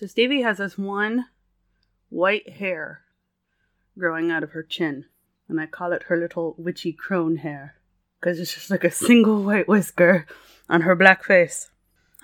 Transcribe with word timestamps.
So 0.00 0.06
Stevie 0.06 0.40
has 0.40 0.56
this 0.56 0.78
one 0.78 1.26
white 2.08 2.48
hair 2.48 3.02
growing 3.98 4.30
out 4.30 4.42
of 4.42 4.52
her 4.52 4.62
chin, 4.62 5.04
and 5.46 5.60
I 5.60 5.66
call 5.66 5.92
it 5.92 6.04
her 6.04 6.16
little 6.16 6.54
witchy 6.56 6.90
crone 6.90 7.36
hair 7.36 7.74
because 8.18 8.40
it's 8.40 8.54
just 8.54 8.70
like 8.70 8.82
a 8.82 8.90
single 8.90 9.42
white 9.42 9.68
whisker 9.68 10.24
on 10.70 10.80
her 10.80 10.96
black 10.96 11.22
face. 11.22 11.70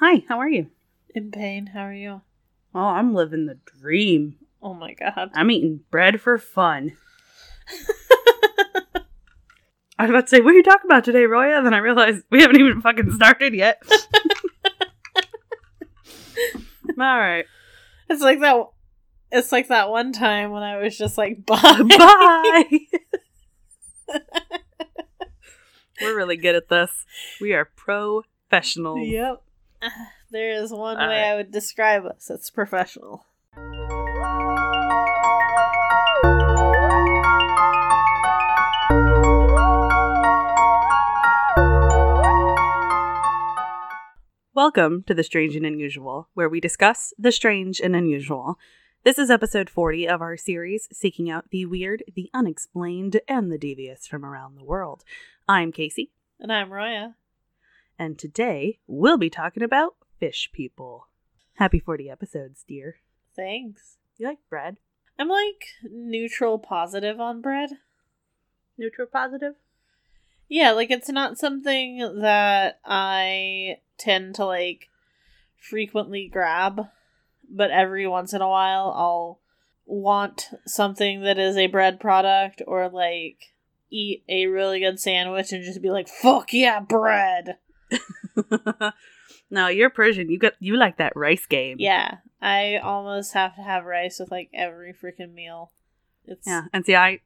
Hi, 0.00 0.24
how 0.26 0.38
are 0.38 0.48
you? 0.48 0.70
In 1.14 1.30
pain. 1.30 1.66
How 1.66 1.80
are 1.80 1.92
you? 1.92 2.22
Oh, 2.74 2.80
I'm 2.80 3.12
living 3.12 3.44
the 3.44 3.58
dream. 3.66 4.36
Oh 4.62 4.72
my 4.72 4.94
god. 4.94 5.32
I'm 5.34 5.50
eating 5.50 5.80
bread 5.90 6.18
for 6.18 6.38
fun. 6.38 6.96
I 9.98 10.04
was 10.04 10.08
about 10.08 10.28
to 10.28 10.28
say, 10.28 10.40
what 10.40 10.54
are 10.54 10.56
you 10.56 10.62
talking 10.62 10.90
about 10.90 11.04
today, 11.04 11.26
Roya? 11.26 11.62
Then 11.62 11.74
I 11.74 11.78
realized 11.78 12.24
we 12.30 12.40
haven't 12.40 12.58
even 12.58 12.80
fucking 12.80 13.12
started 13.12 13.52
yet. 13.52 13.82
All 16.98 17.18
right. 17.18 17.44
It's 18.08 18.22
like 18.22 18.40
that. 18.40 18.56
It's 19.32 19.52
like 19.52 19.68
that 19.68 19.90
one 19.90 20.12
time 20.12 20.50
when 20.50 20.62
I 20.62 20.78
was 20.78 20.96
just 20.96 21.18
like, 21.18 21.44
"Bye, 21.46 21.82
Bye. 21.82 22.80
We're 26.00 26.16
really 26.16 26.36
good 26.36 26.54
at 26.54 26.68
this. 26.68 27.06
We 27.40 27.54
are 27.54 27.64
professional. 27.64 28.98
Yep. 28.98 29.42
There 30.28 30.50
is 30.50 30.72
one 30.72 30.96
All 30.96 31.08
way 31.08 31.22
right. 31.22 31.30
I 31.30 31.36
would 31.36 31.52
describe 31.52 32.04
us. 32.04 32.30
It's 32.30 32.50
professional. 32.50 33.24
Welcome 44.56 45.02
to 45.02 45.12
The 45.12 45.22
Strange 45.22 45.54
and 45.54 45.66
Unusual, 45.66 46.30
where 46.32 46.48
we 46.48 46.60
discuss 46.60 47.12
the 47.18 47.30
strange 47.30 47.78
and 47.78 47.94
unusual. 47.94 48.58
This 49.04 49.18
is 49.18 49.28
episode 49.28 49.68
40 49.68 50.08
of 50.08 50.22
our 50.22 50.38
series, 50.38 50.88
seeking 50.90 51.28
out 51.28 51.50
the 51.50 51.66
weird, 51.66 52.02
the 52.14 52.30
unexplained, 52.32 53.20
and 53.28 53.52
the 53.52 53.58
devious 53.58 54.06
from 54.06 54.24
around 54.24 54.54
the 54.54 54.64
world. 54.64 55.04
I'm 55.46 55.72
Casey, 55.72 56.10
And 56.40 56.50
I'm 56.50 56.72
Roya. 56.72 57.16
and 57.98 58.18
today 58.18 58.78
we'll 58.86 59.18
be 59.18 59.28
talking 59.28 59.62
about 59.62 59.96
fish 60.18 60.48
people. 60.54 61.08
Happy 61.56 61.78
40 61.78 62.08
episodes, 62.08 62.64
dear. 62.66 62.96
Thanks. 63.36 63.98
You 64.16 64.26
like 64.28 64.38
bread? 64.48 64.78
I'm 65.18 65.28
like 65.28 65.66
neutral 65.82 66.58
positive 66.58 67.20
on 67.20 67.42
bread. 67.42 67.72
Neutral 68.78 69.06
positive? 69.06 69.56
Yeah, 70.48 70.70
like 70.72 70.90
it's 70.90 71.10
not 71.10 71.36
something 71.36 71.98
that 72.22 72.80
I 72.86 73.80
tend 73.98 74.34
to 74.36 74.44
like 74.44 74.88
frequently 75.58 76.28
grab, 76.28 76.86
but 77.48 77.70
every 77.70 78.06
once 78.06 78.32
in 78.32 78.40
a 78.42 78.48
while 78.48 78.92
I'll 78.96 79.40
want 79.86 80.50
something 80.66 81.22
that 81.22 81.38
is 81.38 81.56
a 81.56 81.68
bread 81.68 82.00
product 82.00 82.60
or 82.66 82.88
like 82.88 83.54
eat 83.90 84.24
a 84.28 84.46
really 84.46 84.80
good 84.80 84.98
sandwich 84.98 85.52
and 85.52 85.64
just 85.64 85.80
be 85.80 85.90
like, 85.90 86.08
fuck 86.08 86.52
yeah, 86.52 86.80
bread. 86.80 87.58
no, 89.50 89.68
you're 89.68 89.90
Persian. 89.90 90.28
You 90.30 90.38
got 90.38 90.54
you 90.58 90.76
like 90.76 90.98
that 90.98 91.14
rice 91.14 91.46
game. 91.46 91.76
Yeah, 91.78 92.16
I 92.42 92.76
almost 92.76 93.32
have 93.34 93.54
to 93.56 93.62
have 93.62 93.84
rice 93.84 94.18
with 94.18 94.30
like 94.30 94.50
every 94.52 94.92
freaking 94.92 95.34
meal. 95.34 95.70
It's 96.24 96.46
Yeah. 96.46 96.62
And 96.72 96.84
see 96.84 96.96
I 96.96 97.20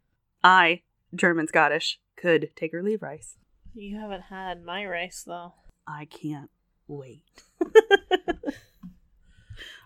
I, 0.45 0.83
German 1.15 1.47
Scottish, 1.47 1.99
could 2.17 2.51
take 2.57 2.75
or 2.75 2.83
leave 2.83 3.03
rice. 3.03 3.37
you 3.75 3.99
haven't 3.99 4.23
had 4.23 4.63
my 4.63 4.85
rice 4.85 5.25
though. 5.27 5.55
I 5.87 6.05
can't 6.05 6.51
wait. 6.91 7.23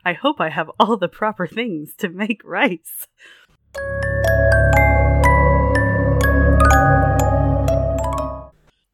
I 0.05 0.15
hope 0.15 0.41
I 0.41 0.49
have 0.49 0.71
all 0.81 0.97
the 0.97 1.09
proper 1.09 1.47
things 1.47 1.95
to 1.97 2.09
make 2.09 2.43
rice. 2.45 3.07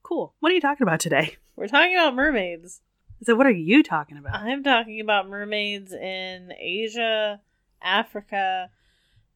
Cool. 0.03 0.35
What 0.41 0.51
are 0.51 0.55
you 0.55 0.61
talking 0.61 0.83
about 0.87 1.01
today? 1.01 1.37
We're 1.57 1.69
talking 1.69 1.95
about 1.95 2.15
mermaids. 2.15 2.81
So, 3.23 3.35
what 3.35 3.47
are 3.47 3.51
you 3.51 3.83
talking 3.83 4.17
about? 4.17 4.35
I'm 4.35 4.63
talking 4.65 5.01
about 5.01 5.29
mermaids 5.29 5.93
in 5.93 6.53
Asia, 6.59 7.41
Africa, 7.83 8.71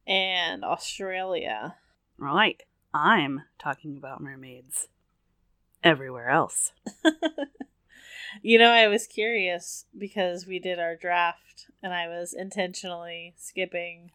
and 0.07 0.63
Australia. 0.63 1.75
Right. 2.17 2.61
I'm 2.93 3.43
talking 3.59 3.97
about 3.97 4.21
mermaids 4.21 4.87
everywhere 5.83 6.29
else. 6.29 6.71
you 8.41 8.57
know, 8.57 8.69
I 8.71 8.87
was 8.87 9.07
curious 9.07 9.85
because 9.97 10.45
we 10.45 10.59
did 10.59 10.79
our 10.79 10.95
draft 10.95 11.67
and 11.81 11.93
I 11.93 12.07
was 12.07 12.33
intentionally 12.33 13.33
skipping 13.37 14.11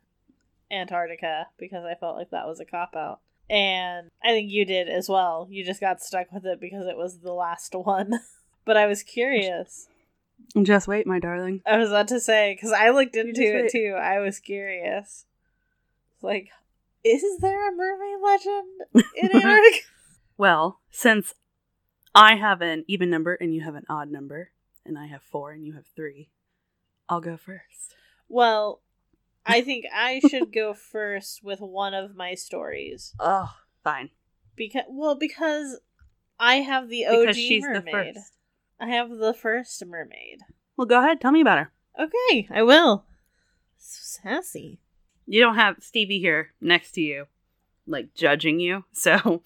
Antarctica 0.71 1.49
because 1.59 1.85
I 1.85 1.95
felt 1.95 2.17
like 2.17 2.31
that 2.31 2.47
was 2.47 2.61
a 2.61 2.65
cop 2.65 2.95
out. 2.97 3.21
And 3.49 4.11
I 4.23 4.29
think 4.29 4.51
you 4.51 4.65
did 4.65 4.89
as 4.89 5.09
well. 5.09 5.49
You 5.51 5.65
just 5.65 5.81
got 5.81 6.01
stuck 6.03 6.31
with 6.33 6.47
it 6.47 6.61
because 6.61 6.87
it 6.87 6.97
was 6.97 7.19
the 7.19 7.33
last 7.33 7.75
one. 7.75 8.21
but 8.65 8.77
I 8.77 8.87
was 8.87 9.03
curious. 9.03 9.89
Just 10.63 10.89
wait, 10.89 11.07
my 11.07 11.19
darling. 11.19 11.61
I 11.67 11.77
was 11.77 11.91
about 11.91 12.09
to 12.09 12.21
say 12.21 12.55
because 12.55 12.73
I 12.73 12.91
looked 12.91 13.17
into 13.17 13.43
it 13.43 13.63
wait. 13.63 13.71
too. 13.71 13.95
I 14.01 14.21
was 14.21 14.39
curious. 14.39 15.27
Like, 16.23 16.49
is 17.05 17.23
there 17.41 17.69
a 17.69 17.75
mermaid 17.77 18.19
legend 18.23 19.07
in 19.17 19.31
Antarctica? 19.37 19.79
Well, 20.39 20.81
since 20.91 21.35
I 22.15 22.35
have 22.37 22.61
an 22.61 22.85
even 22.89 23.11
number 23.11 23.35
and 23.35 23.55
you 23.55 23.61
have 23.63 23.75
an 23.75 23.85
odd 23.89 24.11
number, 24.11 24.51
and 24.85 24.99
I 24.99 25.07
have 25.07 25.23
four 25.23 25.53
and 25.53 25.65
you 25.65 25.75
have 25.75 25.87
three, 25.95 26.31
I'll 27.09 27.21
go 27.21 27.37
first. 27.37 27.95
well, 28.29 28.81
I 29.47 29.61
think 29.63 29.87
I 29.95 30.21
should 30.29 30.53
go 30.53 30.75
first 30.75 31.43
with 31.43 31.61
one 31.61 31.95
of 31.95 32.15
my 32.17 32.35
stories 32.35 33.15
Oh, 33.19 33.53
fine. 33.85 34.11
because 34.57 34.85
well 34.89 35.15
because 35.15 35.79
I 36.39 36.57
have 36.57 36.89
the 36.89 37.07
OG 37.07 37.37
mermaid. 37.63 37.85
the 37.85 37.91
first. 37.91 38.33
I 38.81 38.89
have 38.89 39.11
the 39.11 39.35
first 39.35 39.85
mermaid. 39.87 40.41
Well, 40.77 40.87
go 40.87 40.99
ahead. 41.01 41.21
Tell 41.21 41.33
me 41.33 41.43
about 41.43 41.59
her. 41.59 41.73
Okay, 41.99 42.49
I 42.51 42.63
will. 42.63 43.05
So 43.77 44.21
sassy. 44.23 44.79
You 45.27 45.41
don't 45.41 45.57
have 45.57 45.77
Stevie 45.81 46.19
here 46.19 46.51
next 46.61 46.93
to 46.93 47.01
you, 47.03 47.27
like 47.87 48.15
judging 48.15 48.59
you, 48.61 48.85
so 48.93 49.43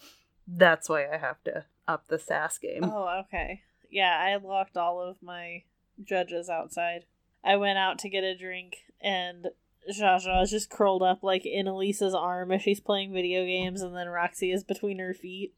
that's 0.46 0.88
why 0.88 1.06
I 1.12 1.18
have 1.18 1.42
to 1.44 1.64
up 1.86 2.08
the 2.08 2.18
sass 2.18 2.58
game. 2.58 2.84
Oh, 2.84 3.22
okay. 3.26 3.62
Yeah, 3.90 4.16
I 4.18 4.36
locked 4.36 4.76
all 4.76 5.00
of 5.00 5.22
my 5.22 5.62
judges 6.02 6.48
outside. 6.48 7.04
I 7.44 7.56
went 7.56 7.78
out 7.78 7.98
to 8.00 8.08
get 8.08 8.24
a 8.24 8.36
drink, 8.36 8.78
and 9.00 9.48
Jaja 9.90 10.42
is 10.42 10.50
just 10.50 10.70
curled 10.70 11.02
up 11.02 11.22
like 11.22 11.44
in 11.44 11.66
Elisa's 11.66 12.14
arm 12.14 12.50
as 12.52 12.62
she's 12.62 12.80
playing 12.80 13.12
video 13.12 13.44
games, 13.44 13.82
and 13.82 13.94
then 13.94 14.08
Roxy 14.08 14.50
is 14.50 14.64
between 14.64 14.98
her 14.98 15.14
feet. 15.14 15.54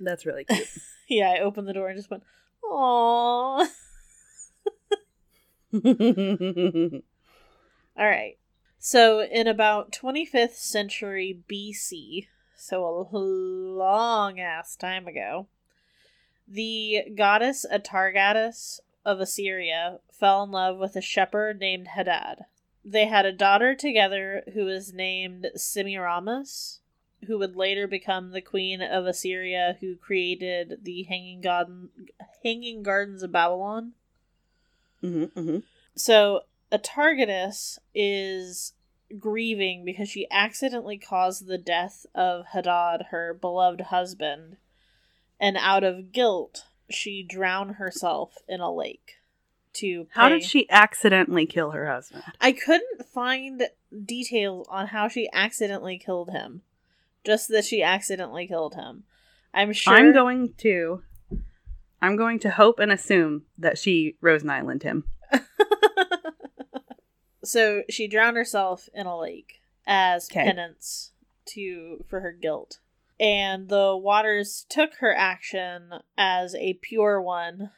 That's 0.00 0.26
really 0.26 0.44
cute. 0.50 0.68
Yeah, 1.08 1.30
I 1.30 1.40
opened 1.40 1.68
the 1.68 1.72
door 1.72 1.88
and 1.88 1.98
just 1.98 2.10
went, 2.10 2.24
"Aww." 2.64 3.68
All 7.96 8.08
right. 8.08 8.38
So, 8.78 9.22
in 9.22 9.46
about 9.46 9.92
25th 9.92 10.56
century 10.56 11.40
BC, 11.50 12.26
so 12.64 13.06
a 13.12 13.18
long 13.18 14.40
ass 14.40 14.74
time 14.74 15.06
ago, 15.06 15.46
the 16.48 17.02
goddess 17.14 17.66
Atargatis 17.70 18.80
of 19.04 19.20
Assyria 19.20 19.98
fell 20.10 20.44
in 20.44 20.50
love 20.50 20.78
with 20.78 20.96
a 20.96 21.02
shepherd 21.02 21.60
named 21.60 21.88
Hadad. 21.88 22.46
They 22.82 23.04
had 23.04 23.26
a 23.26 23.32
daughter 23.32 23.74
together 23.74 24.44
who 24.54 24.64
was 24.64 24.94
named 24.94 25.50
Semiramis, 25.54 26.80
who 27.26 27.38
would 27.38 27.54
later 27.54 27.86
become 27.86 28.30
the 28.30 28.40
queen 28.40 28.80
of 28.80 29.04
Assyria, 29.06 29.76
who 29.80 29.96
created 29.96 30.78
the 30.84 31.02
Hanging 31.02 31.42
Garden, 31.42 31.90
Hanging 32.42 32.82
Gardens 32.82 33.22
of 33.22 33.30
Babylon. 33.30 33.92
hmm 35.02 35.24
hmm 35.24 35.58
So 35.94 36.44
Atargatis 36.72 37.78
is 37.94 38.72
grieving 39.18 39.84
because 39.84 40.08
she 40.08 40.26
accidentally 40.30 40.98
caused 40.98 41.46
the 41.46 41.58
death 41.58 42.06
of 42.14 42.46
Hadad, 42.52 43.06
her 43.10 43.34
beloved 43.34 43.82
husband, 43.82 44.56
and 45.40 45.56
out 45.56 45.84
of 45.84 46.12
guilt, 46.12 46.64
she 46.90 47.22
drowned 47.22 47.76
herself 47.76 48.38
in 48.48 48.60
a 48.60 48.72
lake. 48.72 49.16
To 49.74 50.06
How 50.10 50.28
did 50.28 50.44
she 50.44 50.70
accidentally 50.70 51.46
kill 51.46 51.72
her 51.72 51.90
husband? 51.90 52.22
I 52.40 52.52
couldn't 52.52 53.06
find 53.12 53.64
details 54.04 54.68
on 54.70 54.86
how 54.86 55.08
she 55.08 55.28
accidentally 55.32 55.98
killed 55.98 56.30
him. 56.30 56.62
Just 57.24 57.48
that 57.48 57.64
she 57.64 57.82
accidentally 57.82 58.46
killed 58.46 58.74
him. 58.76 59.02
I'm 59.52 59.72
sure. 59.72 59.94
I'm 59.94 60.12
going 60.12 60.54
to. 60.58 61.02
I'm 62.00 62.16
going 62.16 62.38
to 62.40 62.50
hope 62.50 62.78
and 62.78 62.92
assume 62.92 63.46
that 63.58 63.76
she 63.76 64.16
Rosen 64.20 64.50
Island 64.50 64.84
him. 64.84 65.04
so 67.44 67.82
she 67.88 68.08
drowned 68.08 68.36
herself 68.36 68.88
in 68.94 69.06
a 69.06 69.18
lake 69.18 69.60
as 69.86 70.26
'Kay. 70.28 70.44
penance 70.44 71.12
to 71.46 72.04
for 72.08 72.20
her 72.20 72.32
guilt 72.32 72.80
and 73.18 73.68
the 73.68 73.96
waters 73.96 74.66
took 74.68 74.94
her 74.96 75.14
action 75.14 75.92
as 76.16 76.54
a 76.56 76.74
pure 76.74 77.20
one 77.20 77.70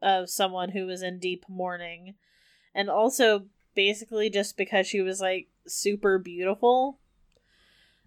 of 0.00 0.30
someone 0.30 0.70
who 0.70 0.86
was 0.86 1.02
in 1.02 1.18
deep 1.18 1.44
mourning 1.48 2.14
and 2.74 2.88
also 2.88 3.46
basically 3.74 4.30
just 4.30 4.56
because 4.56 4.86
she 4.86 5.00
was 5.00 5.20
like 5.20 5.48
super 5.66 6.18
beautiful. 6.18 6.98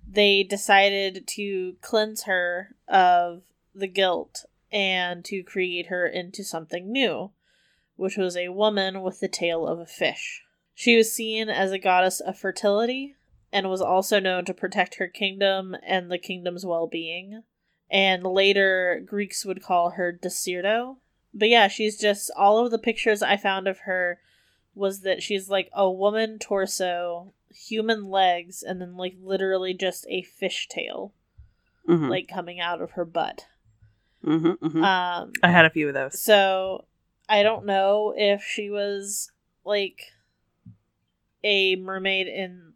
They 0.07 0.43
decided 0.43 1.27
to 1.27 1.75
cleanse 1.81 2.23
her 2.23 2.75
of 2.87 3.43
the 3.73 3.87
guilt 3.87 4.45
and 4.71 5.23
to 5.25 5.43
create 5.43 5.87
her 5.87 6.05
into 6.05 6.43
something 6.43 6.91
new, 6.91 7.31
which 7.95 8.17
was 8.17 8.35
a 8.35 8.49
woman 8.49 9.01
with 9.01 9.19
the 9.19 9.27
tail 9.27 9.67
of 9.67 9.79
a 9.79 9.85
fish. 9.85 10.43
She 10.73 10.95
was 10.97 11.11
seen 11.11 11.49
as 11.49 11.71
a 11.71 11.77
goddess 11.79 12.19
of 12.19 12.37
fertility 12.37 13.15
and 13.51 13.69
was 13.69 13.81
also 13.81 14.19
known 14.19 14.45
to 14.45 14.53
protect 14.53 14.95
her 14.95 15.07
kingdom 15.07 15.75
and 15.85 16.11
the 16.11 16.17
kingdom's 16.17 16.65
well 16.65 16.87
being. 16.87 17.43
And 17.89 18.23
later, 18.23 19.01
Greeks 19.05 19.45
would 19.45 19.61
call 19.61 19.91
her 19.91 20.11
Derceto. 20.11 20.97
But 21.33 21.49
yeah, 21.49 21.67
she's 21.67 21.99
just 21.99 22.31
all 22.35 22.57
of 22.63 22.71
the 22.71 22.79
pictures 22.79 23.21
I 23.21 23.37
found 23.37 23.67
of 23.67 23.79
her 23.79 24.19
was 24.75 25.01
that 25.01 25.21
she's 25.21 25.49
like 25.49 25.69
a 25.73 25.89
woman 25.89 26.39
torso, 26.39 27.31
human 27.53 28.09
legs, 28.09 28.63
and 28.63 28.81
then 28.81 28.97
like 28.97 29.15
literally 29.21 29.73
just 29.75 30.07
a 30.09 30.23
fish 30.23 30.67
tail, 30.67 31.13
Mhm. 31.87 32.09
like 32.09 32.27
coming 32.27 32.59
out 32.59 32.81
of 32.81 32.91
her 32.91 33.05
butt. 33.05 33.45
Mhm, 34.23 34.57
mhm. 34.57 34.83
Um, 34.83 35.33
I 35.43 35.51
had 35.51 35.65
a 35.65 35.69
few 35.69 35.87
of 35.87 35.93
those. 35.93 36.19
so 36.19 36.85
I 37.29 37.43
don't 37.43 37.65
know 37.65 38.13
if 38.17 38.43
she 38.43 38.69
was 38.71 39.31
like 39.63 40.11
a 41.43 41.75
mermaid 41.75 42.27
in 42.27 42.73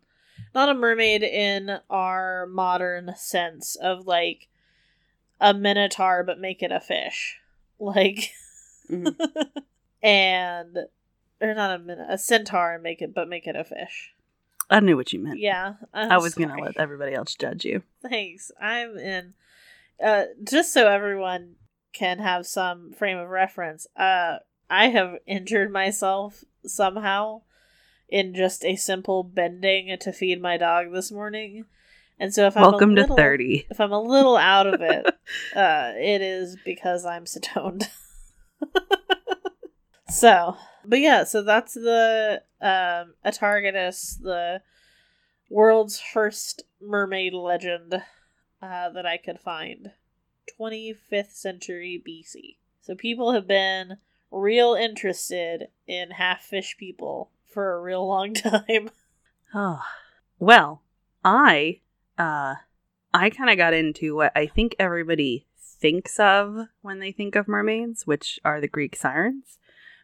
not 0.55 0.69
a 0.69 0.73
mermaid 0.73 1.23
in 1.23 1.79
our 1.89 2.45
modern 2.47 3.13
sense 3.15 3.75
of 3.75 4.05
like 4.07 4.47
a 5.39 5.53
minotaur 5.53 6.23
but 6.23 6.39
make 6.39 6.61
it 6.63 6.71
a 6.71 6.79
fish. 6.79 7.37
Like 7.79 8.31
Mhm. 8.89 9.15
and 10.01 10.77
or 11.39 11.53
not 11.53 11.75
a 11.75 11.83
min- 11.83 11.99
a 12.09 12.17
centaur 12.17 12.73
and 12.73 12.81
make 12.83 13.01
it 13.03 13.13
but 13.13 13.29
make 13.29 13.45
it 13.45 13.55
a 13.55 13.63
fish. 13.63 14.13
I 14.69 14.79
knew 14.79 14.97
what 14.97 15.13
you 15.13 15.19
meant. 15.19 15.37
Yeah. 15.39 15.75
I'm 15.93 16.11
I 16.11 16.17
was 16.17 16.33
gonna 16.33 16.59
let 16.59 16.77
everybody 16.77 17.13
else 17.13 17.35
judge 17.35 17.65
you. 17.65 17.83
Thanks. 18.01 18.51
I'm 18.59 18.97
in. 18.97 19.33
Uh, 20.03 20.23
just 20.43 20.73
so 20.73 20.87
everyone 20.87 21.55
can 21.93 22.19
have 22.19 22.45
some 22.45 22.93
frame 22.93 23.17
of 23.17 23.29
reference. 23.29 23.87
Uh, 23.95 24.37
I 24.69 24.87
have 24.89 25.17
injured 25.25 25.71
myself 25.71 26.43
somehow 26.65 27.41
in 28.09 28.33
just 28.33 28.63
a 28.65 28.75
simple 28.75 29.23
bending 29.23 29.95
to 29.99 30.11
feed 30.11 30.41
my 30.41 30.57
dog 30.57 30.91
this 30.93 31.11
morning, 31.11 31.65
and 32.19 32.33
so 32.33 32.47
if 32.47 32.55
I'm 32.57 32.63
a 32.63 32.69
Welcome 32.69 32.95
to 32.95 33.01
little- 33.01 33.15
thirty. 33.17 33.67
if 33.69 33.79
I'm 33.79 33.91
a 33.91 34.01
little 34.01 34.37
out 34.37 34.67
of 34.67 34.81
it, 34.81 35.05
uh, 35.55 35.91
it 35.95 36.21
is 36.21 36.57
because 36.65 37.05
I'm 37.05 37.25
stoned. 37.25 37.89
so, 40.09 40.55
but 40.85 40.99
yeah, 40.99 41.23
so 41.23 41.43
that's 41.43 41.73
the 41.73 42.41
um, 42.61 43.13
Atargatis, 43.25 44.19
the 44.21 44.61
world's 45.49 45.99
first 45.99 46.63
mermaid 46.81 47.33
legend 47.33 47.93
uh, 48.61 48.89
that 48.89 49.05
I 49.05 49.17
could 49.17 49.39
find. 49.39 49.91
25th 50.59 51.31
century 51.33 52.01
BC. 52.07 52.55
So 52.81 52.95
people 52.95 53.33
have 53.33 53.47
been 53.47 53.97
real 54.31 54.73
interested 54.75 55.67
in 55.85 56.11
half 56.11 56.41
fish 56.41 56.77
people 56.79 57.29
for 57.57 57.73
a 57.73 57.81
real 57.81 58.07
long 58.07 58.33
time. 58.35 58.91
Oh. 59.51 59.81
Well, 60.37 60.83
I 61.25 61.79
uh 62.15 62.53
I 63.15 63.31
kind 63.31 63.49
of 63.49 63.57
got 63.57 63.73
into 63.73 64.15
what 64.15 64.31
I 64.35 64.45
think 64.45 64.75
everybody 64.77 65.47
thinks 65.59 66.19
of 66.19 66.67
when 66.83 66.99
they 66.99 67.11
think 67.11 67.35
of 67.35 67.47
mermaids, 67.47 68.05
which 68.05 68.39
are 68.45 68.61
the 68.61 68.67
Greek 68.67 68.95
sirens, 68.95 69.57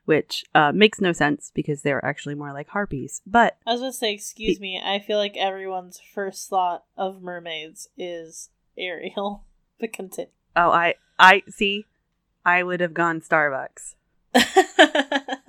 which 0.06 0.46
uh, 0.56 0.72
makes 0.72 1.00
no 1.00 1.12
sense 1.14 1.52
because 1.54 1.84
they're 1.84 2.04
actually 2.04 2.34
more 2.34 2.54
like 2.54 2.70
harpies. 2.70 3.22
But 3.24 3.58
I 3.68 3.74
was 3.74 3.82
gonna 3.82 3.94
say, 3.94 4.14
excuse 4.14 4.60
me, 4.60 4.82
I 4.84 4.98
feel 4.98 5.20
like 5.20 5.38
everyone's 5.38 6.02
first 6.16 6.50
thought 6.50 6.86
of 6.98 7.22
mermaids 7.22 7.88
is 7.96 8.50
Ariel. 8.76 9.44
But 9.80 9.94
continue. 9.94 10.32
oh, 10.56 10.72
I 10.72 10.96
I 11.20 11.44
see. 11.50 11.86
I 12.44 12.64
would 12.64 12.80
have 12.80 12.94
gone 12.96 13.22
Starbucks. 13.22 13.94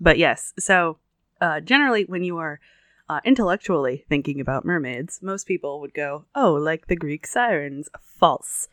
But 0.00 0.18
yes, 0.18 0.52
so 0.58 0.98
uh, 1.40 1.60
generally, 1.60 2.04
when 2.04 2.22
you 2.24 2.38
are 2.38 2.60
uh, 3.08 3.20
intellectually 3.24 4.04
thinking 4.08 4.40
about 4.40 4.64
mermaids, 4.64 5.20
most 5.22 5.46
people 5.46 5.80
would 5.80 5.94
go, 5.94 6.24
"Oh, 6.34 6.52
like 6.54 6.86
the 6.86 6.96
Greek 6.96 7.26
sirens." 7.26 7.88
False. 8.00 8.68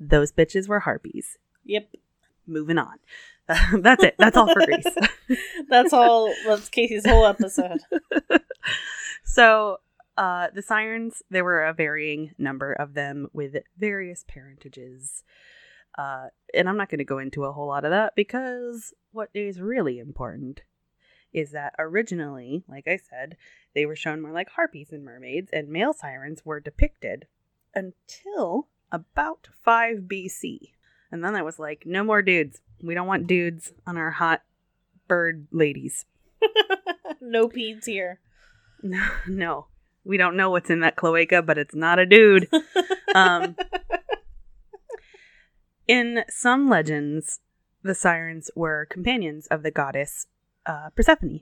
Those 0.00 0.32
bitches 0.32 0.68
were 0.68 0.80
harpies. 0.80 1.38
yep. 1.64 1.88
Moving 2.46 2.76
on. 2.78 2.98
that's 3.82 4.02
it. 4.02 4.16
That's 4.18 4.36
all 4.36 4.52
for 4.52 4.64
Greece. 4.64 4.84
That's 5.68 5.92
all 5.92 6.32
that's 6.46 6.68
Casey's 6.68 7.06
whole 7.06 7.24
episode. 7.24 7.80
so, 9.24 9.78
uh, 10.16 10.48
the 10.54 10.62
sirens, 10.62 11.22
there 11.30 11.44
were 11.44 11.64
a 11.64 11.72
varying 11.72 12.34
number 12.38 12.72
of 12.72 12.94
them 12.94 13.28
with 13.32 13.56
various 13.78 14.24
parentages. 14.28 15.22
Uh, 15.96 16.26
and 16.54 16.68
I'm 16.68 16.76
not 16.76 16.88
going 16.88 16.98
to 16.98 17.04
go 17.04 17.18
into 17.18 17.44
a 17.44 17.52
whole 17.52 17.68
lot 17.68 17.84
of 17.84 17.90
that 17.90 18.14
because 18.16 18.94
what 19.12 19.28
is 19.34 19.60
really 19.60 19.98
important 19.98 20.62
is 21.32 21.52
that 21.52 21.74
originally, 21.78 22.62
like 22.68 22.86
I 22.86 22.96
said, 22.96 23.36
they 23.74 23.86
were 23.86 23.96
shown 23.96 24.20
more 24.20 24.32
like 24.32 24.50
harpies 24.50 24.92
and 24.92 25.04
mermaids, 25.04 25.50
and 25.52 25.68
male 25.68 25.92
sirens 25.92 26.44
were 26.44 26.60
depicted 26.60 27.26
until 27.74 28.68
about 28.90 29.48
5 29.64 30.00
BC. 30.00 30.72
And 31.10 31.24
then 31.24 31.34
I 31.34 31.42
was 31.42 31.58
like, 31.58 31.84
no 31.86 32.04
more 32.04 32.22
dudes. 32.22 32.60
We 32.82 32.94
don't 32.94 33.06
want 33.06 33.26
dudes 33.26 33.72
on 33.86 33.96
our 33.96 34.10
hot 34.10 34.42
bird 35.08 35.46
ladies. 35.50 36.04
no 37.20 37.48
peens 37.48 37.86
here. 37.86 38.20
No, 38.82 39.08
no. 39.26 39.66
We 40.04 40.16
don't 40.16 40.36
know 40.36 40.50
what's 40.50 40.70
in 40.70 40.80
that 40.80 40.96
cloaca, 40.96 41.42
but 41.42 41.58
it's 41.58 41.74
not 41.74 41.98
a 41.98 42.06
dude. 42.06 42.48
Um, 43.14 43.56
in 45.86 46.24
some 46.28 46.68
legends, 46.68 47.40
the 47.82 47.94
sirens 47.94 48.50
were 48.54 48.86
companions 48.88 49.46
of 49.48 49.62
the 49.62 49.70
goddess 49.70 50.26
uh, 50.66 50.90
Persephone. 50.94 51.40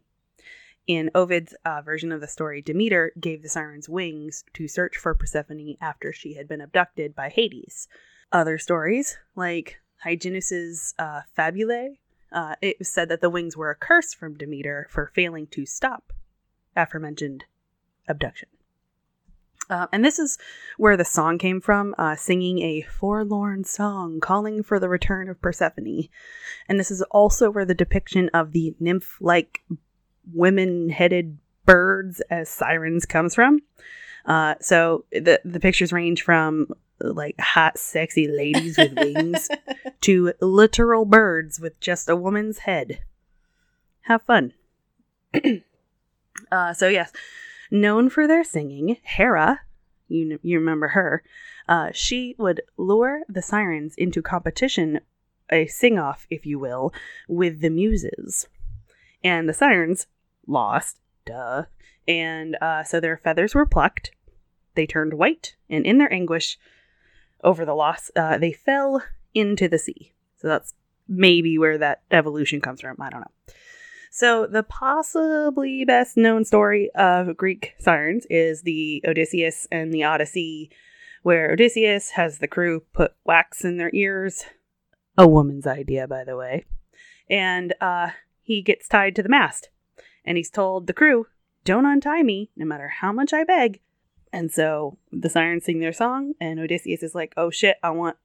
In 0.87 1.11
Ovid's 1.15 1.55
uh, 1.65 1.83
version 1.83 2.11
of 2.11 2.21
the 2.21 2.27
story, 2.27 2.63
Demeter 2.63 3.13
gave 3.21 3.43
the 3.43 3.49
sirens 3.49 3.89
wings 3.89 4.45
to 4.55 4.67
search 4.67 4.97
for 4.97 5.15
Persephone 5.15 5.77
after 5.81 6.13
she 6.13 6.35
had 6.35 6.49
been 6.49 6.61
abducted 6.61 7.15
by 7.15 7.29
Hades. 7.29 7.87
Other 8.33 8.59
stories, 8.59 9.19
like 9.37 9.81
Hyginus's 10.05 10.95
uh, 10.99 11.21
Fabulae, 11.37 11.99
uh, 12.33 12.55
it 12.63 12.79
was 12.79 12.89
said 12.89 13.09
that 13.09 13.21
the 13.21 13.31
wings 13.31 13.57
were 13.57 13.71
a 13.71 13.75
curse 13.75 14.15
from 14.15 14.39
Demeter 14.39 14.87
for 14.91 15.11
failing 15.15 15.47
to 15.49 15.67
stop 15.67 16.13
aforementioned 16.77 17.45
abduction. 18.09 18.49
Uh, 19.71 19.87
and 19.93 20.05
this 20.05 20.19
is 20.19 20.37
where 20.77 20.97
the 20.97 21.05
song 21.05 21.39
came 21.39 21.61
from, 21.61 21.95
uh, 21.97 22.17
singing 22.17 22.61
a 22.61 22.83
forlorn 22.83 23.63
song 23.63 24.19
calling 24.19 24.65
for 24.65 24.81
the 24.81 24.89
return 24.89 25.29
of 25.29 25.41
Persephone. 25.41 26.09
And 26.69 26.79
this 26.79 26.91
is 26.91 27.03
also 27.03 27.51
where 27.51 27.65
the 27.65 27.75
depiction 27.75 28.29
of 28.35 28.51
the 28.51 28.75
nymph 28.81 29.17
like 29.21 29.63
women 30.35 30.91
headed 30.91 31.39
birds 31.65 32.21
as 32.31 32.49
sirens 32.49 33.07
comes 33.07 33.35
from. 33.37 33.61
Uh, 34.27 34.57
so 34.61 35.05
the, 35.13 35.41
the 35.45 35.61
pictures 35.61 35.93
range 35.93 36.23
from 36.23 36.67
like 36.99 37.39
hot, 37.39 37.79
sexy 37.79 38.27
ladies 38.27 38.77
with 38.77 38.93
wings 38.93 39.49
to 40.01 40.33
literal 40.41 41.05
birds 41.05 41.61
with 41.61 41.79
just 41.79 42.09
a 42.09 42.17
woman's 42.17 42.59
head. 42.59 43.01
Have 44.03 44.23
fun. 44.23 44.53
uh, 46.53 46.73
so, 46.75 46.89
yes, 46.89 47.13
known 47.71 48.11
for 48.11 48.27
their 48.27 48.45
singing, 48.45 48.97
Hera, 49.03 49.61
you, 50.09 50.39
you 50.43 50.59
remember 50.59 50.89
her, 50.89 51.23
uh, 51.69 51.91
she 51.93 52.35
would 52.39 52.63
lure 52.77 53.23
the 53.29 53.43
sirens 53.43 53.95
into 53.97 54.23
competition, 54.23 55.01
a 55.51 55.67
sing 55.67 55.99
off, 55.99 56.27
if 56.31 56.45
you 56.45 56.59
will, 56.59 56.93
with 57.29 57.61
the 57.61 57.71
muses. 57.71 58.49
And 59.23 59.49
the 59.49 59.55
sirens 59.55 60.07
lost, 60.47 60.99
duh. 61.25 61.65
And 62.09 62.57
uh, 62.61 62.85
so 62.85 62.99
their 63.01 63.17
feathers 63.17 63.55
were 63.55 63.67
plucked. 63.67 64.13
They 64.75 64.87
turned 64.87 65.15
white, 65.15 65.57
and 65.69 65.85
in 65.85 65.99
their 65.99 66.13
anguish 66.13 66.59
over 67.43 67.65
the 67.65 67.75
loss, 67.75 68.11
uh, 68.17 68.39
they 68.39 68.53
fell 68.53 69.03
into 69.35 69.69
the 69.69 69.79
sea. 69.79 70.13
So 70.37 70.49
that's 70.49 70.75
maybe 71.09 71.59
where 71.59 71.79
that 71.79 72.03
evolution 72.11 72.61
comes 72.61 72.81
from. 72.81 72.97
I 73.01 73.11
don't 73.11 73.21
know. 73.21 73.55
So, 74.13 74.45
the 74.47 74.65
possibly 74.65 75.85
best 75.85 76.17
known 76.17 76.45
story 76.45 76.91
of 76.97 77.37
Greek 77.37 77.75
sirens 77.79 78.27
is 78.29 78.63
the 78.63 79.05
Odysseus 79.07 79.69
and 79.71 79.95
the 79.95 80.03
Odyssey, 80.03 80.69
where 81.23 81.53
Odysseus 81.53 82.11
has 82.11 82.39
the 82.39 82.49
crew 82.49 82.83
put 82.93 83.15
wax 83.25 83.65
in 83.65 83.77
their 83.77 83.91
ears. 83.95 84.45
A 85.17 85.29
woman's 85.29 85.65
idea, 85.65 86.09
by 86.09 86.25
the 86.25 86.37
way. 86.37 86.67
And 87.31 87.73
uh, 87.81 88.11
he 88.43 88.63
gets 88.63 88.89
tied 88.89 89.15
to 89.15 89.23
the 89.23 89.29
mast. 89.29 89.71
And 90.25 90.37
he's 90.37 90.51
told 90.51 90.89
the 90.89 90.93
crew, 90.93 91.29
Don't 91.65 91.87
untie 91.87 92.25
me, 92.25 92.51
no 92.57 92.67
matter 92.67 92.89
how 92.89 93.13
much 93.13 93.33
I 93.33 93.45
beg. 93.45 93.81
And 94.33 94.51
so 94.51 94.99
the 95.13 95.31
sirens 95.31 95.65
sing 95.65 95.79
their 95.79 95.93
song, 95.93 96.35
and 96.41 96.59
Odysseus 96.59 97.05
is 97.05 97.15
like, 97.15 97.33
Oh 97.37 97.51
shit, 97.51 97.77
I 97.81 97.91
want 97.91 98.17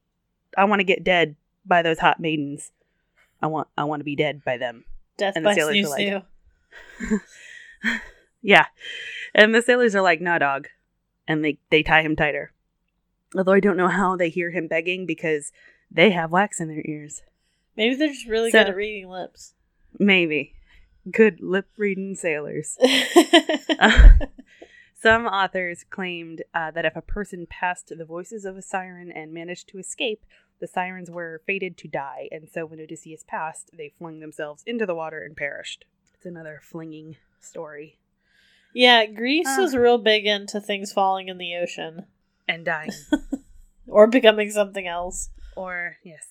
I 0.57 0.65
want 0.65 0.79
to 0.79 0.83
get 0.85 1.03
dead 1.03 1.35
by 1.63 1.83
those 1.83 1.99
hot 1.99 2.19
maidens. 2.19 2.71
I 3.39 3.45
want 3.45 3.67
I 3.77 3.83
want 3.83 3.99
to 3.99 4.05
be 4.05 4.15
dead 4.15 4.43
by 4.43 4.57
them. 4.57 4.85
Death 5.17 5.33
And 5.35 5.45
the 5.45 5.49
by 5.49 5.55
sailors 5.55 5.75
snoo 5.77 6.23
were 7.01 7.07
like- 7.89 8.01
yeah. 8.41 8.65
And 9.33 9.53
the 9.53 9.61
sailors 9.61 9.95
are 9.95 10.01
like, 10.01 10.21
nah, 10.21 10.37
dog. 10.37 10.67
And 11.27 11.43
they, 11.43 11.59
they 11.69 11.83
tie 11.83 12.01
him 12.01 12.15
tighter. 12.15 12.51
Although 13.35 13.53
I 13.53 13.59
don't 13.59 13.77
know 13.77 13.87
how 13.87 14.15
they 14.15 14.29
hear 14.29 14.51
him 14.51 14.67
begging 14.67 15.05
because 15.05 15.51
they 15.91 16.11
have 16.11 16.31
wax 16.31 16.59
in 16.59 16.67
their 16.67 16.83
ears. 16.85 17.21
Maybe 17.75 17.95
they're 17.95 18.09
just 18.09 18.27
really 18.27 18.51
So- 18.51 18.59
good 18.63 18.69
at 18.69 18.75
reading 18.75 19.09
lips. 19.09 19.53
Maybe. 19.99 20.53
Good 21.09 21.39
lip 21.41 21.67
reading 21.77 22.15
sailors. 22.15 22.77
Some 25.01 25.27
authors 25.27 25.85
claimed 25.89 26.43
uh, 26.53 26.71
that 26.71 26.85
if 26.85 26.95
a 26.95 27.01
person 27.01 27.45
passed 27.47 27.91
the 27.95 28.05
voices 28.05 28.43
of 28.43 28.57
a 28.57 28.61
siren 28.61 29.11
and 29.11 29.33
managed 29.33 29.67
to 29.69 29.77
escape, 29.77 30.25
the 30.59 30.67
sirens 30.67 31.09
were 31.11 31.41
fated 31.45 31.77
to 31.77 31.87
die, 31.87 32.27
and 32.31 32.49
so 32.49 32.65
when 32.65 32.79
Odysseus 32.79 33.23
passed, 33.27 33.71
they 33.77 33.89
flung 33.97 34.19
themselves 34.19 34.63
into 34.65 34.85
the 34.85 34.95
water 34.95 35.21
and 35.21 35.35
perished. 35.35 35.85
It's 36.13 36.25
another 36.25 36.59
flinging 36.63 37.17
story. 37.39 37.97
yeah, 38.73 39.05
Greece 39.05 39.47
Ah. 39.47 39.61
is 39.63 39.75
real 39.75 39.97
big 39.97 40.25
into 40.25 40.59
things 40.59 40.91
falling 40.93 41.27
in 41.29 41.37
the 41.37 41.55
ocean 41.55 42.05
And 42.47 42.65
dying. 42.65 42.91
or 43.87 44.07
becoming 44.07 44.49
something 44.51 44.87
else. 44.87 45.29
or, 45.55 45.97
yes. 46.03 46.27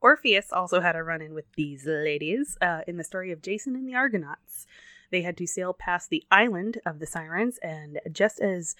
Orpheus 0.00 0.50
also 0.52 0.80
had 0.80 0.96
a 0.96 1.02
run 1.04 1.22
in 1.22 1.32
with 1.34 1.44
these 1.54 1.86
ladies 1.86 2.56
uh, 2.60 2.80
in 2.88 2.96
the 2.96 3.04
story 3.04 3.30
of 3.30 3.40
Jason 3.42 3.76
and 3.76 3.86
the 3.88 3.94
Argonauts. 3.94 4.66
They 5.10 5.22
had 5.22 5.36
to 5.36 5.46
sail 5.46 5.72
past 5.74 6.10
the 6.10 6.24
island 6.30 6.78
of 6.84 6.98
the 6.98 7.06
sirens, 7.06 7.58
and 7.62 8.00
just 8.10 8.40
as 8.40 8.74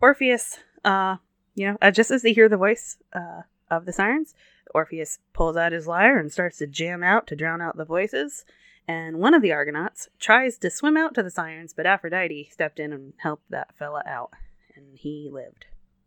Orpheus, 0.00 0.58
uh, 0.84 1.16
you 1.54 1.66
know, 1.66 1.78
uh, 1.82 1.90
just 1.90 2.10
as 2.10 2.22
they 2.22 2.32
hear 2.32 2.48
the 2.48 2.56
voice 2.56 2.98
uh, 3.12 3.42
of 3.70 3.84
the 3.84 3.92
sirens, 3.92 4.34
Orpheus 4.74 5.18
pulls 5.32 5.56
out 5.56 5.72
his 5.72 5.86
lyre 5.86 6.18
and 6.18 6.32
starts 6.32 6.58
to 6.58 6.66
jam 6.66 7.02
out 7.02 7.26
to 7.28 7.36
drown 7.36 7.60
out 7.60 7.76
the 7.76 7.84
voices. 7.84 8.44
And 8.88 9.18
one 9.18 9.34
of 9.34 9.42
the 9.42 9.52
Argonauts 9.52 10.08
tries 10.18 10.58
to 10.58 10.70
swim 10.70 10.96
out 10.96 11.14
to 11.14 11.22
the 11.22 11.30
sirens, 11.30 11.72
but 11.72 11.86
Aphrodite 11.86 12.48
stepped 12.52 12.78
in 12.78 12.92
and 12.92 13.14
helped 13.18 13.50
that 13.50 13.74
fella 13.76 14.02
out, 14.06 14.32
and 14.74 14.96
he 14.96 15.28
lived. 15.32 15.66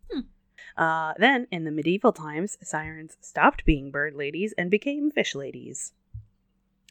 Hmm. 0.09 0.81
Uh, 0.81 1.13
then, 1.17 1.47
in 1.51 1.65
the 1.65 1.71
medieval 1.71 2.13
times, 2.13 2.57
sirens 2.61 3.17
stopped 3.19 3.65
being 3.65 3.91
bird 3.91 4.15
ladies 4.15 4.53
and 4.57 4.71
became 4.71 5.11
fish 5.11 5.35
ladies. 5.35 5.93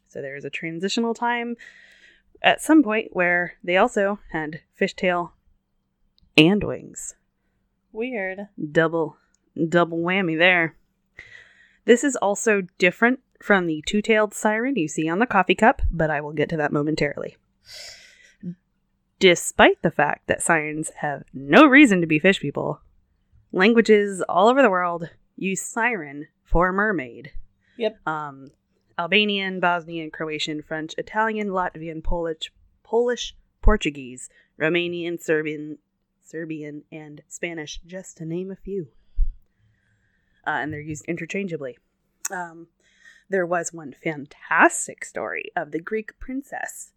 So 0.09 0.21
there 0.21 0.35
was 0.35 0.45
a 0.45 0.51
transitional 0.51 1.15
time 1.15 1.57
at 2.43 2.61
some 2.61 2.83
point 2.83 3.15
where 3.15 3.55
they 3.65 3.77
also 3.77 4.19
had 4.33 4.61
fishtail 4.79 5.33
and 6.37 6.63
wings. 6.63 7.15
Weird. 7.93 8.49
Double 8.73 9.17
double 9.69 9.99
whammy 9.99 10.39
there. 10.39 10.75
This 11.85 12.05
is 12.05 12.17
also 12.17 12.63
different 12.79 13.21
from 13.41 13.67
the 13.67 13.83
two-tailed 13.87 14.35
siren 14.35 14.77
you 14.77 14.89
see 14.89 15.09
on 15.09 15.21
the 15.21 15.27
coffee 15.27 15.55
cup, 15.55 15.83
but 15.91 16.11
I 16.11 16.21
will 16.21 16.33
get 16.33 16.49
to 16.51 16.57
that 16.57 16.73
momentarily. 16.73 17.37
Despite 19.19 19.83
the 19.83 19.91
fact 19.91 20.27
that 20.27 20.43
sirens 20.43 20.91
have 20.99 21.25
no 21.33 21.67
reason 21.67 22.01
to 22.01 22.07
be 22.07 22.19
fish 22.19 22.41
people, 22.41 22.81
languages 23.53 24.23
all 24.29 24.49
over 24.49 24.63
the 24.63 24.71
world 24.71 25.11
use 25.37 25.63
siren 25.63 26.29
for 26.45 26.73
mermaid. 26.73 27.33
Yep. 27.77 27.99
Um, 28.07 28.51
Albanian, 28.99 29.61
Bosnian, 29.61 30.11
Croatian, 30.11 30.63
French, 30.63 30.95
Italian, 30.99 31.49
Latvian, 31.49 32.03
Polish, 32.03 32.53
Polish, 32.83 33.37
Portuguese, 33.63 34.29
Romanian, 34.61 35.21
Serbian, 35.23 35.79
Serbian, 36.23 36.83
and 36.91 37.23
Spanish, 37.29 37.81
just 37.87 38.17
to 38.19 38.25
name 38.25 38.51
a 38.51 38.57
few. 38.57 38.89
Uh, 40.49 40.63
and 40.63 40.73
they're 40.73 40.81
used 40.81 41.05
interchangeably. 41.05 41.77
Um, 42.31 42.69
there 43.29 43.45
was 43.45 43.71
one 43.71 43.93
fantastic 44.03 45.05
story 45.05 45.53
of 45.55 45.73
the 45.73 45.79
Greek 45.81 46.19
princess 46.19 46.93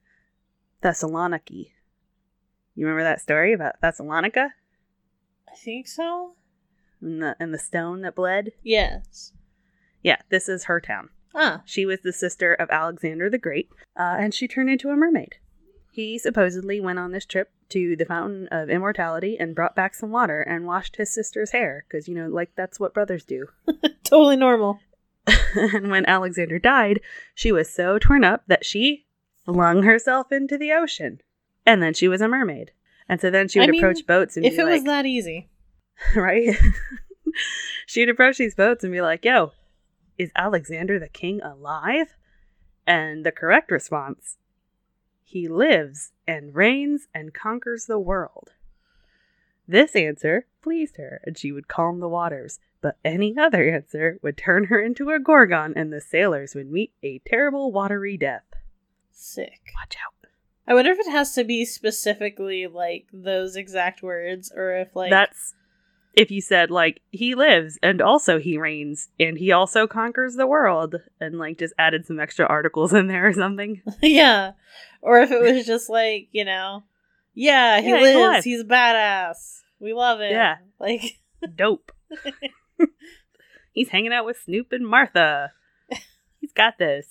Thessaloniki. 0.81 1.72
You 2.75 2.86
remember 2.86 3.03
that 3.03 3.20
story 3.20 3.51
about 3.51 3.81
Thessalonica 3.81 4.53
I 5.51 5.55
think 5.55 5.89
so. 5.89 6.36
and 7.01 7.22
the 7.22 7.36
and 7.41 7.53
the 7.53 7.60
stone 7.60 8.01
that 8.03 8.15
bled? 8.15 8.53
Yes. 8.63 9.34
Yeah, 10.01 10.22
this 10.29 10.48
is 10.48 10.63
her 10.63 10.79
town. 10.79 11.10
Ah. 11.36 11.62
She 11.65 11.86
was 11.86 12.00
the 12.00 12.13
sister 12.13 12.53
of 12.53 12.70
Alexander 12.70 13.29
the 13.29 13.38
Great, 13.38 13.70
uh, 13.98 14.15
and 14.17 14.34
she 14.34 14.48
turned 14.48 14.70
into 14.70 14.89
a 14.89 14.96
mermaid. 14.96 15.36
He 15.91 16.17
supposedly 16.17 16.79
went 16.79 17.00
on 17.00 17.12
this 17.12 17.25
trip 17.25 17.51
to 17.71 17.95
the 17.95 18.05
Fountain 18.05 18.47
of 18.51 18.69
Immortality 18.69 19.37
and 19.39 19.55
brought 19.55 19.75
back 19.75 19.95
some 19.95 20.11
water 20.11 20.41
and 20.41 20.65
washed 20.65 20.95
his 20.95 21.13
sister's 21.13 21.51
hair, 21.51 21.85
because, 21.87 22.07
you 22.07 22.15
know, 22.15 22.27
like 22.27 22.51
that's 22.55 22.79
what 22.79 22.93
brothers 22.93 23.23
do. 23.25 23.47
totally 24.03 24.37
normal. 24.37 24.79
and 25.55 25.89
when 25.89 26.05
Alexander 26.05 26.59
died, 26.59 27.01
she 27.35 27.51
was 27.51 27.69
so 27.69 27.99
torn 27.99 28.23
up 28.23 28.43
that 28.47 28.65
she 28.65 29.05
flung 29.45 29.83
herself 29.83 30.31
into 30.31 30.57
the 30.57 30.71
ocean. 30.71 31.21
And 31.65 31.81
then 31.81 31.93
she 31.93 32.07
was 32.07 32.21
a 32.21 32.27
mermaid. 32.27 32.71
And 33.07 33.19
so 33.19 33.29
then 33.29 33.47
she 33.47 33.59
I 33.59 33.63
would 33.63 33.71
mean, 33.71 33.83
approach 33.83 34.05
boats 34.07 34.37
and 34.37 34.45
If 34.45 34.55
be 34.55 34.61
it 34.61 34.65
was 34.65 34.83
that 34.83 35.05
easy. 35.05 35.49
right? 36.15 36.55
She'd 37.85 38.09
approach 38.09 38.37
these 38.37 38.55
boats 38.55 38.83
and 38.83 38.91
be 38.91 39.01
like, 39.01 39.25
yo, 39.25 39.51
is 40.17 40.31
Alexander 40.35 40.99
the 40.99 41.09
king 41.09 41.41
alive? 41.41 42.15
And 42.87 43.25
the 43.25 43.31
correct 43.31 43.71
response, 43.71 44.37
he 45.23 45.47
lives 45.47 46.11
and 46.31 46.55
reigns 46.55 47.07
and 47.13 47.33
conquers 47.33 47.88
the 47.88 48.00
world. 48.00 48.53
This 49.67 49.97
answer 49.97 50.45
pleased 50.61 50.95
her, 50.95 51.19
and 51.25 51.38
she 51.38 51.51
would 51.51 51.67
calm 51.67 52.00
the 52.00 52.07
waters, 52.07 52.59
but 52.79 52.97
any 53.03 53.38
other 53.38 53.69
answer 53.69 54.17
would 54.21 54.38
turn 54.38 54.65
her 54.65 54.79
into 54.81 55.09
a 55.09 55.19
gorgon, 55.19 55.73
and 55.75 55.91
the 55.91 56.00
sailors 56.00 56.55
would 56.55 56.71
meet 56.71 56.93
a 57.03 57.19
terrible 57.27 57.73
watery 57.73 58.15
death. 58.15 58.45
Sick. 59.11 59.59
Watch 59.75 59.97
out. 59.97 60.29
I 60.65 60.73
wonder 60.73 60.91
if 60.91 61.00
it 61.00 61.11
has 61.11 61.33
to 61.33 61.43
be 61.43 61.65
specifically 61.65 62.65
like 62.65 63.07
those 63.11 63.57
exact 63.57 64.01
words 64.01 64.53
or 64.55 64.73
if 64.77 64.95
like 64.95 65.11
That's 65.11 65.53
if 66.13 66.29
you 66.31 66.41
said 66.41 66.69
like 66.69 67.01
he 67.11 67.35
lives 67.35 67.79
and 67.81 68.01
also 68.01 68.37
he 68.39 68.57
reigns 68.57 69.09
and 69.19 69.37
he 69.37 69.51
also 69.51 69.87
conquers 69.87 70.35
the 70.35 70.45
world 70.47 70.95
and 71.19 71.37
like 71.39 71.57
just 71.57 71.73
added 71.79 72.05
some 72.05 72.19
extra 72.19 72.45
articles 72.45 72.93
in 72.93 73.07
there 73.07 73.27
or 73.27 73.33
something. 73.33 73.81
yeah. 74.01 74.51
Or 75.01 75.19
if 75.21 75.31
it 75.31 75.41
was 75.41 75.65
just 75.65 75.89
like, 75.89 76.27
you 76.31 76.43
know, 76.45 76.83
yeah, 77.33 77.79
he 77.81 77.89
Yeah, 77.89 77.95
lives. 78.01 78.17
alive. 78.17 78.43
He's 78.43 78.61
a 78.61 78.65
badass. 78.65 79.61
We 79.79 79.93
love 79.93 80.19
it. 80.19 80.31
Yeah. 80.31 80.57
Like 80.79 81.19
Dope. 81.55 81.91
He's 83.71 83.89
hanging 83.89 84.11
out 84.11 84.25
with 84.25 84.37
Snoop 84.43 84.73
and 84.73 84.85
Martha. 84.85 85.53
He's 86.39 86.51
got 86.51 86.77
this. 86.77 87.07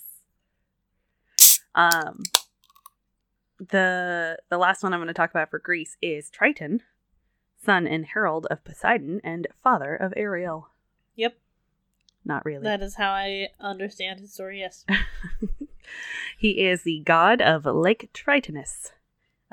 Um 1.73 2.21
the 3.69 4.37
the 4.49 4.57
last 4.57 4.83
one 4.83 4.93
I'm 4.93 4.99
going 4.99 5.07
to 5.07 5.13
talk 5.13 5.29
about 5.31 5.49
for 5.49 5.59
Greece 5.59 5.95
is 6.01 6.29
Triton, 6.29 6.81
son 7.63 7.87
and 7.87 8.05
herald 8.07 8.47
of 8.49 8.63
Poseidon 8.63 9.21
and 9.23 9.47
father 9.63 9.95
of 9.95 10.13
Ariel. 10.15 10.69
Yep. 11.15 11.37
Not 12.23 12.45
really. 12.45 12.63
that 12.63 12.81
is 12.81 12.95
how 12.95 13.11
I 13.11 13.49
understand 13.59 14.19
his 14.19 14.33
story, 14.33 14.59
yes. 14.59 14.85
he 16.37 16.65
is 16.65 16.83
the 16.83 17.01
god 17.05 17.41
of 17.41 17.65
Lake 17.65 18.09
Tritonis. 18.13 18.91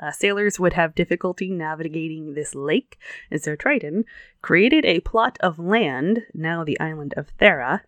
Uh, 0.01 0.11
sailors 0.11 0.59
would 0.59 0.73
have 0.73 0.95
difficulty 0.95 1.49
navigating 1.49 2.33
this 2.33 2.55
lake, 2.55 2.97
and 3.29 3.41
so 3.41 3.55
Triton 3.55 4.05
created 4.41 4.85
a 4.85 5.01
plot 5.01 5.37
of 5.41 5.59
land, 5.59 6.23
now 6.33 6.63
the 6.63 6.79
island 6.79 7.13
of 7.17 7.35
Thera, 7.37 7.81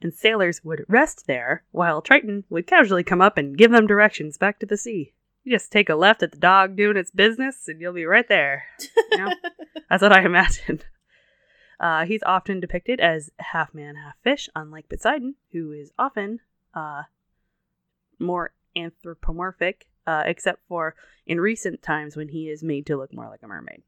and 0.00 0.14
sailors 0.14 0.64
would 0.64 0.84
rest 0.86 1.26
there 1.26 1.64
while 1.72 2.00
Triton 2.00 2.44
would 2.50 2.66
casually 2.66 3.02
come 3.02 3.20
up 3.20 3.36
and 3.36 3.58
give 3.58 3.72
them 3.72 3.86
directions 3.86 4.38
back 4.38 4.60
to 4.60 4.66
the 4.66 4.76
sea. 4.76 5.12
You 5.46 5.52
just 5.52 5.70
take 5.70 5.88
a 5.88 5.94
left 5.94 6.24
at 6.24 6.32
the 6.32 6.38
dog 6.38 6.74
doing 6.74 6.96
its 6.96 7.12
business, 7.12 7.68
and 7.68 7.80
you'll 7.80 7.92
be 7.92 8.04
right 8.04 8.28
there. 8.28 8.64
You 9.12 9.18
know? 9.18 9.32
That's 9.88 10.02
what 10.02 10.12
I 10.12 10.24
imagine. 10.24 10.80
Uh, 11.78 12.04
he's 12.04 12.24
often 12.26 12.58
depicted 12.58 12.98
as 12.98 13.30
half 13.38 13.72
man, 13.72 13.94
half 13.94 14.16
fish, 14.24 14.48
unlike 14.56 14.88
Poseidon, 14.88 15.36
who 15.52 15.70
is 15.70 15.92
often 15.96 16.40
uh, 16.74 17.02
more 18.18 18.54
anthropomorphic, 18.74 19.86
uh, 20.04 20.24
except 20.26 20.66
for 20.66 20.96
in 21.28 21.40
recent 21.40 21.80
times 21.80 22.16
when 22.16 22.30
he 22.30 22.48
is 22.48 22.64
made 22.64 22.84
to 22.86 22.96
look 22.96 23.14
more 23.14 23.28
like 23.28 23.44
a 23.44 23.46
mermaid. 23.46 23.84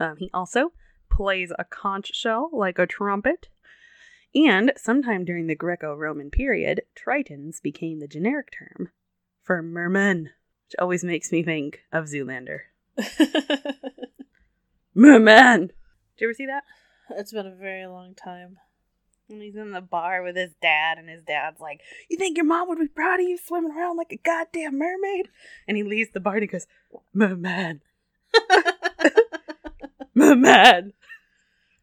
Um, 0.00 0.16
he 0.16 0.30
also 0.32 0.72
plays 1.10 1.52
a 1.58 1.64
conch 1.64 2.14
shell 2.14 2.48
like 2.50 2.78
a 2.78 2.86
trumpet. 2.86 3.48
And 4.34 4.72
sometime 4.78 5.26
during 5.26 5.48
the 5.48 5.54
Greco 5.54 5.94
Roman 5.94 6.30
period, 6.30 6.80
Tritons 6.94 7.60
became 7.60 8.00
the 8.00 8.08
generic 8.08 8.48
term 8.56 8.88
for 9.42 9.62
mermen, 9.62 10.30
which 10.66 10.76
always 10.80 11.04
makes 11.04 11.30
me 11.30 11.42
think 11.42 11.82
of 11.92 12.06
Zoolander. 12.06 12.60
Merman! 14.94 15.68
Did 16.16 16.20
you 16.20 16.26
ever 16.28 16.34
see 16.34 16.46
that? 16.46 16.64
it's 17.10 17.32
been 17.32 17.46
a 17.46 17.54
very 17.54 17.86
long 17.86 18.14
time. 18.14 18.58
And 19.28 19.42
he's 19.42 19.56
in 19.56 19.72
the 19.72 19.80
bar 19.80 20.22
with 20.22 20.36
his 20.36 20.54
dad, 20.62 20.98
and 20.98 21.08
his 21.08 21.22
dad's 21.22 21.60
like, 21.60 21.80
You 22.08 22.16
think 22.16 22.36
your 22.36 22.46
mom 22.46 22.68
would 22.68 22.78
be 22.78 22.88
proud 22.88 23.20
of 23.20 23.26
you 23.26 23.38
swimming 23.38 23.72
around 23.72 23.96
like 23.96 24.12
a 24.12 24.16
goddamn 24.16 24.78
mermaid? 24.78 25.28
And 25.66 25.76
he 25.76 25.82
leaves 25.82 26.10
the 26.12 26.20
bar 26.20 26.34
and 26.34 26.42
he 26.42 26.46
goes, 26.46 26.66
Merman. 27.12 27.82
Merman. 30.14 30.92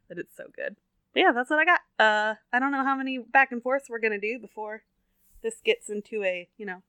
That 0.10 0.18
it's 0.18 0.36
so 0.36 0.46
good. 0.56 0.76
But 1.14 1.20
yeah, 1.20 1.32
that's 1.34 1.50
what 1.50 1.60
I 1.60 1.66
got. 1.66 1.80
Uh, 2.00 2.36
I 2.52 2.60
don't 2.60 2.72
know 2.72 2.84
how 2.84 2.96
many 2.96 3.18
back 3.18 3.52
and 3.52 3.62
forths 3.62 3.90
we're 3.90 4.00
gonna 4.00 4.20
do 4.20 4.40
before 4.40 4.84
this 5.42 5.60
gets 5.64 5.90
into 5.90 6.24
a, 6.24 6.48
you 6.58 6.66
know, 6.66 6.82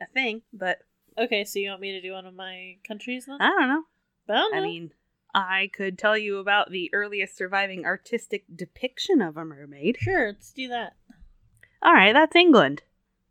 a 0.00 0.06
thing, 0.06 0.42
but 0.52 0.80
Okay, 1.16 1.44
so 1.44 1.60
you 1.60 1.68
want 1.68 1.80
me 1.80 1.92
to 1.92 2.00
do 2.00 2.12
one 2.12 2.26
of 2.26 2.34
my 2.34 2.76
countries 2.86 3.26
then? 3.26 3.40
I 3.40 3.48
don't 3.48 3.68
know. 3.68 3.82
I 4.28 4.32
don't 4.32 4.54
I 4.56 4.60
mean, 4.60 4.90
I 5.32 5.70
could 5.72 5.96
tell 5.96 6.18
you 6.18 6.38
about 6.38 6.72
the 6.72 6.90
earliest 6.92 7.36
surviving 7.36 7.84
artistic 7.84 8.44
depiction 8.52 9.22
of 9.22 9.36
a 9.36 9.44
mermaid. 9.44 9.96
sure, 10.00 10.26
let's 10.32 10.52
do 10.52 10.66
that. 10.68 10.96
All 11.82 11.94
right, 11.94 12.12
that's 12.12 12.34
England. 12.34 12.82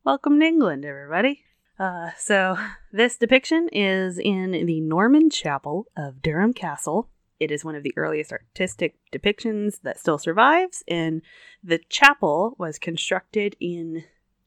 Welcome 0.05 0.39
to 0.39 0.45
England, 0.45 0.85
everybody. 0.85 1.41
Uh, 1.77 2.11
so, 2.17 2.57
this 2.93 3.17
depiction 3.17 3.67
is 3.73 4.17
in 4.17 4.51
the 4.51 4.79
Norman 4.79 5.29
Chapel 5.29 5.87
of 5.97 6.21
Durham 6.21 6.53
Castle. 6.53 7.09
It 7.37 7.51
is 7.51 7.65
one 7.65 7.75
of 7.75 7.83
the 7.83 7.93
earliest 7.97 8.31
artistic 8.31 8.95
depictions 9.11 9.81
that 9.81 9.99
still 9.99 10.17
survives, 10.17 10.85
and 10.87 11.21
the 11.61 11.81
chapel 11.89 12.55
was 12.57 12.79
constructed 12.79 13.57
in 13.59 14.05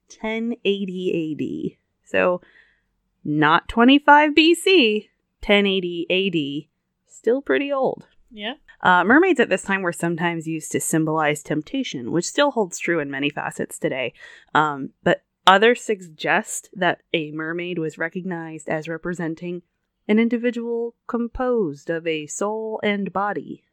1080 0.09 1.75
AD. 1.75 2.09
So, 2.09 2.40
not 3.26 3.68
25 3.68 4.35
BC, 4.35 5.09
1080 5.45 6.06
AD. 6.68 6.71
Still 7.12 7.42
pretty 7.42 7.73
old. 7.73 8.06
Yeah. 8.30 8.54
Uh, 8.80 9.02
mermaids 9.02 9.40
at 9.40 9.49
this 9.49 9.62
time 9.62 9.83
were 9.83 9.92
sometimes 9.92 10.47
used 10.47 10.71
to 10.73 10.80
symbolize 10.80 11.42
temptation, 11.42 12.12
which 12.12 12.25
still 12.25 12.52
holds 12.52 12.78
true 12.78 13.00
in 13.00 13.11
many 13.11 13.28
facets 13.28 13.78
today. 13.78 14.14
Um, 14.54 14.90
but 15.02 15.25
others 15.45 15.83
suggest 15.83 16.68
that 16.75 17.02
a 17.12 17.33
mermaid 17.33 17.78
was 17.78 17.99
recognized 17.99 18.68
as 18.68 18.88
representing 18.88 19.62
an 20.06 20.21
individual 20.21 20.95
composed 21.09 21.90
of 21.90 22.06
a 22.06 22.26
soul 22.26 22.78
and 22.85 23.12
body, 23.12 23.64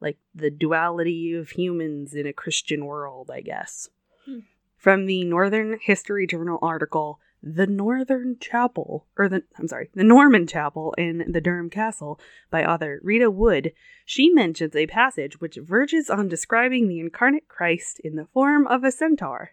like 0.00 0.16
the 0.34 0.50
duality 0.50 1.34
of 1.34 1.50
humans 1.50 2.14
in 2.14 2.26
a 2.26 2.32
Christian 2.32 2.86
world, 2.86 3.30
I 3.30 3.42
guess. 3.42 3.90
Hmm. 4.24 4.40
From 4.78 5.04
the 5.04 5.24
Northern 5.24 5.78
History 5.82 6.26
Journal 6.26 6.58
article, 6.62 7.20
The 7.46 7.66
Northern 7.66 8.38
Chapel, 8.40 9.06
or 9.18 9.28
the, 9.28 9.42
I'm 9.58 9.68
sorry, 9.68 9.90
The 9.92 10.02
Norman 10.02 10.46
Chapel 10.46 10.94
in 10.96 11.30
the 11.30 11.42
Durham 11.42 11.68
Castle 11.68 12.18
by 12.50 12.64
author 12.64 13.00
Rita 13.02 13.30
Wood, 13.30 13.72
she 14.06 14.30
mentions 14.30 14.74
a 14.74 14.86
passage 14.86 15.42
which 15.42 15.58
verges 15.60 16.08
on 16.08 16.28
describing 16.28 16.88
the 16.88 17.00
incarnate 17.00 17.46
Christ 17.46 18.00
in 18.00 18.16
the 18.16 18.28
form 18.32 18.66
of 18.66 18.82
a 18.82 18.90
centaur. 18.90 19.50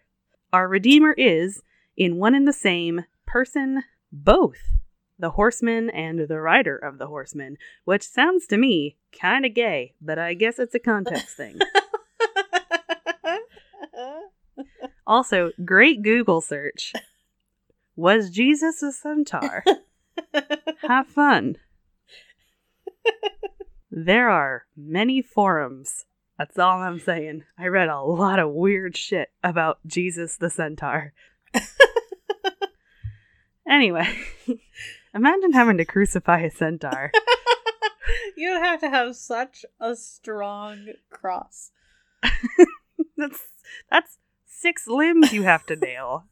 Our 0.54 0.68
Redeemer 0.68 1.12
is, 1.12 1.62
in 1.94 2.16
one 2.16 2.34
and 2.34 2.48
the 2.48 2.54
same 2.54 3.04
person, 3.26 3.82
both 4.10 4.78
the 5.18 5.32
horseman 5.32 5.90
and 5.90 6.20
the 6.20 6.40
rider 6.40 6.78
of 6.78 6.96
the 6.96 7.08
horseman, 7.08 7.58
which 7.84 8.08
sounds 8.08 8.46
to 8.46 8.56
me 8.56 8.96
kind 9.20 9.44
of 9.44 9.52
gay, 9.52 9.92
but 10.00 10.18
I 10.18 10.32
guess 10.32 10.58
it's 10.58 10.74
a 10.74 10.78
context 10.78 11.36
thing. 11.36 11.58
Also, 15.04 15.50
great 15.64 16.02
Google 16.02 16.40
search. 16.40 16.92
Was 17.96 18.30
Jesus 18.30 18.82
a 18.82 18.92
centaur? 18.92 19.64
Have 20.88 21.08
fun. 21.08 21.56
There 23.90 24.30
are 24.30 24.64
many 24.76 25.20
forums. 25.22 26.06
That's 26.38 26.58
all 26.58 26.78
I'm 26.78 26.98
saying. 26.98 27.44
I 27.58 27.66
read 27.66 27.88
a 27.88 28.00
lot 28.00 28.38
of 28.38 28.52
weird 28.52 28.96
shit 28.96 29.30
about 29.42 29.78
Jesus 29.86 30.36
the 30.36 30.50
centaur. 30.50 31.12
Anyway, 33.68 34.06
imagine 35.14 35.52
having 35.52 35.78
to 35.78 35.84
crucify 35.84 36.40
a 36.40 36.50
centaur. 36.50 37.10
you 38.36 38.50
would 38.50 38.62
have 38.62 38.80
to 38.80 38.90
have 38.90 39.16
such 39.16 39.64
a 39.80 39.94
strong 39.96 40.88
cross. 41.10 41.70
That's 43.16 43.40
that's 43.90 44.18
six 44.46 44.86
limbs 44.86 45.32
you 45.32 45.44
have 45.44 45.64
to 45.66 45.76
nail. 45.76 46.26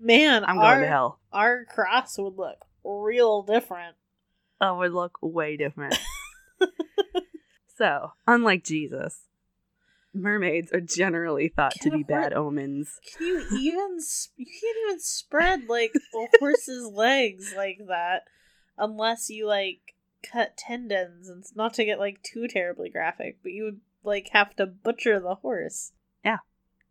Man, 0.00 0.44
I'm 0.44 0.58
our, 0.58 0.74
going 0.74 0.82
to 0.82 0.88
hell. 0.88 1.18
our 1.32 1.64
cross 1.64 2.18
would 2.18 2.36
look 2.36 2.64
real 2.84 3.42
different. 3.42 3.96
That 4.60 4.76
would 4.76 4.92
look 4.92 5.18
way 5.20 5.56
different. 5.56 5.98
so, 7.76 8.12
unlike 8.26 8.64
Jesus, 8.64 9.22
mermaids 10.14 10.72
are 10.72 10.80
generally 10.80 11.48
thought 11.48 11.74
to 11.80 11.90
be 11.90 12.02
bad 12.02 12.32
omens. 12.32 12.98
Can 13.16 13.26
you 13.26 13.38
even 13.58 13.98
you 14.36 14.46
can't 14.46 14.76
even 14.86 15.00
spread 15.00 15.68
like 15.68 15.92
a 15.94 16.26
horse's 16.38 16.86
legs 16.92 17.54
like 17.56 17.78
that 17.88 18.22
unless 18.76 19.30
you 19.30 19.46
like 19.46 19.94
cut 20.22 20.56
tendons 20.56 21.28
and 21.28 21.44
not 21.54 21.74
to 21.74 21.84
get 21.84 21.98
like 21.98 22.22
too 22.22 22.48
terribly 22.48 22.88
graphic, 22.88 23.38
but 23.42 23.52
you 23.52 23.64
would 23.64 23.80
like 24.02 24.30
have 24.32 24.54
to 24.56 24.66
butcher 24.66 25.20
the 25.20 25.36
horse. 25.36 25.92
Yeah. 26.24 26.38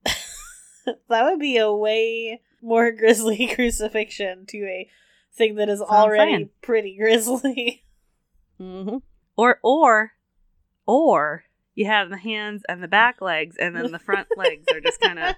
that 0.05 1.23
would 1.23 1.39
be 1.39 1.57
a 1.57 1.71
way 1.71 2.41
more 2.61 2.91
grisly 2.97 3.47
crucifixion 3.55 4.45
to 4.47 4.57
a 4.65 4.89
thing 5.33 5.55
that 5.55 5.69
is 5.69 5.79
That's 5.79 5.91
already 5.91 6.31
saying. 6.31 6.49
pretty 6.61 6.97
grisly. 6.97 7.83
hmm 8.57 8.97
Or, 9.35 9.59
or, 9.63 10.13
or 10.85 11.43
you 11.75 11.85
have 11.85 12.09
the 12.09 12.17
hands 12.17 12.63
and 12.67 12.81
the 12.81 12.87
back 12.87 13.21
legs, 13.21 13.55
and 13.59 13.75
then 13.75 13.91
the 13.91 13.99
front 13.99 14.27
legs 14.35 14.65
are 14.73 14.81
just 14.81 14.99
kind 14.99 15.19
of 15.19 15.35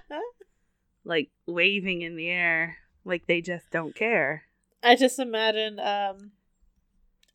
like 1.04 1.30
waving 1.46 2.00
in 2.02 2.16
the 2.16 2.28
air, 2.28 2.78
like 3.04 3.26
they 3.26 3.40
just 3.42 3.70
don't 3.70 3.94
care. 3.94 4.44
I 4.82 4.96
just 4.96 5.18
imagine 5.18 5.78
um 5.78 6.30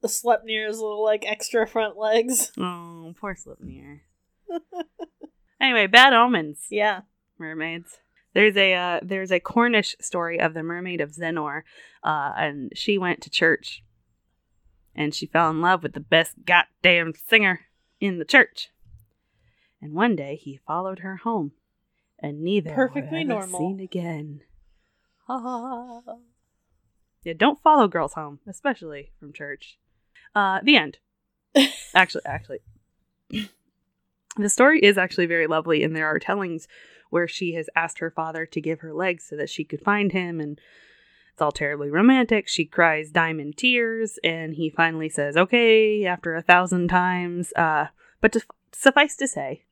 Sleipnir's 0.04 0.80
little 0.80 1.04
like 1.04 1.24
extra 1.28 1.67
front 1.67 1.98
legs. 1.98 2.52
Oh, 2.58 3.13
poor 3.19 3.36
Sleipnir. 3.36 4.00
anyway, 5.60 5.88
bad 5.88 6.13
omens. 6.13 6.60
Yeah. 6.69 7.02
mermaids. 7.38 7.98
There's 8.36 8.58
a 8.58 8.74
uh, 8.74 9.00
there's 9.02 9.32
a 9.32 9.39
Cornish 9.39 9.95
story 10.02 10.41
of 10.41 10.54
the 10.54 10.62
mermaid 10.62 11.00
of 11.00 11.12
Zennor, 11.15 11.62
uh, 12.04 12.34
and 12.36 12.69
she 12.76 12.98
went 12.98 13.21
to 13.21 13.30
church, 13.30 13.82
and 14.93 15.15
she 15.15 15.26
fell 15.26 15.50
in 15.50 15.62
love 15.62 15.82
with 15.82 15.93
the 15.93 16.02
best 16.02 16.34
goddamn 16.45 17.13
singer 17.15 17.62
in 18.02 18.19
the 18.19 18.26
church. 18.26 18.71
And 19.82 19.93
one 19.93 20.17
day 20.17 20.36
he 20.36 20.60
followed 20.67 21.00
her 21.00 21.15
home, 21.15 21.54
and 22.19 22.41
neither 22.41 22.71
Perfectly 22.71 23.24
normal. 23.24 23.58
seen 23.58 23.80
again. 23.80 24.41
Ah. 25.30 26.02
Yeah, 27.24 27.34
don't 27.38 27.62
follow 27.63 27.88
girls 27.88 28.15
home, 28.15 28.39
especially 28.45 29.12
from 29.17 29.32
church. 29.32 29.80
Uh, 30.36 30.60
the 30.62 30.76
end. 30.76 30.98
actually, 31.95 32.26
actually, 32.26 32.60
the 34.36 34.50
story 34.50 34.82
is 34.82 34.98
actually 34.98 35.26
very 35.26 35.48
lovely, 35.48 35.84
and 35.84 35.95
there 35.95 36.08
are 36.08 36.19
tellings 36.19 36.67
where 37.15 37.30
she 37.30 37.54
has 37.54 37.69
asked 37.78 37.99
her 37.99 38.12
father 38.12 38.45
to 38.45 38.60
give 38.60 38.82
her 38.82 38.93
legs 38.93 39.23
so 39.23 39.38
that 39.38 39.49
she 39.49 39.63
could 39.63 39.80
find 39.80 40.12
him, 40.12 40.41
and 40.41 40.60
it's 41.32 41.41
all 41.41 41.54
terribly 41.54 41.89
romantic. 41.89 42.45
She 42.45 42.65
cries 42.65 43.10
diamond 43.10 43.56
tears, 43.56 44.19
and 44.21 44.56
he 44.56 44.69
finally 44.69 45.08
says, 45.08 45.38
"Okay," 45.38 46.06
after 46.06 46.36
a 46.36 46.41
thousand 46.41 46.89
times. 46.89 47.54
Uh, 47.54 47.88
but 48.19 48.34
to, 48.34 48.41
suffice 48.73 49.15
to 49.15 49.30
say, 49.30 49.63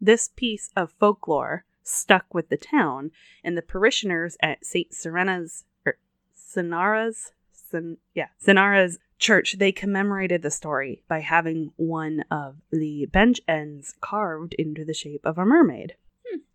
this 0.00 0.30
piece 0.34 0.70
of 0.74 0.90
folklore 0.98 1.64
stuck 1.84 2.34
with 2.34 2.48
the 2.48 2.56
town, 2.56 3.12
and 3.44 3.56
the 3.56 3.62
parishioners 3.62 4.36
at 4.42 4.66
Saint 4.66 4.92
Serena's 4.92 5.62
or 5.86 5.98
Senara's, 6.34 7.30
Sen, 7.52 7.98
yeah, 8.12 8.30
Senara's 8.44 8.98
church, 9.20 9.54
they 9.60 9.70
commemorated 9.70 10.42
the 10.42 10.50
story 10.50 11.04
by 11.06 11.20
having 11.20 11.70
one 11.76 12.24
of 12.28 12.56
the 12.72 13.06
bench 13.06 13.40
ends 13.46 13.94
carved 14.00 14.54
into 14.54 14.84
the 14.84 14.92
shape 14.92 15.24
of 15.24 15.38
a 15.38 15.46
mermaid. 15.46 15.94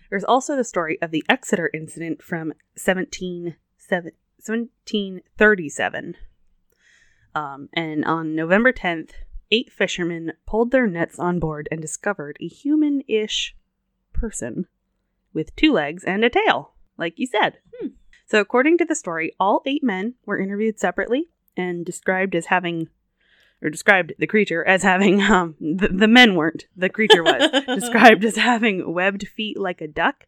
There's 0.09 0.23
also 0.23 0.55
the 0.55 0.63
story 0.63 0.97
of 1.01 1.11
the 1.11 1.25
Exeter 1.29 1.69
incident 1.73 2.23
from 2.23 2.53
17, 2.75 3.55
1737. 3.89 6.15
Um, 7.35 7.69
and 7.73 8.05
on 8.05 8.35
November 8.35 8.73
10th, 8.73 9.11
eight 9.51 9.71
fishermen 9.71 10.33
pulled 10.45 10.71
their 10.71 10.87
nets 10.87 11.19
on 11.19 11.39
board 11.39 11.67
and 11.71 11.81
discovered 11.81 12.37
a 12.39 12.47
human 12.47 13.01
ish 13.07 13.55
person 14.13 14.67
with 15.33 15.55
two 15.55 15.71
legs 15.71 16.03
and 16.03 16.23
a 16.23 16.29
tail, 16.29 16.73
like 16.97 17.19
you 17.19 17.27
said. 17.27 17.59
Hmm. 17.75 17.89
So, 18.25 18.39
according 18.39 18.77
to 18.79 18.85
the 18.85 18.95
story, 18.95 19.33
all 19.39 19.61
eight 19.65 19.83
men 19.83 20.15
were 20.25 20.39
interviewed 20.39 20.79
separately 20.79 21.29
and 21.55 21.85
described 21.85 22.35
as 22.35 22.47
having, 22.47 22.89
or 23.61 23.69
described 23.69 24.13
the 24.19 24.27
creature 24.27 24.63
as 24.63 24.83
having, 24.83 25.21
um, 25.31 25.55
the, 25.59 25.89
the 25.89 26.07
men 26.07 26.35
weren't, 26.35 26.65
the 26.75 26.89
creature 26.89 27.23
was, 27.23 27.49
described 27.67 28.23
as 28.25 28.35
having 28.35 28.93
webbed 28.93 29.27
feet 29.27 29.59
like 29.59 29.81
a 29.81 29.87
duck, 29.87 30.25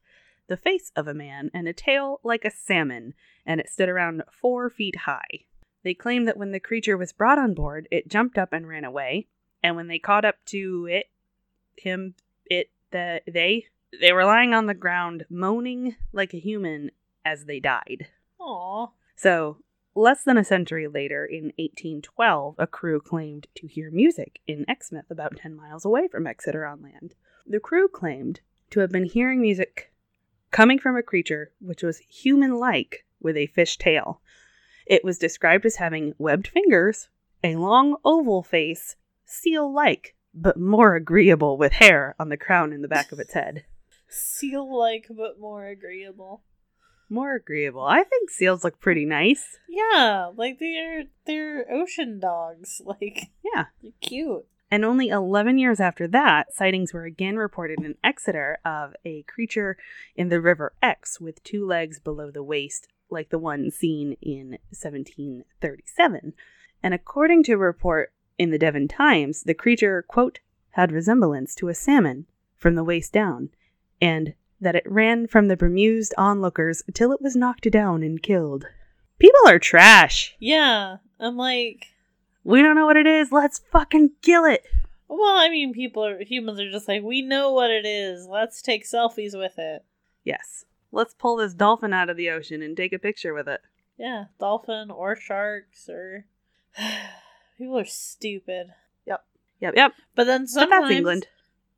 the 0.48 0.58
face 0.58 0.92
of 0.96 1.08
a 1.08 1.14
man, 1.14 1.52
and 1.54 1.68
a 1.68 1.74
tail 1.74 2.20
like 2.24 2.44
a 2.44 2.52
salmon, 2.52 3.14
and 3.46 3.60
it 3.60 3.70
stood 3.70 3.90
around 3.90 4.24
four 4.32 4.70
feet 4.70 4.98
high. 4.98 5.46
They 5.84 5.94
claim 5.94 6.26
that 6.26 6.38
when 6.38 6.52
the 6.52 6.60
creature 6.60 6.98
was 6.98 7.14
brought 7.14 7.38
on 7.38 7.54
board, 7.54 7.88
it 7.92 8.10
jumped 8.10 8.38
up 8.38 8.52
and 8.52 8.68
ran 8.68 8.84
away, 8.84 9.28
and 9.64 9.76
when 9.76 9.88
they 9.88 10.00
caught 10.00 10.26
up 10.26 10.36
to 10.48 10.88
it, 10.90 11.06
him, 11.78 12.16
it, 12.46 12.70
the, 12.92 13.22
they, 13.28 13.66
they 14.00 14.12
were 14.12 14.26
lying 14.26 14.54
on 14.54 14.66
the 14.66 14.74
ground, 14.74 15.26
moaning 15.30 15.96
like 16.12 16.34
a 16.34 16.40
human 16.40 16.92
as 17.24 17.46
they 17.46 17.60
died. 17.60 18.08
Aw. 18.40 18.88
So, 19.16 19.58
less 20.00 20.24
than 20.24 20.38
a 20.38 20.44
century 20.44 20.88
later, 20.88 21.26
in 21.26 21.54
1812, 21.58 22.56
a 22.58 22.66
crew 22.66 23.02
claimed 23.02 23.48
to 23.56 23.68
hear 23.68 23.92
music 23.92 24.40
in 24.48 24.66
Exmouth, 24.70 25.12
about 25.12 25.38
10 25.38 25.56
miles 25.56 25.86
away 25.86 26.08
from 26.08 26.26
Exeter 26.26 26.66
on 26.66 26.82
land. 26.82 27.16
The 27.46 27.60
crew 27.60 27.88
claimed 27.88 28.40
to 28.72 28.80
have 28.80 28.92
been 28.92 29.06
hearing 29.06 29.42
music 29.42 29.92
coming 30.52 30.80
from 30.80 30.96
a 30.96 31.04
creature 31.04 31.52
which 31.60 31.84
was 31.84 32.00
human 32.00 32.56
like, 32.56 33.06
with 33.20 33.36
a 33.36 33.48
fish 33.48 33.78
tail. 33.78 34.22
It 34.86 35.04
was 35.04 35.18
described 35.18 35.66
as 35.66 35.76
having 35.76 36.16
webbed 36.18 36.48
fingers, 36.48 37.10
a 37.44 37.58
long 37.58 37.98
oval 38.06 38.42
face, 38.42 38.96
seal 39.26 39.72
like, 39.72 40.16
but 40.34 40.58
more 40.58 40.96
agreeable 40.96 41.58
with 41.58 41.74
hair 41.74 42.16
on 42.20 42.30
the 42.30 42.38
crown 42.38 42.72
and 42.72 42.84
the 42.84 42.88
back 42.88 43.12
of 43.12 43.20
its 43.20 43.34
head. 43.34 43.66
Seal 44.08 44.76
like, 44.76 45.06
but 45.10 45.40
more 45.40 45.66
agreeable. 45.66 46.42
More 47.10 47.34
agreeable. 47.36 47.82
I 47.84 48.04
think 48.04 48.30
seals 48.30 48.64
look 48.64 48.80
pretty 48.80 49.06
nice. 49.06 49.58
Yeah, 49.68 50.30
like 50.36 50.60
they're 50.60 51.06
they're 51.26 51.66
ocean 51.72 52.20
dogs. 52.20 52.82
Like 52.86 53.30
Yeah. 53.44 53.66
they're 53.82 53.92
cute. 54.02 54.46
And 54.72 54.86
only 54.86 55.08
11 55.10 55.58
years 55.58 55.80
after 55.80 56.08
that, 56.10 56.54
sightings 56.54 56.94
were 56.94 57.06
again 57.06 57.38
reported 57.38 57.80
in 57.84 57.96
Exeter 58.04 58.60
of 58.64 58.94
a 59.04 59.24
creature 59.24 59.78
in 60.16 60.30
the 60.30 60.40
River 60.40 60.74
Exe 60.84 61.20
with 61.20 61.44
two 61.44 61.66
legs 61.66 62.00
below 62.00 62.30
the 62.30 62.44
waist, 62.44 62.88
like 63.10 63.30
the 63.30 63.40
one 63.40 63.72
seen 63.72 64.16
in 64.22 64.60
1737. 64.70 66.34
And 66.84 66.94
according 66.94 67.44
to 67.44 67.54
a 67.54 67.58
report 67.58 68.14
in 68.38 68.52
the 68.52 68.60
Devon 68.60 68.88
Times, 68.88 69.44
the 69.44 69.54
creature, 69.56 70.04
quote, 70.08 70.40
had 70.72 70.92
resemblance 70.92 71.56
to 71.56 71.68
a 71.70 71.74
salmon 71.74 72.28
from 72.56 72.76
the 72.76 72.84
waist 72.84 73.12
down, 73.12 73.50
and 74.00 74.34
that 74.62 74.76
it 74.76 74.84
ran 74.86 75.28
from 75.28 75.48
the 75.48 75.58
bemused 75.58 76.14
onlookers 76.18 76.84
till 76.94 77.12
it 77.12 77.22
was 77.22 77.36
knocked 77.36 77.70
down 77.72 78.04
and 78.04 78.22
killed. 78.22 78.66
People 79.20 79.40
are 79.48 79.60
trash. 79.60 80.36
Yeah, 80.40 80.98
I'm 81.20 81.38
like, 81.38 81.88
We 82.44 82.62
don't 82.62 82.76
know 82.76 82.86
what 82.86 82.98
it 82.98 83.08
is. 83.08 83.32
Let's 83.32 83.60
fucking 83.72 84.12
kill 84.22 84.46
it. 84.46 84.64
well, 85.08 85.38
I 85.38 85.50
mean, 85.50 85.74
people 85.74 86.06
are 86.06 86.24
humans 86.24 86.60
are 86.60 86.72
just 86.72 86.88
like, 86.88 87.04
we 87.04 87.22
know 87.22 87.52
what 87.52 87.70
it 87.72 87.86
is. 87.86 88.28
Let's 88.28 88.62
take 88.62 88.86
selfies 88.86 89.38
with 89.38 89.58
it. 89.58 89.84
Yes. 90.24 90.66
Let's 90.92 91.14
pull 91.14 91.36
this 91.38 91.54
dolphin 91.54 91.94
out 91.94 92.10
of 92.10 92.18
the 92.18 92.30
ocean 92.30 92.62
and 92.62 92.76
take 92.76 92.94
a 92.94 93.00
picture 93.00 93.34
with 93.34 93.48
it. 93.48 93.62
Yeah, 93.98 94.26
dolphin 94.40 94.90
or 94.92 95.16
sharks 95.16 95.88
or 95.90 96.26
people 97.58 97.78
are 97.80 97.86
stupid. 97.86 98.68
Yep, 99.06 99.24
yep. 99.60 99.74
Yep. 99.76 99.92
But 100.16 100.24
then 100.26 100.42
But 100.44 100.50
sometimes 100.50 100.84
that's 100.88 100.96
England. 100.98 101.28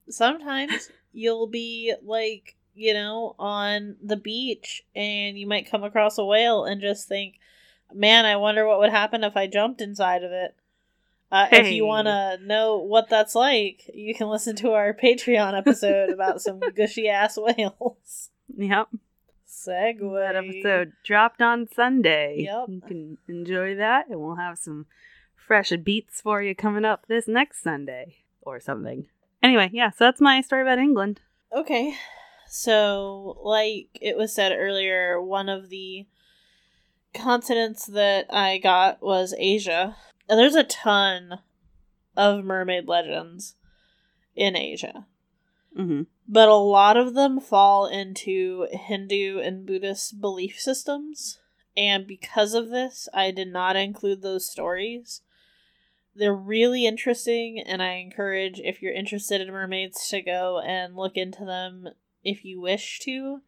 sometimes 0.09 0.89
you'll 1.13 1.47
be 1.47 1.93
like, 2.03 2.55
you 2.75 2.93
know, 2.93 3.35
on 3.37 3.95
the 4.01 4.17
beach 4.17 4.83
and 4.95 5.37
you 5.37 5.47
might 5.47 5.69
come 5.69 5.83
across 5.83 6.17
a 6.17 6.25
whale 6.25 6.65
and 6.65 6.81
just 6.81 7.07
think, 7.07 7.35
man, 7.93 8.25
I 8.25 8.35
wonder 8.37 8.67
what 8.67 8.79
would 8.79 8.91
happen 8.91 9.23
if 9.23 9.35
I 9.35 9.47
jumped 9.47 9.81
inside 9.81 10.23
of 10.23 10.31
it. 10.31 10.55
Uh, 11.31 11.47
If 11.51 11.71
you 11.71 11.85
want 11.85 12.07
to 12.07 12.37
know 12.41 12.77
what 12.77 13.07
that's 13.09 13.35
like, 13.35 13.89
you 13.93 14.13
can 14.13 14.27
listen 14.27 14.55
to 14.57 14.71
our 14.73 14.93
Patreon 14.93 15.57
episode 15.57 16.09
about 16.09 16.41
some 16.41 16.59
gushy 16.75 17.07
ass 17.07 17.37
whales. 17.37 18.29
Yep. 18.57 18.89
Segway. 19.47 20.33
That 20.33 20.35
episode 20.35 20.93
dropped 21.05 21.41
on 21.41 21.69
Sunday. 21.73 22.41
Yep. 22.45 22.65
You 22.67 22.81
can 22.81 23.17
enjoy 23.29 23.75
that, 23.75 24.09
and 24.09 24.19
we'll 24.19 24.35
have 24.35 24.57
some 24.57 24.87
fresh 25.35 25.71
beats 25.83 26.19
for 26.19 26.41
you 26.41 26.53
coming 26.53 26.83
up 26.83 27.05
this 27.07 27.27
next 27.27 27.63
Sunday 27.63 28.17
or 28.41 28.59
something. 28.59 29.07
Anyway, 29.41 29.69
yeah, 29.71 29.89
so 29.89 30.05
that's 30.05 30.21
my 30.21 30.41
story 30.41 30.61
about 30.63 30.79
England. 30.79 31.21
Okay. 31.53 31.95
So, 32.53 33.37
like 33.45 33.97
it 34.01 34.17
was 34.17 34.35
said 34.35 34.51
earlier, 34.51 35.21
one 35.21 35.47
of 35.47 35.69
the 35.69 36.05
continents 37.13 37.85
that 37.85 38.25
I 38.29 38.57
got 38.57 39.01
was 39.01 39.33
Asia. 39.37 39.95
And 40.27 40.37
there's 40.37 40.55
a 40.55 40.65
ton 40.65 41.39
of 42.17 42.43
mermaid 42.43 42.89
legends 42.89 43.55
in 44.35 44.57
Asia. 44.57 45.07
Mm-hmm. 45.79 46.01
But 46.27 46.49
a 46.49 46.55
lot 46.55 46.97
of 46.97 47.13
them 47.13 47.39
fall 47.39 47.87
into 47.87 48.67
Hindu 48.69 49.39
and 49.39 49.65
Buddhist 49.65 50.19
belief 50.19 50.59
systems. 50.59 51.39
And 51.77 52.05
because 52.05 52.53
of 52.53 52.69
this, 52.69 53.07
I 53.13 53.31
did 53.31 53.47
not 53.47 53.77
include 53.77 54.21
those 54.21 54.51
stories. 54.51 55.21
They're 56.13 56.35
really 56.35 56.85
interesting, 56.85 57.63
and 57.65 57.81
I 57.81 57.93
encourage, 57.93 58.59
if 58.59 58.81
you're 58.81 58.91
interested 58.91 59.39
in 59.39 59.53
mermaids, 59.53 60.09
to 60.09 60.21
go 60.21 60.59
and 60.59 60.97
look 60.97 61.15
into 61.15 61.45
them 61.45 61.87
if 62.23 62.45
you 62.45 62.59
wish 62.61 62.99
to. 62.99 63.41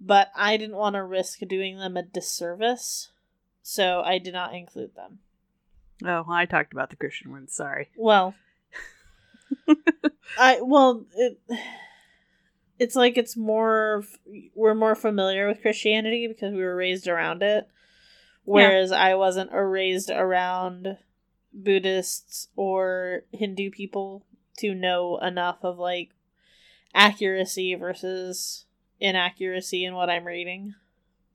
But 0.00 0.30
I 0.34 0.56
didn't 0.56 0.76
want 0.76 0.94
to 0.94 1.04
risk 1.04 1.38
doing 1.40 1.78
them 1.78 1.96
a 1.96 2.02
disservice, 2.02 3.10
so 3.62 4.02
I 4.04 4.18
did 4.18 4.32
not 4.32 4.54
include 4.54 4.96
them. 4.96 5.20
Oh, 6.04 6.24
I 6.28 6.46
talked 6.46 6.72
about 6.72 6.90
the 6.90 6.96
Christian 6.96 7.30
ones. 7.30 7.54
Sorry. 7.54 7.88
Well, 7.96 8.34
I 10.38 10.60
well 10.60 11.06
it 11.14 11.38
it's 12.78 12.96
like 12.96 13.16
it's 13.16 13.36
more 13.36 14.04
we're 14.54 14.74
more 14.74 14.96
familiar 14.96 15.46
with 15.46 15.62
Christianity 15.62 16.26
because 16.26 16.52
we 16.52 16.62
were 16.62 16.74
raised 16.74 17.06
around 17.06 17.42
it, 17.42 17.68
whereas 18.44 18.90
I 18.90 19.14
wasn't 19.14 19.52
raised 19.52 20.10
around 20.10 20.98
Buddhists 21.52 22.48
or 22.56 23.22
Hindu 23.32 23.70
people 23.70 24.24
to 24.58 24.74
know 24.74 25.18
enough 25.18 25.58
of 25.62 25.78
like 25.78 26.10
accuracy 26.94 27.74
versus 27.74 28.66
inaccuracy 29.00 29.84
in 29.84 29.94
what 29.94 30.10
I'm 30.10 30.26
reading. 30.26 30.74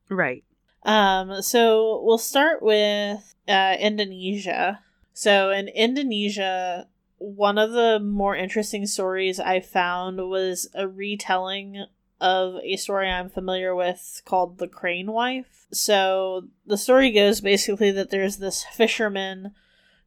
Right. 0.10 0.44
Um, 0.84 1.42
so 1.42 2.02
we'll 2.04 2.18
start 2.18 2.62
with 2.62 3.36
uh, 3.48 3.76
Indonesia. 3.80 4.80
So 5.14 5.50
in 5.52 5.68
Indonesia, 5.68 6.88
one 7.18 7.58
of 7.58 7.72
the 7.72 8.00
more 8.00 8.36
interesting 8.36 8.86
stories 8.86 9.40
I 9.40 9.60
found 9.60 10.30
was 10.30 10.70
a 10.74 10.88
retelling 10.88 11.86
of 12.22 12.56
a 12.64 12.78
story 12.78 13.10
I'm 13.10 13.30
familiar 13.30 13.76
with 13.76 14.22
called 14.26 14.58
The 14.58 14.68
Crane 14.68 15.12
Wife. 15.12 15.66
So 15.72 16.48
the 16.66 16.78
story 16.78 17.12
goes 17.12 17.42
basically 17.42 17.92
that 17.92 18.10
there's 18.10 18.38
this 18.38 18.64
fisherman 18.64 19.54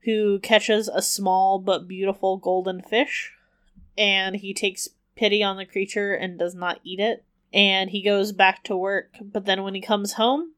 who 0.04 0.38
catches 0.38 0.88
a 0.88 1.02
small 1.02 1.58
but 1.58 1.86
beautiful 1.86 2.38
golden 2.38 2.80
fish, 2.80 3.32
and 3.98 4.36
he 4.36 4.54
takes 4.54 4.88
pity 5.20 5.42
on 5.42 5.58
the 5.58 5.66
creature 5.66 6.14
and 6.14 6.38
does 6.38 6.54
not 6.54 6.80
eat 6.82 6.98
it. 6.98 7.24
And 7.52 7.90
he 7.90 8.02
goes 8.02 8.32
back 8.32 8.64
to 8.64 8.76
work, 8.76 9.16
but 9.20 9.44
then 9.44 9.62
when 9.62 9.74
he 9.74 9.80
comes 9.82 10.14
home, 10.14 10.54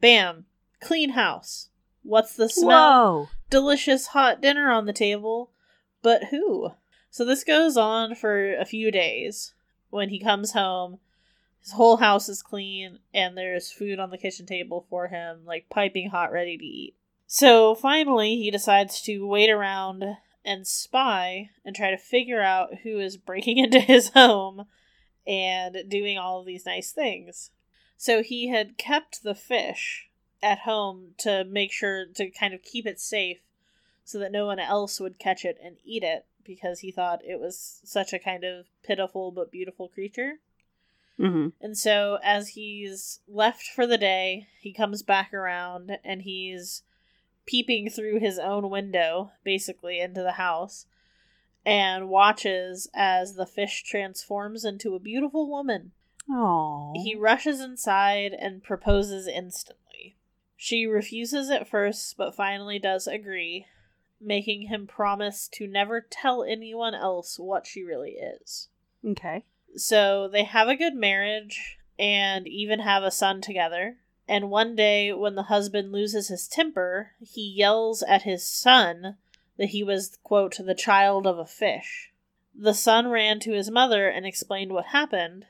bam, 0.00 0.46
clean 0.80 1.10
house. 1.10 1.68
What's 2.02 2.34
the 2.34 2.48
smell? 2.48 2.68
Whoa. 2.68 3.28
delicious 3.48 4.08
hot 4.08 4.40
dinner 4.40 4.70
on 4.70 4.86
the 4.86 4.92
table, 4.92 5.50
but 6.02 6.24
who? 6.24 6.70
So 7.10 7.24
this 7.24 7.44
goes 7.44 7.76
on 7.76 8.16
for 8.16 8.54
a 8.54 8.64
few 8.64 8.90
days. 8.90 9.54
When 9.90 10.08
he 10.08 10.18
comes 10.18 10.52
home, 10.52 10.98
his 11.60 11.72
whole 11.72 11.98
house 11.98 12.28
is 12.28 12.42
clean 12.42 12.98
and 13.14 13.36
there's 13.36 13.70
food 13.70 14.00
on 14.00 14.10
the 14.10 14.18
kitchen 14.18 14.46
table 14.46 14.84
for 14.90 15.08
him, 15.08 15.42
like 15.46 15.68
piping 15.70 16.08
hot, 16.08 16.32
ready 16.32 16.58
to 16.58 16.64
eat. 16.64 16.96
So 17.28 17.76
finally, 17.76 18.36
he 18.36 18.50
decides 18.50 19.00
to 19.02 19.26
wait 19.26 19.50
around 19.50 20.16
and 20.44 20.66
spy 20.66 21.50
and 21.64 21.74
try 21.74 21.90
to 21.90 21.96
figure 21.96 22.42
out 22.42 22.80
who 22.82 22.98
is 22.98 23.16
breaking 23.16 23.58
into 23.64 23.80
his 23.80 24.10
home 24.10 24.66
and 25.26 25.76
doing 25.88 26.18
all 26.18 26.40
of 26.40 26.46
these 26.46 26.66
nice 26.66 26.92
things. 26.92 27.50
So 27.96 28.22
he 28.22 28.48
had 28.48 28.78
kept 28.78 29.22
the 29.22 29.34
fish 29.34 30.08
at 30.42 30.60
home 30.60 31.14
to 31.18 31.44
make 31.44 31.70
sure 31.70 32.06
to 32.16 32.30
kind 32.30 32.52
of 32.52 32.62
keep 32.62 32.86
it 32.86 32.98
safe 32.98 33.38
so 34.04 34.18
that 34.18 34.32
no 34.32 34.46
one 34.46 34.58
else 34.58 34.98
would 34.98 35.18
catch 35.18 35.44
it 35.44 35.56
and 35.62 35.76
eat 35.84 36.02
it 36.02 36.26
because 36.44 36.80
he 36.80 36.90
thought 36.90 37.20
it 37.24 37.38
was 37.38 37.80
such 37.84 38.12
a 38.12 38.18
kind 38.18 38.42
of 38.42 38.66
pitiful 38.82 39.30
but 39.30 39.52
beautiful 39.52 39.88
creature. 39.88 40.40
Mm-hmm. 41.18 41.48
And 41.60 41.78
so 41.78 42.18
as 42.24 42.48
he's 42.48 43.20
left 43.28 43.62
for 43.62 43.86
the 43.86 43.98
day, 43.98 44.48
he 44.60 44.72
comes 44.72 45.02
back 45.02 45.32
around 45.32 45.98
and 46.04 46.22
he's 46.22 46.82
peeping 47.46 47.90
through 47.90 48.20
his 48.20 48.38
own 48.38 48.70
window, 48.70 49.32
basically, 49.44 50.00
into 50.00 50.22
the 50.22 50.32
house, 50.32 50.86
and 51.64 52.08
watches 52.08 52.88
as 52.94 53.34
the 53.34 53.46
fish 53.46 53.82
transforms 53.82 54.64
into 54.64 54.94
a 54.94 55.00
beautiful 55.00 55.48
woman. 55.48 55.92
Oh. 56.30 56.92
He 56.96 57.14
rushes 57.14 57.60
inside 57.60 58.32
and 58.32 58.62
proposes 58.62 59.26
instantly. 59.26 60.16
She 60.56 60.86
refuses 60.86 61.50
at 61.50 61.68
first, 61.68 62.16
but 62.16 62.34
finally 62.34 62.78
does 62.78 63.06
agree, 63.06 63.66
making 64.20 64.68
him 64.68 64.86
promise 64.86 65.48
to 65.54 65.66
never 65.66 66.00
tell 66.00 66.44
anyone 66.44 66.94
else 66.94 67.38
what 67.38 67.66
she 67.66 67.82
really 67.82 68.12
is. 68.12 68.68
Okay. 69.04 69.44
So 69.74 70.28
they 70.28 70.44
have 70.44 70.68
a 70.68 70.76
good 70.76 70.94
marriage 70.94 71.78
and 71.98 72.46
even 72.46 72.80
have 72.80 73.02
a 73.02 73.10
son 73.10 73.40
together. 73.40 73.96
And 74.32 74.48
one 74.48 74.74
day, 74.74 75.12
when 75.12 75.34
the 75.34 75.42
husband 75.42 75.92
loses 75.92 76.28
his 76.28 76.48
temper, 76.48 77.10
he 77.20 77.42
yells 77.42 78.02
at 78.02 78.22
his 78.22 78.42
son 78.42 79.18
that 79.58 79.66
he 79.66 79.84
was, 79.84 80.16
quote, 80.22 80.56
the 80.56 80.74
child 80.74 81.26
of 81.26 81.38
a 81.38 81.44
fish. 81.44 82.14
The 82.54 82.72
son 82.72 83.08
ran 83.08 83.40
to 83.40 83.52
his 83.52 83.70
mother 83.70 84.08
and 84.08 84.24
explained 84.24 84.72
what 84.72 84.86
happened, 84.86 85.44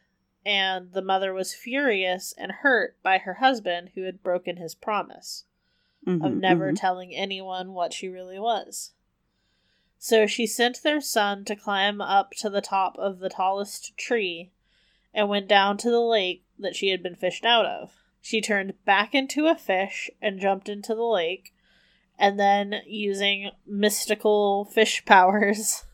and 0.45 0.93
the 0.93 1.01
mother 1.01 1.33
was 1.33 1.55
furious 1.55 2.35
and 2.37 2.51
hurt 2.51 3.01
by 3.05 3.19
her 3.19 3.35
husband 3.35 3.93
who 3.95 4.03
had 4.03 4.21
broken 4.25 4.57
his 4.57 4.75
promise 4.75 5.45
of 6.05 6.33
Mhm, 6.33 6.41
never 6.41 6.73
mhm. 6.73 6.77
telling 6.77 7.15
anyone 7.15 7.75
what 7.75 7.93
she 7.93 8.09
really 8.09 8.41
was. 8.41 8.95
So 9.97 10.27
she 10.27 10.45
sent 10.45 10.83
their 10.83 11.01
son 11.01 11.45
to 11.45 11.55
climb 11.55 12.01
up 12.01 12.33
to 12.39 12.51
the 12.51 12.61
top 12.61 12.99
of 12.99 13.21
the 13.21 13.31
tallest 13.31 13.97
tree 13.97 14.51
and 15.15 15.29
went 15.29 15.47
down 15.47 15.77
to 15.77 15.91
the 15.93 16.01
lake 16.01 16.43
that 16.59 16.75
she 16.75 16.89
had 16.89 17.01
been 17.01 17.15
fished 17.15 17.45
out 17.45 17.65
of. 17.65 18.02
She 18.23 18.41
turned 18.41 18.73
back 18.87 19.15
into 19.15 19.47
a 19.47 19.55
fish 19.55 20.09
and 20.23 20.41
jumped 20.41 20.71
into 20.71 20.95
the 20.95 21.03
lake, 21.03 21.53
and 22.19 22.41
then 22.41 22.77
using 22.87 23.51
mystical 23.67 24.65
fish 24.65 25.05
powers, 25.05 25.85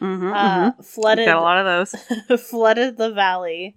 Mm-hmm, 0.00 0.32
uh, 0.32 0.72
flooded 0.82 1.26
Got 1.26 1.38
a 1.38 1.40
lot 1.40 1.58
of 1.58 1.90
those. 2.28 2.40
flooded 2.42 2.96
the 2.96 3.10
valley, 3.10 3.76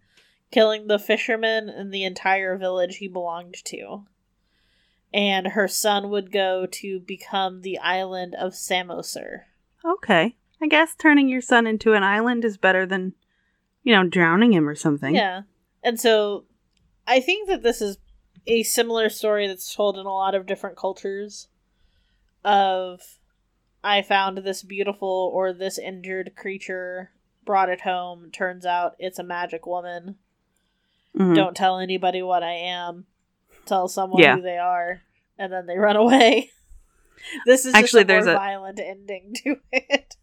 killing 0.52 0.88
the 0.88 1.00
fisherman 1.00 1.70
and 1.70 1.94
the 1.94 2.04
entire 2.04 2.58
village 2.58 2.98
he 2.98 3.08
belonged 3.08 3.56
to. 3.66 4.06
And 5.14 5.48
her 5.48 5.68
son 5.68 6.10
would 6.10 6.32
go 6.32 6.68
to 6.72 7.00
become 7.00 7.62
the 7.62 7.80
island 7.80 8.36
of 8.36 8.54
Samosir. 8.54 9.44
Okay. 9.84 10.36
I 10.62 10.68
guess 10.68 10.94
turning 10.94 11.30
your 11.30 11.42
son 11.42 11.66
into 11.66 11.94
an 11.94 12.04
island 12.04 12.44
is 12.46 12.58
better 12.58 12.86
than, 12.86 13.14
you 13.82 13.96
know, 13.96 14.08
drowning 14.08 14.54
him 14.54 14.68
or 14.68 14.76
something. 14.76 15.16
Yeah. 15.16 15.44
And 15.84 16.00
so 16.00 16.44
I 17.10 17.20
think 17.22 17.48
that 17.50 17.64
this 17.64 17.82
is 17.82 17.98
a 18.46 18.62
similar 18.64 19.10
story 19.10 19.48
that's 19.48 19.74
told 19.76 19.98
in 19.98 20.06
a 20.06 20.14
lot 20.14 20.36
of 20.36 20.46
different 20.46 20.78
cultures 20.78 21.48
of 22.46 23.02
I 23.84 24.02
found 24.02 24.38
this 24.40 24.62
beautiful 24.64 25.32
or 25.34 25.52
this 25.52 25.78
injured 25.80 26.34
creature, 26.36 27.10
brought 27.46 27.70
it 27.70 27.82
home, 27.82 28.30
turns 28.32 28.66
out 28.66 28.96
it's 29.00 29.18
a 29.20 29.24
magic 29.24 29.66
woman. 29.66 30.16
Mhm. 31.18 31.36
Don't 31.36 31.56
tell 31.58 31.80
anybody 31.80 32.22
what 32.22 32.44
I 32.44 32.54
am. 32.54 33.06
Tell 33.66 33.88
someone 33.88 34.22
Yeah. 34.22 34.36
who 34.36 34.42
they 34.42 34.58
are, 34.58 35.02
and 35.38 35.52
then 35.52 35.66
they 35.66 35.78
run 35.78 35.96
away. 35.96 36.52
This 37.46 37.66
is 37.66 37.74
Actually, 37.74 38.04
just 38.04 38.12
a 38.12 38.14
there's 38.14 38.26
more 38.28 38.36
a- 38.36 38.38
violent 38.38 38.80
ending 38.80 39.34
to 39.44 39.58
it. 39.74 40.16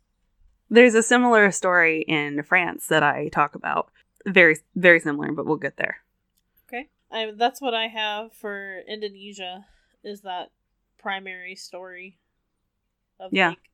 There's 0.70 0.94
a 0.94 1.02
similar 1.02 1.50
story 1.50 2.00
in 2.08 2.42
France 2.42 2.86
that 2.86 3.02
I 3.02 3.28
talk 3.28 3.54
about. 3.54 3.90
Very, 4.24 4.56
very 4.74 4.98
similar, 5.00 5.30
but 5.32 5.44
we'll 5.44 5.56
get 5.58 5.76
there. 5.76 5.98
I, 7.10 7.32
that's 7.36 7.60
what 7.60 7.74
I 7.74 7.86
have 7.88 8.32
for 8.32 8.80
Indonesia. 8.88 9.66
Is 10.04 10.22
that 10.22 10.50
primary 10.98 11.54
story 11.54 12.18
of 13.20 13.32
Yeah. 13.32 13.50
like 13.50 13.70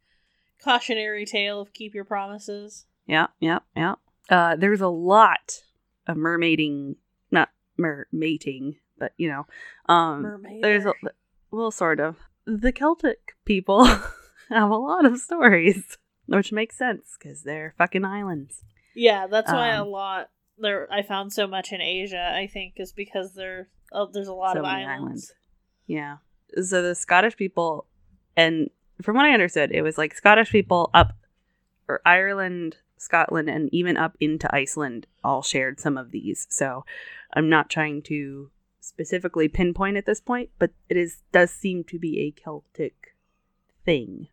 cautionary 0.63 1.25
tale 1.27 1.61
of 1.61 1.73
keep 1.73 1.95
your 1.95 2.05
promises. 2.05 2.87
Yeah, 3.07 3.29
yeah, 3.41 3.61
yeah. 3.77 3.95
Uh, 4.29 4.57
there's 4.57 4.81
a 4.81 4.89
lot 4.89 5.63
of 6.07 6.17
mermaiding, 6.17 6.97
not 7.31 7.51
mermating, 7.77 8.77
but 8.99 9.13
you 9.17 9.29
know, 9.29 9.47
um, 9.93 10.23
Mermaid. 10.23 10.63
there's 10.63 10.85
a 10.87 10.93
well, 11.51 11.71
sort 11.71 12.01
of. 12.01 12.17
The 12.47 12.73
Celtic 12.73 13.37
people 13.45 13.85
have 14.49 14.71
a 14.71 14.77
lot 14.77 15.05
of 15.05 15.19
stories, 15.19 15.99
which 16.27 16.53
makes 16.53 16.77
sense 16.79 17.17
because 17.19 17.43
they're 17.43 17.75
fucking 17.77 18.05
islands. 18.05 18.63
yeah, 18.95 19.27
that's 19.27 19.51
why 19.53 19.75
a 19.75 19.83
um, 19.83 19.89
lot 19.89 20.31
there. 20.63 20.89
I 20.93 21.03
found 21.03 21.33
so 21.33 21.47
much 21.47 21.73
in 21.73 21.81
Asia. 21.81 22.33
I 22.35 22.47
think 22.47 22.75
is 22.77 22.93
because 22.93 23.35
there 23.35 23.69
oh, 23.93 24.07
there's 24.13 24.29
a 24.29 24.33
lot 24.35 24.55
So 24.55 24.61
of 24.61 24.65
islands. 24.65 24.89
islands. 25.03 25.33
Yeah. 25.87 26.17
So 26.63 26.83
the 26.83 26.95
Scottish 26.95 27.37
people, 27.37 27.87
and 28.37 28.71
from 29.03 29.17
what 29.17 29.27
I 29.27 29.33
understood, 29.33 29.71
it 29.73 29.83
was 29.83 29.99
like 29.99 30.15
Scottish 30.15 30.51
people 30.51 30.91
up, 30.95 31.13
or 31.89 32.01
Ireland, 32.07 32.77
Scotland, 32.97 33.49
and 33.51 33.69
even 33.73 33.97
up 33.97 34.17
into 34.21 34.55
Iceland 34.55 35.07
all 35.25 35.43
shared 35.43 35.81
some 35.81 35.97
of 35.99 36.11
these. 36.11 36.47
So 36.51 36.85
I'm 37.35 37.49
not 37.49 37.69
trying 37.71 38.03
to 38.03 38.51
specifically 38.81 39.49
pinpoint 39.49 39.97
at 39.97 40.07
this 40.07 40.21
point, 40.21 40.51
but 40.59 40.71
it 40.89 40.97
is 40.97 41.19
does 41.33 41.51
seem 41.51 41.85
to 41.85 41.99
be 41.99 42.21
a 42.21 42.31
Celtic 42.31 43.15
thing. 43.85 44.29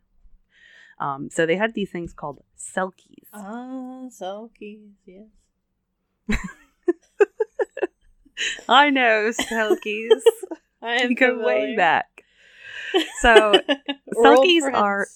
Um, 0.98 1.30
so 1.30 1.46
they 1.46 1.56
had 1.56 1.72
these 1.72 1.90
things 1.90 2.12
called 2.12 2.42
selkies. 2.58 3.24
Ah, 3.32 4.08
selkies, 4.10 4.90
yes. 5.06 5.24
I 8.68 8.90
know 8.90 9.30
selkies. 9.30 10.20
I 10.82 11.02
am 11.02 11.10
you 11.10 11.16
go 11.16 11.44
way 11.44 11.76
back. 11.76 12.24
So 13.20 13.60
selkies 14.16 14.72
are. 14.72 15.06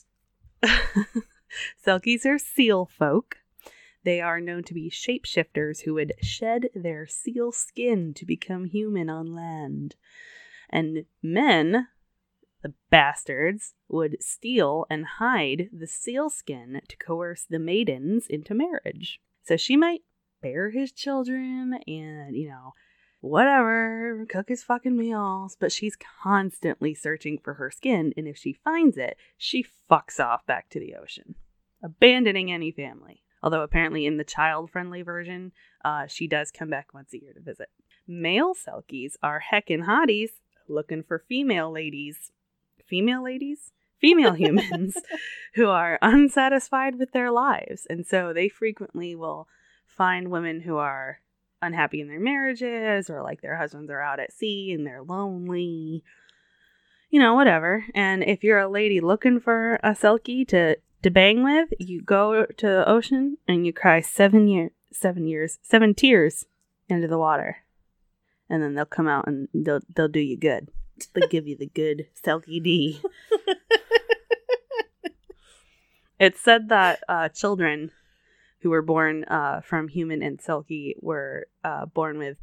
Selkies 1.86 2.26
are 2.26 2.38
seal 2.38 2.86
folk. 2.86 3.36
They 4.04 4.20
are 4.20 4.40
known 4.40 4.64
to 4.64 4.74
be 4.74 4.90
shapeshifters 4.90 5.82
who 5.82 5.94
would 5.94 6.12
shed 6.20 6.68
their 6.74 7.06
seal 7.06 7.52
skin 7.52 8.12
to 8.14 8.26
become 8.26 8.66
human 8.66 9.08
on 9.08 9.34
land. 9.34 9.96
And 10.68 11.06
men, 11.22 11.88
the 12.62 12.74
bastards, 12.90 13.74
would 13.88 14.22
steal 14.22 14.86
and 14.90 15.06
hide 15.18 15.70
the 15.72 15.86
seal 15.86 16.28
skin 16.28 16.82
to 16.88 16.96
coerce 16.96 17.46
the 17.48 17.58
maidens 17.58 18.26
into 18.26 18.54
marriage. 18.54 19.20
So 19.42 19.56
she 19.56 19.76
might 19.76 20.02
bear 20.44 20.68
his 20.68 20.92
children 20.92 21.80
and, 21.86 22.36
you 22.36 22.48
know, 22.48 22.74
whatever, 23.22 24.26
cook 24.28 24.50
his 24.50 24.62
fucking 24.62 24.94
meals, 24.94 25.56
but 25.58 25.72
she's 25.72 25.96
constantly 26.22 26.92
searching 26.92 27.38
for 27.38 27.54
her 27.54 27.70
skin, 27.70 28.12
and 28.18 28.28
if 28.28 28.36
she 28.36 28.52
finds 28.52 28.98
it, 28.98 29.16
she 29.38 29.64
fucks 29.90 30.20
off 30.20 30.44
back 30.44 30.68
to 30.68 30.78
the 30.78 30.94
ocean, 30.94 31.34
abandoning 31.82 32.52
any 32.52 32.70
family. 32.70 33.22
Although 33.42 33.62
apparently 33.62 34.04
in 34.04 34.18
the 34.18 34.24
child-friendly 34.24 35.00
version, 35.00 35.52
uh, 35.82 36.06
she 36.06 36.28
does 36.28 36.50
come 36.50 36.68
back 36.68 36.92
once 36.92 37.14
a 37.14 37.20
year 37.20 37.32
to 37.32 37.40
visit. 37.40 37.68
Male 38.06 38.54
selkies 38.54 39.14
are 39.22 39.42
heckin' 39.50 39.86
hotties 39.86 40.30
looking 40.68 41.02
for 41.02 41.24
female 41.26 41.72
ladies. 41.72 42.32
Female 42.86 43.24
ladies? 43.24 43.72
Female 43.98 44.32
humans 44.34 44.96
who 45.54 45.68
are 45.68 45.98
unsatisfied 46.02 46.98
with 46.98 47.12
their 47.12 47.30
lives. 47.30 47.86
And 47.88 48.06
so 48.06 48.34
they 48.34 48.50
frequently 48.50 49.14
will 49.14 49.48
find 49.96 50.30
women 50.30 50.60
who 50.60 50.76
are 50.76 51.20
unhappy 51.62 52.00
in 52.00 52.08
their 52.08 52.20
marriages 52.20 53.08
or 53.08 53.22
like 53.22 53.40
their 53.40 53.56
husbands 53.56 53.90
are 53.90 54.00
out 54.00 54.20
at 54.20 54.32
sea 54.32 54.72
and 54.72 54.86
they're 54.86 55.02
lonely. 55.02 56.02
You 57.10 57.20
know, 57.20 57.34
whatever. 57.34 57.84
And 57.94 58.22
if 58.24 58.42
you're 58.42 58.58
a 58.58 58.68
lady 58.68 59.00
looking 59.00 59.40
for 59.40 59.76
a 59.76 59.90
selkie 59.90 60.46
to 60.48 60.76
to 61.02 61.10
bang 61.10 61.44
with, 61.44 61.68
you 61.78 62.00
go 62.00 62.46
to 62.46 62.66
the 62.66 62.88
ocean 62.88 63.36
and 63.46 63.66
you 63.66 63.72
cry 63.72 64.00
seven 64.00 64.48
years, 64.48 64.72
seven 64.92 65.26
years 65.26 65.58
seven 65.62 65.94
tears 65.94 66.46
into 66.88 67.08
the 67.08 67.18
water. 67.18 67.58
And 68.48 68.62
then 68.62 68.74
they'll 68.74 68.84
come 68.84 69.08
out 69.08 69.26
and 69.26 69.48
they'll 69.54 69.80
they'll 69.94 70.08
do 70.08 70.20
you 70.20 70.36
good. 70.36 70.68
They'll 71.14 71.28
give 71.30 71.46
you 71.46 71.56
the 71.56 71.66
good 71.66 72.06
selkie 72.24 72.62
D. 72.62 73.00
It's 76.18 76.40
said 76.40 76.68
that 76.68 77.00
uh, 77.08 77.28
children 77.28 77.90
who 78.64 78.70
were 78.70 78.82
born 78.82 79.24
uh, 79.24 79.60
from 79.60 79.88
human 79.88 80.22
and 80.22 80.38
selkie 80.38 80.94
were 81.02 81.46
uh, 81.62 81.84
born 81.84 82.16
with 82.16 82.38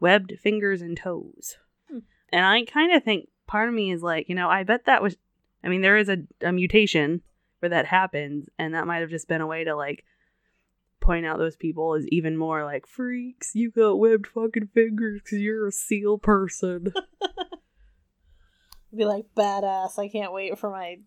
webbed 0.00 0.34
fingers 0.38 0.82
and 0.82 0.98
toes. 0.98 1.56
Hmm. 1.90 2.00
And 2.30 2.44
I 2.44 2.64
kind 2.66 2.92
of 2.92 3.02
think 3.02 3.28
part 3.46 3.70
of 3.70 3.74
me 3.74 3.90
is 3.90 4.02
like, 4.02 4.28
you 4.28 4.34
know, 4.34 4.50
I 4.50 4.64
bet 4.64 4.84
that 4.84 5.02
was, 5.02 5.16
I 5.64 5.70
mean, 5.70 5.80
there 5.80 5.96
is 5.96 6.10
a, 6.10 6.18
a 6.42 6.52
mutation 6.52 7.22
where 7.60 7.70
that 7.70 7.86
happens, 7.86 8.50
and 8.58 8.74
that 8.74 8.86
might 8.86 8.98
have 8.98 9.08
just 9.08 9.28
been 9.28 9.40
a 9.40 9.46
way 9.46 9.64
to 9.64 9.74
like 9.74 10.04
point 11.00 11.24
out 11.24 11.38
those 11.38 11.56
people 11.56 11.94
as 11.94 12.06
even 12.08 12.36
more 12.36 12.64
like 12.64 12.86
freaks. 12.86 13.52
You 13.54 13.70
got 13.70 13.98
webbed 13.98 14.26
fucking 14.26 14.68
fingers 14.74 15.22
because 15.24 15.38
you're 15.38 15.68
a 15.68 15.72
seal 15.72 16.18
person. 16.18 16.92
Be 18.94 19.06
like 19.06 19.24
badass. 19.34 19.98
I 19.98 20.08
can't 20.08 20.34
wait 20.34 20.58
for 20.58 20.70
my 20.70 20.98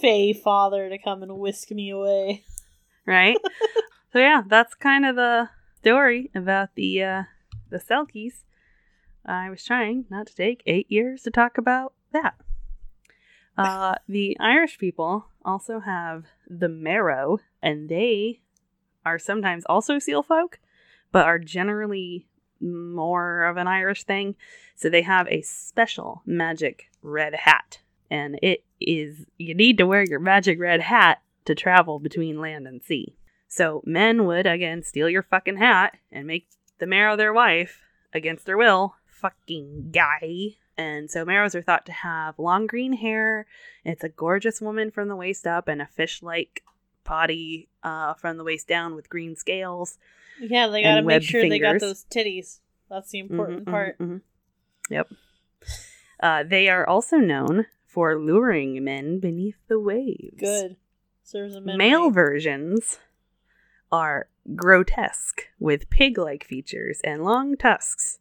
Fey 0.00 0.32
father 0.32 0.88
to 0.88 0.96
come 0.96 1.22
and 1.22 1.38
whisk 1.38 1.70
me 1.72 1.90
away. 1.90 2.44
Right? 3.06 3.36
so 4.12 4.18
yeah, 4.18 4.42
that's 4.46 4.74
kind 4.74 5.04
of 5.06 5.16
the 5.16 5.48
story 5.78 6.30
about 6.34 6.74
the 6.74 7.02
uh, 7.02 7.22
the 7.70 7.78
Selkies. 7.78 8.44
I 9.24 9.50
was 9.50 9.64
trying 9.64 10.06
not 10.10 10.26
to 10.28 10.34
take 10.34 10.62
eight 10.66 10.90
years 10.90 11.22
to 11.22 11.30
talk 11.30 11.58
about 11.58 11.92
that. 12.12 12.34
Uh, 13.56 13.94
the 14.08 14.36
Irish 14.40 14.78
people 14.78 15.26
also 15.44 15.80
have 15.80 16.24
the 16.48 16.68
Merrow, 16.68 17.38
and 17.62 17.88
they 17.88 18.40
are 19.04 19.18
sometimes 19.18 19.64
also 19.66 19.98
seal 19.98 20.22
folk, 20.22 20.58
but 21.12 21.26
are 21.26 21.38
generally 21.38 22.26
more 22.60 23.44
of 23.44 23.56
an 23.56 23.66
Irish 23.66 24.04
thing. 24.04 24.34
So 24.76 24.88
they 24.88 25.02
have 25.02 25.28
a 25.28 25.42
special 25.42 26.22
magic 26.24 26.90
red 27.02 27.34
hat, 27.34 27.80
and 28.10 28.38
it 28.42 28.64
is 28.80 29.26
you 29.36 29.54
need 29.54 29.78
to 29.78 29.86
wear 29.86 30.04
your 30.04 30.20
magic 30.20 30.58
red 30.58 30.80
hat 30.80 31.20
to 31.50 31.54
travel 31.56 31.98
between 31.98 32.40
land 32.40 32.66
and 32.68 32.80
sea. 32.82 33.16
So 33.48 33.82
men 33.84 34.24
would 34.26 34.46
again 34.46 34.82
steal 34.84 35.08
your 35.08 35.24
fucking 35.24 35.56
hat 35.56 35.96
and 36.12 36.26
make 36.26 36.48
the 36.78 36.86
Merrow 36.86 37.16
their 37.16 37.32
wife 37.32 37.82
against 38.14 38.46
their 38.46 38.56
will. 38.56 38.94
Fucking 39.06 39.90
guy. 39.92 40.56
And 40.78 41.10
so 41.10 41.24
Merrows 41.24 41.54
are 41.56 41.62
thought 41.62 41.84
to 41.86 41.92
have 41.92 42.38
long 42.38 42.66
green 42.66 42.92
hair. 42.94 43.46
It's 43.84 44.04
a 44.04 44.08
gorgeous 44.08 44.60
woman 44.60 44.90
from 44.90 45.08
the 45.08 45.16
waist 45.16 45.46
up 45.46 45.66
and 45.68 45.82
a 45.82 45.86
fish-like 45.86 46.62
body 47.04 47.68
uh, 47.82 48.14
from 48.14 48.36
the 48.38 48.44
waist 48.44 48.68
down 48.68 48.94
with 48.94 49.10
green 49.10 49.34
scales. 49.34 49.98
Yeah, 50.40 50.68
they 50.68 50.82
gotta 50.82 51.02
make 51.02 51.06
webbed 51.06 51.24
sure 51.24 51.48
they 51.48 51.58
got 51.58 51.80
those 51.80 52.04
titties. 52.04 52.60
That's 52.88 53.10
the 53.10 53.18
important 53.18 53.64
Mhm, 53.64 53.68
mhm, 53.68 53.70
part. 53.70 53.98
mhm. 53.98 54.20
Yep. 54.88 55.08
Uh, 56.20 56.42
they 56.44 56.68
are 56.68 56.86
also 56.86 57.16
known 57.16 57.66
for 57.84 58.16
luring 58.18 58.82
men 58.84 59.18
beneath 59.18 59.56
the 59.68 59.78
waves. 59.80 60.38
Good. 60.38 60.76
Serves 61.30 61.60
Male 61.60 62.10
versions 62.10 62.98
are 63.92 64.26
grotesque 64.56 65.46
with 65.60 65.88
pig 65.88 66.18
like 66.18 66.42
features 66.42 67.00
and 67.04 67.22
long 67.22 67.56
tusks, 67.56 68.18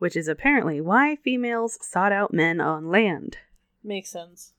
which 0.00 0.16
is 0.16 0.26
apparently 0.26 0.80
why 0.80 1.14
females 1.14 1.78
sought 1.80 2.10
out 2.10 2.34
men 2.34 2.60
on 2.60 2.90
land. 2.90 3.38
Makes 3.84 4.10
sense. 4.10 4.54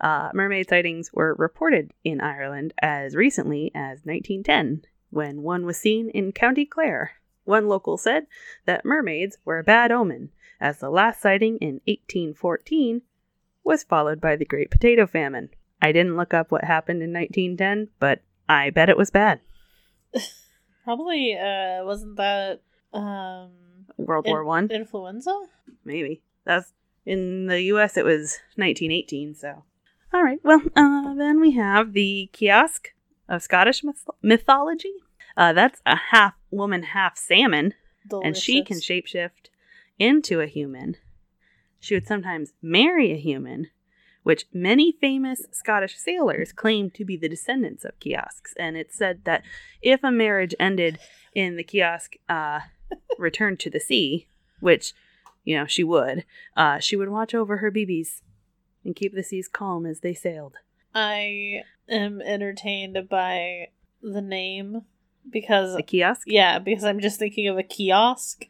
Uh, 0.00 0.30
mermaid 0.32 0.70
sightings 0.70 1.12
were 1.12 1.34
reported 1.34 1.92
in 2.02 2.22
Ireland 2.22 2.72
as 2.80 3.14
recently 3.14 3.70
as 3.74 4.00
1910, 4.04 4.86
when 5.10 5.42
one 5.42 5.66
was 5.66 5.76
seen 5.76 6.08
in 6.08 6.32
County 6.32 6.64
Clare. 6.64 7.10
One 7.44 7.68
local 7.68 7.98
said 7.98 8.26
that 8.64 8.86
mermaids 8.86 9.36
were 9.44 9.58
a 9.58 9.62
bad 9.62 9.92
omen, 9.92 10.30
as 10.58 10.78
the 10.78 10.88
last 10.88 11.20
sighting 11.20 11.58
in 11.58 11.82
1814 11.84 13.02
was 13.62 13.84
followed 13.84 14.18
by 14.18 14.34
the 14.34 14.46
Great 14.46 14.70
Potato 14.70 15.06
Famine. 15.06 15.50
I 15.82 15.92
didn't 15.92 16.16
look 16.16 16.34
up 16.34 16.50
what 16.50 16.64
happened 16.64 17.02
in 17.02 17.12
1910, 17.12 17.88
but 17.98 18.22
I 18.48 18.70
bet 18.70 18.88
it 18.88 18.96
was 18.96 19.10
bad. 19.10 19.40
Probably 20.84 21.36
uh 21.36 21.84
wasn't 21.84 22.16
that 22.16 22.60
um 22.92 23.50
World 23.96 24.26
in- 24.26 24.32
War 24.32 24.44
One, 24.44 24.70
influenza? 24.70 25.34
maybe. 25.84 26.22
That's 26.44 26.72
in 27.06 27.46
the 27.46 27.60
U.S. 27.74 27.96
It 27.96 28.04
was 28.04 28.38
1918. 28.56 29.34
So, 29.34 29.64
all 30.12 30.22
right. 30.22 30.40
Well, 30.42 30.62
uh, 30.74 31.14
then 31.14 31.40
we 31.40 31.52
have 31.52 31.92
the 31.92 32.30
ceasg 32.32 32.86
of 33.28 33.42
Scottish 33.42 33.84
myth- 33.84 34.08
mythology. 34.22 34.92
Uh, 35.36 35.52
that's 35.52 35.80
a 35.86 35.96
half 36.10 36.34
woman, 36.50 36.82
half 36.82 37.16
salmon, 37.16 37.74
and 38.10 38.36
she 38.36 38.62
can 38.64 38.78
Delicious. 38.78 39.12
shapeshift 39.12 39.50
into 39.98 40.40
a 40.40 40.46
human. 40.46 40.96
She 41.78 41.94
would 41.94 42.06
sometimes 42.06 42.52
marry 42.62 43.12
a 43.12 43.16
human, 43.16 43.68
which 44.22 44.46
many 44.52 44.92
famous 45.00 45.46
Scottish 45.50 45.96
sailors 45.96 46.52
claim 46.52 46.90
to 46.90 47.04
be 47.04 47.16
the 47.16 47.28
descendants 47.28 47.84
of 47.84 47.98
ceasgs. 48.00 48.52
And 48.58 48.76
it's 48.76 48.96
said 48.96 49.24
that 49.24 49.42
if 49.82 50.02
a 50.04 50.10
marriage 50.10 50.54
ended 50.60 50.98
in 51.34 51.56
the 51.56 51.64
ceasg 51.64 52.18
uh, 52.28 52.60
returned 53.18 53.60
to 53.60 53.70
the 53.70 53.80
sea, 53.80 54.26
which, 54.60 54.92
you 55.44 55.56
know, 55.56 55.66
she 55.66 55.82
would, 55.84 56.24
uh, 56.56 56.78
she 56.78 56.96
would 56.96 57.08
watch 57.08 57.34
over 57.34 57.58
her 57.58 57.70
babies 57.70 58.22
and 58.84 58.96
keep 58.96 59.14
the 59.14 59.22
seas 59.22 59.48
calm 59.48 59.86
as 59.86 60.00
they 60.00 60.14
sailed. 60.14 60.56
I 60.94 61.62
am 61.88 62.20
entertained 62.20 63.08
by 63.08 63.68
the 64.02 64.20
name 64.22 64.82
because 65.28 65.76
The 65.76 65.82
kiosk? 65.82 66.22
yeah, 66.26 66.58
because 66.58 66.84
I'm 66.84 67.00
just 67.00 67.18
thinking 67.18 67.46
of 67.48 67.58
a 67.58 67.62
kiosk. 67.62 68.46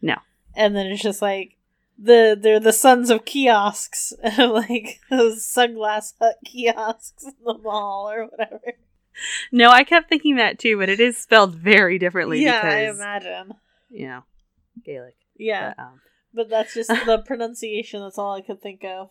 No. 0.00 0.16
And 0.54 0.74
then 0.74 0.86
it's 0.86 1.02
just 1.02 1.22
like 1.22 1.56
the 2.02 2.36
they're 2.40 2.58
the 2.60 2.72
sons 2.72 3.10
of 3.10 3.24
kiosks 3.24 4.12
like 4.38 5.00
those 5.08 5.44
sunglass 5.44 6.14
hut 6.20 6.36
kiosks 6.44 7.24
in 7.24 7.32
the 7.44 7.58
mall 7.58 8.10
or 8.10 8.26
whatever. 8.26 8.60
No, 9.52 9.70
I 9.70 9.84
kept 9.84 10.08
thinking 10.08 10.36
that 10.36 10.58
too, 10.58 10.78
but 10.78 10.88
it 10.88 10.98
is 10.98 11.16
spelled 11.18 11.54
very 11.54 11.98
differently 11.98 12.42
yeah, 12.42 12.60
I 12.64 12.80
because, 12.86 12.96
imagine. 12.98 13.54
you 13.90 14.06
know, 14.06 14.22
Gaelic. 14.84 15.16
Yeah. 15.36 15.74
But, 15.76 15.82
um, 15.82 16.00
But 16.34 16.48
that's 16.50 16.74
just 16.74 16.88
the 17.06 17.22
pronunciation, 17.24 18.00
that's 18.00 18.18
all 18.18 18.34
I 18.34 18.40
could 18.40 18.62
think 18.62 18.82
of. 18.84 19.10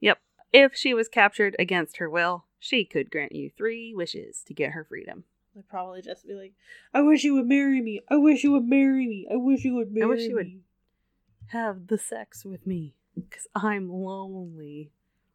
Yep. 0.00 0.18
If 0.52 0.74
she 0.74 0.94
was 0.94 1.08
captured 1.08 1.54
against 1.58 1.98
her 1.98 2.08
will, 2.08 2.46
she 2.58 2.84
could 2.86 3.10
grant 3.10 3.32
you 3.32 3.50
three 3.50 3.92
wishes 3.94 4.42
to 4.46 4.54
get 4.54 4.72
her 4.72 4.84
freedom. 4.84 5.24
I'd 5.56 5.68
probably 5.68 6.00
just 6.02 6.26
be 6.26 6.34
like, 6.34 6.52
I 6.94 7.02
wish 7.02 7.22
you 7.24 7.34
would 7.34 7.46
marry 7.46 7.80
me. 7.82 8.00
I 8.10 8.16
wish 8.16 8.42
you 8.42 8.52
would 8.52 8.66
marry 8.66 9.06
me. 9.06 9.26
I 9.30 9.36
wish 9.36 9.64
you 9.64 9.74
would 9.74 9.92
marry 9.92 10.04
I 10.04 10.08
wish 10.08 10.22
you 10.22 10.34
would- 10.36 10.46
me. 10.46 10.60
Have 11.48 11.86
the 11.86 11.98
sex 11.98 12.44
with 12.44 12.66
me, 12.66 12.94
because 13.14 13.46
I'm 13.54 13.88
lonely, 13.90 14.90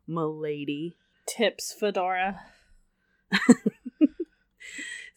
milady. 0.07 0.97
Tips, 1.25 1.73
Fedora. 1.73 2.41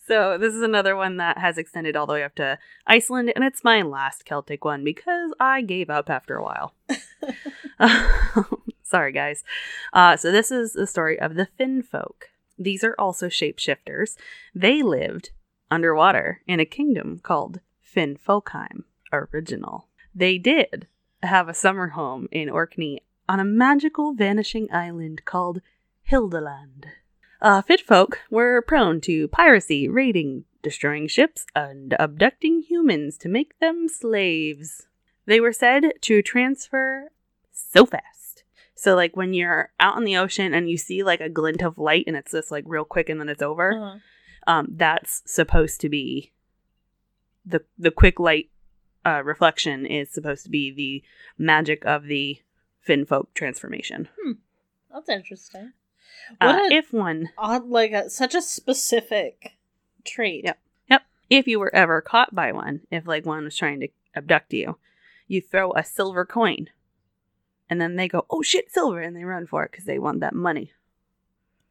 So, 0.06 0.36
this 0.36 0.52
is 0.52 0.60
another 0.60 0.96
one 0.96 1.16
that 1.16 1.38
has 1.38 1.56
extended 1.56 1.96
all 1.96 2.06
the 2.06 2.12
way 2.12 2.24
up 2.24 2.34
to 2.34 2.58
Iceland, 2.86 3.32
and 3.34 3.42
it's 3.42 3.64
my 3.64 3.80
last 3.80 4.26
Celtic 4.26 4.62
one 4.62 4.84
because 4.84 5.32
I 5.40 5.62
gave 5.62 5.88
up 5.88 6.10
after 6.10 6.36
a 6.36 6.42
while. 6.44 6.74
Sorry, 8.82 9.12
guys. 9.12 9.44
Uh, 9.94 10.18
so, 10.18 10.30
this 10.30 10.50
is 10.50 10.74
the 10.74 10.86
story 10.86 11.18
of 11.18 11.36
the 11.36 11.48
Finfolk. 11.58 12.24
These 12.58 12.84
are 12.84 12.94
also 12.98 13.28
shapeshifters. 13.28 14.16
They 14.54 14.82
lived 14.82 15.30
underwater 15.70 16.42
in 16.46 16.60
a 16.60 16.66
kingdom 16.66 17.18
called 17.18 17.60
Finfolkaheem 17.82 18.84
original. 19.10 19.88
They 20.14 20.38
did 20.38 20.86
have 21.22 21.48
a 21.48 21.54
summer 21.54 21.88
home 21.88 22.28
in 22.30 22.48
Orkney 22.48 23.00
on 23.28 23.40
a 23.40 23.44
magical 23.44 24.14
vanishing 24.14 24.68
island 24.72 25.24
called 25.24 25.60
Hildaland. 26.10 26.84
Uh, 27.40 27.62
Finfolk 27.62 28.14
were 28.30 28.62
prone 28.62 29.00
to 29.02 29.28
piracy, 29.28 29.88
raiding, 29.88 30.44
destroying 30.62 31.08
ships, 31.08 31.46
and 31.54 31.94
abducting 31.98 32.62
humans 32.62 33.18
to 33.18 33.28
make 33.28 33.58
them 33.58 33.88
slaves. 33.88 34.86
They 35.26 35.40
were 35.40 35.52
said 35.52 35.92
to 36.02 36.22
transfer 36.22 37.10
so 37.52 37.86
fast. 37.86 38.44
So, 38.74 38.94
like 38.94 39.16
when 39.16 39.32
you're 39.32 39.70
out 39.80 39.96
in 39.96 40.04
the 40.04 40.16
ocean 40.16 40.52
and 40.52 40.68
you 40.68 40.76
see 40.76 41.02
like 41.02 41.20
a 41.20 41.28
glint 41.28 41.62
of 41.62 41.78
light 41.78 42.04
and 42.06 42.16
it's 42.16 42.32
just 42.32 42.50
like 42.50 42.64
real 42.66 42.84
quick 42.84 43.08
and 43.08 43.18
then 43.20 43.28
it's 43.30 43.42
over, 43.42 43.72
Uh-huh. 43.72 43.98
um, 44.52 44.68
that's 44.70 45.22
supposed 45.26 45.80
to 45.80 45.88
be 45.88 46.32
the 47.46 47.62
the 47.78 47.90
quick 47.90 48.18
light 48.20 48.50
uh, 49.06 49.22
reflection 49.24 49.86
is 49.86 50.10
supposed 50.10 50.44
to 50.44 50.50
be 50.50 50.70
the 50.72 51.02
magic 51.42 51.84
of 51.84 52.04
the 52.04 52.40
Finfolk 52.86 53.26
transformation. 53.34 54.08
That's 54.92 55.08
interesting. 55.08 55.72
Uh, 56.40 56.46
What 56.54 56.72
a 56.72 56.74
if 56.74 56.92
one 56.92 57.30
odd, 57.36 57.68
like 57.68 57.92
a, 57.92 58.08
such 58.10 58.34
a 58.34 58.42
specific 58.42 59.52
trait. 60.04 60.44
Yep. 60.44 60.58
Yep. 60.90 61.02
if 61.30 61.46
you 61.46 61.58
were 61.58 61.74
ever 61.74 62.00
caught 62.00 62.34
by 62.34 62.52
one, 62.52 62.80
if 62.90 63.06
like 63.06 63.26
one 63.26 63.44
was 63.44 63.56
trying 63.56 63.80
to 63.80 63.88
abduct 64.14 64.52
you, 64.52 64.78
you 65.26 65.40
throw 65.40 65.72
a 65.72 65.82
silver 65.84 66.24
coin, 66.24 66.68
and 67.68 67.80
then 67.80 67.96
they 67.96 68.08
go, 68.08 68.26
"Oh 68.30 68.42
shit, 68.42 68.70
silver!" 68.70 69.00
and 69.00 69.16
they 69.16 69.24
run 69.24 69.46
for 69.46 69.64
it 69.64 69.72
because 69.72 69.86
they 69.86 69.98
want 69.98 70.20
that 70.20 70.34
money. 70.34 70.72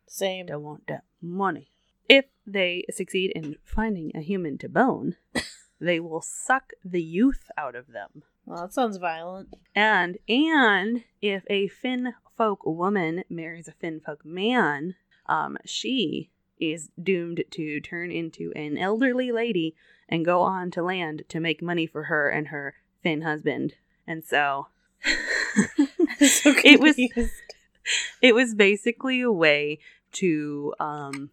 Same. 0.08 0.48
They 0.48 0.56
want 0.56 0.88
that 0.88 1.04
money. 1.22 1.70
If 2.10 2.26
they 2.46 2.84
succeed 2.92 3.32
in 3.36 3.56
finding 3.64 4.12
a 4.14 4.20
human 4.22 4.58
to 4.60 4.70
bone, 4.70 5.16
they 5.84 6.00
will 6.00 6.22
suck 6.22 6.74
the 6.84 7.02
youth 7.02 7.52
out 7.58 7.76
of 7.76 7.92
them. 7.92 8.24
Well, 8.46 8.62
that 8.62 8.74
sounds 8.74 8.98
violent. 8.98 9.54
And 9.76 10.18
and 10.28 11.04
if 11.22 11.44
a 11.50 11.68
Finn 11.68 12.14
folk 12.38 12.66
woman 12.66 13.24
marries 13.30 13.68
a 13.68 13.74
Finfolk 13.74 14.24
man, 14.24 14.96
um, 15.28 15.58
she 15.66 16.30
is 16.60 16.90
doomed 17.02 17.44
to 17.52 17.80
turn 17.82 18.12
into 18.12 18.52
an 18.56 18.78
elderly 18.78 19.32
lady 19.32 19.76
and 20.08 20.26
go 20.26 20.42
on 20.42 20.72
to 20.72 20.82
land 20.82 21.24
to 21.30 21.40
make 21.40 21.62
money 21.62 21.86
for 21.86 22.04
her 22.04 22.30
and 22.30 22.48
her 22.48 22.76
Finn 23.02 23.22
husband. 23.22 23.76
And 24.08 24.24
so 24.24 24.68
so 25.06 26.54
it 26.64 26.80
was 26.80 26.96
it 28.22 28.34
was 28.34 28.56
basically 28.56 29.22
a 29.22 29.32
way 29.32 29.80
to 30.14 30.74
um 30.80 31.32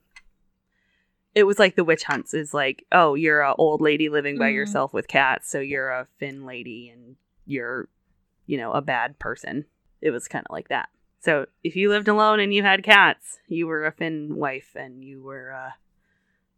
it 1.35 1.45
was 1.45 1.59
like 1.59 1.77
the 1.77 1.85
witch 1.85 2.05
hunts 2.05 2.35
is 2.35 2.53
like 2.55 2.85
oh 2.93 3.15
you're 3.15 3.41
a 3.41 3.55
old 3.55 3.81
lady 3.81 4.09
living 4.09 4.39
by 4.39 4.51
Mhm. 4.51 4.55
yourself 4.55 4.93
with 4.93 5.07
cats 5.09 5.49
so 5.51 5.61
you're 5.61 5.91
a 5.91 6.07
fin 6.19 6.45
lady 6.45 6.89
and 6.89 7.17
you're 7.47 7.89
you 8.47 8.57
know 8.59 8.73
a 8.73 8.81
bad 8.83 9.19
person 9.19 9.65
it 10.01 10.11
was 10.11 10.27
kind 10.29 10.45
of 10.49 10.53
like 10.53 10.69
that 10.69 10.89
so 11.21 11.47
if 11.63 11.77
you 11.77 11.89
lived 11.89 12.09
alone 12.09 12.41
and 12.41 12.53
you 12.55 12.63
had 12.63 12.83
cats 12.83 13.39
you 13.49 13.67
were 13.67 13.85
a 13.87 13.93
fin 13.93 14.35
wife 14.37 14.71
and 14.75 15.05
you 15.05 15.23
were 15.23 15.51
a 15.51 15.75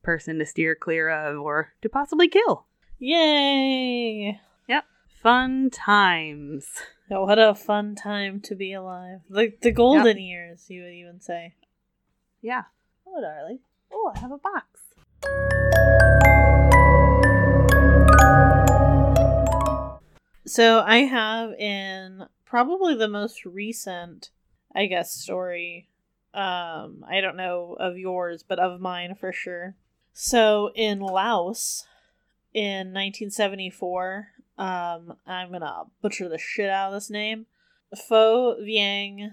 person 0.02 0.38
to 0.38 0.46
steer 0.46 0.74
clear 0.74 1.08
of 1.08 1.38
or 1.40 1.72
to 1.82 1.88
possibly 1.88 2.28
kill 2.28 2.66
Yay! 2.98 4.40
Yep. 4.68 4.84
Fun 5.08 5.70
times 5.70 6.66
what 7.08 7.38
a 7.38 7.54
fun 7.54 7.94
time 7.94 8.40
to 8.40 8.54
be 8.54 8.72
alive. 8.72 9.20
Like 9.28 9.60
the 9.60 9.70
golden 9.70 10.18
years, 10.18 10.70
you 10.70 10.82
would 10.82 10.92
even 10.94 11.20
say. 11.20 11.54
yeah 12.40 12.62
oh 13.06 13.20
darling 13.20 13.58
oh 13.92 14.12
i 14.14 14.18
have 14.18 14.32
a 14.32 14.38
box 14.38 14.72
So 20.52 20.80
I 20.80 20.98
have 20.98 21.52
in 21.52 22.26
probably 22.44 22.94
the 22.94 23.08
most 23.08 23.46
recent, 23.46 24.28
I 24.76 24.84
guess, 24.84 25.10
story. 25.10 25.88
Um, 26.34 27.06
I 27.08 27.22
don't 27.22 27.38
know 27.38 27.74
of 27.80 27.96
yours, 27.96 28.44
but 28.46 28.58
of 28.58 28.78
mine 28.78 29.14
for 29.18 29.32
sure. 29.32 29.76
So 30.12 30.70
in 30.74 31.00
Laos, 31.00 31.86
in 32.52 32.88
1974, 32.88 34.28
um, 34.58 35.14
I'm 35.26 35.52
gonna 35.52 35.84
butcher 36.02 36.28
the 36.28 36.36
shit 36.36 36.68
out 36.68 36.88
of 36.88 36.94
this 36.94 37.08
name. 37.08 37.46
Pho 38.08 38.56
Vieng, 38.60 39.30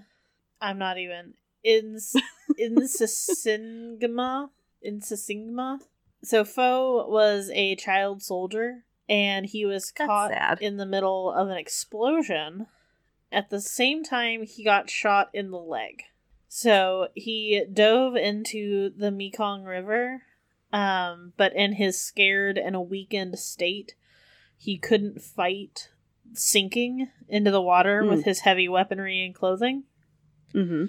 I'm 0.58 0.78
not 0.78 0.96
even 0.96 1.34
Ins 1.62 2.14
Insisingma 2.60 4.50
Insisingma. 4.86 5.78
So 6.22 6.44
Pho 6.44 7.06
was 7.08 7.50
a 7.54 7.76
child 7.76 8.22
soldier, 8.22 8.84
and 9.08 9.46
he 9.46 9.64
was 9.66 9.92
That's 9.96 10.06
caught 10.06 10.30
sad. 10.30 10.58
in 10.60 10.76
the 10.76 10.86
middle 10.86 11.32
of 11.32 11.48
an 11.48 11.56
explosion. 11.56 12.66
At 13.32 13.50
the 13.50 13.60
same 13.60 14.02
time, 14.04 14.44
he 14.44 14.64
got 14.64 14.90
shot 14.90 15.30
in 15.32 15.50
the 15.50 15.58
leg. 15.58 16.02
So 16.48 17.08
he 17.14 17.64
dove 17.72 18.16
into 18.16 18.90
the 18.90 19.10
Mekong 19.10 19.64
River, 19.64 20.22
um, 20.72 21.32
but 21.36 21.54
in 21.54 21.74
his 21.74 21.98
scared 22.00 22.58
and 22.58 22.74
a 22.74 22.80
weakened 22.80 23.38
state, 23.38 23.94
he 24.58 24.76
couldn't 24.76 25.22
fight 25.22 25.88
sinking 26.34 27.08
into 27.28 27.50
the 27.50 27.62
water 27.62 28.02
Mm. 28.02 28.10
with 28.10 28.24
his 28.24 28.40
heavy 28.40 28.68
weaponry 28.68 29.24
and 29.24 29.34
clothing. 29.34 29.84
Mm-hmm. 30.54 30.86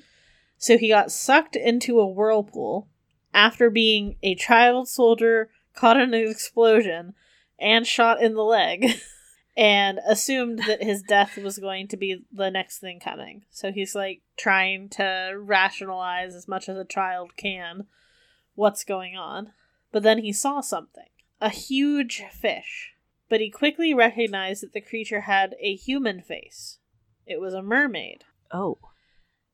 So 0.62 0.78
he 0.78 0.89
got 0.89 1.12
sucked 1.12 1.55
into 1.55 1.99
a 1.99 2.07
whirlpool 2.07 2.88
after 3.34 3.72
being 3.72 4.18
a 4.22 4.36
child 4.36 4.88
soldier 4.88 5.49
caught 5.74 5.97
in 5.97 6.14
an 6.14 6.30
explosion 6.30 7.16
and 7.57 7.88
shot 7.88 8.22
in 8.22 8.36
the 8.36 8.43
leg 8.43 8.86
and 9.57 9.99
assumed 10.07 10.59
that 10.68 10.84
his 10.84 11.01
death 11.01 11.36
was 11.36 11.57
going 11.57 11.88
to 11.88 11.97
be 11.97 12.26
the 12.32 12.51
next 12.51 12.78
thing 12.78 12.99
coming. 12.99 13.41
So 13.49 13.72
he's 13.72 13.95
like 13.95 14.22
trying 14.38 14.89
to 14.89 15.34
rationalize 15.36 16.36
as 16.36 16.47
much 16.47 16.70
as 16.70 16.78
a 16.78 16.86
child 16.86 17.36
can 17.36 17.88
what's 18.53 18.84
going 18.84 19.18
on. 19.18 19.53
But 19.91 20.03
then 20.03 20.20
he 20.20 20.32
saw 20.32 20.62
something 20.62 21.07
a 21.41 21.49
huge 21.49 22.22
fish. 22.32 22.91
But 23.30 23.39
he 23.39 23.49
quickly 23.49 23.95
recognized 23.95 24.62
that 24.62 24.74
the 24.74 24.82
creature 24.82 25.22
had 25.22 25.55
a 25.59 25.74
human 25.74 26.22
face. 26.22 26.78
It 27.26 27.41
was 27.41 27.55
a 27.55 27.64
mermaid 27.64 28.26
Oh. 28.53 28.78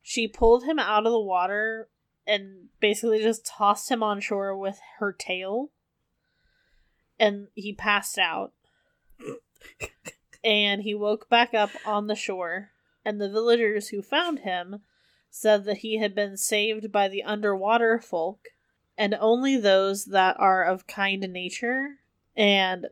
She 0.09 0.25
pulled 0.25 0.63
him 0.63 0.79
out 0.79 1.05
of 1.05 1.11
the 1.11 1.19
water 1.19 1.89
and 2.25 2.69
basically 2.79 3.21
just 3.21 3.45
tossed 3.45 3.91
him 3.91 4.01
on 4.01 4.21
shore 4.21 4.57
with 4.57 4.79
her 4.99 5.11
tail. 5.11 5.71
And 7.19 7.49
he 7.55 7.73
passed 7.73 8.17
out. 8.17 8.53
And 10.45 10.83
he 10.83 10.95
woke 10.95 11.27
back 11.27 11.53
up 11.53 11.71
on 11.85 12.07
the 12.07 12.15
shore. 12.15 12.69
And 13.03 13.19
the 13.19 13.29
villagers 13.29 13.89
who 13.89 14.01
found 14.01 14.39
him 14.39 14.79
said 15.29 15.65
that 15.65 15.79
he 15.79 15.97
had 15.97 16.15
been 16.15 16.37
saved 16.37 16.89
by 16.89 17.09
the 17.09 17.23
underwater 17.23 17.99
folk 17.99 18.47
and 18.97 19.13
only 19.19 19.57
those 19.57 20.05
that 20.05 20.39
are 20.39 20.63
of 20.63 20.87
kind 20.87 21.19
nature 21.33 21.97
and 22.33 22.87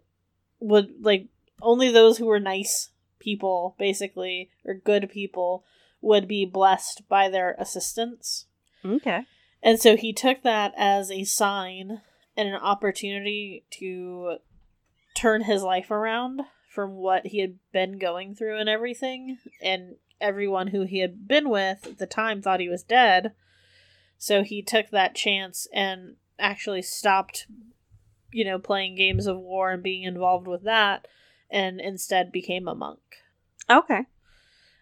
would 0.60 0.96
like 1.00 1.28
only 1.62 1.90
those 1.90 2.18
who 2.18 2.26
were 2.26 2.42
nice 2.42 2.90
people 3.20 3.74
basically 3.80 4.50
or 4.66 4.74
good 4.74 5.10
people 5.10 5.64
would 6.06 6.28
be 6.28 6.46
blessed 6.46 7.02
by 7.10 7.28
their 7.28 7.56
assistance. 7.58 8.46
Okay. 8.86 9.26
And 9.64 9.80
so 9.80 9.98
he 9.98 10.14
took 10.14 10.44
that 10.44 10.72
as 10.78 11.10
a 11.10 11.24
sign 11.24 12.02
and 12.38 12.48
an 12.48 12.56
opportunity 12.56 13.66
to 13.72 14.38
turn 15.16 15.42
his 15.42 15.64
life 15.64 15.90
around 15.90 16.44
from 16.70 16.92
what 16.92 17.26
he 17.28 17.40
had 17.40 17.58
been 17.74 17.98
going 17.98 18.36
through 18.36 18.60
and 18.60 18.70
everything. 18.70 19.40
And 19.64 19.96
everyone 20.22 20.68
who 20.68 20.84
he 20.84 21.00
had 21.00 21.28
been 21.28 21.50
with 21.50 21.88
at 21.88 21.98
the 21.98 22.06
time 22.06 22.40
thought 22.40 22.60
he 22.60 22.70
was 22.70 22.84
dead. 22.84 23.32
So 24.20 24.44
he 24.44 24.62
took 24.62 24.92
that 24.92 25.16
chance 25.16 25.68
and 25.74 26.18
actually 26.38 26.84
stopped, 26.84 27.48
you 28.32 28.46
know, 28.46 28.60
playing 28.60 28.96
games 28.96 29.26
of 29.26 29.40
war 29.40 29.72
and 29.72 29.82
being 29.82 30.04
involved 30.04 30.46
with 30.48 30.64
that 30.66 31.08
and 31.50 31.82
instead 31.82 32.32
became 32.32 32.68
a 32.68 32.76
monk. 32.76 33.00
Okay. 33.68 34.02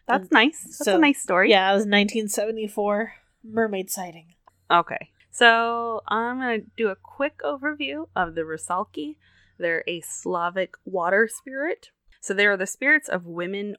That's 0.08 0.32
nice. 0.32 0.64
That's 0.64 0.86
so- 0.86 0.98
a 0.98 1.00
nice 1.00 1.22
story. 1.22 1.50
Yeah, 1.50 1.70
it 1.72 1.76
was 1.76 1.86
1974 1.86 3.14
mermaid 3.44 3.90
sighting. 3.90 4.34
Okay. 4.70 5.10
So 5.32 6.02
I'm 6.08 6.40
going 6.40 6.62
to 6.62 6.68
do 6.78 6.90
a 6.90 6.96
quick 6.96 7.40
overview 7.40 8.08
of 8.16 8.36
the 8.36 8.42
Rusalki. 8.42 9.16
They're 9.58 9.84
a 9.88 10.02
Slavic 10.02 10.76
water 10.86 11.28
spirit. 11.28 11.90
So 12.22 12.34
they 12.34 12.46
are 12.46 12.58
the 12.58 12.68
spirits 12.68 13.10
of 13.10 13.26
women 13.26 13.76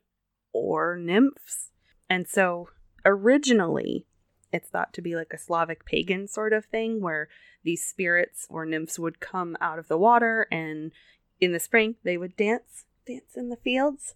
or 0.53 0.97
nymphs. 0.97 1.71
And 2.11 2.29
so 2.29 2.69
originally, 3.05 4.07
it's 4.53 4.69
thought 4.69 4.93
to 4.95 5.03
be 5.03 5.15
like 5.17 5.33
a 5.33 5.39
Slavic 5.39 5.85
pagan 5.85 6.29
sort 6.29 6.53
of 6.53 6.65
thing 6.67 7.01
where 7.01 7.29
these 7.63 7.85
spirits 7.85 8.47
or 8.51 8.67
nymphs 8.67 8.99
would 8.99 9.21
come 9.21 9.57
out 9.61 9.79
of 9.79 9.89
the 9.89 9.99
water 9.99 10.47
and 10.51 10.93
in 11.41 11.53
the 11.53 11.61
spring 11.61 11.97
they 12.05 12.17
would 12.17 12.37
dance, 12.37 12.85
dance 13.07 13.37
in 13.37 13.49
the 13.49 13.57
fields. 13.57 14.15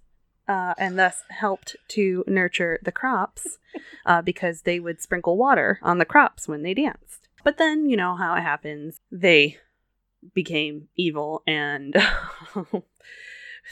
Uh, 0.49 0.73
and 0.79 0.99
thus 0.99 1.25
helped 1.29 1.77
to 1.89 2.25
nurture 2.27 2.79
the 2.83 2.91
crops 2.91 3.59
uh, 4.07 4.23
because 4.23 4.63
they 4.63 4.81
would 4.81 5.01
sprinkle 5.01 5.37
water 5.37 5.79
on 5.83 5.99
the 5.99 6.07
crops 6.07 6.49
when 6.49 6.63
they 6.63 6.73
danced. 6.73 7.29
But 7.45 7.59
then, 7.59 7.89
you 7.89 7.97
know 7.97 8.17
how 8.17 8.35
it 8.35 8.41
happens, 8.41 8.99
they 9.13 9.59
became 10.35 10.89
evil 10.97 11.43
and 11.47 11.95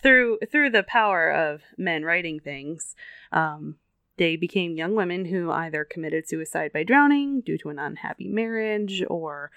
through 0.02 0.38
through 0.50 0.70
the 0.70 0.82
power 0.82 1.30
of 1.30 1.62
men 1.76 2.04
writing 2.04 2.40
things, 2.40 2.94
um, 3.32 3.76
they 4.16 4.36
became 4.36 4.76
young 4.76 4.94
women 4.94 5.26
who 5.26 5.50
either 5.50 5.84
committed 5.84 6.28
suicide 6.28 6.72
by 6.72 6.82
drowning 6.82 7.40
due 7.40 7.58
to 7.58 7.68
an 7.68 7.78
unhappy 7.78 8.28
marriage 8.28 9.02
or 9.08 9.50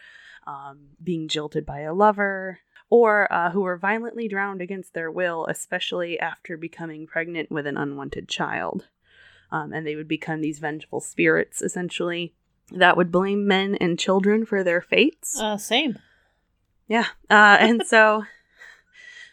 um, 0.49 0.79
being 1.03 1.27
jilted 1.27 1.63
by 1.65 1.81
a 1.81 1.93
lover, 1.93 2.59
or 2.89 3.31
uh, 3.31 3.51
who 3.51 3.61
were 3.61 3.77
violently 3.77 4.27
drowned 4.27 4.61
against 4.61 4.93
their 4.95 5.11
will, 5.11 5.45
especially 5.45 6.19
after 6.19 6.57
becoming 6.57 7.05
pregnant 7.05 7.51
with 7.51 7.67
an 7.67 7.77
unwanted 7.77 8.27
child. 8.27 8.87
Um, 9.51 9.73
and 9.73 9.85
they 9.85 9.95
would 9.95 10.07
become 10.07 10.41
these 10.41 10.57
vengeful 10.59 11.01
spirits, 11.01 11.61
essentially, 11.61 12.33
that 12.71 12.97
would 12.97 13.11
blame 13.11 13.47
men 13.47 13.75
and 13.75 13.99
children 13.99 14.43
for 14.45 14.63
their 14.63 14.81
fates. 14.81 15.39
Uh, 15.39 15.57
same. 15.57 15.99
Yeah. 16.87 17.05
Uh, 17.29 17.57
and 17.59 17.83
so, 17.85 18.23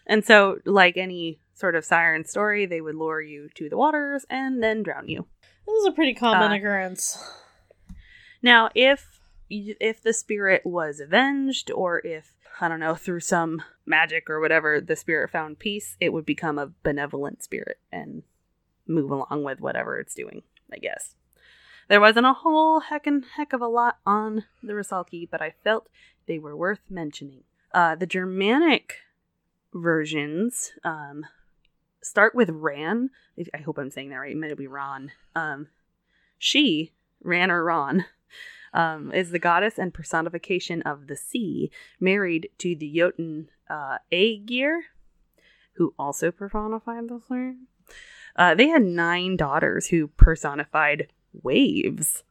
and 0.07 0.23
so, 0.25 0.59
like 0.67 0.99
any 0.99 1.39
sort 1.55 1.75
of 1.75 1.85
siren 1.85 2.27
story, 2.27 2.67
they 2.67 2.83
would 2.83 2.95
lure 2.95 3.23
you 3.23 3.49
to 3.55 3.71
the 3.71 3.77
waters 3.79 4.27
and 4.29 4.63
then 4.63 4.83
drown 4.83 5.09
you. 5.09 5.27
This 5.67 5.77
is 5.77 5.87
a 5.87 5.93
pretty 5.93 6.13
common 6.15 6.53
Uh, 6.53 6.57
occurrence. 6.57 7.19
Now, 8.43 8.69
if 8.75 9.16
if 9.49 10.03
the 10.03 10.13
spirit 10.13 10.63
was 10.65 11.01
avenged, 11.01 11.71
or 11.71 12.01
if 12.05 12.35
I 12.61 12.69
don't 12.69 12.81
know 12.81 12.95
through 12.97 13.21
some 13.21 13.63
magic 13.85 14.29
or 14.29 14.41
whatever, 14.41 14.81
the 14.81 14.97
spirit 14.97 15.31
found 15.31 15.59
peace, 15.59 15.97
it 16.01 16.13
would 16.13 16.27
become 16.27 16.59
a 16.59 16.73
benevolent 16.83 17.43
spirit 17.43 17.79
and 17.93 18.23
move 18.87 19.11
along 19.11 19.45
with 19.45 19.61
whatever 19.61 19.99
it's 19.99 20.15
doing. 20.15 20.43
I 20.73 20.79
guess 20.79 21.15
there 21.89 22.01
wasn't 22.01 22.27
a 22.27 22.33
whole 22.33 22.81
heckin' 22.81 23.25
heck 23.37 23.53
of 23.53 23.61
a 23.61 23.69
lot 23.69 23.99
on 24.05 24.45
the 24.63 24.73
Rusalki, 24.73 25.29
but 25.31 25.41
I 25.41 25.55
felt 25.63 25.89
they 26.27 26.39
were 26.39 26.57
worth 26.57 26.91
mentioning. 26.91 27.45
Uh, 27.73 27.95
the 27.95 28.07
Germanic 28.07 28.97
versions 29.73 30.73
um, 30.83 31.27
start 32.03 32.35
with 32.35 32.51
Ran. 32.51 33.11
I 33.55 33.59
hope 33.59 33.79
I'm 33.79 33.91
saying 33.91 34.11
that 34.11 34.17
right. 34.17 34.33
It 34.33 34.37
might 34.37 34.57
be 34.57 34.67
Ron. 34.67 35.13
Um, 35.35 35.69
she, 36.39 36.93
Ran 37.23 37.51
or 37.51 37.63
Ron, 37.63 38.07
um, 38.77 39.11
is 39.13 39.31
the 39.31 39.39
goddess 39.39 39.79
and 39.79 39.93
personification 39.93 40.83
of 40.83 41.07
the 41.07 41.17
sea, 41.17 41.71
married 41.99 42.51
to 42.59 42.77
the 42.77 42.93
Jotun 42.95 43.49
uh, 43.69 43.99
Aegir, 44.13 44.81
who 45.73 45.95
also 45.99 46.31
personified 46.31 47.09
the 47.09 47.21
sea. 47.27 47.55
Uh, 48.37 48.55
they 48.55 48.69
had 48.69 48.85
nine 48.85 49.37
daughters 49.37 49.87
who 49.87 50.09
personified 50.09 51.09
waves. 51.43 52.23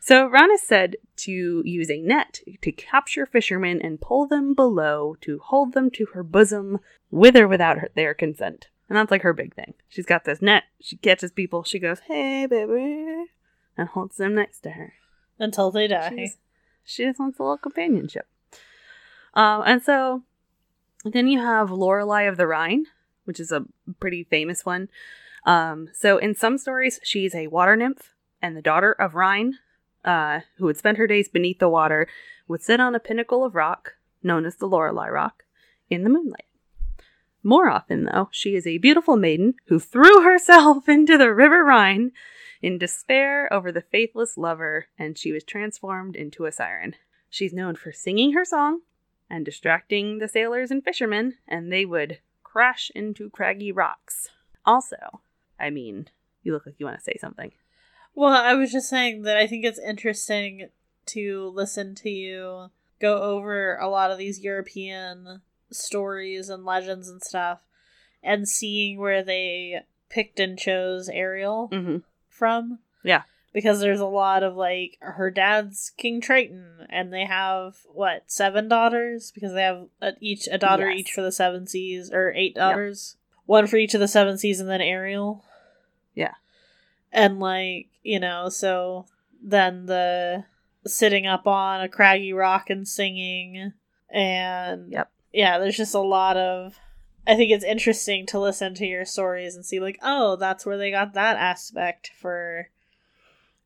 So 0.00 0.26
Ron 0.28 0.52
is 0.52 0.62
said 0.62 0.96
to 1.18 1.62
use 1.64 1.90
a 1.90 2.00
net 2.00 2.40
to 2.62 2.72
capture 2.72 3.26
fishermen 3.26 3.80
and 3.82 4.00
pull 4.00 4.26
them 4.26 4.54
below 4.54 5.16
to 5.22 5.40
hold 5.40 5.74
them 5.74 5.90
to 5.92 6.06
her 6.06 6.22
bosom 6.22 6.78
with 7.10 7.36
or 7.36 7.48
without 7.48 7.78
her, 7.78 7.90
their 7.94 8.14
consent. 8.14 8.68
And 8.88 8.96
that's 8.96 9.10
like 9.10 9.22
her 9.22 9.32
big 9.32 9.54
thing. 9.54 9.74
She's 9.88 10.06
got 10.06 10.24
this 10.24 10.42
net. 10.42 10.64
She 10.80 10.96
catches 10.96 11.32
people. 11.32 11.64
She 11.64 11.78
goes, 11.78 12.00
hey, 12.06 12.46
baby, 12.46 13.26
and 13.76 13.88
holds 13.88 14.16
them 14.16 14.34
next 14.34 14.60
to 14.60 14.70
her. 14.70 14.94
Until 15.38 15.70
they 15.70 15.86
die. 15.88 16.10
She's- 16.10 16.36
she 16.84 17.04
just 17.04 17.18
wants 17.20 17.38
a 17.38 17.42
little 17.42 17.58
companionship. 17.58 18.26
Um, 19.34 19.62
and 19.64 19.82
so 19.82 20.22
then 21.04 21.28
you 21.28 21.40
have 21.40 21.70
Lorelei 21.70 22.22
of 22.22 22.36
the 22.36 22.46
Rhine, 22.46 22.86
which 23.24 23.40
is 23.40 23.52
a 23.52 23.64
pretty 24.00 24.24
famous 24.24 24.64
one. 24.66 24.88
Um, 25.46 25.88
so 25.92 26.18
in 26.18 26.34
some 26.34 26.58
stories, 26.58 27.00
she's 27.02 27.34
a 27.34 27.46
water 27.48 27.76
nymph 27.76 28.14
and 28.40 28.56
the 28.56 28.62
daughter 28.62 28.92
of 28.92 29.14
Rhine, 29.14 29.58
uh, 30.04 30.40
who 30.56 30.64
would 30.66 30.76
spend 30.76 30.98
her 30.98 31.06
days 31.06 31.28
beneath 31.28 31.58
the 31.60 31.68
water, 31.68 32.08
would 32.48 32.62
sit 32.62 32.80
on 32.80 32.94
a 32.94 33.00
pinnacle 33.00 33.44
of 33.44 33.54
rock, 33.54 33.94
known 34.22 34.44
as 34.44 34.56
the 34.56 34.66
Lorelei 34.66 35.08
Rock, 35.08 35.44
in 35.88 36.02
the 36.02 36.10
moonlight. 36.10 36.46
More 37.44 37.68
often, 37.68 38.04
though, 38.04 38.28
she 38.30 38.54
is 38.54 38.66
a 38.66 38.78
beautiful 38.78 39.16
maiden 39.16 39.54
who 39.66 39.78
threw 39.78 40.22
herself 40.22 40.88
into 40.88 41.16
the 41.16 41.32
River 41.32 41.64
Rhine 41.64 42.12
in 42.62 42.78
despair 42.78 43.52
over 43.52 43.70
the 43.72 43.82
faithless 43.82 44.38
lover, 44.38 44.86
and 44.98 45.18
she 45.18 45.32
was 45.32 45.44
transformed 45.44 46.16
into 46.16 46.46
a 46.46 46.52
siren. 46.52 46.94
She's 47.28 47.52
known 47.52 47.74
for 47.74 47.92
singing 47.92 48.32
her 48.32 48.44
song 48.44 48.80
and 49.28 49.44
distracting 49.44 50.18
the 50.18 50.28
sailors 50.28 50.70
and 50.70 50.84
fishermen, 50.84 51.34
and 51.48 51.72
they 51.72 51.84
would 51.84 52.18
crash 52.44 52.90
into 52.94 53.30
craggy 53.30 53.72
rocks. 53.72 54.28
Also, 54.64 55.20
I 55.58 55.70
mean, 55.70 56.08
you 56.42 56.52
look 56.52 56.66
like 56.66 56.76
you 56.78 56.86
want 56.86 56.98
to 56.98 57.04
say 57.04 57.16
something. 57.20 57.52
Well, 58.14 58.32
I 58.32 58.54
was 58.54 58.70
just 58.70 58.88
saying 58.88 59.22
that 59.22 59.36
I 59.36 59.46
think 59.46 59.64
it's 59.64 59.78
interesting 59.78 60.68
to 61.06 61.48
listen 61.54 61.94
to 61.96 62.10
you 62.10 62.70
go 63.00 63.22
over 63.22 63.76
a 63.78 63.88
lot 63.88 64.10
of 64.10 64.18
these 64.18 64.40
European 64.40 65.40
stories 65.70 66.48
and 66.48 66.64
legends 66.64 67.08
and 67.08 67.22
stuff 67.22 67.62
and 68.22 68.48
seeing 68.48 68.98
where 68.98 69.24
they 69.24 69.80
picked 70.08 70.38
and 70.38 70.58
chose 70.58 71.08
Ariel 71.08 71.68
Mm-hmm. 71.72 71.96
From. 72.32 72.78
Yeah. 73.04 73.22
because 73.52 73.80
there's 73.80 74.00
a 74.00 74.06
lot 74.06 74.42
of 74.42 74.54
like 74.56 74.96
her 75.00 75.30
dad's 75.30 75.92
King 75.98 76.20
Triton, 76.20 76.86
and 76.88 77.12
they 77.12 77.24
have 77.26 77.76
what 77.92 78.22
seven 78.26 78.66
daughters 78.68 79.30
because 79.32 79.52
they 79.52 79.62
have 79.62 79.86
a, 80.00 80.12
each 80.20 80.48
a 80.50 80.56
daughter 80.58 80.88
Yes. 80.90 81.00
each 81.00 81.12
for 81.12 81.20
the 81.22 81.32
seven 81.32 81.66
seas 81.66 82.10
or 82.12 82.32
eight 82.34 82.54
daughters, 82.54 83.16
one 83.46 83.66
for 83.66 83.76
each 83.76 83.92
of 83.94 84.00
the 84.00 84.08
seven 84.08 84.38
seas, 84.38 84.58
and 84.60 84.68
then 84.70 84.80
Ariel. 84.80 85.44
Yeah. 86.14 86.34
and 87.12 87.40
like 87.40 87.88
you 88.02 88.18
know, 88.20 88.48
so 88.48 89.06
then 89.42 89.86
the 89.86 90.44
sitting 90.86 91.26
up 91.26 91.46
on 91.46 91.80
a 91.82 91.88
craggy 91.88 92.32
rock 92.32 92.70
and 92.70 92.86
singing, 92.88 93.72
and 94.10 94.90
Yep. 94.92 95.10
yeah, 95.32 95.58
there's 95.58 95.76
just 95.76 95.94
a 95.94 96.00
lot 96.00 96.36
of. 96.36 96.78
I 97.26 97.36
think 97.36 97.52
it's 97.52 97.64
interesting 97.64 98.26
to 98.26 98.40
listen 98.40 98.74
to 98.74 98.86
your 98.86 99.04
stories 99.04 99.54
and 99.54 99.64
see 99.64 99.78
like, 99.78 99.98
oh, 100.02 100.36
that's 100.36 100.66
where 100.66 100.76
they 100.76 100.90
got 100.90 101.14
that 101.14 101.36
aspect 101.36 102.10
for 102.20 102.68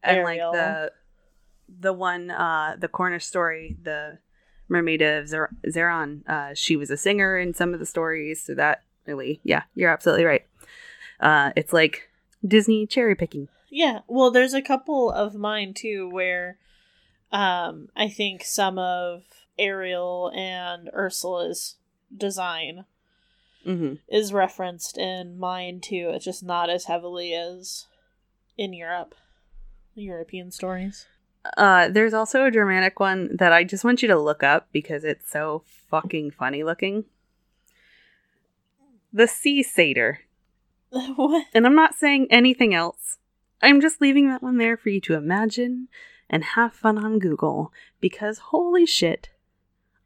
and 0.02 0.18
Ariel. 0.18 0.52
like 0.52 0.58
the 0.58 0.92
the 1.80 1.92
one 1.92 2.30
uh 2.30 2.76
the 2.78 2.88
Cornish 2.88 3.24
story, 3.24 3.76
the 3.82 4.18
Mermaid 4.68 5.02
of 5.02 5.28
Zer- 5.28 5.54
Zennor, 5.66 6.28
uh 6.28 6.54
she 6.54 6.76
was 6.76 6.90
a 6.90 6.96
singer 6.96 7.38
in 7.38 7.54
some 7.54 7.72
of 7.72 7.80
the 7.80 7.86
stories, 7.86 8.42
so 8.42 8.54
that 8.54 8.82
really 9.06 9.40
yeah, 9.42 9.62
you're 9.74 9.90
absolutely 9.90 10.24
right. 10.24 10.46
Uh 11.18 11.52
it's 11.56 11.72
like 11.72 12.10
Disney 12.46 12.86
cherry 12.86 13.14
picking. 13.14 13.48
Yeah, 13.70 14.00
well, 14.06 14.30
there's 14.30 14.54
a 14.54 14.62
couple 14.62 15.10
of 15.10 15.34
mine 15.34 15.72
too 15.72 16.08
where 16.10 16.58
um 17.32 17.88
I 17.96 18.08
think 18.08 18.44
some 18.44 18.78
of 18.78 19.24
Ariel 19.58 20.30
and 20.34 20.90
Ursula's 20.94 21.76
design 22.14 22.84
Mm-hmm. 23.66 23.94
is 24.08 24.32
referenced 24.32 24.96
in 24.96 25.38
mine 25.38 25.80
too. 25.80 26.10
It's 26.14 26.24
just 26.24 26.44
not 26.44 26.70
as 26.70 26.84
heavily 26.84 27.34
as 27.34 27.86
in 28.56 28.72
Europe. 28.72 29.14
European 29.94 30.50
stories. 30.50 31.06
Uh 31.56 31.88
there's 31.88 32.14
also 32.14 32.44
a 32.44 32.50
Germanic 32.50 33.00
one 33.00 33.36
that 33.36 33.52
I 33.52 33.64
just 33.64 33.84
want 33.84 34.02
you 34.02 34.08
to 34.08 34.18
look 34.18 34.42
up 34.42 34.68
because 34.72 35.04
it's 35.04 35.30
so 35.30 35.62
fucking 35.90 36.30
funny 36.30 36.62
looking. 36.62 37.04
The 39.12 39.26
Sea 39.26 39.62
Satyr. 39.62 40.20
what? 40.90 41.46
And 41.54 41.66
I'm 41.66 41.74
not 41.74 41.94
saying 41.94 42.28
anything 42.30 42.74
else. 42.74 43.18
I'm 43.62 43.80
just 43.80 44.00
leaving 44.00 44.28
that 44.28 44.42
one 44.42 44.58
there 44.58 44.76
for 44.76 44.90
you 44.90 45.00
to 45.02 45.14
imagine 45.14 45.88
and 46.28 46.44
have 46.44 46.72
fun 46.72 46.98
on 46.98 47.18
Google 47.18 47.72
because 48.00 48.38
holy 48.38 48.86
shit, 48.86 49.30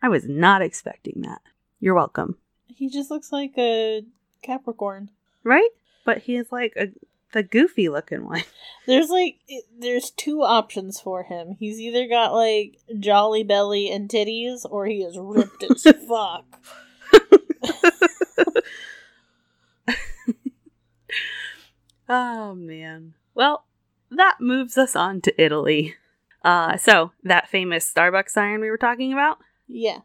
I 0.02 0.08
was 0.08 0.26
not 0.26 0.62
expecting 0.62 1.22
that. 1.22 1.40
You're 1.80 1.94
welcome. 1.94 2.36
He 2.76 2.88
just 2.88 3.10
looks 3.10 3.32
like 3.32 3.52
a 3.58 4.04
Capricorn. 4.42 5.10
Right? 5.44 5.68
But 6.04 6.18
he 6.18 6.36
is 6.36 6.50
like 6.52 6.72
a 6.76 6.88
the 7.32 7.42
goofy 7.44 7.88
looking 7.88 8.24
one. 8.26 8.42
There's 8.86 9.08
like 9.10 9.38
it- 9.48 9.66
there's 9.78 10.10
two 10.10 10.42
options 10.42 10.98
for 11.00 11.22
him. 11.22 11.56
He's 11.60 11.78
either 11.80 12.08
got 12.08 12.32
like 12.34 12.78
jolly 12.98 13.44
belly 13.44 13.90
and 13.90 14.08
titties, 14.08 14.66
or 14.68 14.86
he 14.86 15.02
is 15.02 15.16
ripped 15.18 15.62
as 15.62 15.82
fuck. 16.08 16.44
Oh 22.08 22.54
man. 22.54 23.14
Well, 23.34 23.64
that 24.10 24.38
moves 24.40 24.76
us 24.76 24.96
on 24.96 25.20
to 25.22 25.42
Italy. 25.42 25.94
Uh 26.44 26.76
so 26.76 27.12
that 27.22 27.48
famous 27.48 27.90
Starbucks 27.92 28.30
siren 28.30 28.60
we 28.60 28.70
were 28.70 28.78
talking 28.78 29.12
about, 29.12 29.38
Yeah. 29.68 29.98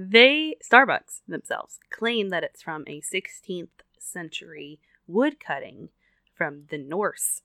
They, 0.00 0.54
Starbucks 0.62 1.22
themselves, 1.26 1.80
claim 1.90 2.28
that 2.28 2.44
it's 2.44 2.62
from 2.62 2.84
a 2.86 3.00
16th 3.00 3.82
century 3.98 4.78
wood 5.08 5.40
cutting 5.40 5.88
from 6.32 6.66
the 6.70 6.78
Norse 6.78 7.42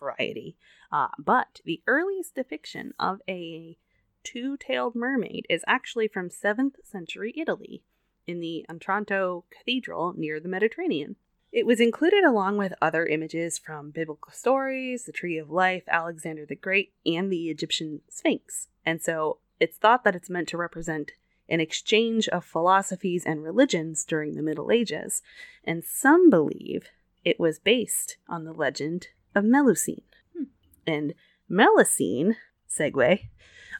variety. 0.00 0.56
Uh, 0.90 1.08
but 1.18 1.60
the 1.66 1.82
earliest 1.86 2.36
depiction 2.36 2.94
of 2.98 3.20
a 3.28 3.76
two 4.22 4.56
tailed 4.56 4.94
mermaid 4.94 5.44
is 5.50 5.62
actually 5.66 6.08
from 6.08 6.30
7th 6.30 6.76
century 6.82 7.34
Italy 7.36 7.82
in 8.26 8.40
the 8.40 8.64
Otranto 8.70 9.44
Cathedral 9.50 10.14
near 10.16 10.40
the 10.40 10.48
Mediterranean. 10.48 11.16
It 11.52 11.66
was 11.66 11.80
included 11.80 12.24
along 12.24 12.56
with 12.56 12.72
other 12.80 13.04
images 13.04 13.58
from 13.58 13.90
biblical 13.90 14.32
stories, 14.32 15.04
the 15.04 15.12
Tree 15.12 15.36
of 15.36 15.50
Life, 15.50 15.82
Alexander 15.88 16.46
the 16.46 16.56
Great, 16.56 16.94
and 17.04 17.30
the 17.30 17.50
Egyptian 17.50 18.00
Sphinx. 18.08 18.68
And 18.86 19.02
so 19.02 19.40
it's 19.60 19.76
thought 19.76 20.02
that 20.04 20.16
it's 20.16 20.30
meant 20.30 20.48
to 20.48 20.56
represent 20.56 21.12
an 21.48 21.60
exchange 21.60 22.28
of 22.28 22.44
philosophies 22.44 23.24
and 23.24 23.42
religions 23.42 24.04
during 24.04 24.34
the 24.34 24.42
Middle 24.42 24.70
Ages, 24.70 25.22
and 25.64 25.84
some 25.84 26.30
believe 26.30 26.88
it 27.24 27.40
was 27.40 27.58
based 27.58 28.16
on 28.28 28.44
the 28.44 28.52
legend 28.52 29.08
of 29.34 29.44
Melusine. 29.44 30.02
Hmm. 30.36 30.44
And 30.86 31.14
Melusine, 31.50 32.36
segue, 32.68 33.28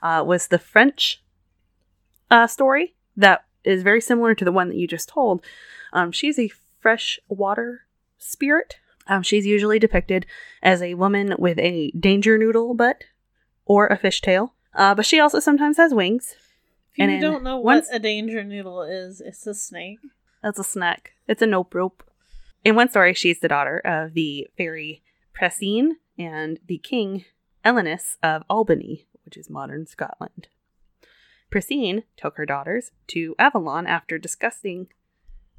uh, 0.03 0.25
was 0.27 0.49
the 0.49 0.59
French 0.59 1.23
uh, 2.31 2.47
story 2.47 2.95
that 3.17 3.45
is 3.65 3.83
very 3.83 4.01
similar 4.01 4.35
to 4.35 4.45
the 4.45 4.53
one 4.53 4.69
that 4.69 4.77
you 4.77 4.87
just 4.87 5.09
told. 5.09 5.45
Um, 5.93 6.13
she's 6.13 6.39
a 6.39 6.51
freshwater 6.81 7.87
spirit. 8.19 8.77
Um, 9.07 9.23
she's 9.23 9.47
usually 9.47 9.79
depicted 9.79 10.27
as 10.63 10.83
a 10.83 10.95
woman 10.95 11.35
with 11.39 11.59
a 11.59 11.91
danger 11.93 12.39
noodle 12.39 12.75
butt 12.75 13.05
or 13.65 13.87
a 13.87 13.99
fishtail, 13.99 14.51
uh, 14.75 14.95
but 14.95 15.07
she 15.07 15.21
also 15.21 15.41
sometimes 15.41 15.77
has 15.77 15.95
wings. 15.95 16.35
If 16.97 17.11
you 17.11 17.21
don't 17.21 17.43
know 17.43 17.59
once- 17.59 17.89
what 17.89 17.97
a 17.97 17.99
danger 17.99 18.45
noodle 18.45 18.83
is, 18.83 19.21
it's 19.21 19.47
a 19.47 19.55
snake. 19.55 19.99
That's 20.43 20.59
a 20.59 20.65
snack. 20.65 21.13
It's 21.27 21.43
a 21.43 21.47
nope 21.47 21.75
rope. 21.75 22.05
In 22.65 22.77
one 22.77 22.89
story, 22.89 23.15
she's 23.15 23.41
the 23.41 23.49
daughter 23.49 23.79
of 23.79 24.15
the 24.15 24.49
fairy 24.57 25.03
Pressine 25.35 25.97
and 26.19 26.61
the 26.67 26.79
king 26.79 27.25
Elenus 27.65 28.17
of 28.23 28.45
Albany, 28.49 29.07
which 29.25 29.37
is 29.37 29.51
modern 29.51 29.87
Scotland. 29.87 30.49
Pressine 31.51 32.05
took 32.17 32.37
her 32.37 32.47
daughters 32.47 32.91
to 33.09 33.35
Avalon 33.39 33.87
after 33.87 34.19
disgusting, 34.19 34.89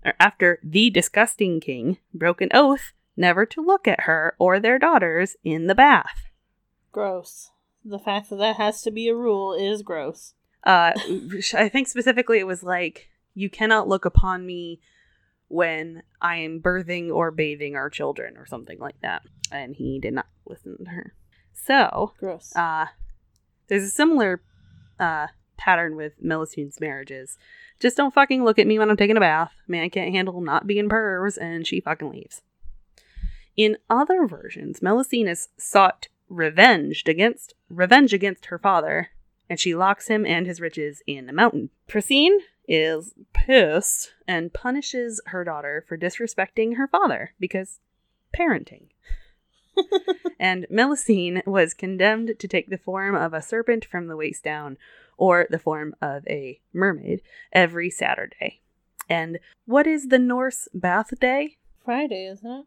or 0.04 0.14
after 0.20 0.60
the 0.64 0.90
disgusting 0.90 1.60
king 1.60 1.98
broke 2.14 2.42
an 2.42 2.50
oath 2.54 2.94
never 3.18 3.46
to 3.46 3.62
look 3.62 3.88
at 3.88 4.02
her 4.02 4.36
or 4.40 4.60
their 4.60 4.78
daughters 4.78 5.36
in 5.44 5.68
the 5.68 5.76
bath. 5.76 6.26
Gross. 6.92 7.52
The 7.84 8.00
fact 8.00 8.30
that 8.30 8.38
that 8.38 8.58
has 8.58 8.82
to 8.84 8.92
be 8.92 9.08
a 9.08 9.16
rule 9.16 9.54
is 9.54 9.84
gross. 9.84 10.34
Uh, 10.66 10.94
I 11.54 11.70
think 11.70 11.88
specifically 11.88 12.40
it 12.40 12.48
was 12.48 12.64
like, 12.64 13.10
you 13.34 13.50
cannot 13.50 13.88
look 13.88 14.06
upon 14.06 14.46
me 14.46 14.82
when 15.48 16.02
I 16.22 16.38
am 16.38 16.62
birthing 16.62 17.14
or 17.14 17.32
bathing 17.32 17.76
our 17.76 17.90
children 17.90 18.38
or 18.38 18.46
something 18.46 18.80
like 18.80 19.00
that. 19.02 19.22
And 19.52 19.76
he 19.76 20.00
did 20.00 20.14
not 20.14 20.28
listen 20.46 20.78
to 20.84 20.90
her. 20.90 21.14
So, 21.54 22.14
Gross. 22.20 22.56
uh, 22.56 22.88
there's 23.68 23.84
a 23.84 23.90
similar 23.90 24.42
uh, 25.00 25.28
pattern 25.58 25.96
with 25.96 26.22
Melusine's 26.24 26.82
marriages. 26.82 27.38
Just 27.80 27.98
don't 27.98 28.14
fucking 28.14 28.44
look 28.44 28.58
at 28.60 28.68
me 28.68 28.80
when 28.80 28.90
I'm 28.90 28.98
taking 28.98 29.18
a 29.18 29.22
bath. 29.22 29.52
Man 29.68 29.90
can't 29.90 30.14
handle 30.14 30.42
not 30.42 30.68
being 30.68 30.90
purrs, 30.90 31.38
and 31.38 31.68
she 31.68 31.80
fucking 31.80 32.10
leaves. 32.10 32.42
In 33.56 33.78
other 33.90 34.28
versions, 34.28 34.80
Melusine 34.80 35.30
is 35.30 35.50
sought 35.58 36.08
revenge 36.28 37.04
against 37.06 37.54
revenge 37.70 38.14
against 38.14 38.48
her 38.48 38.58
father, 38.58 39.10
and 39.50 39.60
she 39.60 39.76
locks 39.76 40.08
him 40.08 40.26
and 40.26 40.48
his 40.48 40.62
riches 40.62 41.02
in 41.06 41.30
a 41.30 41.34
mountain. 41.34 41.70
Pressine 41.88 42.40
is 42.68 43.14
pissed 43.34 44.14
and 44.28 44.54
punishes 44.54 45.22
her 45.28 45.44
daughter 45.44 45.86
for 45.88 45.98
disrespecting 45.98 46.78
her 46.78 46.88
father 46.88 47.34
because 47.40 47.80
parenting. 48.38 48.88
and 50.40 50.66
Melusine 50.72 51.46
was 51.46 51.74
condemned 51.74 52.36
to 52.40 52.48
take 52.48 52.70
the 52.70 52.78
form 52.78 53.16
of 53.16 53.34
a 53.34 53.42
serpent 53.42 53.86
from 53.86 54.08
the 54.08 54.16
waist 54.16 54.44
down 54.44 54.78
or 55.18 55.48
the 55.50 55.60
form 55.60 55.96
of 56.02 56.26
a 56.28 56.60
mermaid 56.74 57.22
every 57.52 57.90
Saturday. 57.90 58.62
And 59.10 59.40
what 59.66 59.86
is 59.86 60.08
the 60.08 60.20
Norse 60.20 60.68
bath 60.74 61.18
day? 61.20 61.58
Friday, 61.84 62.26
isn't 62.28 62.50
it? 62.50 62.66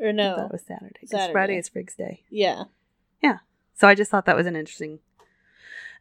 Or 0.00 0.12
no? 0.12 0.46
it 0.46 0.52
was 0.52 0.62
Saturday. 0.62 1.06
Saturday. 1.06 1.32
Friday 1.32 1.56
is 1.56 1.68
Friggs 1.68 1.96
Day. 1.96 2.22
Yeah. 2.30 2.64
Yeah. 3.20 3.38
So 3.74 3.88
I 3.88 3.96
just 3.96 4.10
thought 4.10 4.26
that 4.26 4.36
was 4.36 4.46
an 4.46 4.54
interesting. 4.54 5.00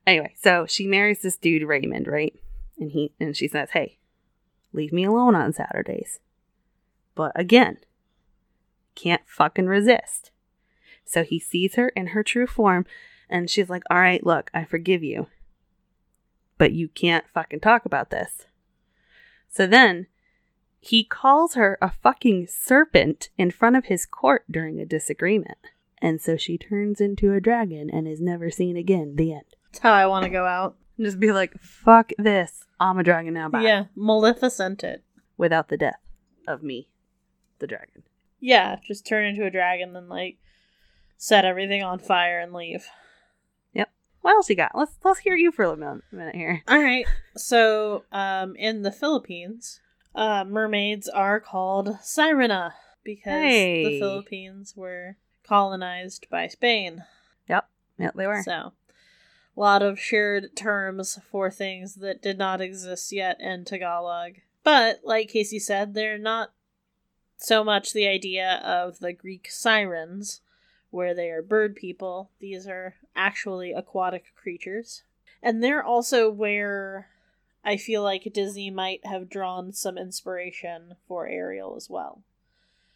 Anyway, 0.07 0.33
so 0.41 0.65
she 0.65 0.87
marries 0.87 1.21
this 1.21 1.35
dude 1.35 1.63
Raymond, 1.63 2.07
right? 2.07 2.33
And 2.79 2.91
he 2.91 3.11
and 3.19 3.35
she 3.35 3.49
says, 3.49 3.71
"Hey, 3.71 3.99
leave 4.71 4.93
me 4.93 5.03
alone 5.03 5.35
on 5.35 5.51
Saturdays." 5.51 6.21
But 7.13 7.33
again, 7.35 7.79
can't 8.95 9.27
fucking 9.27 9.67
resist. 9.67 10.31
So 11.03 11.23
he 11.23 11.39
sees 11.39 11.75
her 11.75 11.89
in 11.89 12.07
her 12.07 12.23
true 12.23 12.47
form, 12.47 12.85
and 13.29 13.49
she's 13.49 13.69
like, 13.69 13.83
"All 13.89 13.97
right, 13.97 14.25
look, 14.25 14.49
I 14.53 14.63
forgive 14.63 15.03
you, 15.03 15.27
but 16.57 16.71
you 16.71 16.87
can't 16.87 17.27
fucking 17.27 17.59
talk 17.59 17.85
about 17.85 18.09
this." 18.09 18.45
So 19.49 19.67
then 19.67 20.07
he 20.79 21.03
calls 21.03 21.55
her 21.55 21.77
a 21.81 21.91
fucking 21.91 22.47
serpent 22.47 23.29
in 23.37 23.51
front 23.51 23.75
of 23.75 23.85
his 23.85 24.05
court 24.05 24.45
during 24.49 24.79
a 24.79 24.85
disagreement. 24.85 25.57
And 26.01 26.21
so 26.21 26.37
she 26.37 26.57
turns 26.57 27.01
into 27.01 27.33
a 27.33 27.41
dragon 27.41 27.89
and 27.89 28.07
is 28.07 28.21
never 28.21 28.49
seen 28.49 28.77
again. 28.77 29.15
The 29.15 29.33
end. 29.33 29.55
That's 29.77 29.83
how 29.83 29.93
I 29.93 30.07
want 30.07 30.23
to 30.23 30.29
go 30.31 30.43
out. 30.43 30.75
And 30.97 31.05
just 31.05 31.19
be 31.19 31.31
like, 31.31 31.53
fuck 31.61 32.11
this. 32.17 32.63
I'm 32.79 32.97
a 32.97 33.03
dragon 33.03 33.35
now. 33.35 33.47
Bye. 33.47 33.61
Yeah. 33.61 33.85
Maleficent 33.95 34.83
it. 34.83 35.03
Without 35.37 35.67
the 35.69 35.77
death 35.77 35.99
of 36.47 36.63
me, 36.63 36.87
the 37.59 37.67
dragon. 37.67 38.01
Yeah. 38.39 38.77
Just 38.87 39.05
turn 39.05 39.25
into 39.25 39.45
a 39.45 39.51
dragon, 39.51 39.93
then 39.93 40.09
like 40.09 40.37
set 41.15 41.45
everything 41.45 41.83
on 41.83 41.99
fire 41.99 42.39
and 42.39 42.53
leave. 42.53 42.87
Yep. 43.73 43.89
What 44.21 44.31
else 44.31 44.49
you 44.49 44.55
got? 44.55 44.71
Let's 44.73 44.93
let's 45.03 45.19
hear 45.19 45.35
you 45.35 45.51
for 45.51 45.65
a 45.65 45.77
minute, 45.77 46.03
minute 46.11 46.35
here. 46.35 46.63
All 46.67 46.81
right. 46.81 47.05
So, 47.35 48.03
um, 48.11 48.55
in 48.55 48.81
the 48.81 48.91
Philippines, 48.91 49.79
uh, 50.15 50.43
mermaids 50.43 51.07
are 51.07 51.39
called 51.39 51.89
sirena 52.01 52.71
because 53.03 53.43
Hey. 53.43 53.83
the 53.83 53.99
Philippines 53.99 54.73
were 54.75 55.17
colonized 55.43 56.25
by 56.31 56.47
Spain. 56.47 57.03
Yep. 57.47 57.69
Yep, 57.99 58.13
they 58.15 58.25
were. 58.25 58.41
So, 58.41 58.73
a 59.57 59.59
lot 59.59 59.81
of 59.81 59.99
shared 59.99 60.55
terms 60.55 61.19
for 61.31 61.49
things 61.49 61.95
that 61.95 62.21
did 62.21 62.37
not 62.37 62.61
exist 62.61 63.11
yet 63.11 63.41
in 63.41 63.65
Tagalog. 63.65 64.33
But, 64.63 65.01
like 65.03 65.29
Casey 65.29 65.59
said, 65.59 65.93
they're 65.93 66.19
not 66.19 66.51
so 67.37 67.63
much 67.63 67.93
the 67.93 68.07
idea 68.07 68.61
of 68.63 68.99
the 68.99 69.13
Greek 69.13 69.49
sirens, 69.49 70.41
where 70.91 71.13
they 71.13 71.29
are 71.29 71.41
bird 71.41 71.75
people. 71.75 72.29
These 72.39 72.67
are 72.67 72.95
actually 73.15 73.73
aquatic 73.73 74.35
creatures. 74.35 75.03
And 75.41 75.63
they're 75.63 75.83
also 75.83 76.29
where 76.29 77.07
I 77.63 77.77
feel 77.77 78.03
like 78.03 78.31
Disney 78.33 78.69
might 78.69 79.05
have 79.05 79.29
drawn 79.29 79.73
some 79.73 79.97
inspiration 79.97 80.95
for 81.07 81.27
Ariel 81.27 81.75
as 81.75 81.89
well. 81.89 82.21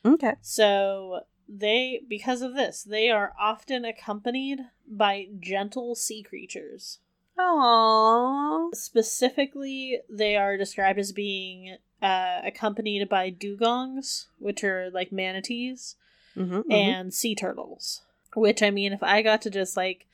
Okay. 0.06 0.36
So 0.42 1.22
they 1.52 2.02
because 2.08 2.42
of 2.42 2.56
this, 2.56 2.84
they 2.84 3.10
are 3.10 3.34
often 3.40 3.84
accompanied 3.84 4.60
by 4.88 5.28
gentle 5.40 5.96
sea 5.96 6.24
creatures. 6.24 7.00
Aww. 7.38 8.74
Specifically, 8.74 10.00
they 10.10 10.36
are 10.36 10.58
described 10.58 11.00
as 11.00 11.12
being 11.12 11.78
uh, 12.02 12.42
accompanied 12.44 13.08
by 13.10 13.32
dugongs, 13.32 14.28
which 14.40 14.64
are 14.64 14.90
like 14.92 15.12
manatees, 15.12 15.96
Mm-hmm, 16.38 16.72
and 16.72 17.14
sea 17.14 17.36
turtles. 17.36 18.04
Which 18.36 18.64
I 18.64 18.70
mean, 18.70 18.94
if 18.94 19.04
I 19.04 19.22
got 19.22 19.42
to 19.42 19.50
just 19.50 19.76
like 19.76 20.08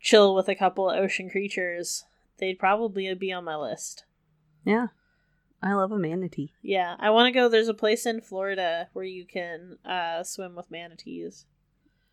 chill 0.00 0.34
with 0.34 0.48
a 0.48 0.54
couple 0.56 0.90
of 0.90 0.98
ocean 0.98 1.30
creatures, 1.30 2.04
they'd 2.38 2.58
probably 2.58 3.12
be 3.14 3.32
on 3.32 3.44
my 3.44 3.56
list. 3.56 4.04
Yeah. 4.64 4.88
I 5.62 5.74
love 5.74 5.92
a 5.92 5.98
manatee. 5.98 6.52
Yeah, 6.62 6.96
I 6.98 7.10
want 7.10 7.26
to 7.26 7.38
go. 7.38 7.48
There's 7.48 7.68
a 7.68 7.74
place 7.74 8.06
in 8.06 8.20
Florida 8.20 8.88
where 8.92 9.04
you 9.04 9.26
can 9.26 9.78
uh, 9.84 10.22
swim 10.22 10.54
with 10.56 10.70
manatees. 10.70 11.44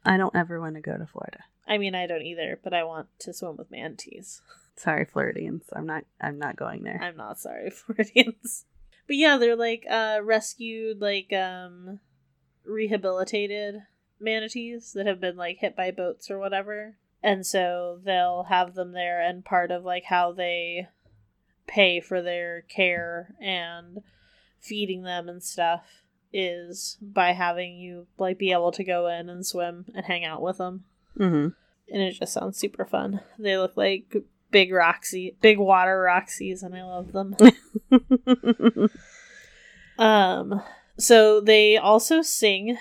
I 0.06 0.18
don't 0.18 0.36
ever 0.36 0.60
want 0.60 0.76
to 0.76 0.82
go 0.82 0.98
to 0.98 1.06
Florida. 1.06 1.44
I 1.68 1.78
mean, 1.78 1.96
I 1.96 2.08
don't 2.08 2.22
either, 2.22 2.60
but 2.64 2.74
I 2.74 2.84
want 2.84 3.08
to 3.20 3.34
swim 3.34 3.58
with 3.58 3.72
manatees. 3.72 4.42
Sorry, 4.76 5.06
Floridians. 5.06 5.64
I'm 5.74 5.86
not. 5.86 6.04
I'm 6.22 6.38
not 6.38 6.56
going 6.56 6.84
there. 6.84 7.00
I'm 7.02 7.18
not 7.18 7.40
sorry, 7.40 7.70
Floridians. 7.72 8.66
But 9.08 9.16
yeah, 9.16 9.38
they're 9.38 9.56
like 9.56 9.86
uh, 9.90 10.20
rescued, 10.24 11.02
like 11.02 11.32
um, 11.34 12.00
rehabilitated 12.66 13.84
manatees 14.20 14.94
that 14.94 15.08
have 15.08 15.22
been 15.22 15.38
like 15.38 15.60
hit 15.60 15.76
by 15.76 15.92
boats 15.92 16.30
or 16.30 16.38
whatever, 16.38 16.98
and 17.24 17.46
so 17.46 18.00
they'll 18.04 18.44
have 18.44 18.76
them 18.76 18.92
there. 18.92 19.22
And 19.22 19.44
part 19.44 19.72
of 19.72 19.84
like 19.84 20.06
how 20.06 20.32
they 20.32 20.88
pay 21.68 22.00
for 22.00 22.22
their 22.22 22.62
care 22.62 23.36
and 23.42 24.00
feeding 24.60 25.04
them 25.04 25.30
and 25.30 25.44
stuff 25.44 26.04
is 26.34 26.98
by 27.02 27.32
having 27.32 27.76
you 27.78 28.08
like 28.18 28.38
be 28.38 28.52
able 28.52 28.72
to 28.72 28.84
go 28.84 29.08
in 29.08 29.30
and 29.30 29.46
swim 29.46 29.86
and 29.96 30.06
hang 30.06 30.26
out 30.26 30.42
with 30.42 30.58
them 30.58 30.84
Mm-hmm. 31.18 31.48
and 31.94 32.02
it 32.04 32.12
just 32.12 32.34
sounds 32.34 32.58
super 32.60 32.86
fun. 32.86 33.22
They 33.40 33.58
look 33.58 33.76
like 33.76 34.16
big 34.52 34.72
Roxy, 34.72 35.36
big 35.42 35.58
water 35.58 36.06
Roxys, 36.08 36.62
and 36.62 36.76
I 36.76 36.84
love 36.84 37.12
them. 37.12 37.36
um, 39.98 40.62
so 40.98 41.42
they 41.42 41.76
also 41.78 42.22
sing 42.22 42.78